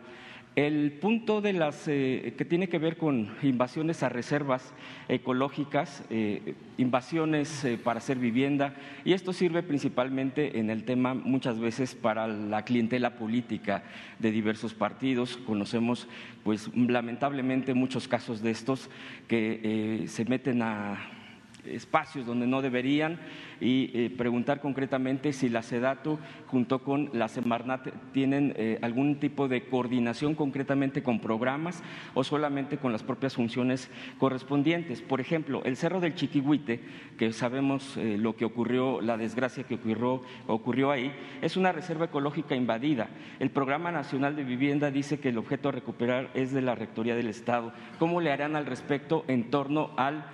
El 0.54 0.92
punto 0.92 1.40
de 1.40 1.54
las 1.54 1.88
eh, 1.88 2.34
que 2.36 2.44
tiene 2.44 2.68
que 2.68 2.78
ver 2.78 2.98
con 2.98 3.34
invasiones 3.42 4.02
a 4.02 4.10
reservas 4.10 4.74
ecológicas, 5.08 6.04
eh, 6.10 6.54
invasiones 6.76 7.64
eh, 7.64 7.78
para 7.82 8.00
hacer 8.00 8.18
vivienda, 8.18 8.74
y 9.02 9.14
esto 9.14 9.32
sirve 9.32 9.62
principalmente 9.62 10.58
en 10.58 10.68
el 10.68 10.84
tema 10.84 11.14
muchas 11.14 11.58
veces 11.58 11.94
para 11.94 12.26
la 12.26 12.66
clientela 12.66 13.16
política 13.16 13.82
de 14.18 14.30
diversos 14.30 14.74
partidos. 14.74 15.38
Conocemos, 15.38 16.06
pues, 16.44 16.68
lamentablemente 16.76 17.72
muchos 17.72 18.06
casos 18.06 18.42
de 18.42 18.50
estos 18.50 18.90
que 19.28 20.04
se 20.06 20.26
meten 20.26 20.60
a 20.60 21.21
espacios 21.66 22.26
donde 22.26 22.46
no 22.46 22.62
deberían 22.62 23.18
y 23.60 23.90
eh, 23.94 24.10
preguntar 24.10 24.60
concretamente 24.60 25.32
si 25.32 25.48
la 25.48 25.62
SEDATU 25.62 26.18
junto 26.46 26.82
con 26.82 27.10
la 27.12 27.28
Semarnat 27.28 27.88
tienen 28.12 28.54
eh, 28.56 28.78
algún 28.82 29.20
tipo 29.20 29.48
de 29.48 29.64
coordinación 29.66 30.34
concretamente 30.34 31.02
con 31.02 31.20
programas 31.20 31.82
o 32.14 32.24
solamente 32.24 32.78
con 32.78 32.92
las 32.92 33.02
propias 33.02 33.36
funciones 33.36 33.90
correspondientes. 34.18 35.00
Por 35.00 35.20
ejemplo, 35.20 35.62
el 35.64 35.76
Cerro 35.76 36.00
del 36.00 36.14
Chiquihuite, 36.14 36.80
que 37.18 37.32
sabemos 37.32 37.96
eh, 37.96 38.16
lo 38.18 38.36
que 38.36 38.44
ocurrió, 38.44 39.00
la 39.00 39.16
desgracia 39.16 39.64
que 39.64 39.76
ocurrió, 39.76 40.22
ocurrió 40.46 40.90
ahí, 40.90 41.12
es 41.40 41.56
una 41.56 41.72
reserva 41.72 42.06
ecológica 42.06 42.56
invadida. 42.56 43.08
El 43.38 43.50
Programa 43.50 43.92
Nacional 43.92 44.36
de 44.36 44.44
Vivienda 44.44 44.90
dice 44.90 45.20
que 45.20 45.28
el 45.28 45.38
objeto 45.38 45.68
a 45.68 45.72
recuperar 45.72 46.30
es 46.34 46.52
de 46.52 46.62
la 46.62 46.74
Rectoría 46.74 47.14
del 47.14 47.28
Estado. 47.28 47.72
¿Cómo 47.98 48.20
le 48.20 48.32
harán 48.32 48.56
al 48.56 48.66
respecto 48.66 49.24
en 49.28 49.50
torno 49.50 49.90
al 49.96 50.24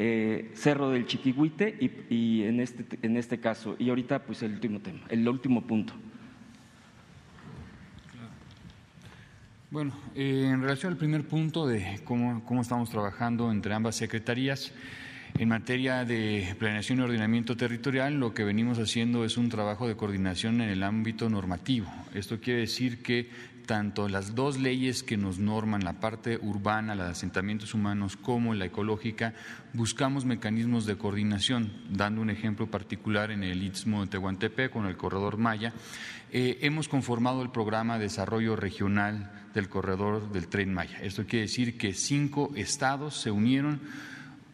eh, 0.00 0.52
Cerro 0.54 0.90
del 0.90 1.06
Chiquihuite 1.06 1.76
y, 2.08 2.42
en, 2.44 2.60
este, 2.60 2.86
en 3.02 3.16
este 3.16 3.40
caso. 3.40 3.74
Y 3.80 3.88
ahorita, 3.88 4.20
pues 4.22 4.44
el 4.44 4.52
último 4.52 4.78
tema, 4.78 5.00
el 5.08 5.28
último 5.28 5.66
punto. 5.66 5.92
Bueno, 9.72 9.92
eh, 10.14 10.50
en 10.52 10.62
relación 10.62 10.92
al 10.92 10.98
primer 10.98 11.26
punto 11.26 11.66
de 11.66 12.00
cómo, 12.04 12.44
cómo 12.44 12.62
estamos 12.62 12.90
trabajando 12.90 13.50
entre 13.50 13.74
ambas 13.74 13.96
secretarías, 13.96 14.72
en 15.36 15.48
materia 15.48 16.04
de 16.04 16.54
planeación 16.60 17.00
y 17.00 17.02
ordenamiento 17.02 17.56
territorial, 17.56 18.14
lo 18.14 18.32
que 18.32 18.44
venimos 18.44 18.78
haciendo 18.78 19.24
es 19.24 19.36
un 19.36 19.48
trabajo 19.48 19.88
de 19.88 19.96
coordinación 19.96 20.60
en 20.60 20.70
el 20.70 20.84
ámbito 20.84 21.28
normativo. 21.28 21.92
Esto 22.14 22.40
quiere 22.40 22.60
decir 22.60 23.02
que 23.02 23.28
tanto 23.68 24.08
las 24.08 24.34
dos 24.34 24.58
leyes 24.58 25.02
que 25.02 25.18
nos 25.18 25.38
norman 25.38 25.84
la 25.84 26.00
parte 26.00 26.38
urbana, 26.40 26.94
la 26.94 27.04
de 27.04 27.10
asentamientos 27.10 27.74
humanos, 27.74 28.16
como 28.16 28.54
la 28.54 28.64
ecológica, 28.64 29.34
buscamos 29.74 30.24
mecanismos 30.24 30.86
de 30.86 30.96
coordinación. 30.96 31.70
Dando 31.90 32.22
un 32.22 32.30
ejemplo 32.30 32.70
particular 32.70 33.30
en 33.30 33.44
el 33.44 33.62
Istmo 33.62 34.00
de 34.00 34.06
Tehuantepec 34.06 34.72
con 34.72 34.86
el 34.86 34.96
corredor 34.96 35.36
Maya, 35.36 35.74
eh, 36.32 36.58
hemos 36.62 36.88
conformado 36.88 37.42
el 37.42 37.50
programa 37.50 37.98
de 37.98 38.04
desarrollo 38.04 38.56
regional 38.56 39.30
del 39.52 39.68
corredor 39.68 40.32
del 40.32 40.48
tren 40.48 40.72
Maya. 40.72 40.98
Esto 41.02 41.26
quiere 41.26 41.42
decir 41.42 41.76
que 41.76 41.92
cinco 41.92 42.50
estados 42.56 43.20
se 43.20 43.30
unieron 43.30 43.82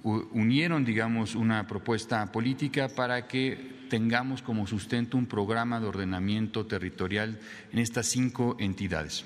unieron, 0.04 0.84
digamos, 0.84 1.34
una 1.34 1.66
propuesta 1.66 2.30
política 2.30 2.88
para 2.88 3.26
que 3.26 3.86
tengamos 3.88 4.42
como 4.42 4.66
sustento 4.66 5.16
un 5.16 5.26
programa 5.26 5.80
de 5.80 5.86
ordenamiento 5.86 6.66
territorial 6.66 7.40
en 7.72 7.78
estas 7.78 8.06
cinco 8.06 8.56
entidades. 8.60 9.24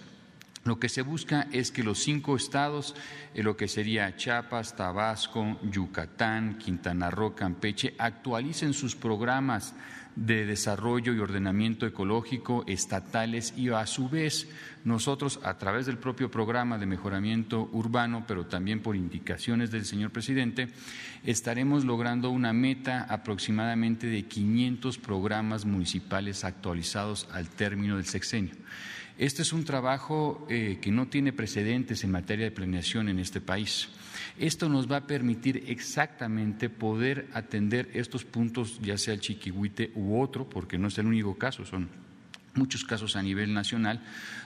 Lo 0.64 0.78
que 0.78 0.88
se 0.88 1.02
busca 1.02 1.48
es 1.52 1.70
que 1.70 1.82
los 1.82 1.98
cinco 1.98 2.36
estados, 2.36 2.94
en 3.34 3.44
lo 3.44 3.56
que 3.56 3.68
sería 3.68 4.16
Chiapas, 4.16 4.76
Tabasco, 4.76 5.58
Yucatán, 5.62 6.58
Quintana 6.58 7.10
Roo, 7.10 7.34
Campeche, 7.34 7.94
actualicen 7.98 8.74
sus 8.74 8.94
programas 8.94 9.74
de 10.18 10.46
desarrollo 10.46 11.14
y 11.14 11.20
ordenamiento 11.20 11.86
ecológico 11.86 12.64
estatales 12.66 13.54
y 13.56 13.68
a 13.68 13.86
su 13.86 14.08
vez 14.08 14.48
nosotros 14.84 15.38
a 15.44 15.58
través 15.58 15.86
del 15.86 15.98
propio 15.98 16.30
programa 16.30 16.76
de 16.76 16.86
mejoramiento 16.86 17.68
urbano, 17.72 18.24
pero 18.26 18.46
también 18.46 18.80
por 18.80 18.96
indicaciones 18.96 19.70
del 19.70 19.84
señor 19.84 20.10
presidente, 20.10 20.68
estaremos 21.24 21.84
logrando 21.84 22.30
una 22.30 22.52
meta 22.52 23.06
aproximadamente 23.08 24.08
de 24.08 24.24
500 24.24 24.98
programas 24.98 25.64
municipales 25.64 26.44
actualizados 26.44 27.28
al 27.32 27.48
término 27.48 27.96
del 27.96 28.06
sexenio. 28.06 28.54
Este 29.18 29.42
es 29.42 29.52
un 29.52 29.64
trabajo 29.64 30.46
eh, 30.48 30.78
que 30.80 30.90
no 30.90 31.06
tiene 31.06 31.32
precedentes 31.32 32.02
en 32.02 32.10
materia 32.10 32.46
de 32.46 32.52
planeación 32.52 33.08
en 33.08 33.18
este 33.18 33.40
país. 33.40 33.88
Esto 34.38 34.68
nos 34.68 34.90
va 34.90 34.98
a 34.98 35.06
permitir 35.06 35.64
exactamente 35.66 36.70
poder 36.70 37.28
atender 37.34 37.90
estos 37.94 38.24
puntos, 38.24 38.78
ya 38.80 38.96
sea 38.96 39.14
el 39.14 39.20
chiquihuite 39.20 39.90
u 39.96 40.20
otro, 40.20 40.48
porque 40.48 40.78
no 40.78 40.88
es 40.88 40.98
el 40.98 41.06
único 41.06 41.36
caso, 41.36 41.64
son 41.64 41.88
muchos 42.54 42.84
casos 42.84 43.16
a 43.16 43.22
nivel 43.22 43.54
nacional, 43.54 44.02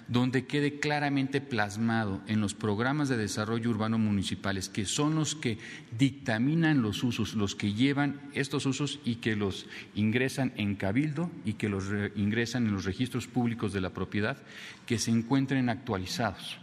donde 0.09 0.47
quede 0.47 0.79
claramente 0.81 1.41
plasmado 1.41 2.21
en 2.27 2.41
los 2.41 2.55
programas 2.55 3.09
de 3.09 3.17
desarrollo 3.17 3.71
urbano 3.71 3.99
municipales, 3.99 4.69
que 4.69 4.85
son 4.85 5.15
los 5.15 5.35
que 5.35 5.59
dictaminan 5.99 6.83
los 6.83 7.03
usos, 7.03 7.35
los 7.35 7.55
que 7.55 7.73
llevan 7.73 8.21
estos 8.35 8.67
usos 8.67 9.01
y 9.05 9.17
que 9.17 9.37
los 9.37 9.67
ingresan 9.95 10.53
en 10.57 10.77
cabildo 10.77 11.31
y 11.45 11.55
que 11.55 11.69
los 11.69 11.85
ingresan 12.15 12.67
en 12.67 12.73
los 12.73 12.85
registros 12.85 13.27
públicos 13.27 13.73
de 13.73 13.81
la 13.81 13.91
propiedad, 13.91 14.39
que 14.87 14.99
se 14.99 15.11
encuentren 15.11 15.69
actualizados. 15.69 16.62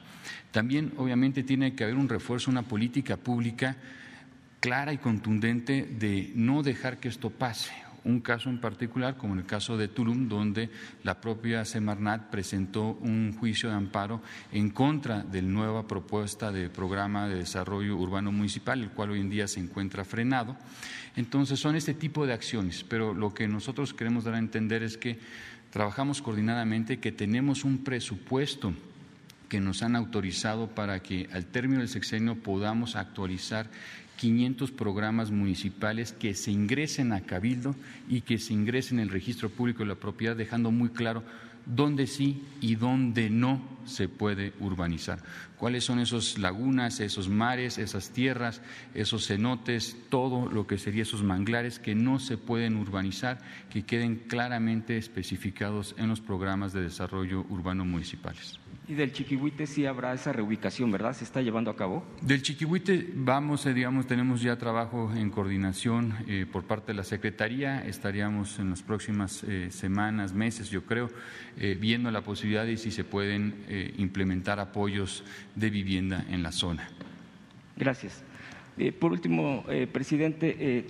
También, 0.51 0.93
obviamente, 0.97 1.43
tiene 1.43 1.75
que 1.75 1.83
haber 1.83 1.95
un 1.95 2.09
refuerzo, 2.09 2.49
una 2.51 2.63
política 2.63 3.17
pública 3.17 3.75
clara 4.59 4.93
y 4.93 4.97
contundente 4.97 5.83
de 5.83 6.31
no 6.35 6.63
dejar 6.63 6.97
que 6.97 7.07
esto 7.07 7.29
pase 7.29 7.71
un 8.03 8.19
caso 8.21 8.49
en 8.49 8.59
particular, 8.59 9.17
como 9.17 9.35
el 9.35 9.45
caso 9.45 9.77
de 9.77 9.87
Tulum, 9.87 10.27
donde 10.27 10.69
la 11.03 11.19
propia 11.19 11.65
Semarnat 11.65 12.29
presentó 12.29 12.97
un 13.01 13.35
juicio 13.37 13.69
de 13.69 13.75
amparo 13.75 14.21
en 14.51 14.69
contra 14.69 15.23
de 15.23 15.41
la 15.41 15.49
nueva 15.49 15.87
propuesta 15.87 16.51
de 16.51 16.69
programa 16.69 17.27
de 17.27 17.35
desarrollo 17.35 17.97
urbano 17.97 18.31
municipal, 18.31 18.81
el 18.81 18.89
cual 18.89 19.11
hoy 19.11 19.19
en 19.19 19.29
día 19.29 19.47
se 19.47 19.59
encuentra 19.59 20.05
frenado. 20.05 20.55
Entonces, 21.15 21.59
son 21.59 21.75
este 21.75 21.93
tipo 21.93 22.25
de 22.25 22.33
acciones, 22.33 22.85
pero 22.87 23.13
lo 23.13 23.33
que 23.33 23.47
nosotros 23.47 23.93
queremos 23.93 24.23
dar 24.23 24.35
a 24.35 24.39
entender 24.39 24.83
es 24.83 24.97
que 24.97 25.19
trabajamos 25.69 26.21
coordinadamente, 26.21 26.99
que 26.99 27.11
tenemos 27.11 27.63
un 27.63 27.83
presupuesto 27.83 28.73
que 29.49 29.59
nos 29.59 29.83
han 29.83 29.95
autorizado 29.95 30.67
para 30.67 31.01
que 31.01 31.27
al 31.33 31.45
término 31.45 31.79
del 31.79 31.89
sexenio 31.89 32.35
podamos 32.35 32.95
actualizar 32.95 33.69
500 34.17 34.71
programas 34.71 35.31
municipales 35.31 36.11
que 36.11 36.33
se 36.33 36.51
ingresen 36.51 37.13
a 37.13 37.21
Cabildo 37.21 37.75
y 38.07 38.21
que 38.21 38.37
se 38.37 38.53
ingresen 38.53 38.99
en 38.99 39.03
el 39.03 39.09
registro 39.09 39.49
público 39.49 39.79
de 39.79 39.89
la 39.89 39.95
propiedad, 39.95 40.35
dejando 40.35 40.71
muy 40.71 40.89
claro 40.89 41.23
dónde 41.65 42.07
sí 42.07 42.43
y 42.61 42.75
dónde 42.75 43.29
no 43.29 43.61
se 43.85 44.09
puede 44.09 44.53
urbanizar. 44.59 45.23
¿Cuáles 45.57 45.83
son 45.83 45.99
esos 45.99 46.37
lagunas, 46.37 46.99
esos 46.99 47.29
mares, 47.29 47.77
esas 47.77 48.11
tierras, 48.11 48.61
esos 48.93 49.27
cenotes, 49.27 49.95
todo 50.09 50.49
lo 50.49 50.67
que 50.67 50.77
sería 50.77 51.03
esos 51.03 51.23
manglares 51.23 51.79
que 51.79 51.95
no 51.95 52.19
se 52.19 52.37
pueden 52.37 52.75
urbanizar, 52.75 53.39
que 53.69 53.83
queden 53.83 54.15
claramente 54.15 54.97
especificados 54.97 55.95
en 55.97 56.09
los 56.09 56.21
programas 56.21 56.73
de 56.73 56.81
desarrollo 56.81 57.45
urbano 57.49 57.85
municipales? 57.85 58.58
Y 58.89 58.95
del 58.95 59.13
Chiquihuite 59.13 59.67
sí 59.67 59.85
habrá 59.85 60.13
esa 60.13 60.33
reubicación, 60.33 60.91
¿verdad? 60.91 61.13
¿Se 61.13 61.23
está 61.23 61.43
llevando 61.43 61.69
a 61.69 61.75
cabo? 61.75 62.03
Del 62.23 62.41
Chiquihuite 62.41 63.09
vamos, 63.13 63.67
eh, 63.67 63.73
digamos, 63.75 64.07
tenemos 64.07 64.41
ya 64.41 64.57
trabajo 64.57 65.13
en 65.15 65.29
coordinación 65.29 66.15
eh, 66.27 66.47
por 66.51 66.63
parte 66.63 66.87
de 66.87 66.93
la 66.95 67.03
Secretaría. 67.03 67.85
Estaríamos 67.85 68.57
en 68.57 68.71
las 68.71 68.81
próximas 68.81 69.43
eh, 69.43 69.69
semanas, 69.69 70.33
meses, 70.33 70.71
yo 70.71 70.85
creo, 70.85 71.11
viendo 71.79 72.09
la 72.09 72.21
posibilidad 72.21 72.65
de 72.65 72.77
si 72.77 72.89
se 72.89 73.03
pueden 73.03 73.63
implementar 73.97 74.59
apoyos 74.59 75.23
de 75.53 75.69
vivienda 75.69 76.25
en 76.29 76.41
la 76.41 76.51
zona. 76.51 76.89
Gracias. 77.77 78.23
por 78.97 79.11
último, 79.11 79.65
presidente, 79.91 80.85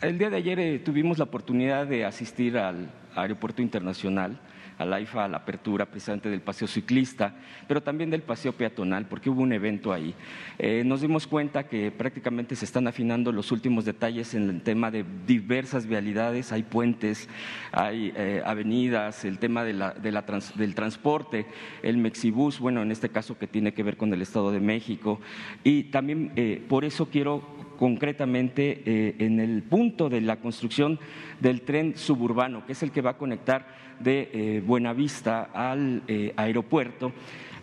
el 0.00 0.18
día 0.18 0.30
de 0.30 0.36
ayer 0.36 0.82
tuvimos 0.82 1.18
la 1.18 1.24
oportunidad 1.24 1.86
de 1.86 2.06
asistir 2.06 2.56
al 2.56 2.90
Aeropuerto 3.14 3.60
Internacional 3.62 4.40
a 4.78 4.84
la 4.84 5.00
IFA, 5.00 5.24
a 5.24 5.28
la 5.28 5.38
apertura 5.38 5.86
precisamente 5.86 6.28
del 6.28 6.40
paseo 6.40 6.66
ciclista, 6.66 7.34
pero 7.68 7.82
también 7.82 8.10
del 8.10 8.22
paseo 8.22 8.52
peatonal, 8.52 9.06
porque 9.06 9.30
hubo 9.30 9.42
un 9.42 9.52
evento 9.52 9.92
ahí. 9.92 10.14
Eh, 10.58 10.82
nos 10.84 11.00
dimos 11.00 11.26
cuenta 11.26 11.68
que 11.68 11.90
prácticamente 11.90 12.56
se 12.56 12.64
están 12.64 12.86
afinando 12.86 13.32
los 13.32 13.52
últimos 13.52 13.84
detalles 13.84 14.34
en 14.34 14.50
el 14.50 14.62
tema 14.62 14.90
de 14.90 15.04
diversas 15.26 15.86
vialidades, 15.86 16.52
hay 16.52 16.62
puentes, 16.62 17.28
hay 17.72 18.12
eh, 18.16 18.42
avenidas, 18.44 19.24
el 19.24 19.38
tema 19.38 19.64
de 19.64 19.72
la, 19.72 19.94
del 19.94 20.74
transporte, 20.74 21.46
el 21.82 21.98
Mexibus, 21.98 22.58
bueno, 22.58 22.82
en 22.82 22.90
este 22.90 23.08
caso 23.08 23.38
que 23.38 23.46
tiene 23.46 23.72
que 23.72 23.82
ver 23.82 23.96
con 23.96 24.12
el 24.12 24.22
Estado 24.22 24.50
de 24.50 24.60
México, 24.60 25.20
y 25.62 25.84
también 25.84 26.32
eh, 26.36 26.62
por 26.68 26.84
eso 26.84 27.06
quiero 27.06 27.54
concretamente 27.78 29.24
en 29.24 29.40
el 29.40 29.64
punto 29.64 30.08
de 30.08 30.20
la 30.20 30.36
construcción 30.36 31.00
del 31.40 31.62
tren 31.62 31.96
suburbano, 31.96 32.64
que 32.64 32.72
es 32.72 32.82
el 32.84 32.92
que 32.92 33.02
va 33.02 33.10
a 33.10 33.18
conectar 33.18 33.66
de 34.00 34.30
eh, 34.32 34.62
Buenavista 34.64 35.50
al 35.52 36.02
eh, 36.08 36.32
aeropuerto. 36.36 37.12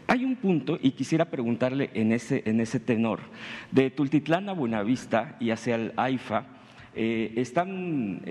Hay 0.08 0.26
un 0.26 0.36
punto, 0.36 0.78
y 0.82 0.92
quisiera 0.92 1.26
preguntarle 1.26 1.90
en 1.94 2.12
ese, 2.12 2.44
en 2.46 2.60
ese 2.60 2.80
tenor, 2.80 3.20
de 3.72 3.90
Tultitlán 3.90 4.50
a 4.50 4.54
Buenavista 4.54 5.38
y 5.40 5.52
hacia 5.52 5.76
el 5.76 5.94
AIFA, 5.96 6.46
eh, 6.94 7.34
están 7.38 8.22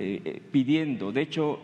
pidiendo, 0.52 1.12
de 1.12 1.22
hecho 1.22 1.60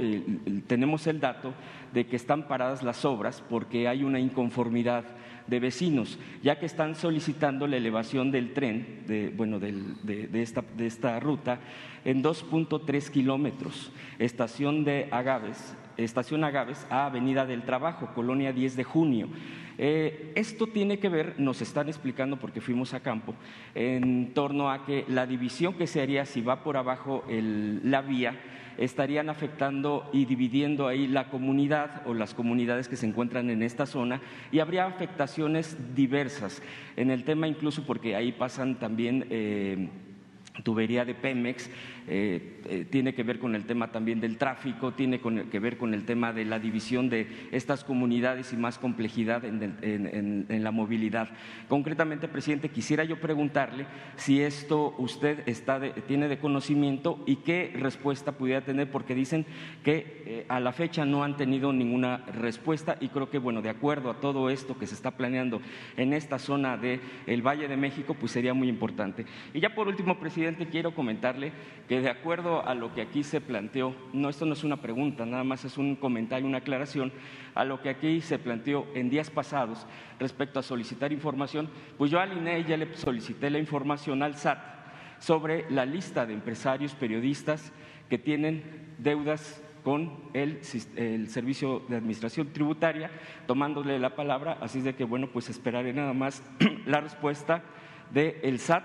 tenemos 0.67 1.07
el 1.07 1.21
dato 1.21 1.53
de 1.93 2.07
que 2.07 2.17
están 2.17 2.49
paradas 2.49 2.83
las 2.83 3.05
obras 3.05 3.43
porque 3.51 3.87
hay 3.87 4.03
una 4.03 4.19
inconformidad 4.19 5.05
de 5.47 5.61
vecinos, 5.61 6.19
ya 6.43 6.59
que 6.59 6.67
están 6.67 6.95
solicitando 6.95 7.67
la 7.67 7.77
elevación 7.77 8.31
del 8.31 8.53
tren, 8.53 9.05
de, 9.07 9.33
bueno, 9.35 9.59
de, 9.59 10.29
esta, 10.35 10.65
de 10.77 10.87
esta 10.87 11.21
ruta, 11.21 11.61
en 12.05 12.23
2.3 12.23 13.11
kilómetros, 13.11 13.93
estación 14.19 14.85
de 14.85 15.09
Agaves, 15.11 15.75
estación 15.97 16.45
Agaves 16.45 16.87
a 16.91 17.07
Avenida 17.07 17.47
del 17.47 17.63
Trabajo, 17.63 18.11
Colonia 18.15 18.53
10 18.53 18.77
de 18.77 18.85
Junio. 18.85 19.29
Eh, 19.79 20.33
esto 20.35 20.67
tiene 20.67 20.99
que 20.99 21.09
ver, 21.09 21.35
nos 21.39 21.61
están 21.61 21.89
explicando 21.89 22.39
porque 22.39 22.61
fuimos 22.61 22.95
a 22.95 23.01
campo, 23.01 23.35
en 23.75 24.33
torno 24.33 24.71
a 24.71 24.87
que 24.87 25.05
la 25.09 25.27
división 25.27 25.75
que 25.75 25.87
se 25.87 26.01
haría 26.01 26.25
si 26.25 26.41
va 26.41 26.63
por 26.63 26.77
abajo 26.77 27.25
la 27.29 28.01
vía 28.01 28.41
estarían 28.79 29.29
afectando 29.29 30.09
y 30.13 30.25
dividiendo 30.25 30.87
ahí 30.87 31.07
la 31.07 31.29
comunidad 31.29 32.03
o 32.07 32.15
las 32.15 32.35
comunidades 32.35 32.89
que 32.89 32.97
se 32.97 33.07
encuentran 33.07 33.51
en 33.51 33.63
esta 33.63 33.87
zona 33.87 34.21
y 34.53 34.59
habría 34.59 34.87
afectaciones 34.87 35.77
diversas 35.95 36.63
en 36.97 37.11
el 37.11 37.25
tema 37.25 37.49
incluso 37.49 37.85
porque 37.85 38.17
ahí 38.17 38.33
pasan 38.33 38.79
también 38.79 39.27
eh, 39.31 39.89
tubería 40.63 41.05
de 41.05 41.15
Pemex 41.15 41.71
eh, 42.09 42.61
eh, 42.69 42.87
tiene 42.89 43.15
que 43.15 43.23
ver 43.23 43.39
con 43.39 43.55
el 43.55 43.65
tema 43.65 43.91
también 43.91 44.21
del 44.21 44.39
tráfico, 44.39 44.93
tiene 44.93 45.21
que 45.21 45.59
ver 45.59 45.77
con 45.77 45.95
el 45.95 46.05
tema 46.05 46.33
de 46.33 46.45
la 46.45 46.59
división 46.59 47.09
de 47.09 47.49
estas 47.53 47.85
comunidades 47.85 48.53
y 48.53 48.57
más 48.57 48.79
complejidad 48.79 49.45
en, 49.45 50.47
la 50.49 50.71
movilidad. 50.71 51.29
Concretamente, 51.69 52.29
presidente, 52.29 52.71
quisiera 52.71 53.05
yo 53.05 53.21
preguntarle 53.21 53.87
si 54.17 54.41
esto 54.41 54.95
usted 54.99 55.43
está 55.47 55.81
tiene 56.07 56.29
de 56.29 56.39
conocimiento 56.39 57.23
y 57.27 57.37
qué 57.37 57.73
respuesta 57.77 58.33
pudiera 58.33 58.65
tener, 58.65 58.91
porque 58.91 59.15
dicen 59.15 59.47
que 59.85 60.23
eh, 60.27 60.47
a 60.49 60.61
la 60.61 60.73
fecha 60.73 61.05
no 61.05 61.25
han 61.25 61.37
tenido 61.37 61.73
ninguna 61.73 62.19
respuesta 62.27 62.97
y 63.01 63.09
creo 63.09 63.31
que, 63.31 63.39
bueno, 63.39 63.63
de 63.63 63.71
acuerdo 63.71 64.11
a 64.11 64.21
todo 64.21 64.51
esto 64.51 64.79
que 64.79 64.87
se 64.87 64.95
está 64.95 65.13
planeando 65.13 65.61
en 65.97 66.13
esta 66.13 66.39
zona 66.39 66.77
del 66.77 67.01
el 67.27 67.43
Valle 67.43 67.69
de 67.69 67.77
México, 67.77 68.15
pues 68.15 68.33
sería 68.33 68.55
muy 68.55 68.69
importante. 68.69 69.25
Y 69.53 69.61
ya 69.61 69.75
por 69.75 69.89
último, 69.89 70.19
presidente, 70.19 70.67
quiero 70.67 70.95
comentarle 70.95 71.53
que 71.89 71.96
de 72.01 72.11
acuerdo 72.11 72.67
a 72.67 72.75
lo 72.75 72.95
que 72.95 73.03
aquí 73.03 73.23
se 73.23 73.41
planteó, 73.41 73.95
no, 74.13 74.29
esto 74.29 74.47
no 74.47 74.55
es 74.55 74.65
una 74.65 74.81
pregunta, 74.81 75.25
nada 75.25 75.45
más 75.45 75.65
es 75.65 75.79
un 75.79 75.97
comentario, 75.97 76.47
una 76.47 76.59
aclaración, 76.59 77.13
a 77.55 77.65
lo 77.65 77.81
que 77.81 77.91
aquí 77.91 78.21
se 78.21 78.39
planteó 78.39 78.87
en 78.95 79.11
días 79.11 79.31
pasados 79.31 79.87
respecto 80.19 80.59
a 80.59 80.63
solicitar 80.63 81.13
información, 81.13 81.69
pues 81.97 82.11
yo 82.11 82.19
al 82.19 82.37
INE 82.37 82.65
ya 82.65 82.77
le 82.77 82.95
solicité 82.95 83.51
la 83.51 83.59
información 83.59 84.23
al 84.23 84.37
SAT 84.37 84.59
sobre 85.19 85.71
la 85.71 85.87
lista 85.87 86.27
de 86.27 86.35
empresarios 86.35 86.95
periodistas 86.95 87.73
que 88.09 88.19
tienen 88.19 88.95
deudas 88.99 89.63
con 89.83 90.13
el, 90.35 90.61
el, 90.97 91.29
Servicio 91.29 91.81
de 91.89 91.97
Administración 91.97 92.53
Tributaria, 92.53 93.11
tomándole 93.47 93.99
la 94.01 94.17
palabra, 94.17 94.59
así 94.61 94.81
de 94.81 94.97
que, 94.97 95.05
bueno, 95.05 95.29
pues 95.33 95.49
esperaré 95.49 95.93
nada 95.93 96.13
más 96.13 96.43
la 96.87 97.01
respuesta 97.01 97.63
del 98.11 98.59
SAT 98.59 98.83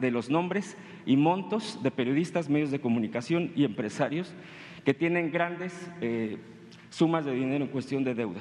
de 0.00 0.10
los 0.10 0.28
nombres 0.28 0.76
y 1.10 1.16
montos 1.16 1.82
de 1.82 1.90
periodistas, 1.90 2.48
medios 2.48 2.70
de 2.70 2.80
comunicación 2.80 3.50
y 3.56 3.64
empresarios 3.64 4.32
que 4.84 4.94
tienen 4.94 5.32
grandes 5.32 5.90
eh, 6.00 6.38
sumas 6.88 7.24
de 7.24 7.34
dinero 7.34 7.64
en 7.64 7.70
cuestión 7.72 8.04
de 8.04 8.14
deuda. 8.14 8.40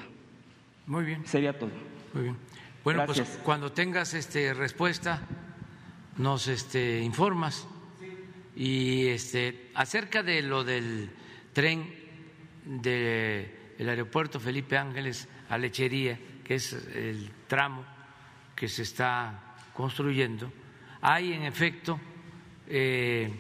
Muy 0.86 1.04
bien. 1.04 1.26
Sería 1.26 1.58
todo. 1.58 1.72
Muy 2.14 2.26
bien. 2.26 2.38
Bueno, 2.84 3.08
pues 3.08 3.40
cuando 3.44 3.72
tengas 3.72 4.14
este 4.14 4.54
respuesta 4.54 5.24
nos 6.18 6.48
este 6.48 7.02
informas 7.02 7.68
y 8.56 9.08
este 9.08 9.72
acerca 9.74 10.22
de 10.22 10.44
lo 10.44 10.64
del 10.64 11.10
tren 11.54 11.92
del 12.66 13.90
aeropuerto 13.90 14.40
Felipe 14.40 14.78
Ángeles 14.78 15.28
a 15.50 15.58
Lechería, 15.58 16.20
que 16.44 16.54
es 16.54 16.74
el 16.94 17.32
tramo 17.48 17.84
que 18.56 18.68
se 18.68 18.84
está 18.84 19.56
construyendo, 19.74 20.54
hay 21.02 21.34
en 21.34 21.46
efecto 21.46 22.00
eh, 22.72 23.34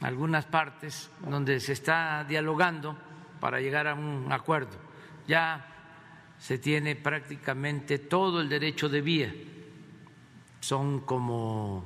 algunas 0.00 0.46
partes 0.46 1.10
donde 1.28 1.58
se 1.58 1.72
está 1.72 2.24
dialogando 2.24 2.96
para 3.40 3.60
llegar 3.60 3.88
a 3.88 3.94
un 3.94 4.30
acuerdo. 4.30 4.78
Ya 5.26 5.66
se 6.38 6.58
tiene 6.58 6.94
prácticamente 6.94 7.98
todo 7.98 8.40
el 8.40 8.48
derecho 8.48 8.88
de 8.88 9.00
vía, 9.00 9.34
son 10.60 11.00
como 11.00 11.84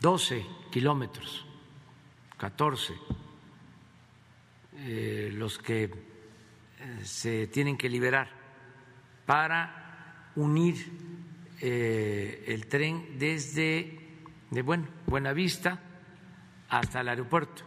12 0.00 0.44
kilómetros, 0.70 1.46
14 2.36 2.94
eh, 4.76 5.30
los 5.32 5.58
que 5.58 5.84
eh, 5.84 5.90
se 7.02 7.46
tienen 7.46 7.78
que 7.78 7.88
liberar 7.88 8.28
para 9.24 10.30
unir 10.34 11.12
el 11.62 12.66
tren 12.66 13.16
desde 13.20 14.01
de 14.52 14.60
bueno, 14.60 14.86
Buenavista 15.06 15.80
hasta 16.68 17.00
el 17.00 17.08
aeropuerto. 17.08 17.62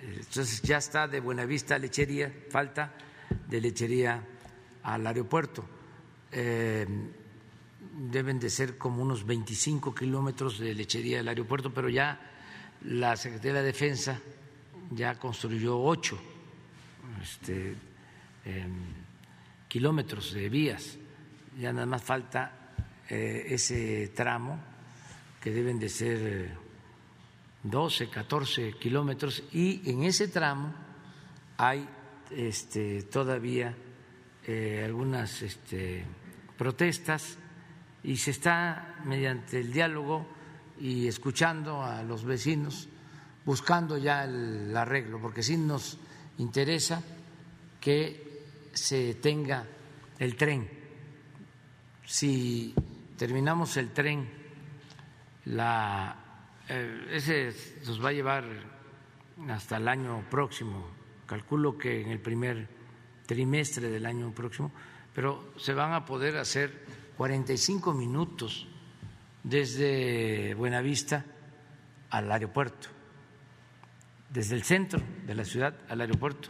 Entonces 0.00 0.62
ya 0.62 0.78
está 0.78 1.08
de 1.08 1.18
Buenavista 1.18 1.74
a 1.74 1.78
Lechería, 1.78 2.32
falta 2.50 2.94
de 3.48 3.60
Lechería 3.60 4.22
al 4.84 5.06
aeropuerto. 5.06 5.68
Eh, 6.30 6.86
deben 7.98 8.38
de 8.38 8.48
ser 8.48 8.78
como 8.78 9.02
unos 9.02 9.26
25 9.26 9.92
kilómetros 9.92 10.60
de 10.60 10.72
Lechería 10.72 11.18
al 11.18 11.28
aeropuerto, 11.28 11.74
pero 11.74 11.88
ya 11.88 12.20
la 12.84 13.16
Secretaría 13.16 13.54
de 13.54 13.66
Defensa 13.66 14.20
ya 14.92 15.16
construyó 15.16 15.80
ocho 15.82 16.16
este, 17.20 17.74
em, 18.44 18.84
kilómetros 19.66 20.32
de 20.32 20.48
vías. 20.48 20.96
Ya 21.58 21.72
nada 21.72 21.86
más 21.86 22.04
falta 22.04 22.74
eh, 23.08 23.46
ese 23.48 24.12
tramo 24.14 24.75
que 25.46 25.52
deben 25.52 25.78
de 25.78 25.88
ser 25.88 26.58
12, 27.62 28.02
eh, 28.02 28.10
14 28.10 28.72
kilómetros, 28.80 29.44
y 29.52 29.88
en 29.88 30.02
ese 30.02 30.26
tramo 30.26 30.74
hay 31.56 31.88
este, 32.32 33.04
todavía 33.04 33.72
eh, 34.44 34.82
algunas 34.84 35.42
este, 35.42 36.04
protestas 36.58 37.38
y 38.02 38.16
se 38.16 38.32
está 38.32 38.98
mediante 39.04 39.60
el 39.60 39.72
diálogo 39.72 40.26
y 40.80 41.06
escuchando 41.06 41.80
a 41.80 42.02
los 42.02 42.24
vecinos, 42.24 42.88
buscando 43.44 43.98
ya 43.98 44.24
el 44.24 44.76
arreglo, 44.76 45.20
porque 45.20 45.44
sí 45.44 45.56
nos 45.56 45.96
interesa 46.38 47.00
que 47.80 48.42
se 48.72 49.14
tenga 49.14 49.64
el 50.18 50.34
tren. 50.34 50.68
Si 52.04 52.74
terminamos 53.16 53.76
el 53.76 53.92
tren 53.92 54.45
la, 55.46 56.16
eh, 56.68 57.08
ese 57.12 57.52
nos 57.86 58.04
va 58.04 58.10
a 58.10 58.12
llevar 58.12 58.44
hasta 59.48 59.76
el 59.76 59.88
año 59.88 60.24
próximo, 60.30 60.88
calculo 61.26 61.76
que 61.76 62.00
en 62.00 62.08
el 62.08 62.20
primer 62.20 62.68
trimestre 63.26 63.88
del 63.88 64.06
año 64.06 64.32
próximo, 64.32 64.72
pero 65.14 65.52
se 65.56 65.72
van 65.74 65.92
a 65.92 66.04
poder 66.04 66.36
hacer 66.36 66.84
45 67.16 67.92
minutos 67.94 68.66
desde 69.42 70.54
Buenavista 70.54 71.24
al 72.10 72.30
aeropuerto, 72.30 72.88
desde 74.30 74.56
el 74.56 74.62
centro 74.62 75.00
de 75.26 75.34
la 75.34 75.44
ciudad 75.44 75.76
al 75.88 76.00
aeropuerto, 76.00 76.48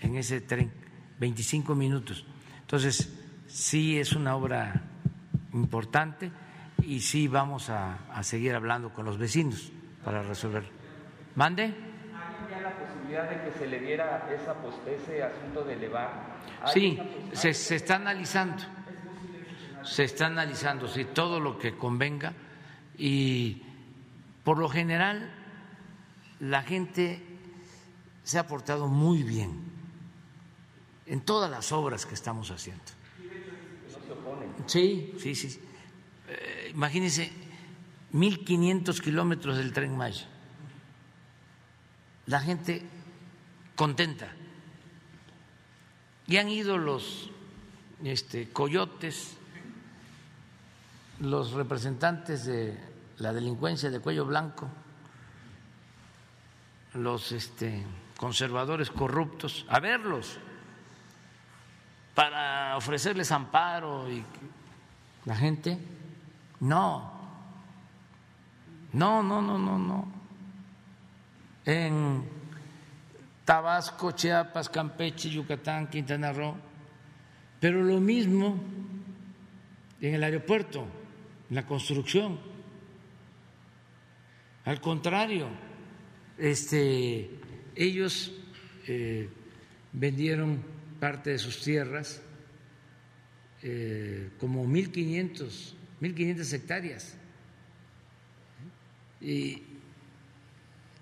en 0.00 0.16
ese 0.16 0.40
tren, 0.40 0.72
25 1.18 1.74
minutos. 1.74 2.24
Entonces, 2.60 3.12
sí 3.48 3.98
es 3.98 4.12
una 4.12 4.36
obra 4.36 4.82
importante 5.52 6.30
y 6.82 7.00
sí 7.00 7.28
vamos 7.28 7.70
a, 7.70 7.98
seguir 8.22 8.54
hablando 8.54 8.92
con 8.92 9.04
los 9.04 9.18
vecinos 9.18 9.72
para 10.04 10.22
resolver. 10.22 10.64
¿Mande? 11.34 11.64
¿Hay 11.64 12.62
la 12.62 12.76
posibilidad 12.76 13.28
de 13.28 13.42
que 13.42 13.58
se 13.58 13.66
le 13.66 13.80
diera 13.80 14.28
esa, 14.32 14.56
ese 14.90 15.22
asunto 15.22 15.64
de 15.64 15.74
elevar? 15.74 16.38
Sí, 16.72 16.98
se, 17.32 17.54
se 17.54 17.76
está 17.76 17.96
analizando. 17.96 18.62
Se 19.82 20.04
está 20.04 20.26
analizando, 20.26 20.88
sí, 20.88 21.04
todo 21.04 21.40
lo 21.40 21.58
que 21.58 21.76
convenga 21.76 22.32
y 22.96 23.62
por 24.44 24.58
lo 24.58 24.68
general 24.68 25.30
la 26.40 26.62
gente 26.62 27.22
se 28.24 28.38
ha 28.38 28.46
portado 28.46 28.88
muy 28.88 29.22
bien 29.22 29.62
en 31.06 31.20
todas 31.22 31.50
las 31.50 31.72
obras 31.72 32.04
que 32.04 32.14
estamos 32.14 32.50
haciendo. 32.50 32.84
Sí, 34.66 35.14
sí, 35.18 35.34
sí. 35.34 35.60
Eh, 36.28 36.70
imagínense, 36.74 37.32
1.500 38.12 39.00
kilómetros 39.00 39.56
del 39.56 39.72
tren 39.72 39.96
Maya. 39.96 40.26
La 42.26 42.40
gente 42.40 42.82
contenta. 43.74 44.28
Y 46.26 46.36
han 46.36 46.48
ido 46.48 46.76
los 46.76 47.30
este, 48.04 48.50
coyotes, 48.50 49.36
los 51.20 51.52
representantes 51.52 52.44
de 52.44 52.78
la 53.18 53.32
delincuencia 53.32 53.90
de 53.90 54.00
cuello 54.00 54.26
blanco, 54.26 54.68
los 56.94 57.32
este, 57.32 57.84
conservadores 58.18 58.90
corruptos 58.90 59.64
a 59.68 59.80
verlos 59.80 60.38
para 62.14 62.76
ofrecerles 62.76 63.30
amparo 63.30 64.10
y 64.10 64.24
la 65.24 65.36
gente 65.36 65.78
no. 66.60 67.18
No 68.92 69.22
no 69.22 69.42
no 69.42 69.58
no 69.58 69.78
no. 69.78 70.12
En 71.64 72.24
Tabasco, 73.44 74.12
Chiapas, 74.12 74.68
Campeche, 74.68 75.30
Yucatán, 75.30 75.88
Quintana 75.88 76.32
Roo, 76.32 76.54
pero 77.60 77.82
lo 77.82 78.00
mismo 78.00 78.60
en 80.00 80.14
el 80.14 80.22
aeropuerto, 80.22 80.86
en 81.48 81.56
la 81.56 81.66
construcción. 81.66 82.38
Al 84.64 84.80
contrario, 84.80 85.48
este, 86.36 87.30
ellos 87.74 88.32
eh, 88.86 89.28
vendieron 89.92 90.62
parte 91.00 91.30
de 91.30 91.38
sus 91.38 91.62
tierras, 91.62 92.20
eh, 93.62 94.30
como 94.38 94.64
1.500, 94.66 95.74
1.500 96.00 96.52
hectáreas. 96.52 97.16
¿Y 99.20 99.62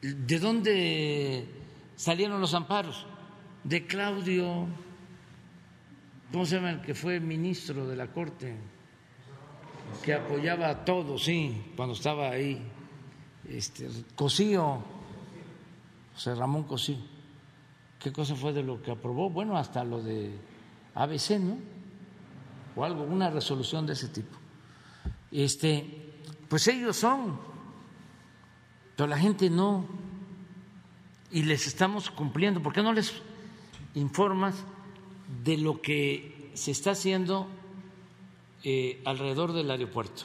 de 0.00 0.38
dónde 0.38 1.48
salieron 1.96 2.40
los 2.40 2.54
amparos? 2.54 3.06
De 3.64 3.86
Claudio, 3.86 4.68
¿cómo 6.32 6.46
se 6.46 6.56
llama? 6.56 6.70
El 6.70 6.80
que 6.80 6.94
fue 6.94 7.20
ministro 7.20 7.86
de 7.86 7.96
la 7.96 8.06
Corte, 8.12 8.56
que 10.02 10.14
apoyaba 10.14 10.68
a 10.68 10.84
todos, 10.84 11.24
sí, 11.24 11.72
cuando 11.76 11.94
estaba 11.94 12.30
ahí, 12.30 12.62
este, 13.48 13.88
Cosío, 14.14 14.82
José 16.14 16.34
Ramón 16.34 16.64
Cosío. 16.64 17.16
¿Qué 17.98 18.12
cosa 18.12 18.34
fue 18.34 18.52
de 18.52 18.62
lo 18.62 18.80
que 18.82 18.92
aprobó? 18.92 19.30
Bueno, 19.30 19.56
hasta 19.56 19.84
lo 19.84 20.02
de 20.02 20.30
ABC, 20.94 21.38
¿no? 21.40 21.58
O 22.76 22.84
algo, 22.84 23.02
una 23.02 23.30
resolución 23.30 23.86
de 23.86 23.94
ese 23.94 24.08
tipo. 24.08 24.36
Este, 25.36 25.84
pues 26.48 26.66
ellos 26.66 26.96
son, 26.96 27.38
pero 28.96 29.06
la 29.06 29.18
gente 29.18 29.50
no. 29.50 29.84
Y 31.30 31.42
les 31.42 31.66
estamos 31.66 32.08
cumpliendo. 32.08 32.62
¿Por 32.62 32.72
qué 32.72 32.82
no 32.82 32.94
les 32.94 33.12
informas 33.94 34.54
de 35.44 35.58
lo 35.58 35.82
que 35.82 36.50
se 36.54 36.70
está 36.70 36.92
haciendo 36.92 37.48
eh, 38.64 39.02
alrededor 39.04 39.52
del 39.52 39.70
aeropuerto? 39.70 40.22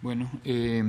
Bueno, 0.00 0.30
eh, 0.44 0.82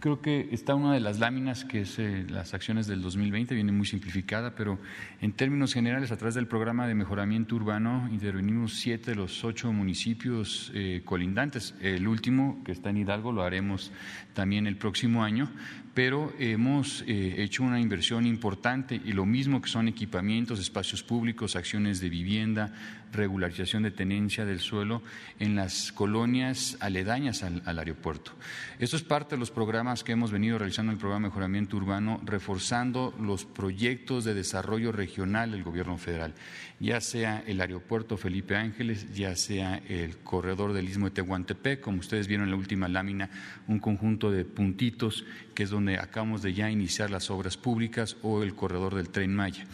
creo 0.00 0.20
que 0.20 0.48
está 0.52 0.74
una 0.74 0.92
de 0.94 1.00
las 1.00 1.18
láminas 1.18 1.64
que 1.64 1.82
es 1.82 1.98
eh, 1.98 2.26
las 2.28 2.54
acciones 2.54 2.86
del 2.86 3.02
2020, 3.02 3.54
viene 3.54 3.72
muy 3.72 3.86
simplificada, 3.86 4.54
pero 4.54 4.78
en 5.20 5.32
términos 5.32 5.72
generales, 5.74 6.12
a 6.12 6.16
través 6.16 6.34
del 6.34 6.46
programa 6.46 6.86
de 6.86 6.94
mejoramiento 6.94 7.56
urbano, 7.56 8.08
intervenimos 8.10 8.74
siete 8.74 9.12
de 9.12 9.16
los 9.16 9.44
ocho 9.44 9.72
municipios 9.72 10.70
eh, 10.74 11.02
colindantes. 11.04 11.74
El 11.80 12.08
último, 12.08 12.62
que 12.64 12.72
está 12.72 12.90
en 12.90 12.98
Hidalgo, 12.98 13.32
lo 13.32 13.42
haremos 13.42 13.92
también 14.34 14.66
el 14.66 14.76
próximo 14.76 15.24
año, 15.24 15.50
pero 15.96 16.30
hemos 16.38 17.02
eh, 17.06 17.36
hecho 17.38 17.62
una 17.62 17.80
inversión 17.80 18.26
importante 18.26 19.00
y 19.02 19.12
lo 19.12 19.24
mismo 19.24 19.62
que 19.62 19.70
son 19.70 19.88
equipamientos, 19.88 20.60
espacios 20.60 21.02
públicos, 21.02 21.56
acciones 21.56 22.00
de 22.00 22.10
vivienda, 22.10 22.74
regularización 23.12 23.82
de 23.82 23.90
tenencia 23.90 24.44
del 24.44 24.60
suelo 24.60 25.02
en 25.40 25.56
las 25.56 25.92
colonias 25.92 26.76
aledañas 26.80 27.42
al, 27.42 27.78
aeropuerto. 27.78 28.32
Esto 28.78 28.96
es 28.96 29.02
parte 29.02 29.36
de 29.36 29.40
los 29.40 29.50
programas 29.50 30.04
que 30.04 30.12
hemos 30.12 30.30
venido 30.30 30.58
realizando 30.58 30.92
en 30.92 30.96
el 30.96 31.00
programa 31.00 31.24
de 31.24 31.30
mejoramiento 31.30 31.76
urbano, 31.78 32.20
reforzando 32.24 33.14
los 33.18 33.44
proyectos 33.44 34.24
de 34.24 34.34
desarrollo 34.34 34.92
regional 34.92 35.52
del 35.52 35.62
gobierno 35.62 35.96
federal, 35.96 36.34
ya 36.78 37.00
sea 37.00 37.42
el 37.46 37.60
aeropuerto 37.60 38.18
Felipe 38.18 38.54
Ángeles, 38.54 39.14
ya 39.14 39.34
sea 39.34 39.78
el 39.88 40.18
corredor 40.18 40.72
del 40.74 40.88
Istmo 40.88 41.06
de 41.06 41.12
Tehuantepec, 41.12 41.80
como 41.80 42.00
ustedes 42.00 42.28
vieron 42.28 42.44
en 42.44 42.50
la 42.50 42.58
última 42.58 42.88
lámina, 42.88 43.30
un 43.66 43.78
conjunto 43.78 44.30
de 44.30 44.44
puntitos 44.44 45.24
que 45.54 45.62
es 45.62 45.70
donde 45.70 45.85
acabamos 45.94 46.42
de 46.42 46.52
ya 46.52 46.70
iniciar 46.70 47.10
las 47.10 47.30
obras 47.30 47.56
públicas 47.56 48.16
o 48.22 48.42
el 48.42 48.54
corredor 48.54 48.94
del 48.94 49.08
tren 49.08 49.34
Maya. 49.34 49.64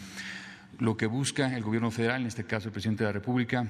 Lo 0.79 0.97
que 0.97 1.07
busca 1.07 1.55
el 1.55 1.63
gobierno 1.63 1.91
federal, 1.91 2.21
en 2.21 2.27
este 2.27 2.45
caso 2.45 2.67
el 2.67 2.73
presidente 2.73 3.03
de 3.03 3.09
la 3.09 3.13
República, 3.13 3.67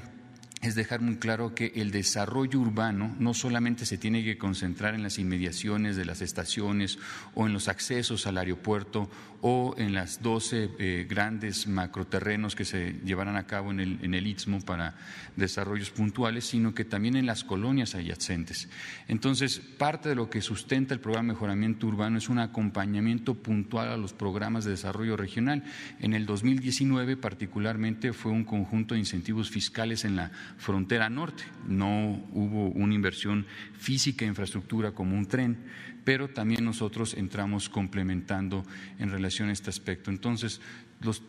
es 0.64 0.76
dejar 0.76 1.02
muy 1.02 1.18
claro 1.18 1.54
que 1.54 1.74
el 1.76 1.92
desarrollo 1.92 2.60
urbano 2.60 3.14
no 3.20 3.34
solamente 3.34 3.86
se 3.86 3.98
tiene 3.98 4.24
que 4.24 4.38
concentrar 4.38 4.96
en 4.96 5.04
las 5.04 5.20
inmediaciones 5.20 5.98
de 5.98 6.06
las 6.06 6.22
estaciones 6.22 7.00
o 7.36 7.46
en 7.46 7.54
los 7.54 7.68
accesos 7.68 8.26
al 8.28 8.38
aeropuerto 8.38 9.10
o 9.46 9.76
en 9.78 9.94
las 9.94 10.24
12 10.24 10.70
eh, 10.80 11.06
grandes 11.08 11.68
macroterrenos 11.68 12.56
que 12.56 12.64
se 12.64 12.94
llevarán 13.04 13.36
a 13.36 13.46
cabo 13.46 13.72
en 13.72 13.82
el, 13.82 14.00
en 14.02 14.14
el 14.14 14.26
Istmo 14.26 14.62
para 14.62 14.96
desarrollos 15.36 15.90
puntuales, 15.90 16.46
sino 16.46 16.74
que 16.74 16.86
también 16.86 17.18
en 17.18 17.26
las 17.26 17.44
colonias 17.44 17.94
adyacentes. 17.94 18.70
Entonces, 19.10 19.60
parte 19.60 20.08
de 20.08 20.16
lo 20.16 20.30
que 20.30 20.42
sustenta 20.42 20.94
el 20.94 21.02
programa 21.02 21.28
de 21.28 21.34
mejoramiento 21.34 21.88
urbano 21.88 22.18
es 22.18 22.30
un 22.30 22.40
acompañamiento 22.40 23.36
puntual 23.36 23.90
a 23.90 23.98
los 23.98 24.14
programas 24.14 24.64
de 24.64 24.72
desarrollo 24.72 25.18
regional. 25.18 25.66
En 26.00 26.14
el 26.14 26.26
2019, 26.26 27.18
particularmente, 27.18 28.14
fue 28.14 28.32
un 28.32 28.46
conjunto 28.46 28.94
de 28.94 29.02
incentivos 29.02 29.50
fiscales 29.50 30.06
en 30.06 30.16
la 30.16 30.32
frontera 30.58 31.10
norte. 31.10 31.44
No 31.68 32.24
hubo 32.34 32.70
una 32.70 32.94
inversión 32.94 33.46
física 33.78 34.26
en 34.26 34.30
infraestructura 34.30 34.92
como 34.92 35.18
un 35.18 35.26
tren, 35.26 35.58
pero 36.04 36.30
también 36.30 36.66
nosotros 36.66 37.14
entramos 37.14 37.70
complementando 37.70 38.64
en 39.00 39.10
relación 39.10 39.50
a 39.50 39.54
este 39.54 39.70
aspecto. 39.70 40.12
Entonces, 40.12 40.62
los 41.02 41.22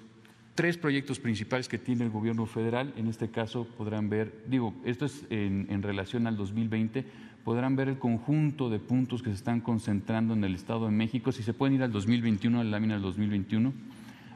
tres 0.55 0.78
proyectos 0.78 1.18
principales 1.18 1.68
que 1.68 1.78
tiene 1.78 2.05
el 2.05 2.10
gobierno 2.10 2.46
federal, 2.46 2.92
en 2.96 3.09
este 3.09 3.30
caso 3.30 3.66
podrán 3.76 4.09
ver, 4.09 4.44
digo, 4.48 4.74
esto 4.84 5.05
es 5.05 5.24
en, 5.30 5.66
en 5.70 5.82
relación 5.82 6.26
al 6.26 6.36
2020, 6.36 7.05
podrán 7.44 7.76
ver 7.76 7.88
el 7.88 7.98
conjunto 7.98 8.70
de 8.70 8.78
puntos 8.78 9.22
que 9.22 9.30
se 9.30 9.36
están 9.36 9.60
concentrando 9.60 10.34
en 10.34 10.42
el 10.44 10.55
Estado 10.55 10.86
de 10.86 10.92
México. 10.92 11.30
Si 11.30 11.42
se 11.42 11.52
pueden 11.52 11.74
ir 11.74 11.82
al 11.82 11.92
2021, 11.92 12.60
a 12.60 12.64
la 12.64 12.70
lámina 12.70 12.94
del 12.94 13.02
2021, 13.02 13.72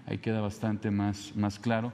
ahí 0.06 0.18
queda 0.18 0.40
bastante 0.40 0.90
más, 0.90 1.34
más 1.34 1.58
claro. 1.58 1.92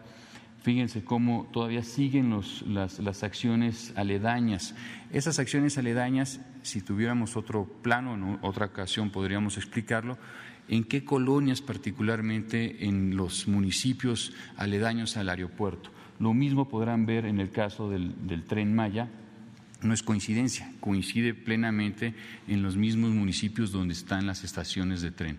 Fíjense 0.65 1.05
cómo 1.05 1.47
todavía 1.53 1.83
siguen 1.83 2.35
las, 2.67 3.23
acciones 3.23 3.93
aledañas. 3.97 4.75
Esas 5.13 5.39
acciones 5.39 5.77
aledañas, 5.77 6.41
si 6.63 6.81
tuviéramos 6.81 7.37
otro 7.37 7.67
plano, 7.83 8.15
en 8.15 8.39
otra 8.41 8.65
ocasión 8.65 9.11
podríamos 9.11 9.59
explicarlo, 9.59 10.17
en 10.67 10.85
qué 10.85 11.05
colonias 11.05 11.61
particularmente 11.61 12.87
en 12.87 13.15
los 13.15 13.47
municipios 13.47 14.33
aledaños 14.57 15.19
al 15.19 15.29
aeropuerto. 15.29 15.91
Lo 16.19 16.33
mismo 16.33 16.67
podrán 16.67 17.05
ver 17.05 17.27
en 17.27 17.41
el 17.41 17.51
caso 17.51 17.91
del, 17.91 18.27
del 18.27 18.45
tren 18.45 18.75
Maya, 18.75 19.11
no 19.83 19.93
es 19.93 20.03
coincidencia, 20.03 20.73
coincide 20.81 21.35
plenamente 21.35 22.15
en 22.49 22.63
los 22.63 22.79
mismos 22.79 23.11
municipios 23.11 23.71
donde 23.71 23.93
están 23.93 24.27
las 24.27 24.45
estaciones 24.45 25.03
de 25.03 25.11
tren. 25.11 25.39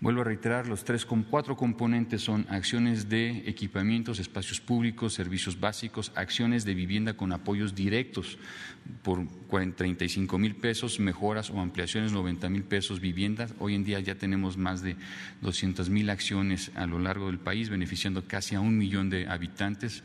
Vuelvo 0.00 0.20
a 0.20 0.24
reiterar, 0.24 0.68
los 0.68 0.84
tres 0.84 1.04
con 1.04 1.24
cuatro 1.24 1.56
componentes 1.56 2.22
son 2.22 2.46
acciones 2.50 3.08
de 3.08 3.42
equipamientos, 3.48 4.20
espacios 4.20 4.60
públicos, 4.60 5.12
servicios 5.12 5.58
básicos, 5.58 6.12
acciones 6.14 6.64
de 6.64 6.74
vivienda 6.74 7.14
con 7.14 7.32
apoyos 7.32 7.74
directos 7.74 8.38
por 9.02 9.26
35 9.74 10.38
mil 10.38 10.54
pesos, 10.54 11.00
mejoras 11.00 11.50
o 11.50 11.58
ampliaciones 11.58 12.12
90 12.12 12.48
mil 12.48 12.62
pesos, 12.62 13.00
viviendas. 13.00 13.54
Hoy 13.58 13.74
en 13.74 13.82
día 13.82 13.98
ya 13.98 14.14
tenemos 14.14 14.56
más 14.56 14.82
de 14.82 14.94
200 15.40 15.90
mil 15.90 16.10
acciones 16.10 16.70
a 16.76 16.86
lo 16.86 17.00
largo 17.00 17.26
del 17.26 17.40
país, 17.40 17.68
beneficiando 17.68 18.22
casi 18.28 18.54
a 18.54 18.60
un 18.60 18.78
millón 18.78 19.10
de 19.10 19.26
habitantes 19.26 20.04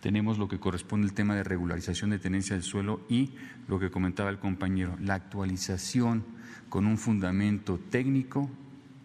tenemos 0.00 0.38
lo 0.38 0.46
que 0.46 0.60
corresponde 0.60 1.08
al 1.08 1.12
tema 1.12 1.34
de 1.34 1.42
regularización 1.42 2.10
de 2.10 2.20
tenencia 2.20 2.54
del 2.54 2.62
suelo 2.62 3.04
y 3.08 3.32
lo 3.66 3.80
que 3.80 3.90
comentaba 3.90 4.30
el 4.30 4.38
compañero, 4.38 4.96
la 5.00 5.14
actualización 5.14 6.24
con 6.68 6.86
un 6.86 6.98
fundamento 6.98 7.80
técnico 7.90 8.48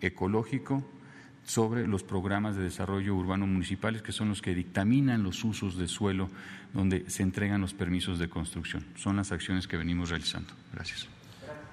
ecológico 0.03 0.83
sobre 1.45 1.87
los 1.87 2.03
programas 2.03 2.55
de 2.55 2.63
desarrollo 2.63 3.15
urbano 3.15 3.45
municipales, 3.45 4.01
que 4.01 4.11
son 4.11 4.29
los 4.29 4.41
que 4.41 4.55
dictaminan 4.55 5.23
los 5.23 5.43
usos 5.43 5.77
de 5.77 5.87
suelo 5.87 6.29
donde 6.73 7.09
se 7.09 7.23
entregan 7.23 7.61
los 7.61 7.73
permisos 7.73 8.19
de 8.19 8.29
construcción. 8.29 8.85
Son 8.95 9.17
las 9.17 9.31
acciones 9.31 9.67
que 9.67 9.77
venimos 9.77 10.09
realizando. 10.09 10.53
Gracias. 10.73 11.07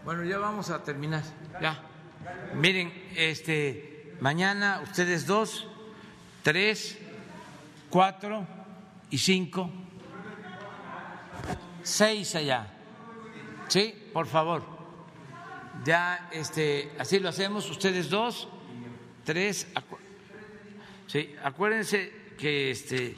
Bueno, 0.04 0.24
ya 0.24 0.38
vamos 0.38 0.70
a 0.70 0.82
terminar. 0.82 1.22
Ya. 1.60 1.80
Miren, 2.54 2.92
este, 3.16 4.14
mañana 4.20 4.80
ustedes 4.82 5.26
dos, 5.26 5.68
tres, 6.42 6.98
cuatro 7.88 8.46
y 9.10 9.18
cinco, 9.18 9.70
seis 11.82 12.34
allá. 12.34 12.66
Sí, 13.68 13.94
por 14.12 14.26
favor 14.26 14.79
ya 15.84 16.28
este, 16.32 16.92
así 16.98 17.18
lo 17.18 17.28
hacemos, 17.28 17.68
ustedes 17.70 18.10
dos, 18.10 18.48
tres, 19.24 19.66
sí, 21.06 21.34
acuérdense 21.42 22.12
que 22.38 22.70
este, 22.70 23.16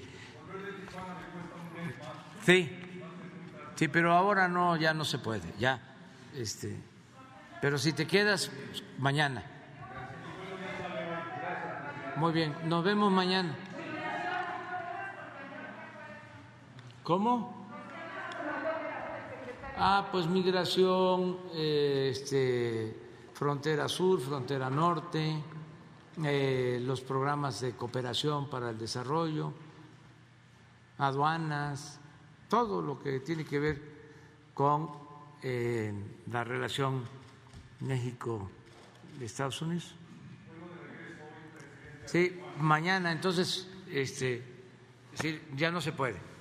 sí, 2.44 2.70
sí, 3.74 3.88
pero 3.88 4.12
ahora 4.12 4.48
no, 4.48 4.76
ya 4.76 4.94
no 4.94 5.04
se 5.04 5.18
puede, 5.18 5.52
ya, 5.58 5.80
este, 6.36 6.76
Pero 7.60 7.78
si 7.78 7.92
te 7.92 8.08
quedas, 8.08 8.50
mañana. 8.98 9.44
Muy 12.16 12.32
bien, 12.32 12.56
nos 12.64 12.82
vemos 12.82 13.12
mañana. 13.12 13.54
¿Cómo? 17.04 17.61
Ah, 19.84 20.06
pues 20.12 20.28
migración, 20.28 21.38
eh, 21.54 22.10
este, 22.12 22.96
frontera 23.34 23.88
sur, 23.88 24.20
frontera 24.20 24.70
norte, 24.70 25.42
eh, 26.22 26.80
los 26.80 27.00
programas 27.00 27.60
de 27.60 27.72
cooperación 27.72 28.48
para 28.48 28.70
el 28.70 28.78
desarrollo, 28.78 29.52
aduanas, 30.98 31.98
todo 32.48 32.80
lo 32.80 33.00
que 33.00 33.18
tiene 33.18 33.44
que 33.44 33.58
ver 33.58 33.82
con 34.54 34.88
eh, 35.42 35.92
la 36.30 36.44
relación 36.44 37.02
México-Estados 37.80 39.62
Unidos. 39.62 39.96
Sí, 42.06 42.40
mañana, 42.60 43.10
entonces, 43.10 43.68
este, 43.90 44.44
ya 45.56 45.72
no 45.72 45.80
se 45.80 45.90
puede. 45.90 46.31